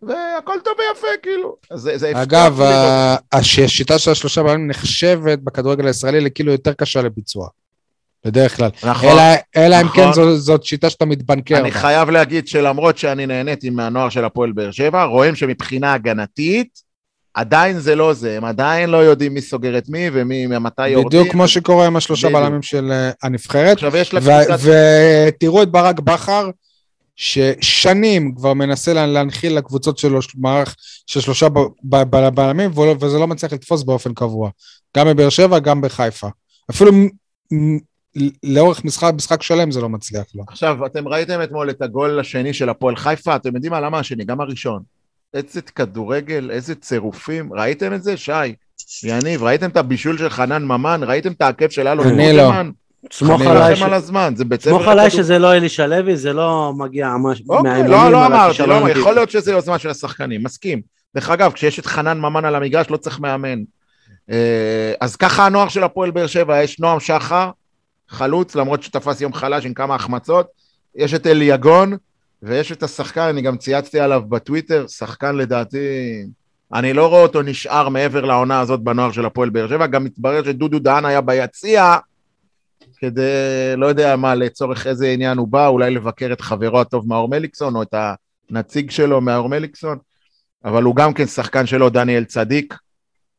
והכל 0.02 0.54
טוב 0.64 0.74
ויפה, 0.80 1.08
כאילו. 1.24 1.56
זה, 1.74 1.98
זה 1.98 2.12
אגב, 2.22 2.62
לראות. 2.62 2.74
ה- 2.74 3.16
הש- 3.32 3.60
השיטה 3.60 4.00
של 4.00 4.12
השלושה 4.12 4.44
בלמים 4.44 4.68
נחשבת 4.68 5.40
בכדורגל 5.40 5.88
הישראלי 5.88 6.20
לכאילו 6.22 6.52
יותר 6.52 6.74
קשה 6.74 7.02
לביצוע. 7.02 7.48
בדרך 8.26 8.58
כלל. 8.58 8.70
נכון. 8.84 9.10
אלא- 9.10 9.22
אלא 9.66 9.76
אם 9.82 9.86
נכון. 9.86 10.04
כן 10.06 10.14
זו- 10.14 10.38
זאת 10.38 10.64
שיטה 10.64 10.90
שאתה 10.90 11.06
מתבנקר 11.06 11.58
אני 11.60 11.72
בה. 11.72 11.80
חייב 11.80 12.10
להגיד 12.10 12.48
שלמרות 12.48 12.98
שאני 12.98 13.26
נהניתי 13.26 13.70
מהנוער 13.70 14.10
של 14.10 14.26
הפועל 14.26 14.52
באר 14.52 14.72
שבע, 14.72 15.04
רואים 15.04 15.36
שמבחינה 15.36 15.94
הגנתית, 15.94 16.89
עדיין 17.40 17.80
זה 17.80 17.96
לא 17.96 18.14
זה, 18.14 18.38
הם 18.38 18.46
עדיין 18.46 18.90
לא 18.90 18.98
יודעים 18.98 19.34
מי 19.34 19.42
סוגר 19.42 19.78
את 19.78 19.90
מי 19.90 20.10
ומי, 20.14 20.48
מתי 20.48 20.88
יורדים. 20.90 21.20
בדיוק 21.20 21.32
כמו 21.34 21.48
שקורה 21.48 21.86
עם 21.88 21.96
השלושה. 21.96 22.30
בלמים 22.30 22.62
של 22.62 22.92
אה, 22.92 23.12
הנבחרת. 23.24 23.74
עכשיו 23.74 23.98
יש 23.98 24.14
לה 24.14 24.20
קבוצת... 24.20 24.60
ותראו 24.64 25.64
את 25.64 25.72
ברק 25.72 26.00
בכר, 26.00 26.50
ששנים 27.16 28.36
כבר 28.36 28.54
מנסה 28.54 28.94
לה- 28.94 29.08
להנחיל 29.08 29.58
לקבוצות 29.58 29.98
שלו 29.98 30.20
מערך 30.36 30.76
של 31.08 31.22
שלושה 31.22 31.48
בלמים, 32.34 32.78
ולא- 32.78 32.96
וזה 33.02 33.18
לא 33.20 33.28
מצליח 33.28 33.54
לתפוס 33.54 33.84
באופן 33.84 34.14
קבוע. 34.14 34.50
גם 34.98 35.08
בבאר 35.08 35.30
שבע, 35.30 35.60
גם 35.60 35.82
בחיפה. 35.82 36.28
אפילו 36.72 36.92
לאורך 38.44 38.86
משחק, 38.86 39.12
משחק 39.16 39.42
שלם 39.44 39.72
זה 39.72 39.82
לא 39.82 39.90
מצליח 39.90 40.26
לו. 40.36 40.44
עכשיו, 40.48 40.86
אתם 40.86 41.08
ראיתם 41.08 41.40
אתמול 41.44 41.70
את 41.70 41.82
הגול 41.82 42.20
השני 42.20 42.54
של 42.54 42.70
הפועל 42.70 42.96
חיפה, 42.96 43.36
אתם 43.36 43.56
יודעים 43.56 43.72
מה? 43.74 43.80
למה 43.82 44.00
השני? 44.00 44.26
גם 44.26 44.42
הראשון. 44.42 44.82
איזה 45.34 45.62
כדורגל, 45.62 46.52
איזה 46.52 46.76
צירופים, 46.76 47.54
ראיתם 47.54 47.94
את 47.94 48.04
זה, 48.04 48.18
שי? 48.18 48.32
יניב, 49.04 49.44
ראיתם 49.44 49.70
את 49.70 49.78
הבישול 49.78 50.18
של 50.18 50.30
חנן 50.30 50.64
ממן? 50.64 51.02
ראיתם 51.04 51.32
את 51.32 51.42
העקב 51.42 51.70
של 51.70 51.88
אלון 51.88 52.08
אני 52.08 52.34
לא. 52.34 52.44
גוטמן? 52.44 52.70
סמוך 53.12 53.42
אני 53.42 53.50
עליי, 53.50 53.74
לכם 53.74 53.86
על 53.86 53.94
הזמן, 53.94 54.34
זה 54.36 54.46
בית 54.46 54.62
ספר 54.62 54.70
סמוך 54.70 54.88
עליי 54.88 55.10
שזה 55.10 55.40
לא 55.40 55.54
אלישע 55.54 55.88
לוי, 55.88 56.18
זה 56.18 56.34
לא 56.34 56.74
מגיע 56.78 57.10
ממש 57.10 57.44
אוקיי, 57.50 57.88
לא, 57.88 58.12
לא 58.12 58.26
אמרתי, 58.26 58.62
לא. 58.68 58.90
יכול 58.90 59.14
להיות 59.14 59.30
שזה 59.30 59.52
יוזמה 59.52 59.80
של 59.80 59.90
השחקנים, 59.90 60.44
מסכים. 60.44 60.82
דרך 61.16 61.30
אגב, 61.30 61.52
כשיש 61.52 61.80
את 61.80 61.86
חנן 61.86 62.20
ממן 62.20 62.46
על 62.46 62.56
המגרש 62.56 62.90
לא 62.90 62.98
צריך 62.98 63.20
מאמן. 63.20 63.60
אה, 64.32 64.94
אז 65.02 65.16
ככה 65.16 65.46
הנוער 65.46 65.68
של 65.68 65.84
הפועל 65.84 66.12
באר 66.12 66.28
שבע, 66.28 66.64
יש 66.64 66.80
נועם 66.80 67.00
שחר, 67.00 67.50
חלוץ, 68.10 68.56
למרות 68.56 68.84
שתפס 68.84 69.22
יום 69.22 69.34
חלש 69.34 69.66
עם 69.66 69.74
כמה 69.74 69.96
החמצות, 69.96 70.48
יש 70.96 71.14
את 71.14 71.28
אליגון, 71.28 71.98
ויש 72.44 72.72
את 72.72 72.84
השחקן, 72.84 73.22
אני 73.22 73.42
גם 73.42 73.58
צייצתי 73.58 74.00
עליו 74.00 74.22
בטוויטר, 74.30 74.86
שחקן 74.88 75.36
לדעתי, 75.36 75.78
אני 76.74 76.94
לא 76.94 77.08
רואה 77.08 77.22
אותו 77.22 77.42
נשאר 77.42 77.90
מעבר 77.90 78.26
לעונה 78.26 78.60
הזאת 78.60 78.80
בנוער 78.80 79.12
של 79.12 79.26
הפועל 79.26 79.50
באר 79.50 79.68
שבע, 79.68 79.88
גם 79.88 80.04
מתברר 80.04 80.44
שדודו 80.44 80.80
דהן 80.80 81.06
היה 81.06 81.22
ביציע, 81.22 81.98
כדי, 82.98 83.22
לא 83.78 83.86
יודע 83.86 84.16
מה, 84.16 84.36
לצורך 84.36 84.88
איזה 84.88 85.08
עניין 85.08 85.38
הוא 85.38 85.48
בא, 85.48 85.68
אולי 85.68 85.92
לבקר 85.92 86.34
את 86.34 86.42
חברו 86.42 86.82
הטוב 86.82 87.08
מאור 87.08 87.30
מליקסון, 87.30 87.76
או 87.76 87.82
את 87.82 87.96
הנציג 88.50 88.92
שלו 88.92 89.22
מאור 89.22 89.50
מליקסון, 89.50 89.98
אבל 90.66 90.84
הוא 90.84 90.96
גם 90.96 91.14
כן 91.14 91.26
שחקן 91.26 91.66
שלו, 91.66 91.90
דניאל 91.90 92.24
צדיק, 92.24 92.76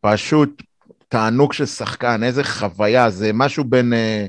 פשוט 0.01 0.63
תענוג 1.09 1.53
של 1.53 1.67
שחקן, 1.67 2.25
איזה 2.25 2.45
חוויה, 2.45 3.11
זה 3.11 3.31
משהו 3.35 3.65
בין 3.65 3.93
אה, 3.93 4.27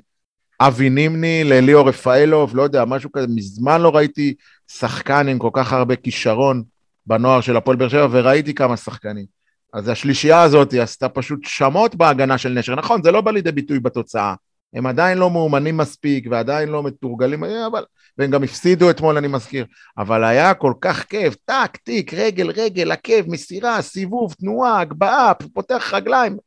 אבי 0.68 0.90
נימני 0.90 1.44
לליאור 1.44 1.90
רפאלוב, 1.90 2.56
לא 2.56 2.62
יודע, 2.62 2.86
משהו 2.86 3.12
כזה, 3.12 3.28
מזמן 3.28 3.82
לא 3.82 3.96
ראיתי 3.96 4.34
שחקן 4.68 5.28
עם 5.28 5.40
כל 5.40 5.50
כך 5.54 5.74
הרבה 5.74 5.96
כישרון 5.96 6.64
בנוער 7.06 7.42
של 7.42 7.58
הפועל 7.58 7.78
באר 7.78 7.88
שבע, 7.88 8.08
וראיתי 8.12 8.54
כמה 8.54 8.78
שחקנים. 8.78 9.26
אז 9.74 9.90
השלישייה 9.90 10.42
הזאת 10.42 10.74
עשתה 10.74 11.10
פשוט 11.10 11.40
שמות 11.44 11.96
בהגנה 11.96 12.38
של 12.38 12.50
נשר. 12.50 12.76
נכון, 12.76 13.04
זה 13.04 13.12
לא 13.12 13.22
בא 13.22 13.32
לידי 13.32 13.52
ביטוי 13.52 13.80
בתוצאה. 13.80 14.36
הם 14.74 14.86
עדיין 14.86 15.18
לא 15.18 15.30
מאומנים 15.30 15.78
מספיק 15.78 16.28
ועדיין 16.32 16.70
לא 16.70 16.84
מתורגלים, 16.84 17.44
אבל... 17.44 17.84
והם 18.18 18.32
גם 18.32 18.44
הפסידו 18.44 18.90
אתמול, 18.90 19.18
אני 19.18 19.28
מזכיר. 19.28 19.66
אבל 19.98 20.24
היה 20.24 20.54
כל 20.54 20.74
כך 20.82 21.04
כיף, 21.04 21.36
טק, 21.46 21.78
טיק, 21.84 22.14
רגל, 22.14 22.50
רגל, 22.50 22.92
עקב, 22.92 23.22
מסירה, 23.28 23.82
סיבוב, 23.82 24.34
תנועה, 24.34 24.80
הגבהה, 24.80 25.34
פותח 25.54 25.94
רגליים. 25.94 26.38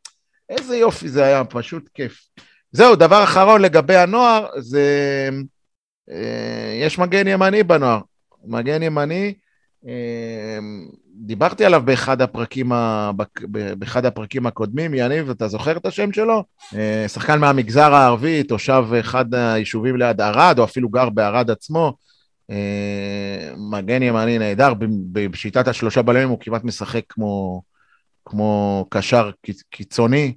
איזה 0.48 0.76
יופי 0.76 1.08
זה 1.08 1.24
היה, 1.24 1.44
פשוט 1.44 1.88
כיף. 1.94 2.20
זהו, 2.76 2.96
דבר 2.96 3.24
אחרון 3.24 3.62
לגבי 3.62 3.96
הנוער, 3.96 4.46
זה... 4.58 5.28
אה, 6.10 6.78
יש 6.82 6.98
מגן 6.98 7.28
ימני 7.28 7.62
בנוער. 7.62 8.00
מגן 8.44 8.82
ימני, 8.82 9.34
אה, 9.88 10.58
דיברתי 11.14 11.64
עליו 11.64 11.82
באחד 11.84 12.22
הפרקים, 12.22 12.72
ה... 12.72 13.10
באחד 13.78 14.06
הפרקים 14.06 14.46
הקודמים, 14.46 14.94
יניב, 14.94 15.30
אתה 15.30 15.48
זוכר 15.48 15.76
את 15.76 15.86
השם 15.86 16.12
שלו? 16.12 16.44
אה, 16.74 17.08
שחקן 17.08 17.38
מהמגזר 17.40 17.94
הערבי, 17.94 18.42
תושב 18.42 18.84
אחד 19.00 19.34
היישובים 19.34 19.96
ליד 19.96 20.20
ערד, 20.20 20.58
או 20.58 20.64
אפילו 20.64 20.88
גר 20.88 21.08
בערד 21.08 21.50
עצמו. 21.50 21.96
מגן 23.70 24.02
ימני 24.02 24.38
נהדר, 24.38 24.72
בשיטת 25.12 25.68
השלושה 25.68 26.02
בלמים 26.02 26.28
הוא 26.28 26.38
כמעט 26.40 26.64
משחק 26.64 27.02
כמו, 27.08 27.62
כמו 28.24 28.86
קשר 28.90 29.30
קיצ- 29.46 29.64
קיצוני, 29.70 30.34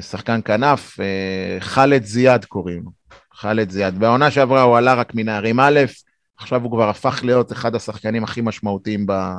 שחקן 0.00 0.40
כנף, 0.44 1.00
אה, 1.00 1.60
חאלד 1.60 2.04
זיאד 2.04 2.44
קוראים 2.44 2.82
לו, 2.84 2.90
חאלד 3.34 3.70
זיאד. 3.70 3.98
בעונה 3.98 4.30
שעברה 4.30 4.62
הוא 4.62 4.76
עלה 4.76 4.94
רק 4.94 5.14
מנערים 5.14 5.60
א', 5.60 5.80
עכשיו 6.38 6.62
הוא 6.62 6.70
כבר 6.70 6.88
הפך 6.88 7.20
להיות 7.24 7.52
אחד 7.52 7.74
השחקנים 7.74 8.24
הכי 8.24 8.40
משמעותיים 8.40 9.06
ב- 9.06 9.36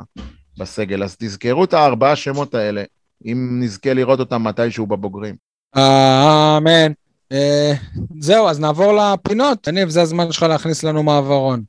בסגל. 0.58 1.02
אז 1.02 1.16
תזכרו 1.18 1.64
את 1.64 1.74
הארבעה 1.74 2.16
שמות 2.16 2.54
האלה, 2.54 2.82
אם 3.24 3.58
נזכה 3.62 3.94
לראות 3.94 4.20
אותם 4.20 4.44
מתישהו 4.44 4.86
בבוגרים. 4.86 5.34
אמן. 5.76 6.92
אה, 7.32 7.72
זהו, 8.20 8.48
אז 8.48 8.60
נעבור 8.60 8.92
לפינות. 8.92 9.66
יניב, 9.68 9.88
זה 9.88 10.02
הזמן 10.02 10.32
שלך 10.32 10.42
להכניס 10.42 10.84
לנו 10.84 11.02
מעברון. 11.02 11.62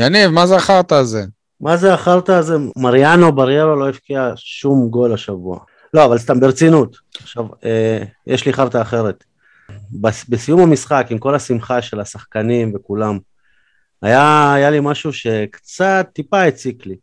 יניב, 0.00 0.30
מה 0.30 0.46
זה 0.46 0.56
החרטא 0.56 0.94
הזה? 0.94 1.24
מה 1.60 1.76
זה 1.76 1.94
החרטא 1.94 2.32
הזה? 2.32 2.54
מריאנו 2.76 3.32
בריירו 3.32 3.76
לא 3.76 3.88
הבקיע 3.88 4.32
שום 4.36 4.88
גול 4.88 5.12
השבוע. 5.12 5.58
לא, 5.94 6.04
אבל 6.04 6.18
סתם 6.18 6.40
ברצינות. 6.40 6.96
עכשיו, 7.20 7.44
אה, 7.64 8.02
יש 8.26 8.46
לי 8.46 8.52
חרטא 8.52 8.82
אחרת. 8.82 9.24
בס, 9.90 10.24
בסיום 10.28 10.60
המשחק, 10.60 11.06
עם 11.10 11.18
כל 11.18 11.34
השמחה 11.34 11.82
של 11.82 12.00
השחקנים 12.00 12.72
וכולם, 12.74 13.18
היה, 14.02 14.52
היה 14.54 14.70
לי 14.70 14.78
משהו 14.82 15.12
שקצת 15.12 16.06
טיפה 16.12 16.42
הציק 16.42 16.86
לי. 16.86 16.96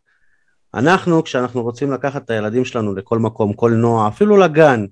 אנחנו, 0.74 1.24
כשאנחנו 1.24 1.64
רוצים 1.64 1.92
לקחת 1.92 2.26
את 2.26 2.30
הילדים 2.30 2.66
שלנו 2.66 2.96
לכל 2.96 3.20
מקום, 3.20 3.54
קולנוע, 3.54 4.08
אפילו 4.08 4.38
לגן, 4.38 4.86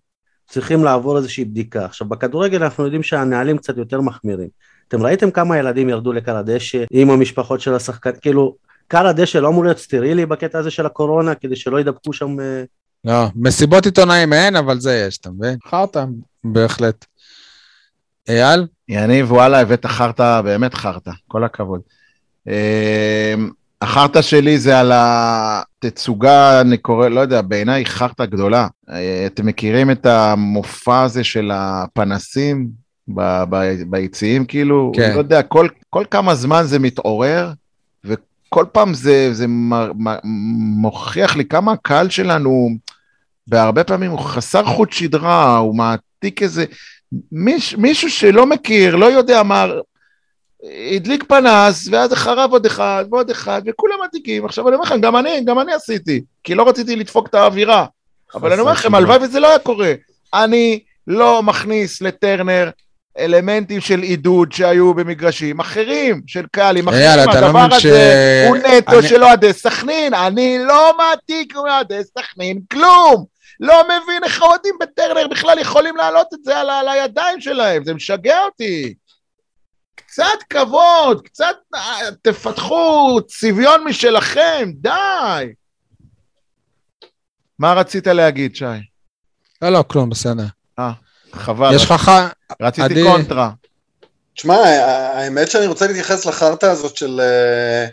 צריכים 0.47 0.83
לעבור 0.83 1.17
איזושהי 1.17 1.45
בדיקה. 1.45 1.85
עכשיו, 1.85 2.07
בכדורגל 2.07 2.63
אנחנו 2.63 2.83
יודעים 2.83 3.03
שהנהלים 3.03 3.57
קצת 3.57 3.77
יותר 3.77 4.01
מחמירים. 4.01 4.49
אתם 4.93 5.03
ראיתם 5.03 5.31
כמה 5.31 5.57
ילדים 5.57 5.89
ירדו 5.89 6.13
לקר 6.13 6.37
הדשא 6.37 6.83
עם 6.91 7.09
המשפחות 7.09 7.61
של 7.61 7.73
השחקן, 7.73 8.11
כאילו, 8.21 8.55
קר 8.87 9.07
הדשא 9.07 9.37
לא 9.37 9.47
אמור 9.47 9.63
להיות 9.63 9.77
סטרילי 9.77 10.25
בקטע 10.25 10.59
הזה 10.59 10.71
של 10.71 10.85
הקורונה, 10.85 11.35
כדי 11.35 11.55
שלא 11.55 11.79
ידבקו 11.79 12.13
שם... 12.13 12.39
אה, 12.39 12.63
לא, 13.05 13.27
מסיבות 13.35 13.85
עיתונאים 13.85 14.33
אין, 14.33 14.55
אבל 14.55 14.79
זה 14.79 15.05
יש, 15.07 15.17
אתה 15.17 15.29
מבין? 15.29 15.57
חרטא, 15.67 16.05
בהחלט. 16.43 17.05
אייל? 18.29 18.67
יניב, 18.89 19.31
וואלה, 19.31 19.61
הבאת 19.61 19.85
חרטא, 19.85 20.41
באמת 20.41 20.73
חרטא, 20.73 21.11
כל 21.27 21.43
הכבוד. 21.43 21.81
אה, 22.47 23.33
החרטא 23.81 24.21
שלי 24.21 24.57
זה 24.59 24.79
על 24.79 24.91
התצוגה, 24.95 26.61
אני 26.61 26.77
קורא, 26.77 27.07
לא 27.07 27.19
יודע, 27.19 27.41
בעיניי 27.41 27.85
חרטא 27.85 28.25
גדולה. 28.25 28.67
אה, 28.89 29.23
אתם 29.25 29.45
מכירים 29.45 29.91
את 29.91 30.05
המופע 30.05 31.01
הזה 31.03 31.23
של 31.23 31.51
הפנסים 31.53 32.82
ב- 33.07 33.43
ב- 33.49 33.83
ביציעים, 33.87 34.45
כאילו? 34.45 34.91
כן. 34.95 35.13
לא 35.13 35.17
יודע, 35.17 35.43
כל, 35.43 35.67
כל 35.89 36.05
כמה 36.11 36.35
זמן 36.35 36.63
זה 36.65 36.79
מתעורר, 36.79 37.51
וכל 38.03 38.65
פעם 38.71 38.93
זה, 38.93 39.33
זה 39.33 39.47
מ- 39.47 40.07
מ- 40.07 40.19
מוכיח 40.81 41.35
לי 41.35 41.45
כמה 41.45 41.71
הקהל 41.71 42.09
שלנו, 42.09 42.69
בהרבה 43.47 43.83
פעמים 43.83 44.11
הוא 44.11 44.19
חסר 44.19 44.63
חוט 44.65 44.91
שדרה, 44.91 45.57
הוא 45.57 45.75
מעתיק 45.75 46.41
איזה... 46.43 46.65
מיש, 47.31 47.75
מישהו 47.75 48.09
שלא 48.09 48.45
מכיר, 48.45 48.95
לא 48.95 49.05
יודע 49.05 49.43
מה, 49.43 49.65
הדליק 50.95 51.23
פנס, 51.23 51.87
ואז 51.91 52.13
אחריו 52.13 52.49
עוד 52.51 52.65
אחד 52.65 53.05
ועוד 53.11 53.29
אחד, 53.29 53.61
וכולם 53.65 53.95
עתיקים. 54.03 54.45
עכשיו 54.45 54.67
אני 54.67 54.75
אומר 54.75 54.85
לכם, 54.85 55.01
גם 55.01 55.17
אני, 55.17 55.43
גם 55.45 55.59
אני 55.59 55.73
עשיתי, 55.73 56.21
כי 56.43 56.55
לא 56.55 56.69
רציתי 56.69 56.95
לדפוק 56.95 57.27
את 57.27 57.35
האווירה. 57.35 57.85
אבל 58.35 58.51
אני 58.51 58.61
אומר 58.61 58.71
לכם. 58.71 58.95
הלוואי 58.95 59.17
וזה 59.21 59.39
לא 59.39 59.47
היה 59.47 59.59
קורה. 59.59 59.93
אני 60.33 60.79
לא 61.07 61.43
מכניס 61.43 62.01
לטרנר 62.01 62.69
אלמנטים 63.17 63.81
של 63.81 63.99
עידוד 63.99 64.51
שהיו 64.51 64.93
במגרשים 64.93 65.59
אחרים, 65.59 66.21
של 66.27 66.45
קהלים 66.51 66.87
אחרים. 66.87 67.29
אתה 67.29 67.41
לא 67.41 67.45
הדבר 67.47 67.67
מבין 67.67 67.79
ש... 67.79 67.85
הזה 67.85 68.45
הוא 68.49 68.57
נטו 68.57 68.99
אני- 68.99 69.07
של 69.09 69.23
אוהדי 69.23 69.53
סכנין, 69.53 70.13
אני 70.13 70.57
לא 70.67 70.97
מעתיק 70.97 71.55
מאוהדי 71.55 71.99
סכנין 72.17 72.59
כלום. 72.71 73.25
לא 73.59 73.83
מבין 73.83 74.23
איך 74.23 74.41
האוהדים 74.41 74.75
בטרנר 74.81 75.27
בכלל 75.27 75.59
יכולים 75.59 75.95
להעלות 75.97 76.27
את 76.33 76.43
זה 76.43 76.57
על, 76.57 76.69
על 76.69 76.87
הידיים 76.87 77.41
שלהם, 77.41 77.83
זה 77.85 77.93
משגע 77.93 78.43
אותי. 78.45 78.93
קצת 79.95 80.23
כבוד, 80.49 81.21
קצת 81.25 81.55
אה, 81.75 81.79
תפתחו 82.21 83.19
צביון 83.27 83.83
משלכם, 83.83 84.69
די. 84.75 85.53
מה 87.59 87.73
רצית 87.73 88.07
להגיד, 88.07 88.55
שי? 88.55 88.65
לא, 89.61 89.69
לא, 89.69 89.83
כלום, 89.87 90.09
בסדר. 90.09 90.45
חבל, 91.33 91.75
יש 91.75 91.91
לך. 91.91 92.11
רציתי 92.61 92.81
עדי- 92.85 93.03
קונטרה. 93.03 93.49
תשמע, 94.35 94.55
האמת 95.13 95.51
שאני 95.51 95.65
רוצה 95.67 95.87
להתייחס 95.87 96.25
לחרטא 96.25 96.65
הזאת 96.65 96.97
של... 96.97 97.21
אה, 97.23 97.87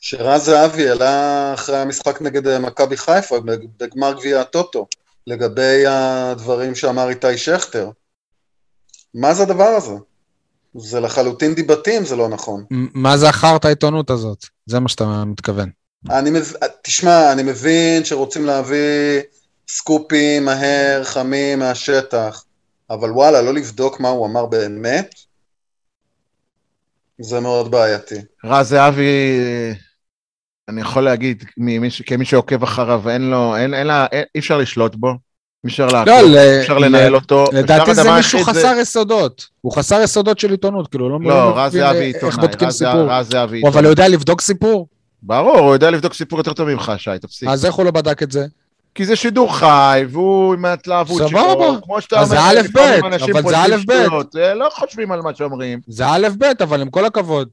שרז 0.00 0.42
זהבי 0.44 0.88
העלה 0.88 1.54
אחרי 1.54 1.76
המשחק 1.76 2.22
נגד 2.22 2.46
אה, 2.46 2.58
מכבי 2.58 2.96
חיפה 2.96 3.36
בגמר 3.80 4.12
גביע 4.12 4.40
הטוטו, 4.40 4.86
לגבי 5.26 5.84
הדברים 5.88 6.74
שאמר 6.74 7.08
איתי 7.08 7.38
שכטר. 7.38 7.90
מה 9.14 9.34
זה 9.34 9.42
הדבר 9.42 9.64
הזה? 9.64 9.92
זה 10.74 11.00
לחלוטין 11.00 11.54
דיבתי 11.54 11.98
אם 11.98 12.04
זה 12.04 12.16
לא 12.16 12.28
נכון. 12.28 12.64
מה 12.94 13.16
זה 13.16 13.28
החרטא 13.28 13.66
העיתונות 13.66 14.10
הזאת? 14.10 14.46
זה 14.66 14.80
מה 14.80 14.88
שאתה 14.88 15.24
מתכוון. 15.26 15.70
אני 16.10 16.30
מב... 16.30 16.52
תשמע, 16.82 17.32
אני 17.32 17.42
מבין 17.42 18.04
שרוצים 18.04 18.46
להביא 18.46 19.20
סקופים 19.68 20.44
מהר, 20.44 21.04
חמים, 21.04 21.58
מהשטח, 21.58 22.44
אבל 22.90 23.10
וואלה, 23.10 23.42
לא 23.42 23.54
לבדוק 23.54 24.00
מה 24.00 24.08
הוא 24.08 24.26
אמר 24.26 24.46
באמת? 24.46 25.10
זה 27.20 27.40
מאוד 27.40 27.70
בעייתי. 27.70 28.14
רז 28.44 28.68
זהבי, 28.68 29.40
אני 30.68 30.80
יכול 30.80 31.02
להגיד, 31.04 31.44
כמי 32.06 32.24
שעוקב 32.24 32.62
אחריו, 32.62 33.08
אין 33.08 33.30
לו, 33.30 33.56
אין, 33.56 33.74
אין 33.74 33.86
לה, 33.86 34.06
אין, 34.12 34.24
אי 34.34 34.40
אפשר 34.40 34.58
לשלוט 34.58 34.94
בו, 34.94 35.08
אי 35.08 35.16
אפשר 35.68 35.86
לעקוב, 35.86 36.14
לא, 36.34 36.38
אפשר 36.60 36.78
ל- 36.78 36.84
לנהל 36.84 37.14
אותו. 37.14 37.44
לדעתי 37.52 37.94
זה 37.94 38.12
מישהו 38.16 38.38
חסר 38.44 38.72
יסודות. 38.80 39.46
הוא 39.60 39.72
חסר 39.72 40.00
יסודות 40.04 40.38
של 40.38 40.50
עיתונות, 40.50 40.88
כאילו, 40.88 41.08
לא 41.08 41.18
לא, 41.22 41.28
לא 41.50 41.58
רז 41.58 41.72
זהבי 41.72 41.98
איך 41.98 42.14
עיתונאי, 42.14 42.36
בודקים 42.40 42.68
רז 42.68 42.78
זהבי- 42.78 42.92
סיפור. 42.92 43.10
רז 43.12 43.28
זהבי 43.30 43.60
הוא 43.60 43.68
אבל 43.68 43.78
עיתונאי. 43.78 43.86
הוא 43.86 43.92
יודע 43.92 44.08
לבדוק 44.08 44.40
סיפור? 44.40 44.88
ברור, 45.22 45.58
הוא 45.58 45.72
יודע 45.72 45.90
לבדוק 45.90 46.14
סיפור 46.14 46.38
יותר 46.38 46.52
טוב 46.52 46.68
ממך, 46.68 46.92
שי, 46.98 47.10
תפסיק. 47.20 47.48
אז 47.48 47.64
איך 47.66 47.74
הוא 47.74 47.84
לא 47.84 47.90
בדק 47.90 48.22
את 48.22 48.32
זה? 48.32 48.46
כי 49.00 49.06
זה 49.06 49.16
שידור 49.16 49.56
חי, 49.56 50.04
והוא 50.08 50.54
עם 50.54 50.64
ההתלהבות 50.64 51.28
שלו, 51.28 51.40
סבבה. 51.40 51.80
כמו 51.82 52.00
שאתה 52.00 52.20
אז 52.20 52.28
זה 52.28 52.38
אומר, 52.38 52.50
א', 52.50 52.62
ב', 52.74 52.78
אבל 52.78 53.50
זה 53.50 53.58
א', 53.58 53.76
ב'. 53.86 54.36
אה, 54.38 54.54
לא 54.54 54.68
חושבים 54.72 55.12
על 55.12 55.20
מה 55.22 55.34
שאומרים. 55.34 55.80
זה 55.86 56.06
א' 56.06 56.28
ב', 56.38 56.44
אבל 56.62 56.80
עם 56.80 56.90
כל 56.90 57.04
הכבוד. 57.04 57.48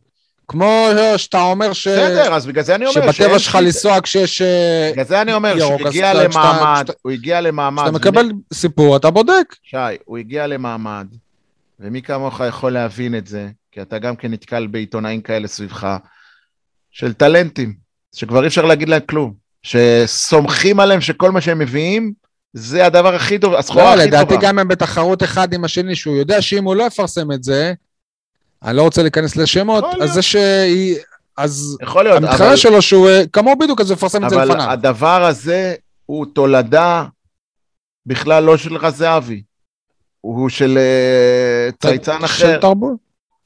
כמו 0.47 0.87
שאתה 1.17 1.41
אומר 1.41 1.73
ש... 1.73 1.87
בסדר, 1.87 2.33
אז 2.33 2.45
בגלל 2.45 2.63
זה 2.63 2.75
אני 2.75 2.85
אומר 2.85 3.11
שבטבע 3.11 3.39
שלך 3.39 3.57
לנסוע 3.61 4.01
כשיש... 4.01 4.41
אה, 4.41 4.89
בגלל 4.91 5.05
זה 5.05 5.21
אני 5.21 5.33
אומר 5.33 5.59
שהוא 5.59 5.87
הגיע 5.87 6.13
למעמד, 6.13 6.89
הוא 7.01 7.11
הגיע 7.11 7.41
למעמד, 7.41 7.83
כשאתה 7.83 7.97
מקבל 7.97 8.31
סיפור, 8.53 8.95
אתה 8.95 9.11
בודק. 9.11 9.55
שי, 9.63 9.77
הוא 10.05 10.17
הגיע 10.17 10.47
למעמד, 10.47 11.07
ומי 11.79 12.01
כמוך 12.01 12.41
יכול 12.47 12.71
להבין 12.71 13.15
את 13.15 13.27
זה, 13.27 13.49
כי 13.71 13.81
אתה 13.81 13.99
גם 13.99 14.15
כן 14.15 14.31
נתקל 14.31 14.67
בעיתונאים 14.67 15.21
כאלה 15.21 15.47
סביבך, 15.47 15.97
של 16.91 17.13
טלנטים, 17.13 17.73
שכבר 18.15 18.41
אי 18.41 18.47
אפשר 18.47 18.65
להגיד 18.65 18.89
להם 18.89 19.01
כלום, 19.09 19.46
שסומכים 19.63 20.79
עליהם 20.79 21.01
שכל 21.01 21.31
מה 21.31 21.41
שהם 21.41 21.59
מביאים, 21.59 22.13
זה 22.53 22.85
הדבר 22.85 23.15
הכי 23.15 23.39
טוב, 23.39 23.53
הסחורה 23.53 23.83
לא, 23.95 24.01
הכי 24.01 24.11
טובה. 24.11 24.21
לדעתי 24.23 24.37
גם 24.47 24.59
הם 24.59 24.67
בתחרות 24.67 25.23
אחד 25.23 25.53
עם 25.53 25.63
השני, 25.63 25.95
שהוא 25.95 26.15
יודע 26.15 26.41
שאם 26.41 26.63
הוא 26.63 26.75
לא 26.75 26.83
יפרסם 26.83 27.31
את 27.31 27.43
זה, 27.43 27.73
אני 28.63 28.77
לא 28.77 28.81
רוצה 28.81 29.01
להיכנס 29.01 29.35
לשמות, 29.35 29.83
אז 29.83 29.93
להיות. 29.99 30.13
זה 30.13 30.21
שהיא... 30.21 30.95
אז 31.37 31.77
יכול 31.81 32.03
להיות, 32.03 32.17
אבל, 32.17 32.27
המתחרה 32.27 32.57
שלו 32.57 32.81
שהוא 32.81 33.09
אה, 33.09 33.23
כמוהו 33.33 33.57
בדיוק, 33.57 33.81
אז 33.81 33.89
הוא 33.89 33.95
יפרסם 33.97 34.25
את 34.25 34.29
זה 34.29 34.35
אבל 34.35 34.45
לפניו. 34.49 34.69
הדבר 34.69 35.23
הזה 35.25 35.73
הוא 36.05 36.25
תולדה 36.33 37.05
בכלל 38.05 38.43
לא 38.43 38.57
של 38.57 38.75
רז 38.77 38.95
זהבי, 38.95 39.41
הוא 40.21 40.49
של 40.49 40.77
אה, 40.77 41.71
צייצן 41.81 42.19
של 42.19 42.25
אחר. 42.25 42.57
תרבות. 42.61 42.93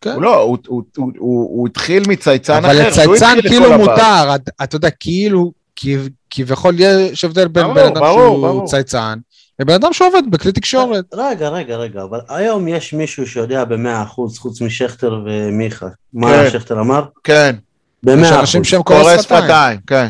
כן. 0.01 0.11
הוא 0.11 0.21
לא, 0.21 0.35
הוא, 0.41 0.57
הוא, 0.67 0.83
הוא, 0.97 1.11
הוא, 1.17 1.43
הוא 1.57 1.67
התחיל 1.67 2.03
מצייצן 2.07 2.53
אבל 2.65 2.81
אחר, 2.81 2.91
שהוא 2.93 3.15
לצייצן 3.15 3.39
את 3.39 3.43
כאילו. 3.47 3.77
מותר, 3.77 4.35
את- 4.35 4.49
אתה 4.63 4.75
יודע, 4.75 4.89
כאילו, 4.99 5.51
כב- 5.81 6.07
כביכול 6.29 6.75
יש 6.79 7.23
הבדל 7.23 7.47
בין 7.47 7.63
ברור, 7.63 7.75
בן 7.75 7.85
אדם 7.85 7.93
ברור, 8.01 8.13
שהוא 8.19 8.47
ברור. 8.47 8.67
צייצן, 8.67 9.17
לבן 9.59 9.73
אדם 9.73 9.93
שעובד 9.93 10.23
בכלי 10.29 10.51
תקשורת. 10.51 11.05
רגע, 11.13 11.49
רגע, 11.49 11.75
רגע, 11.75 12.03
אבל 12.03 12.19
היום 12.29 12.67
יש 12.67 12.93
מישהו 12.93 13.27
שיודע 13.27 13.63
במאה 13.65 14.03
אחוז, 14.03 14.37
חוץ 14.37 14.61
משכטר 14.61 15.19
ומיכה. 15.25 15.85
כן. 15.87 15.93
מה 16.19 16.49
שכטר 16.51 16.79
אמר? 16.79 17.03
כן, 17.23 17.55
יש 17.55 17.61
במאה 18.03 18.29
אחוז. 18.29 18.39
אנשים 18.39 18.63
שהם 18.63 18.81
שפתיים. 18.81 19.19
שפתיים, 19.21 19.79
כן. 19.87 20.07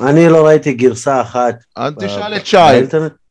אני 0.00 0.28
לא 0.28 0.46
ראיתי 0.46 0.72
גרסה 0.72 1.20
אחת 1.20 1.54
אז 1.76 1.92
תשאל 2.00 2.36
את 2.36 2.46
שי. 2.46 2.56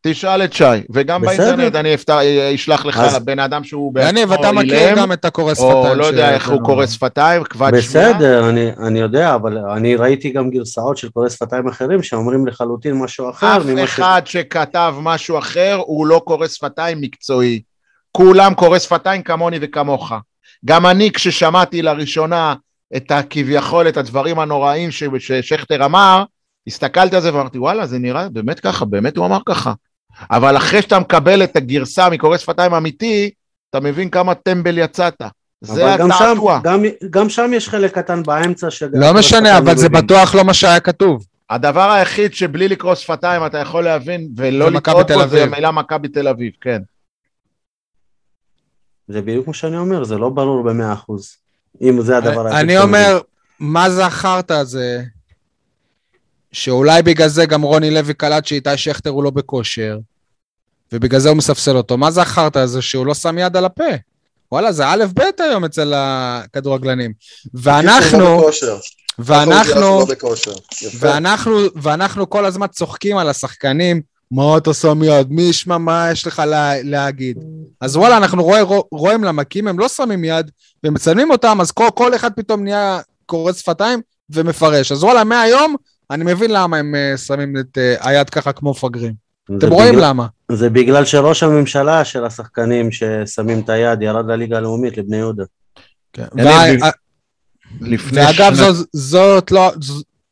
תשאל 0.02 0.44
את 0.44 0.54
שי, 0.54 0.64
וגם. 0.94 1.22
באינטרנט 1.22 1.76
אני 1.76 1.94
אפתח- 1.94 2.20
אשלח 2.56 2.86
לך 2.86 3.02
לבן 3.16 3.40
אדם 3.40 3.64
שהוא 3.64 3.94
יניב, 4.02 4.30
בעצמו 4.30 4.44
אתה 4.44 4.52
מכיר 4.52 4.80
אילם, 4.90 4.98
גם 4.98 5.12
את 5.12 5.26
הקורס 5.26 5.58
שפתיים. 5.58 5.74
או 5.76 5.96
לא 5.96 6.06
יודע 6.06 6.34
איך 6.34 6.50
הוא. 6.50 6.62
קורא 6.62 6.86
שפתיים, 6.86 7.44
כבד 7.44 7.72
שמיעה. 7.82 8.14
בסדר, 8.14 8.50
אני, 8.50 8.70
אני 8.88 9.00
יודע, 9.00 9.36
אבל 9.36 9.58
אני 9.58 9.96
ראיתי 9.96 10.30
גם 10.30 10.50
גרסאות 10.50 10.98
של 10.98 11.10
קוראי 11.10 11.30
שפתיים 11.30 11.68
אחרים 11.68 12.04
שאומרים 12.04 12.48
לחלוטין 12.48 12.94
משהו 12.94 13.30
אחר 13.30 13.58
אף. 13.58 13.64
אחד 13.84 14.22
שכתב 14.26 14.94
משהו 15.02 15.38
אחר 15.40 15.80
הוא 15.86 16.08
לא 16.08 16.22
קורא 16.26 16.48
שפתיים 16.48 17.02
מקצועי. 17.02 17.62
כולם 18.12 18.54
קורא 18.54 18.80
שפתיים 18.80 19.22
כמוני 19.22 19.58
וכמוך. 19.62 20.12
גם 20.66 20.86
אני 20.86 21.12
כששמעתי 21.12 21.82
לראשונה 21.82 22.54
את 22.96 23.12
הכביכול, 23.12 23.88
את 23.88 23.98
הדברים 23.98 24.40
הנוראים 24.40 24.90
ששכטר 25.20 25.86
אמר, 25.86 26.24
הסתכלתי 26.68 27.16
על 27.16 27.22
זה 27.22 27.34
ואמרתי 27.34 27.58
וואלה 27.58 27.86
זה 27.86 28.00
נראה 28.00 28.30
באמת 28.30 28.60
ככה, 28.60 28.86
באמת 28.86 29.18
הוא 29.18 29.26
אמר 29.26 29.40
ככה. 29.46 29.74
אבל 30.32 30.58
אחרי 30.58 30.82
שאתה 30.82 31.00
מקבל 31.00 31.44
את 31.44 31.56
הגרסה 31.56 32.10
מקורא 32.10 32.38
שפתיים 32.38 32.74
אמיתי, 32.74 33.32
אתה 33.70 33.80
מבין 33.80 34.10
כמה 34.10 34.36
טמבל 34.36 34.78
יצאת. 34.78 35.22
זה 35.62 35.94
התעתוע. 35.94 36.60
גם, 36.64 36.84
גם 37.10 37.30
שם 37.30 37.52
יש 37.54 37.70
חלק 37.70 37.96
קטן 37.96 38.24
באמצע 38.24 38.72
ש... 38.72 38.84
לא 38.94 39.14
משנה, 39.14 39.58
אבל 39.58 39.78
זה 39.78 39.90
בטוח 39.90 40.36
לא 40.36 40.44
מה 40.44 40.54
שהיה 40.54 40.80
כתוב. 40.80 41.26
הדבר 41.50 41.92
היחיד 41.92 42.34
שבלי 42.34 42.68
לקרוא 42.68 42.96
שפתיים 42.96 43.46
אתה 43.46 43.58
יכול 43.58 43.84
להבין 43.84 44.30
ולא 44.38 44.72
לטעות 44.72 45.12
בו 45.12 45.28
זה. 45.28 45.44
המילה 45.44 45.72
מכבי 45.72 46.08
תל 46.08 46.28
אביב, 46.28 46.54
כן. 46.62 46.82
זה 49.08 49.22
בדיוק 49.22 49.48
מה 49.48 49.54
שאני 49.54 49.78
אומר, 49.78 50.04
זה 50.04 50.18
לא 50.18 50.30
ברור 50.30 50.64
במאה 50.64 50.94
אחוז. 50.94 51.36
אם 51.82 52.02
זה 52.02 52.18
הדבר 52.18 52.46
היחיד 52.48 52.60
אני 52.60 52.78
אומר, 52.78 53.20
מה 53.60 53.90
זה 53.90 54.06
החרטא 54.06 54.54
הזה, 54.54 55.04
שאולי 56.52 57.02
בגלל 57.02 57.28
זה 57.28 57.46
גם 57.46 57.62
רוני 57.62 57.92
לוי 57.92 58.14
קלט 58.14 58.46
שאיתי 58.46 58.78
שכטר 58.78 59.10
הוא 59.10 59.24
לא 59.24 59.30
בכושר, 59.30 59.98
ובגלל 60.92 61.20
זה 61.20 61.30
הוא 61.30 61.38
מספסל 61.38 61.78
אותו. 61.78 61.98
מה 61.98 62.12
זה 62.12 62.22
החרטא 62.22 62.60
הזה 62.60 62.82
שהוא 62.82 63.06
לא 63.06 63.14
שם 63.14 63.38
יד 63.38 63.58
על 63.58 63.66
הפה? 63.66 63.84
וואלה, 64.52 64.72
זה 64.72 64.88
א' 64.88 65.06
ב' 65.14 65.22
היום 65.40 65.66
אצל 65.66 65.94
הכדורגלנים. 65.96 67.14
ואנחנו, 67.54 68.20
לא. 68.20 68.50
ואנחנו, 69.20 69.82
לא. 69.82 70.06
ואנחנו, 71.00 71.58
ואנחנו 71.76 72.30
כל 72.30 72.46
הזמן 72.46 72.68
צוחקים 72.68 73.18
על 73.18 73.30
השחקנים, 73.30 74.02
מה 74.32 74.58
אתה 74.58 74.74
שם 74.74 75.04
יד? 75.04 75.32
מי 75.32 75.42
ישמע 75.42 75.78
מה 75.78 76.12
יש 76.12 76.28
לך 76.28 76.40
לה, 76.48 76.84
להגיד? 76.84 77.38
אז 77.82 77.96
וואלה, 77.96 78.18
אנחנו 78.18 78.52
רואים 78.92 79.24
כי 79.50 79.60
אם 79.60 79.68
הם 79.68 79.80
לא 79.80 79.88
שמים 79.88 80.24
יד 80.24 80.52
ומצלמים 80.84 81.32
אותם, 81.32 81.62
אז 81.62 81.72
כל, 81.72 81.88
כל 81.96 82.16
אחד 82.16 82.34
פתאום 82.34 82.64
נהיה 82.64 83.00
קורץ 83.26 83.60
שפתיים 83.60 84.02
ומפרש. 84.30 84.92
אז 84.92 85.04
וואלה, 85.04 85.24
מהיום 85.24 85.76
אני 86.12 86.24
מבין 86.34 86.52
למה 86.52 86.78
הם 86.78 86.96
uh, 86.96 87.18
שמים 87.18 87.58
את 87.58 87.78
uh, 87.78 88.08
היד 88.08 88.30
ככה 88.30 88.52
כמו 88.52 88.72
מפגרים. 88.72 89.14
אתם 89.58 89.70
רואים 89.70 89.96
בגלל- 89.96 90.10
למה. 90.10 90.28
זה 90.52 90.70
בגלל 90.70 91.06
שראש 91.06 91.44
הממשלה 91.44 92.06
של 92.06 92.26
השחקנים 92.26 92.90
ששמים 92.92 93.60
את 93.60 93.70
היד 93.70 94.02
ירד 94.02 94.26
לליגה 94.28 94.58
הלאומית 94.58 94.98
לבני 94.98 95.18
יהודה. 95.18 95.44
כן. 96.14 96.26
לפני 97.82 98.20
ואגב, 98.22 98.56
שנה- 98.56 98.72
זאת, 98.74 98.88
זאת 98.94 99.52
לא, 99.52 99.72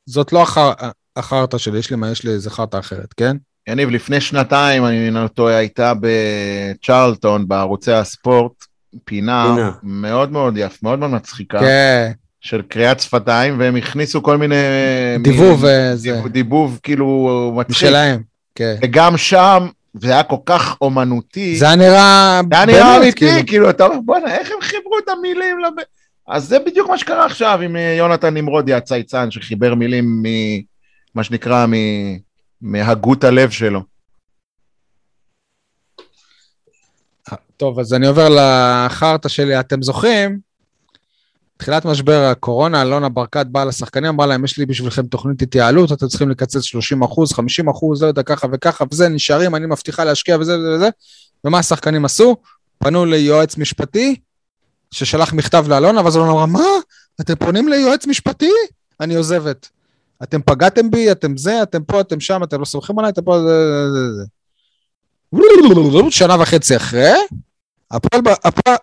זאת 0.06 0.34
לא 0.34 0.42
החר- 0.42 0.74
החרטא 1.16 1.58
שלי, 1.58 1.80
יש 1.80 1.90
לי 1.90 1.96
מה, 1.96 2.12
יש 2.12 2.24
לי 2.24 2.32
איזה 2.32 2.50
חרטא 2.50 2.78
אחרת, 2.80 3.14
כן? 3.18 3.38
יניב, 3.70 3.90
לפני 3.90 4.22
שנתיים, 4.22 4.86
אני 4.86 5.12
לא 5.12 5.28
טועה, 5.28 5.56
הייתה 5.58 5.94
בצ'רלטון, 6.02 7.48
בערוצי 7.48 7.92
הספורט, 7.92 8.52
פינה, 9.06 9.46
פינה. 9.56 9.72
מאוד 9.84 10.32
מאוד 10.32 10.54
יפה, 10.58 10.78
מאוד 10.84 11.00
מאוד 11.00 11.12
מצחיקה, 11.12 11.60
כן, 11.60 12.12
של 12.48 12.62
קריאת 12.62 13.00
שפתיים, 13.00 13.60
והם 13.60 13.76
הכניסו 13.76 14.24
כל 14.24 14.38
מיני... 14.38 14.56
דיבוב 15.22 15.66
מילים, 15.66 15.94
וזה, 15.94 16.22
דיבוב, 16.30 16.80
כאילו 16.84 17.52
מצחיק. 17.56 17.72
משלהם, 17.72 18.22
כן. 18.56 18.76
וגם 18.82 19.18
שם, 19.18 19.68
זה 19.94 20.12
היה 20.12 20.24
כל 20.24 20.36
כך 20.46 20.78
אומנותי. 20.82 21.56
זה 21.56 21.66
היה 21.66 21.76
נראה... 21.76 22.42
זה 22.50 22.56
היה 22.58 22.66
נראה 22.66 22.98
אמיתי, 22.98 23.18
כאילו. 23.18 23.48
כאילו, 23.48 23.70
אתה 23.70 23.86
אומר, 23.86 24.00
בואנה, 24.06 24.36
איך 24.36 24.52
הם 24.52 24.58
חיברו 24.62 24.98
את 25.04 25.10
המילים 25.10 25.60
לב... 25.60 25.74
אז 26.28 26.48
זה 26.48 26.60
בדיוק 26.60 26.90
מה 26.90 26.98
שקרה 26.98 27.26
עכשיו 27.26 27.60
עם 27.62 27.76
אה, 27.76 27.96
יונתן 27.98 28.34
נמרודי, 28.34 28.74
הצייצן, 28.74 29.32
שחיבר 29.32 29.76
מילים 29.76 30.06
מ... 30.06 30.26
מה 31.16 31.24
שנקרא, 31.24 31.66
מ... 31.66 31.74
מהגות 32.62 33.24
הלב 33.24 33.50
שלו. 33.50 33.82
טוב, 37.58 37.80
אז 37.80 37.94
אני 37.94 38.08
עובר 38.08 38.28
לחרטא 38.30 39.30
שלי. 39.30 39.60
אתם 39.60 39.82
זוכרים? 39.82 40.47
תחילת 41.58 41.86
משבר 41.86 42.30
הקורונה, 42.32 42.82
אלונה 42.82 43.10
ברקת 43.10 43.46
באה 43.46 43.66
לשחקנים, 43.66 44.10
אמרה 44.10 44.26
להם, 44.26 44.46
יש 44.46 44.58
לי 44.58 44.66
בשבילכם 44.66 45.06
תוכנית 45.06 45.42
התייעלות, 45.42 45.92
אתם 45.92 46.08
צריכים 46.08 46.30
לקצץ 46.30 46.62
30 46.62 47.04
אחוז, 47.04 47.34
50 47.34 47.70
אחוז, 47.70 48.04
לא 48.04 48.08
יודע, 48.08 48.24
ככה 48.24 48.48
וככה, 48.52 48.86
וזה, 48.92 49.10
נשארים, 49.10 49.56
אני 49.56 49.66
מבטיחה 49.66 50.04
להשקיע 50.04 50.38
וזה 50.40 50.60
וזה 50.60 50.76
וזה. 50.76 50.90
ומה 51.46 51.60
השחקנים 51.60 52.06
עשו? 52.06 52.36
פנו 52.78 53.06
ליועץ 53.06 53.58
משפטי, 53.58 54.16
ששלח 54.92 55.34
מכתב 55.34 55.66
לאלונה, 55.70 56.02
ואז 56.04 56.18
אלונה 56.18 56.32
אמרה, 56.32 56.46
מה? 56.46 56.66
אתם 57.22 57.36
פונים 57.36 57.68
ליועץ 57.68 58.08
משפטי? 58.08 58.52
אני 59.00 59.16
עוזבת. 59.16 59.70
אתם 60.24 60.42
פגעתם 60.42 60.92
בי, 60.92 61.12
אתם 61.12 61.38
זה, 61.38 61.64
אתם 61.64 61.84
פה, 61.84 62.02
אתם 62.02 62.20
שם, 62.20 62.44
אתם 62.44 62.60
לא 62.60 62.66
סומכים 62.66 63.00
עליי, 63.00 63.12
אתם 63.12 63.22
פה, 63.22 63.40
זה, 63.40 63.90
זה, 63.92 64.14
זה. 64.14 64.24
שנה 66.12 66.36
וחצי 66.40 66.76
אחרי, 66.76 67.14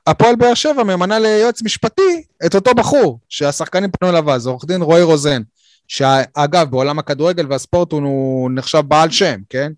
הפועל, 0.06 0.36
באר 0.36 0.54
שבע 0.54 0.82
ממנה 0.82 1.18
ליועץ 1.18 1.62
משפטי 1.62 2.22
את 2.46 2.54
אותו 2.54 2.74
בחור 2.74 3.18
שהשחקנים 3.28 3.90
פנו 3.90 4.10
אליו 4.10 4.30
אז, 4.30 4.46
עורך 4.46 4.64
דין 4.64 4.82
רועי 4.82 5.02
רוזן, 5.02 5.42
שאגב, 5.88 6.70
בעולם 6.70 6.98
הכדורגל 6.98 7.46
והספורט 7.50 7.92
הוא, 7.92 8.50
נחשב 8.50 8.80
בעל 8.80 9.10
שם, 9.10 9.36
כן? 9.50 9.72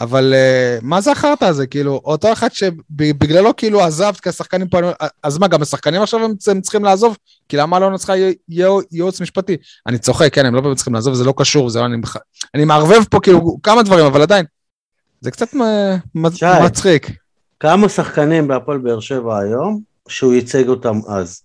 אבל 0.00 0.34
uh, 0.34 0.84
מה 0.84 1.00
זה 1.00 1.12
החרטא 1.12 1.44
הזה? 1.44 1.66
כאילו, 1.66 2.00
אותו 2.04 2.32
אחד 2.32 2.48
שבגללו 2.52 3.56
כאילו 3.56 3.80
עזבת 3.80 4.20
כי 4.20 4.28
השחקנים 4.28 4.68
פנו, 4.68 4.88
אז 5.22 5.38
מה, 5.38 5.48
גם 5.48 5.62
השחקנים 5.62 6.02
עכשיו 6.02 6.24
הם, 6.24 6.34
הם 6.46 6.60
צריכים 6.60 6.84
לעזוב? 6.84 7.16
כי 7.48 7.56
למה 7.56 7.78
לא 7.78 7.96
צריכה 7.96 8.14
ייעוץ 8.92 9.20
משפטי? 9.20 9.56
אני 9.86 9.98
צוחק, 9.98 10.34
כן, 10.34 10.46
הם 10.46 10.54
לא 10.54 10.60
באמת 10.60 10.76
צריכים 10.76 10.94
לעזוב, 10.94 11.14
זה 11.14 11.24
לא 11.24 11.34
קשור, 11.36 11.70
זה 11.70 11.80
לא, 11.80 11.86
אני, 11.86 11.96
אני 12.54 12.64
מערבב 12.64 13.04
פה 13.10 13.20
כאילו 13.20 13.58
כמה 13.62 13.82
דברים, 13.82 14.06
אבל 14.06 14.22
עדיין, 14.22 14.44
זה 15.20 15.30
קצת. 15.30 15.54
מצחיק. 16.64 17.25
כמה 17.60 17.88
שחקנים 17.88 18.48
בהפועל 18.48 18.78
באר 18.78 19.00
שבע 19.00 19.38
היום 19.38 19.80
שהוא 20.08 20.34
ייצג 20.34 20.68
אותם 20.68 20.98
אז? 21.08 21.42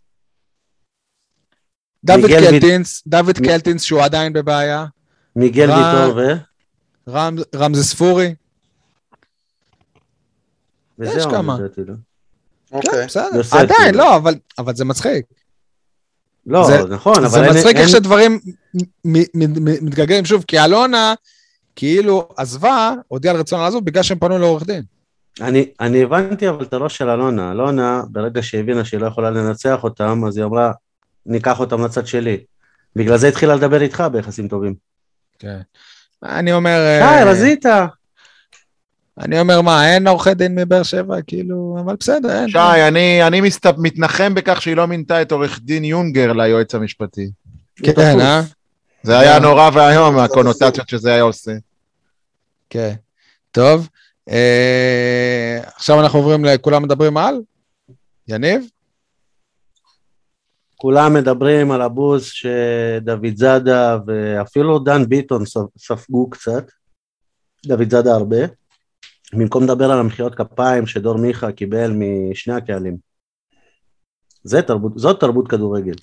דוד 2.04 2.22
קלטינס, 2.28 3.04
דוד 3.08 3.40
מ- 3.42 3.46
קלטינס 3.46 3.82
שהוא 3.84 4.02
עדיין 4.02 4.34
בבעיה, 4.34 4.86
מיגל 5.36 5.70
ויטור 5.70 6.16
ו... 6.18 6.22
רם- 7.10 7.36
רמזי 7.56 7.84
ספורי, 7.84 8.36
וזהו, 11.00 11.32
כמה. 11.32 11.58
לא? 11.78 11.94
אוקיי. 12.72 12.92
כן, 12.92 13.06
בסדר. 13.08 13.42
עדיין, 13.52 13.96
לא, 13.96 14.16
אבל- 14.16 14.36
אבל 14.58 14.76
זה 14.76 14.86
מצחיק. 14.86 15.26
לא, 16.46 16.68
זה- 16.68 16.84
נכון, 16.90 17.16
אבל 17.18 17.30
זה 17.30 17.44
אין... 17.46 17.50
מצחיק 17.58 17.76
איך 17.76 17.78
אין- 17.78 17.88
שדברים 17.88 18.40
מתגלגלים 19.82 20.26
שוב, 20.26 20.44
כי 20.48 20.60
אלונה 20.60 21.14
כאילו 21.76 22.30
עזבה, 22.38 22.94
הודיעה 23.08 23.34
על 23.34 23.40
רצון 23.40 23.60
לעזוב 23.60 23.86
בגלל 23.86 24.04
שהם 24.04 24.20
פנו 24.20 24.38
לעורך 24.38 24.64
דין. 24.64 24.84
אני, 25.42 25.66
אני 25.80 26.04
הבנתי 26.04 26.50
אבל 26.50 26.64
את 26.64 26.74
הראש 26.74 26.98
של 26.98 27.10
אלונה. 27.10 27.52
אלונה, 27.52 28.02
ברגע 28.10 28.44
שהיא 28.44 28.62
הבינה 28.62 28.86
שהיא 28.86 29.00
לא 29.00 29.08
יכולה 29.08 29.30
לנצח 29.30 29.84
אותם, 29.84 30.24
אז 30.28 30.38
היא 30.38 30.46
אמרה, 30.46 30.72
ניקח 31.26 31.60
אותם 31.60 31.86
לצד 31.86 32.08
שלי. 32.08 32.38
בגלל 32.96 33.18
זה 33.18 33.28
התחילה 33.28 33.56
לדבר 33.56 33.82
איתך 33.82 34.04
ביחסים 34.12 34.48
טובים. 34.48 34.74
כן. 35.40 35.60
אני 36.24 36.54
אומר... 36.54 36.80
די, 37.00 37.04
אה, 37.04 37.24
רזית. 37.24 37.66
אני 39.20 39.40
אומר, 39.40 39.62
מה, 39.62 39.94
אין 39.94 40.08
עורכי 40.08 40.34
דין 40.34 40.56
מבאר 40.56 40.84
שבע? 40.84 41.22
כאילו, 41.28 41.78
אבל 41.86 41.96
בסדר, 42.00 42.40
אין. 42.40 42.50
שי, 42.50 42.88
אני, 42.88 43.28
אני 43.28 43.42
מסת... 43.42 43.66
מתנחם 43.78 44.34
בכך 44.34 44.62
שהיא 44.62 44.76
לא 44.76 44.88
מינתה 44.88 45.22
את 45.22 45.32
עורך 45.32 45.60
דין 45.64 45.84
יונגר 45.84 46.34
ליועץ 46.34 46.76
המשפטי. 46.76 47.32
כן, 47.76 48.20
אה? 48.20 48.42
זה 49.04 49.20
היה 49.20 49.38
כן. 49.38 49.42
נורא 49.42 49.70
ואיום, 49.74 50.18
הקונוטציות 50.18 50.90
שזה 50.90 51.14
היה 51.14 51.22
עושה. 51.22 51.52
כן. 52.70 52.94
טוב. 53.52 53.90
אה, 54.30 55.60
עכשיו 55.76 56.00
אנחנו 56.02 56.20
עוברים 56.20 56.46
לכולם 56.46 56.84
מדברים 56.84 57.18
על? 57.18 57.36
יניב? 58.28 58.66
כולם 60.76 61.14
מדברים 61.14 61.72
על 61.72 61.82
הבוז 61.82 62.26
שדוד 62.26 63.36
זאדה 63.36 63.98
ואפילו 64.08 64.80
דן 64.80 65.06
ביטון 65.06 65.46
ספ- 65.46 65.78
ספגו 65.78 66.30
קצת. 66.30 66.72
דוד 67.66 67.90
זאדה 67.92 68.12
הרבה. 68.16 68.38
במקום 69.34 69.64
לדבר 69.64 69.92
על 69.92 70.00
המחיאות 70.00 70.36
כפיים 70.36 70.88
שדור 70.88 71.18
מיכה 71.18 71.52
קיבל 71.52 71.92
משני 71.96 72.54
הקהלים. 72.54 72.98
זה 74.44 74.62
תרבות, 74.62 74.92
זאת 74.96 75.20
תרבות 75.20 75.48
כדורגל. 75.48 75.94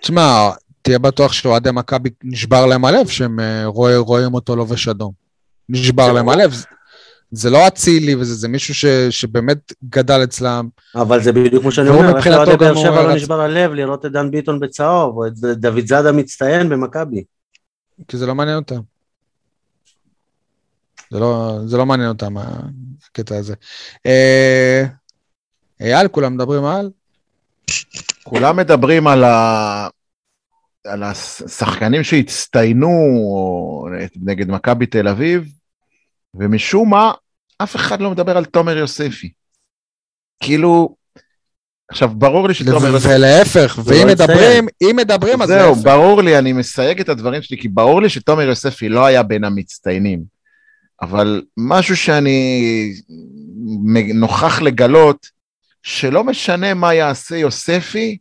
תשמע, 0.00 0.50
תהיה 0.82 0.98
בטוח 0.98 1.32
שאוהדי 1.32 1.70
מכבי 1.72 2.10
נשבר 2.24 2.66
להם 2.66 2.84
הלב 2.84 3.06
שהם 3.08 3.40
אה, 3.40 3.62
רואים 3.98 4.34
אותו 4.34 4.56
לובש 4.56 4.88
אדום. 4.88 5.12
נשבר 5.68 6.12
להם 6.12 6.28
הלב. 6.28 6.52
זה- 7.30 7.50
לא 7.50 7.66
אצילי 7.68 8.14
וזה, 8.14 8.34
זה 8.34 8.48
מישהו 8.48 8.74
ש, 8.74 8.84
שבאמת 9.10 9.72
גדל 9.88 10.20
אצלם. 10.24 10.68
אבל 10.94 11.22
זה 11.22 11.32
בדיוק 11.32 11.62
כמו 11.62 11.72
שאני 11.72 11.88
אומר, 11.88 12.16
איך 12.16 12.26
לאוהדי 12.26 12.56
באר 12.56 12.74
שבע 12.74 13.02
לא 13.02 13.14
נשבר 13.14 13.40
הלב 13.40 13.72
לראות 13.72 14.06
את 14.06 14.12
דן 14.12 14.30
ביטון 14.30 14.60
בצהוב, 14.60 15.16
או 15.16 15.26
את 15.26 15.32
דוד 15.38 15.86
זאדה 15.86 16.12
מצטיין 16.12 16.68
במכבי. 16.68 17.24
כי 18.08 18.16
זה 18.16 18.26
לא 18.26 18.34
מעניין 18.34 18.56
אותם. 18.56 18.80
זה 21.10 21.18
לא, 21.20 21.58
זה 21.66 21.76
לא 21.76 21.86
מעניין 21.86 22.08
אותם, 22.08 22.34
הקטע 23.10 23.36
הזה. 23.36 23.54
אה, 24.06 24.84
אייל, 25.80 26.08
כולם 26.08 26.34
מדברים 26.34 26.64
על? 26.64 26.90
כולם 28.24 28.56
מדברים 28.56 29.06
על, 29.06 29.24
ה... 29.24 29.88
על 30.84 31.02
השחקנים 31.02 32.04
שהצטיינו 32.04 32.88
נגד 34.22 34.48
מכבי 34.50 34.86
תל 34.86 35.08
אביב, 35.08 35.48
ומשום 36.38 36.90
מה, 36.90 37.12
אף 37.58 37.76
אחד 37.76 38.00
לא 38.00 38.10
מדבר 38.10 38.36
על 38.36 38.44
תומר 38.44 38.76
יוספי. 38.76 39.32
כאילו, 40.42 40.96
עכשיו, 41.88 42.08
ברור 42.08 42.48
לי 42.48 42.54
שתומר 42.54 42.86
יוספי... 42.86 43.14
ולהפך, 43.14 43.78
ואם 43.84 44.06
לא 44.06 44.12
מדברים, 44.12 44.68
אם 44.82 44.96
מדברים, 44.96 45.42
אז 45.42 45.48
זהו, 45.48 45.70
להפך. 45.70 45.84
ברור 45.84 46.22
לי, 46.22 46.38
אני 46.38 46.52
מסייג 46.52 47.00
את 47.00 47.08
הדברים 47.08 47.42
שלי, 47.42 47.58
כי 47.60 47.68
ברור 47.68 48.02
לי 48.02 48.08
שתומר 48.08 48.42
יוספי 48.42 48.88
לא 48.88 49.06
היה 49.06 49.22
בין 49.22 49.44
המצטיינים. 49.44 50.36
אבל 51.02 51.42
משהו 51.56 51.96
שאני 51.96 52.92
נוכח 54.14 54.62
לגלות, 54.62 55.26
שלא 55.82 56.24
משנה 56.24 56.74
מה 56.74 56.94
יעשה 56.94 57.36
יוספי, 57.36 58.18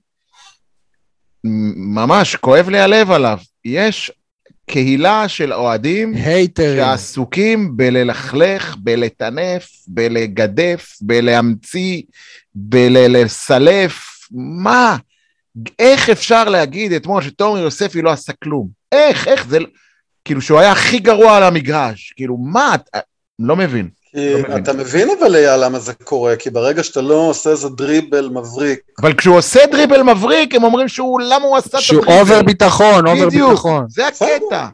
ממש 1.75 2.35
כואב 2.35 2.69
לי 2.69 2.79
הלב 2.79 3.11
עליו. 3.11 3.39
יש 3.65 4.11
קהילה 4.69 5.27
של 5.27 5.53
אוהדים 5.53 6.13
הייטרים. 6.13 6.77
שעסוקים 6.77 7.77
בללכלך, 7.77 8.75
בלטנף, 8.79 9.69
בלגדף, 9.87 10.97
בלהמציא, 11.01 12.01
בלסלף. 12.55 13.99
מה? 14.31 14.97
איך 15.79 16.09
אפשר 16.09 16.43
להגיד 16.49 16.91
אתמול 16.91 17.23
שתומר 17.23 17.59
יוספי 17.59 18.01
לא 18.01 18.11
עשה 18.11 18.33
כלום? 18.43 18.67
איך, 18.91 19.27
איך 19.27 19.47
זה... 19.47 19.57
כאילו 20.25 20.41
שהוא 20.41 20.59
היה 20.59 20.71
הכי 20.71 20.99
גרוע 20.99 21.37
על 21.37 21.43
המגרש. 21.43 22.13
כאילו, 22.15 22.37
מה? 22.37 22.75
אתה- 22.75 22.99
לא 23.39 23.55
מבין. 23.55 23.89
לא 24.15 24.39
מבין. 24.39 24.63
אתה 24.63 24.73
מבין 24.73 25.09
אבל 25.19 25.35
אייל 25.35 25.65
למה 25.65 25.79
זה 25.79 25.93
קורה, 25.93 26.35
כי 26.35 26.49
ברגע 26.49 26.83
שאתה 26.83 27.01
לא 27.01 27.15
עושה 27.15 27.49
איזה 27.49 27.69
דריבל 27.69 28.29
מבריק, 28.29 28.79
אבל 29.01 29.13
כשהוא 29.13 29.37
עושה 29.37 29.59
דריבל 29.71 30.01
מבריק, 30.03 30.55
הם 30.55 30.63
אומרים 30.63 30.87
שהוא, 30.87 31.21
למה 31.21 31.45
הוא 31.45 31.57
עשה 31.57 31.77
את 31.77 31.81
שהוא 31.83 32.01
הדריבל? 32.03 32.19
over 32.21 32.41
ביטחון, 32.41 33.07
over 33.07 33.25
בדיוק, 33.27 33.49
ביטחון. 33.49 33.85
זה 33.89 34.07
הקטע. 34.07 34.65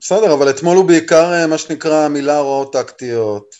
בסדר, 0.00 0.32
אבל 0.32 0.50
אתמול 0.50 0.76
הוא 0.76 0.84
בעיקר 0.84 1.32
אה, 1.32 1.46
מה 1.46 1.58
שנקרא 1.58 2.08
מילא 2.08 2.32
הוראות 2.38 2.72
טקטיות, 2.72 3.54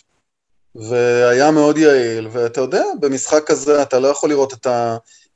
והיה 0.75 1.51
מאוד 1.51 1.77
יעיל, 1.77 2.27
ואתה 2.31 2.61
יודע, 2.61 2.83
במשחק 2.99 3.43
כזה 3.45 3.81
אתה 3.81 3.99
לא 3.99 4.07
יכול 4.07 4.29
לראות 4.29 4.53
את 4.53 4.67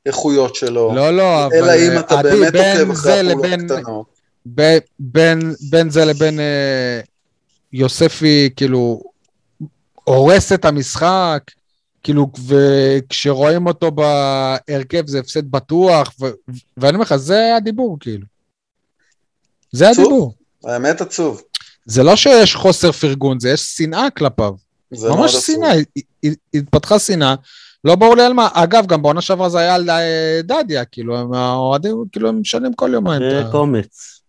האיכויות 0.06 0.54
שלו, 0.54 0.92
לא, 0.94 1.10
לא, 1.10 1.46
אבל... 1.46 1.54
אלא 1.56 1.72
אם 1.74 1.98
אתה 1.98 2.18
עדי, 2.18 2.30
באמת 2.30 2.52
בין 2.52 2.78
עוקב 2.80 2.90
אחרי 2.90 3.12
הפעולות 3.20 3.44
לבין- 3.44 3.70
הקטנות. 3.70 4.06
ב- 4.54 4.78
בין, 4.98 5.40
בין 5.70 5.90
זה 5.90 6.04
לבין 6.04 6.40
אה, 6.40 7.00
יוספי, 7.72 8.50
כאילו, 8.56 9.02
הורס 10.04 10.52
את 10.52 10.64
המשחק, 10.64 11.40
כאילו, 12.02 12.26
וכשרואים 12.46 13.66
אותו 13.66 13.90
בהרכב 13.90 15.06
זה 15.06 15.18
הפסד 15.20 15.50
בטוח, 15.50 16.12
ו- 16.20 16.30
ואני 16.76 16.94
אומר 16.94 17.02
לך, 17.02 17.16
זה 17.16 17.56
הדיבור, 17.56 17.96
כאילו. 18.00 18.26
זה 19.72 19.88
עצוב. 19.90 20.04
הדיבור. 20.04 20.34
האמת 20.64 21.00
עצוב. 21.00 21.42
זה 21.84 22.02
לא 22.02 22.16
שיש 22.16 22.54
חוסר 22.54 22.92
פרגון, 22.92 23.40
זה 23.40 23.50
יש 23.50 23.60
שנאה 23.60 24.10
כלפיו. 24.10 24.52
זה 24.90 25.08
מאוד 25.08 25.18
ממש. 25.20 25.34
שנאה, 25.34 25.72
התפתחה 26.54 26.98
שנאה. 26.98 27.34
לא 27.84 27.94
ברור 27.94 28.16
לי 28.16 28.22
על 28.22 28.32
מה. 28.32 28.48
אגב, 28.52 28.86
גם 28.86 29.02
בעונה 29.02 29.20
שעברה 29.20 29.48
זה 29.48 29.58
היה 29.58 29.74
על 29.74 29.90
אה, 29.90 30.40
דדיה, 30.44 30.84
כאילו, 30.84 31.18
הם 31.18 31.32
האוהדים, 31.34 32.04
כאילו, 32.12 32.28
הם 32.28 32.40
משנים 32.40 32.72
כל 32.74 32.90
יומיים. 32.92 33.22
את 33.22 33.30
זה 33.30 33.48
ה- 33.48 33.50
קומץ. 33.52 34.20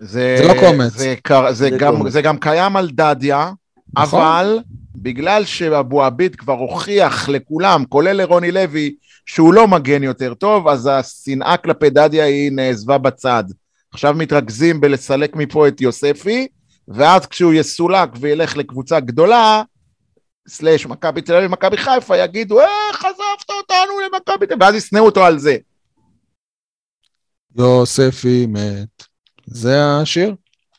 זה, 0.00 0.36
זה 0.38 0.48
לא 0.48 0.60
קומץ. 0.60 0.92
זה, 0.92 1.14
קר- 1.22 1.52
זה, 1.52 1.54
זה 1.54 1.70
גם, 1.70 1.96
קומץ. 1.96 2.12
זה 2.12 2.22
גם 2.22 2.38
קיים 2.38 2.76
על 2.76 2.90
דדיה, 2.90 3.52
נכון. 3.98 4.20
אבל 4.20 4.58
בגלל 4.94 5.44
שאבו 5.44 6.04
עביד 6.04 6.36
כבר 6.36 6.52
הוכיח 6.52 7.28
לכולם, 7.28 7.84
כולל 7.88 8.12
לרוני 8.12 8.52
לוי, 8.52 8.94
שהוא 9.26 9.54
לא 9.54 9.68
מגן 9.68 10.02
יותר 10.02 10.34
טוב, 10.34 10.68
אז 10.68 10.88
השנאה 10.92 11.56
כלפי 11.56 11.90
דדיה 11.90 12.24
היא 12.24 12.52
נעזבה 12.52 12.98
בצד. 12.98 13.44
עכשיו 13.92 14.14
מתרכזים 14.14 14.80
בלסלק 14.80 15.36
מפה 15.36 15.68
את 15.68 15.80
יוספי, 15.80 16.46
ואז 16.88 17.26
כשהוא 17.26 17.52
יסולק 17.52 18.08
וילך 18.20 18.56
לקבוצה 18.56 19.00
גדולה, 19.00 19.62
סלאש 20.48 20.86
מכבי 20.86 21.22
תל 21.22 21.34
אביב, 21.34 21.50
מכבי 21.50 21.76
חיפה, 21.76 22.16
יגידו, 22.16 22.60
איך 22.60 23.04
עזבת 23.04 23.50
אותנו 23.50 24.00
למכבי 24.00 24.46
תל 24.46 24.52
אביב, 24.52 24.62
ואז 24.62 24.74
ישנאו 24.74 25.04
אותו 25.04 25.24
על 25.24 25.38
זה. 25.38 25.56
יוספי 27.58 28.46
מת. 28.48 29.04
זה 29.46 29.76
השיר? 30.00 30.34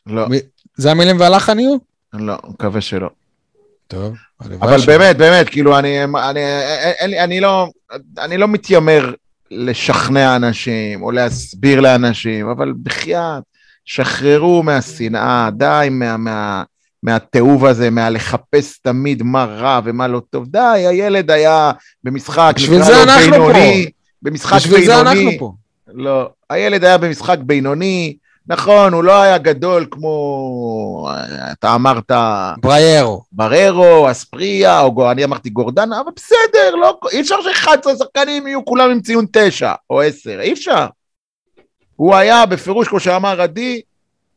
לא, 0.06 0.28
מי- 0.28 0.38
זה 0.76 0.90
המילים 0.90 1.20
והלחן 1.20 1.58
יהיו? 1.58 1.76
לא, 2.12 2.36
מקווה 2.48 2.80
שלא. 2.80 3.10
טוב, 3.88 4.14
אבל 4.60 4.78
ש- 4.80 4.86
באמת, 4.86 5.16
באמת, 5.16 5.48
כאילו, 5.48 5.78
אני, 5.78 6.04
אני, 6.04 6.40
לי- 7.06 7.20
אני, 7.20 7.40
לא, 7.40 7.68
אני 8.18 8.36
לא 8.36 8.48
מתיימר 8.48 9.12
לשכנע 9.50 10.36
אנשים 10.36 11.02
או 11.02 11.10
להסביר 11.10 11.80
לאנשים, 11.80 12.48
אבל 12.48 12.72
בחייאת, 12.82 13.42
שחררו 13.84 14.62
מהשנאה, 14.62 15.48
די 15.52 15.88
מה, 15.90 16.16
מה, 16.16 16.62
מהתיעוב 17.02 17.64
הזה, 17.66 17.90
מהלחפש 17.90 18.78
תמיד 18.82 19.22
מה 19.22 19.44
רע 19.44 19.80
ומה 19.84 20.08
לא 20.08 20.22
טוב. 20.30 20.46
די, 20.48 20.58
הילד 20.88 21.30
היה 21.30 21.72
במשחק, 22.04 22.52
בשביל 22.56 22.82
זה 22.82 22.92
לו 22.92 23.02
אנחנו 23.02 23.30
בינוני, 23.30 23.90
במשחק 24.22 24.56
בשביל 24.56 24.84
זה 24.84 25.00
אנחנו 25.00 25.14
בינוני. 25.18 25.38
פה. 25.38 25.52
לא, 25.94 26.28
הילד 26.50 26.84
היה 26.84 26.98
במשחק 26.98 27.38
בינוני, 27.42 28.16
נכון, 28.46 28.92
הוא 28.92 29.04
לא 29.04 29.22
היה 29.22 29.38
גדול 29.38 29.86
כמו, 29.90 31.08
אתה 31.52 31.74
אמרת, 31.74 32.10
בריירו. 32.58 33.22
בררו, 33.32 34.10
אספריה, 34.10 34.80
או 34.80 35.10
אני 35.10 35.24
אמרתי 35.24 35.50
גורדנה, 35.50 36.00
אבל 36.00 36.10
בסדר, 36.16 36.74
לא, 36.80 36.98
אי 37.12 37.20
אפשר 37.20 37.36
ש-11 37.42 37.96
שחקנים 37.98 38.46
יהיו 38.46 38.64
כולם 38.64 38.90
עם 38.90 39.00
ציון 39.00 39.26
9 39.32 39.72
או 39.90 40.00
10, 40.00 40.40
אי 40.40 40.52
אפשר. 40.52 40.86
הוא 41.96 42.14
היה 42.14 42.46
בפירוש, 42.46 42.88
כמו 42.88 43.00
שאמר 43.00 43.40
עדי, 43.40 43.80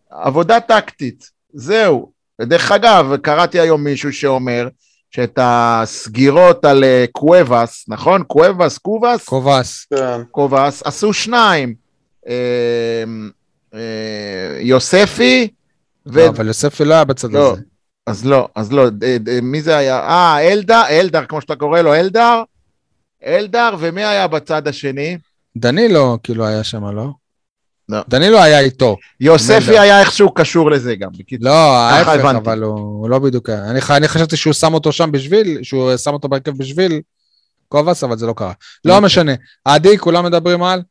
עבודה 0.09 0.59
טקטית, 0.59 1.29
זהו. 1.53 2.11
ודרך 2.41 2.71
אגב, 2.71 3.15
קראתי 3.21 3.59
היום 3.59 3.83
מישהו 3.83 4.13
שאומר 4.13 4.67
שאת 5.11 5.39
הסגירות 5.41 6.65
על 6.65 6.83
אה, 6.83 7.05
קוובאס, 7.11 7.85
נכון? 7.87 8.23
קוובאס, 8.23 8.77
קובאס? 8.77 9.25
קובס. 9.25 9.85
כן. 9.89 10.21
קובאס, 10.31 10.83
עשו 10.85 11.13
שניים. 11.13 11.75
אה, 13.77 14.59
יוספי, 14.59 15.47
ו... 16.05 16.19
לא, 16.19 16.27
אבל 16.27 16.47
יוספי 16.47 16.85
לא 16.85 16.93
היה 16.93 17.03
בצד 17.03 17.31
לא, 17.31 17.51
הזה. 17.51 17.61
אז 18.07 18.25
לא, 18.25 18.47
אז 18.55 18.71
לא, 18.71 18.83
אה, 19.03 19.17
אה, 19.27 19.41
מי 19.41 19.61
זה 19.61 19.77
היה? 19.77 19.99
אה, 19.99 20.51
אלדר, 20.51 20.81
אלדר, 20.89 21.25
כמו 21.25 21.41
שאתה 21.41 21.55
קורא 21.55 21.81
לו, 21.81 21.93
אלדר? 21.93 22.43
אלדר, 23.25 23.75
ומי 23.79 24.03
היה 24.03 24.27
בצד 24.27 24.67
השני? 24.67 25.17
דנילו 25.57 26.17
כאילו 26.23 26.45
היה 26.45 26.63
שם, 26.63 26.85
לא? 26.85 27.07
לא. 27.89 27.99
דנילו 28.09 28.39
היה 28.39 28.59
איתו. 28.59 28.97
יוספי. 29.19 29.79
היה 29.79 29.99
איכשהו 29.99 30.33
קשור 30.33 30.71
לזה 30.71 30.95
גם. 30.95 31.09
לא, 31.41 31.77
ההפך. 31.77 32.25
אבל 32.25 32.63
הוא 32.63 32.79
הוא 32.79 33.09
לא 33.09 33.19
בדיוק 33.19 33.49
היה. 33.49 33.69
אני 33.69 33.79
אני 33.89 34.07
חשבתי 34.07 34.37
שהוא 34.37 34.53
שם 34.53 34.73
אותו 34.73 34.91
שם 34.91 35.11
בשביל, 35.11 35.59
שהוא 35.63 35.97
שם 35.97 36.13
אותו 36.13 36.27
בהרכב 36.27 36.57
בשביל 36.57 37.01
קובאס, 37.67 38.03
אבל 38.03 38.17
זה 38.17 38.25
לא 38.25 38.33
קרה. 38.33 38.53
לא 38.85 38.93
אוקיי. 38.93 39.05
משנה. 39.05 39.31
עדי, 39.65 39.97
כולם 39.97 40.25
מדברים 40.25 40.63
על? 40.63 40.81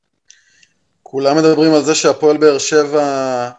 כולם 1.08 1.36
מדברים 1.36 1.74
על 1.74 1.84
זה 1.84 1.94
שהפועל 1.94 2.36
באר 2.36 2.58
שבע 2.58 3.50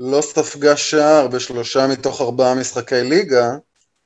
לא 0.00 0.20
ספגה 0.20 0.76
שער 0.76 1.28
בשלושה 1.28 1.86
מתוך 1.86 2.20
ארבעה 2.20 2.54
משחקי 2.54 3.02
ליגה. 3.02 3.50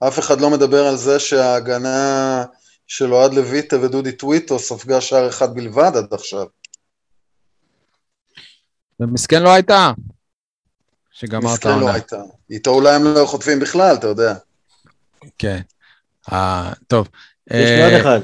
אף 0.08 0.18
אחד 0.18 0.40
לא 0.40 0.50
מדבר 0.50 0.86
על 0.86 0.96
זה 0.96 1.18
שההגנה 1.18 2.44
של 2.86 3.14
אוהד 3.14 3.34
לויטה 3.34 3.76
ודודי 3.80 4.12
טוויטו 4.12 4.58
ספגה 4.58 5.00
שער 5.00 5.28
אחד 5.28 5.54
בלבד 5.54 5.92
עד 5.96 6.14
עכשיו. 6.14 6.46
ומסכן 9.00 9.42
לא 9.42 9.50
הייתה. 9.50 9.92
שגמרת 11.12 11.44
מסכן 11.44 11.68
לא 11.68 11.74
העונה. 11.74 11.92
הייתה. 11.92 12.22
איתו 12.50 12.70
אולי 12.70 12.94
הם 12.94 13.04
לא 13.04 13.26
חוטפים 13.26 13.60
בכלל, 13.60 13.94
אתה 13.94 14.06
יודע. 14.06 14.34
כן. 15.38 15.60
אה, 16.32 16.72
טוב. 16.86 17.08
יש 17.50 17.70
לי 17.70 17.82
אה, 17.82 17.84
עוד 17.84 18.00
אחד. 18.00 18.20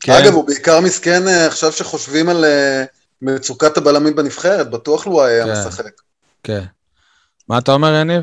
כן. 0.00 0.12
אגב, 0.12 0.32
הוא 0.32 0.46
בעיקר 0.46 0.80
מסכן 0.80 1.28
אה, 1.28 1.46
עכשיו 1.46 1.72
שחושבים 1.72 2.28
על 2.28 2.44
אה, 2.44 2.84
מצוקת 3.22 3.76
הבלמים 3.76 4.16
בנבחרת, 4.16 4.70
בטוח 4.70 5.06
לו 5.06 5.24
היה 5.24 5.44
כן. 5.44 5.52
משחק. 5.52 5.92
כן. 6.42 6.64
מה 7.48 7.58
אתה 7.58 7.72
אומר, 7.72 7.94
יניב? 7.94 8.22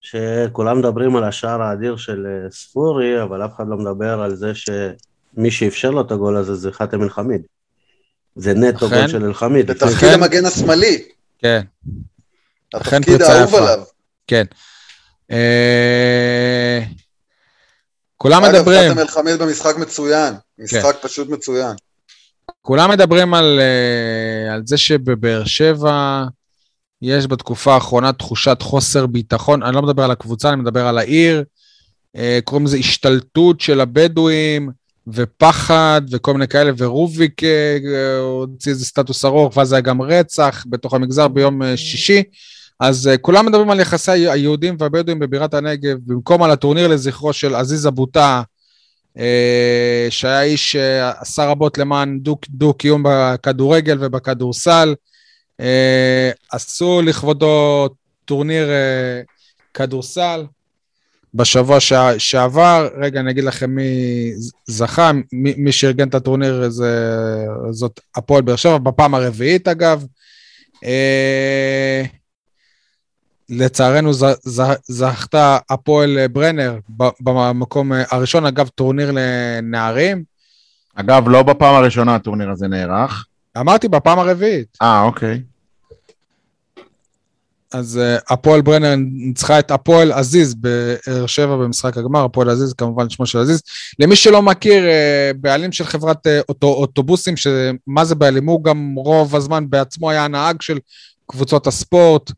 שכולם 0.00 0.78
מדברים 0.78 1.16
על 1.16 1.24
השער 1.24 1.62
האדיר 1.62 1.96
של 1.96 2.26
אה, 2.26 2.50
ספורי, 2.50 3.22
אבל 3.22 3.44
אף 3.44 3.50
אחד 3.56 3.64
לא 3.68 3.76
מדבר 3.76 4.20
על 4.20 4.36
זה 4.36 4.52
שמי 4.54 5.50
שאפשר 5.50 5.90
לו 5.90 6.00
את 6.00 6.10
הגול 6.10 6.36
הזה 6.36 6.54
זה 6.54 6.72
חאתם 6.72 7.02
אל-חמיד. 7.02 7.42
זה 8.36 8.54
נטו. 8.54 8.88
גול 8.88 9.08
של 9.08 9.24
אל-חמיד. 9.24 9.66
בתפקיד 9.66 9.98
כן. 9.98 10.14
המגן 10.14 10.44
השמאלי, 10.44 11.04
כן. 11.38 11.60
התפקיד 12.74 13.22
האהוב. 13.22 13.54
עליו. 13.54 13.82
כן. 14.26 14.44
אה, 15.30 16.80
כולם 18.16 18.44
אגב, 18.44 18.54
מדברים, 18.54 18.88
חאתם 18.88 19.00
אל-חמיד 19.00 19.38
במשחק 19.38 19.76
מצוין, 19.76 20.34
משחק 20.58 20.96
פשוט 21.02 21.28
מצוין. 21.28 21.76
כולם 22.66 22.90
מדברים 22.90 23.34
על, 23.34 23.60
אה, 23.60 24.54
על 24.54 24.62
זה 24.66 24.76
שבבאר 24.76 25.44
שבע 25.44 26.24
יש 27.02 27.26
בתקופה 27.26 27.74
האחרונה 27.74 28.12
תחושת 28.12 28.62
חוסר 28.62 29.06
ביטחון, 29.06 29.62
אני 29.62 29.74
לא 29.74 29.82
מדבר 29.82 30.02
על 30.04 30.10
הקבוצה, 30.10 30.48
אני 30.48 30.56
מדבר 30.56 30.86
על 30.86 30.98
העיר, 30.98 31.44
אה, 32.16 32.38
קוראים 32.44 32.66
לזה 32.66 32.76
השתלטות 32.76 33.60
של 33.60 33.80
הבדואים, 33.80 34.70
ופחד, 35.06 36.02
וכל 36.10 36.32
מיני 36.32 36.48
כאלה, 36.48 36.72
ורוביק 36.78 37.44
אה, 37.44 38.18
הוציא 38.18 38.72
איזה 38.72 38.84
סטטוס 38.84 39.24
ארוך, 39.24 39.56
ואז 39.56 39.72
היה 39.72 39.80
גם 39.80 40.02
רצח 40.02 40.64
בתוך 40.68 40.94
המגזר 40.94 41.28
ביום 41.28 41.62
שישי. 41.76 42.22
אז 42.80 43.10
כולם 43.20 43.46
מדברים 43.46 43.70
על 43.70 43.80
יחסי 43.80 44.28
היהודים 44.28 44.76
והבדואים 44.78 45.18
בבירת 45.18 45.54
הנגב, 45.54 45.96
במקום 46.06 46.42
על 46.42 46.50
הטורניר 46.50 46.88
לזכרו 46.88 47.32
של 47.32 47.54
עזיז 47.54 47.86
אבוטה, 47.86 48.42
שהיה 50.10 50.42
איש 50.42 50.72
שעשה 50.72 51.44
רבות 51.44 51.78
למען 51.78 52.18
דו- 52.18 52.38
דו-קיום 52.48 53.02
בכדורגל 53.04 53.98
ובכדורסל. 54.00 54.94
Uh, 55.62 55.64
עשו 56.52 57.02
לכבודו 57.02 57.88
טורניר 58.24 58.68
כדורסל 59.74 60.44
בשבוע 61.34 61.80
שע, 61.80 62.18
שעבר. 62.18 62.88
רגע, 63.00 63.20
אני 63.20 63.30
אגיד 63.30 63.44
לכם 63.44 63.70
מי 63.70 64.30
זכה, 64.66 65.10
מי, 65.32 65.54
מי 65.56 65.72
שארגן 65.72 66.08
את 66.08 66.14
הטורניר 66.14 66.70
זה, 66.70 67.16
זאת 67.70 68.00
הפועל 68.16 68.42
באר 68.42 68.56
שבע, 68.56 68.78
בפעם 68.78 69.14
הרביעית 69.14 69.68
אגב. 69.68 70.06
לצערנו 73.48 74.12
ז, 74.12 74.24
ז, 74.42 74.62
זכתה 74.84 75.58
הפועל 75.70 76.26
ברנר 76.26 76.78
במקום 77.20 77.92
אה, 77.92 78.02
הראשון, 78.10 78.46
אגב, 78.46 78.68
טורניר 78.68 79.12
לנערים. 79.14 80.24
אגב, 80.94 81.28
לא 81.28 81.42
בפעם 81.42 81.74
הראשונה 81.74 82.14
הטורניר 82.14 82.50
הזה 82.50 82.68
נערך. 82.68 83.26
אמרתי 83.58 83.88
בפעם 83.88 84.18
הרביעית. 84.18 84.78
אה, 84.82 85.02
אוקיי. 85.02 85.40
אז 87.74 88.00
uh, 88.02 88.22
הפועל 88.32 88.60
ברנר 88.60 88.94
ניצחה 88.98 89.58
את 89.58 89.70
הפועל 89.70 90.12
עזיז 90.12 90.54
באר 90.54 91.26
שבע 91.26 91.56
במשחק 91.56 91.96
הגמר, 91.96 92.24
הפועל 92.24 92.50
עזיז, 92.50 92.72
כמובן 92.72 93.10
שמו 93.10 93.26
של 93.26 93.38
עזיז. 93.38 93.62
למי 93.98 94.16
שלא 94.16 94.42
מכיר, 94.42 94.84
uh, 94.84 95.36
בעלים 95.36 95.72
של 95.72 95.84
חברת 95.84 96.26
uh, 96.26 96.30
אוטו, 96.48 96.66
אוטובוסים, 96.66 97.36
שמה 97.36 98.04
זה 98.04 98.14
בעלים? 98.14 98.46
הוא 98.46 98.64
גם 98.64 98.94
רוב 98.96 99.36
הזמן 99.36 99.70
בעצמו 99.70 100.10
היה 100.10 100.24
הנהג 100.24 100.62
של 100.62 100.78
קבוצות 101.26 101.66
הספורט, 101.66 102.32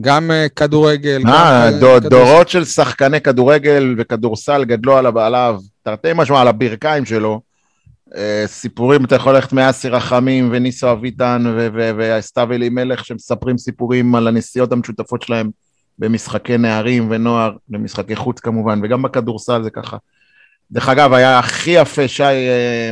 גם 0.00 0.30
uh, 0.30 0.48
כדורגל. 0.48 1.22
אה. 1.26 1.70
דורות 2.00 2.48
של 2.48 2.64
שחקני 2.64 3.20
כדורגל 3.20 3.94
וכדורסל 3.98 4.64
גדלו 4.64 4.96
עליו, 4.96 5.18
עליו, 5.18 5.60
תרתי 5.82 6.08
משמע, 6.14 6.40
על 6.40 6.48
הברכיים 6.48 7.04
שלו. 7.04 7.40
אה, 8.16 8.44
סיפורים, 8.46 9.04
אתה 9.04 9.14
יכול 9.14 9.34
ללכת 9.34 9.52
מאסי 9.52 9.88
רחמים 9.88 10.48
וניסו 10.52 10.92
אביטן 10.92 11.44
וסתיו 11.98 12.52
אלימלך 12.52 13.04
שמספרים 13.04 13.58
סיפורים 13.58 14.14
על 14.14 14.28
הנסיעות 14.28 14.72
המשותפות 14.72 15.22
שלהם 15.22 15.50
במשחקי 15.98 16.58
נערים 16.58 17.10
ונוער, 17.10 17.52
במשחקי 17.68 18.16
חוץ 18.16 18.40
כמובן, 18.40 18.80
וגם 18.82 19.02
בכדורסל 19.02 19.62
זה 19.62 19.70
ככה. 19.70 19.96
דרך 20.70 20.88
אגב, 20.88 21.12
היה 21.12 21.38
הכי 21.38 21.70
יפה, 21.70 22.08
שי, 22.08 22.22
אה, 22.22 22.90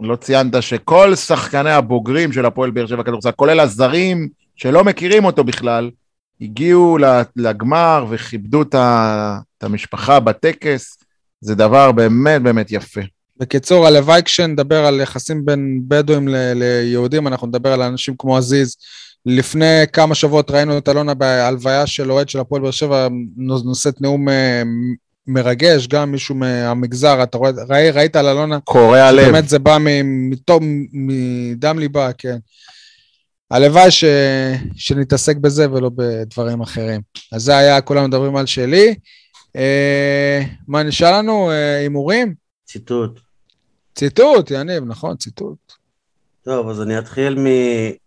לא 0.00 0.16
ציינת 0.16 0.62
שכל 0.62 1.14
שחקני 1.14 1.70
הבוגרים 1.70 2.32
של 2.32 2.46
הפועל 2.46 2.70
באר 2.70 2.86
שבע 2.86 3.02
כדורסל, 3.02 3.30
כולל 3.30 3.60
הזרים 3.60 4.28
שלא 4.56 4.84
מכירים 4.84 5.24
אותו 5.24 5.44
בכלל, 5.44 5.90
הגיעו 6.40 6.98
לגמר 7.36 8.06
וכיבדו 8.10 8.62
את 8.62 8.74
המשפחה 9.62 10.20
בטקס, 10.20 10.98
זה 11.40 11.54
דבר 11.54 11.92
באמת 11.92 12.42
באמת 12.42 12.66
יפה. 12.70 13.00
בקיצור, 13.40 13.86
הלוואי 13.86 14.22
כשנדבר 14.22 14.86
על 14.86 15.00
יחסים 15.00 15.44
בין 15.44 15.80
בדואים 15.88 16.28
ל- 16.28 16.52
ליהודים, 16.54 17.26
אנחנו 17.26 17.46
נדבר 17.46 17.72
על 17.72 17.82
אנשים 17.82 18.14
כמו 18.18 18.36
עזיז. 18.36 18.76
לפני 19.26 19.82
כמה 19.92 20.14
שבועות 20.14 20.50
ראינו 20.50 20.78
את 20.78 20.88
אלונה 20.88 21.14
בהלוויה 21.14 21.86
של 21.86 22.12
אוהד 22.12 22.28
של 22.28 22.40
הפועל 22.40 22.62
באר 22.62 22.70
שבע, 22.70 23.08
נושאת 23.36 24.00
נאום 24.00 24.28
אה, 24.28 24.62
מרגש, 25.26 25.86
גם 25.86 26.12
מישהו 26.12 26.34
מהמגזר, 26.34 27.22
אתה 27.22 27.38
רואה, 27.38 27.50
ראי, 27.68 27.90
ראית 27.90 28.16
על 28.16 28.26
אלונה, 28.26 28.60
קורע 28.60 29.12
לב. 29.12 29.24
באמת 29.24 29.48
זה 29.48 29.58
בא 29.58 29.78
מדם 30.92 31.78
ליבה, 31.78 32.10
כן. 32.18 32.36
הלוואי 33.54 33.90
ש... 33.90 34.04
שנתעסק 34.76 35.36
בזה 35.36 35.72
ולא 35.72 35.90
בדברים 35.96 36.60
אחרים. 36.60 37.00
אז 37.32 37.42
זה 37.42 37.56
היה, 37.56 37.80
כולם 37.80 38.04
מדברים 38.04 38.36
על 38.36 38.46
שלי. 38.46 38.94
אה, 39.56 40.42
מה 40.68 40.82
נשאר 40.82 41.18
לנו? 41.18 41.50
אה, 41.50 41.76
הימורים? 41.76 42.34
ציטוט. 42.64 43.20
ציטוט, 43.94 44.50
יניב, 44.50 44.84
נכון, 44.86 45.16
ציטוט. 45.16 45.72
טוב, 46.42 46.68
אז 46.68 46.82
אני 46.82 46.98
אתחיל 46.98 47.38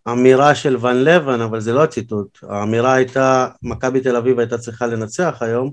מאמירה 0.06 0.56
של 0.56 0.86
ון 0.86 1.04
לבן, 1.04 1.42
אבל 1.42 1.60
זה 1.60 1.74
לא 1.74 1.84
הציטוט. 1.84 2.40
האמירה 2.44 2.94
הייתה, 2.94 3.48
מכבי 3.64 4.02
תל 4.02 4.16
אביב 4.16 4.40
הייתה 4.40 4.58
צריכה 4.58 4.88
לנצח 4.88 5.38
היום. 5.42 5.72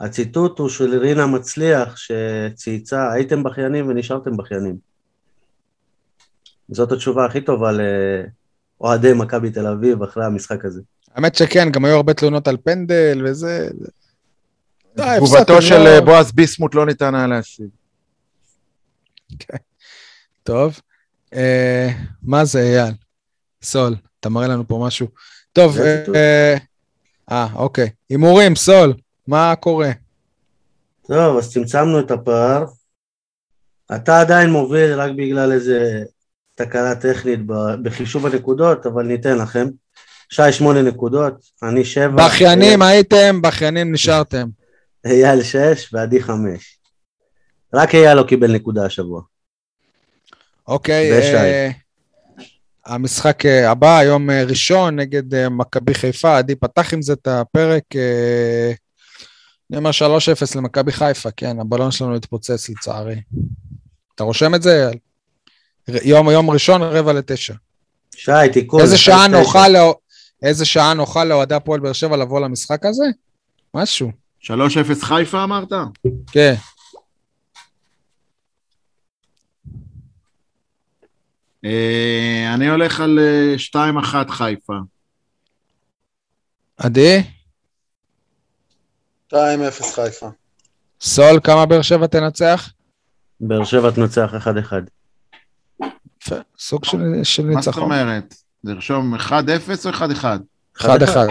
הציטוט 0.00 0.58
הוא 0.58 0.68
של 0.68 0.98
רינה 0.98 1.26
מצליח, 1.26 1.96
שצייצה, 1.96 3.12
הייתם 3.12 3.42
בכיינים 3.42 3.88
ונשארתם 3.88 4.36
בכיינים. 4.36 4.76
זאת 6.68 6.92
התשובה 6.92 7.26
הכי 7.26 7.40
טובה 7.40 7.72
לאוהדי 8.82 9.12
מכבי 9.12 9.50
תל 9.50 9.66
אביב 9.66 10.02
אחרי 10.02 10.24
המשחק 10.24 10.64
הזה. 10.64 10.80
האמת 11.14 11.34
שכן, 11.34 11.70
גם 11.70 11.84
היו 11.84 11.96
הרבה 11.96 12.14
תלונות 12.14 12.48
על 12.48 12.56
פנדל 12.64 13.22
וזה. 13.24 13.68
הפסדתם, 14.92 15.16
תגובתו 15.16 15.62
של 15.62 15.78
לא- 15.78 15.88
אה, 15.88 16.00
בועז 16.00 16.32
ביסמוט 16.32 16.74
לא 16.74 16.86
ניתן 16.86 17.14
היה 17.14 17.26
להשיג. 17.26 17.66
טוב. 20.42 20.80
אה, 21.34 21.88
מה 22.22 22.44
זה, 22.44 22.60
אייל? 22.60 22.94
סול, 23.62 23.94
אתה 24.20 24.28
מראה 24.28 24.48
לנו 24.48 24.68
פה 24.68 24.82
משהו. 24.86 25.06
טוב. 25.52 25.76
אה, 26.14 26.56
אה, 27.30 27.46
אוקיי. 27.54 27.90
הימורים, 28.10 28.56
סול, 28.56 28.94
מה 29.26 29.54
קורה? 29.60 29.90
טוב, 31.06 31.38
אז 31.38 31.52
צמצמנו 31.52 32.00
את 32.00 32.10
הפער. 32.10 32.64
אתה 33.96 34.20
עדיין 34.20 34.50
מוביל 34.50 34.92
רק 35.00 35.10
בגלל 35.16 35.52
איזה 35.52 36.02
תקלה 36.64 36.94
טכנית 36.94 37.40
בחישוב 37.82 38.26
הנקודות, 38.26 38.86
אבל 38.86 39.02
ניתן 39.02 39.38
לכם. 39.38 39.68
שי 40.30 40.52
שמונה 40.52 40.82
נקודות, 40.82 41.34
אני 41.62 41.84
שבע. 41.84 42.26
בכיינים 42.26 42.82
הייתם, 42.82 43.42
בכיינים 43.42 43.92
נשארתם. 43.92 44.48
אייל 45.04 45.42
שש 45.42 45.94
ועדי 45.94 46.22
חמש. 46.22 46.78
רק 47.74 47.94
אייל 47.94 48.14
לא 48.14 48.22
קיבל 48.22 48.52
נקודה 48.52 48.86
השבוע. 48.86 49.22
אוקיי. 50.68 51.18
ושי. 51.18 51.36
אה, 51.36 51.70
המשחק 52.86 53.46
אה, 53.46 53.70
הבא, 53.70 54.02
יום 54.02 54.30
אה, 54.30 54.44
ראשון, 54.44 54.96
נגד 54.96 55.48
מכבי 55.48 55.94
חיפה. 55.94 56.38
עדי 56.38 56.54
פתח 56.54 56.94
עם 56.94 57.02
זה 57.02 57.12
את 57.12 57.28
הפרק. 57.28 57.84
אני 59.70 59.78
אומר 59.78 59.90
3-0 59.90 60.56
למכבי 60.56 60.92
חיפה, 60.92 61.30
כן, 61.30 61.60
הבלון 61.60 61.90
שלנו 61.90 62.16
התפוצץ 62.16 62.68
לצערי. 62.68 63.20
אתה 64.14 64.24
רושם 64.24 64.54
את 64.54 64.62
זה? 64.62 64.86
אייל? 64.86 64.98
יום, 65.88 66.30
יום 66.30 66.50
ראשון, 66.50 66.82
רבע 66.82 67.12
לתשע. 67.12 67.54
שי, 68.16 68.30
תיקון. 68.52 68.80
איזה 68.80 68.98
שעה. 68.98 69.28
נוחה 69.28 69.68
לאו- 69.68 69.94
איזה 70.42 70.64
שעה 70.64 70.94
נוחה 70.94 71.24
לאוהדי 71.24 71.54
הפועל 71.54 71.80
באר 71.80 71.92
שבע 71.92 72.16
לבוא 72.16 72.40
למשחק 72.40 72.84
הזה? 72.86 73.04
משהו. 73.74 74.10
3-0 74.40 74.50
חיפה 75.02 75.44
אמרת? 75.44 75.68
כן. 76.32 76.54
אה, 81.64 82.54
אני 82.54 82.68
הולך 82.68 83.00
על 83.00 83.18
אה, 83.18 83.54
2-1 83.58 84.30
חיפה. 84.30 84.72
עדי? 86.76 87.22
2-0 89.32 89.36
חיפה. 89.94 90.28
סול, 91.00 91.40
כמה 91.44 91.66
באר 91.66 91.82
שבע 91.82 92.06
תנצח? 92.06 92.72
באר 93.40 93.64
שבע 93.64 93.90
תנצח 93.90 94.34
1-1. 94.34 94.72
יפה, 96.22 96.36
סוג 96.58 96.84
של, 96.84 96.98
של 97.22 97.46
מה 97.46 97.52
זאת 97.52 97.66
ניצחון. 97.66 97.82
אומרת? 97.82 98.34
לרשום 98.64 99.14
1-0 99.14 99.30
או 99.84 99.90
1-1? 99.90 100.24
אחד 100.80 101.02
אחד. 101.02 101.26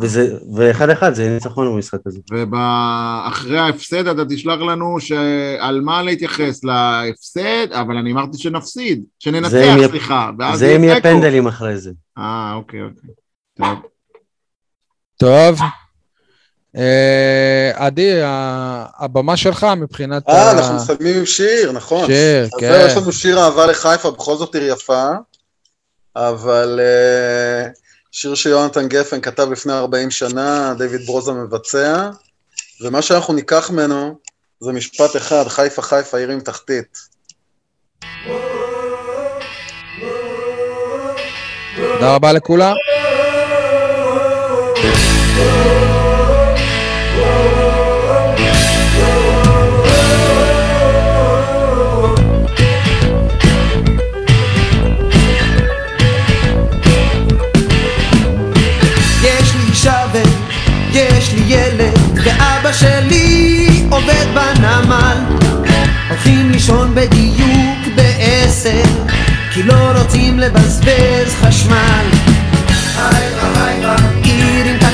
וזה- 0.00 0.36
ו-1-1 0.56 1.10
זה 1.12 1.28
ניצחון 1.34 1.66
במשחק 1.74 1.98
הזה. 2.06 2.18
ואחרי 2.52 3.58
ההפסד 3.58 4.06
אתה 4.06 4.24
תשלח 4.24 4.60
לנו 4.60 5.00
שעל 5.00 5.80
מה 5.80 6.02
להתייחס, 6.02 6.64
להפסד, 6.64 7.72
אבל 7.72 7.96
אני 7.96 8.12
אמרתי 8.12 8.38
שנפסיד, 8.38 9.04
שננצח, 9.18 9.76
סליחה. 9.90 10.30
זה 10.54 10.76
אם 10.76 10.84
יהיה. 10.84 11.00
פנדלים 11.00 11.46
אחרי 11.46 11.76
זה. 11.78 11.90
אה, 12.18 12.52
אוקיי, 12.54 12.80
אוקיי. 12.82 13.10
טוב. 13.56 13.78
טוב. 15.16 15.58
אה, 16.78 17.70
עדי, 17.74 18.20
הבמה 18.98 19.36
שלך 19.36 19.66
מבחינת... 19.76 20.28
אה, 20.28 20.52
אנחנו 20.52 20.76
מסיימים 20.76 21.18
עם 21.18 21.26
שיר, 21.26 21.72
נכון. 21.72 22.06
שיר, 22.06 22.44
אז 22.44 22.50
כן. 22.60 22.72
זהו, 22.72 22.86
יש 22.86 22.96
לנו 22.96 23.12
שיר 23.12 23.40
אהבה 23.40 23.66
לחיפה, 23.66 24.10
בכל 24.10 24.36
זאת 24.36 24.54
עיר 24.54 24.72
יפה, 24.72 25.08
אבל 26.16 26.80
אה, 26.82 27.70
שיר 28.12 28.34
שיונתן 28.34 28.88
גפן 28.88 29.20
כתב 29.20 29.52
לפני 29.52 29.72
40 29.72 30.10
שנה, 30.10 30.74
דיוויד 30.78 31.06
ברוזה 31.06 31.32
מבצע, 31.32 32.10
ומה 32.80 33.02
שאנחנו 33.02 33.34
ניקח 33.34 33.70
ממנו 33.70 34.18
זה 34.60 34.72
משפט 34.72 35.16
אחד, 35.16 35.48
חיפה 35.48 35.82
חיפה 35.82 36.18
עיר 36.18 36.30
עם 36.30 36.40
תחתית. 36.40 36.98
תודה 41.76 42.14
רבה 42.14 42.32
לכולם. 42.32 42.74
יש 60.92 61.32
לי 61.32 61.42
ילד 61.46 61.98
ואבא 62.14 62.72
שלי 62.72 63.86
עובד 63.90 64.26
בנמל. 64.34 65.16
הולכים 66.08 66.50
לישון 66.50 66.94
בדיוק 66.94 67.94
בעשר 67.94 68.82
כי 69.52 69.62
לא 69.62 69.92
רוצים 69.96 70.38
לבזבז 70.38 71.34
חשמל. 71.40 72.04
עיר 74.22 74.66
עם 74.66 74.78
תחתית 74.78 74.87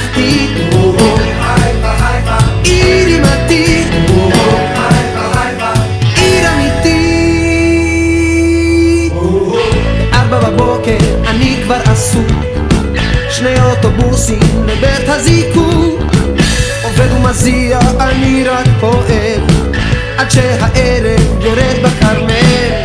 עד 20.24 20.30
שהערב 20.30 21.44
יורד 21.44 21.76
בכרמל 21.82 22.83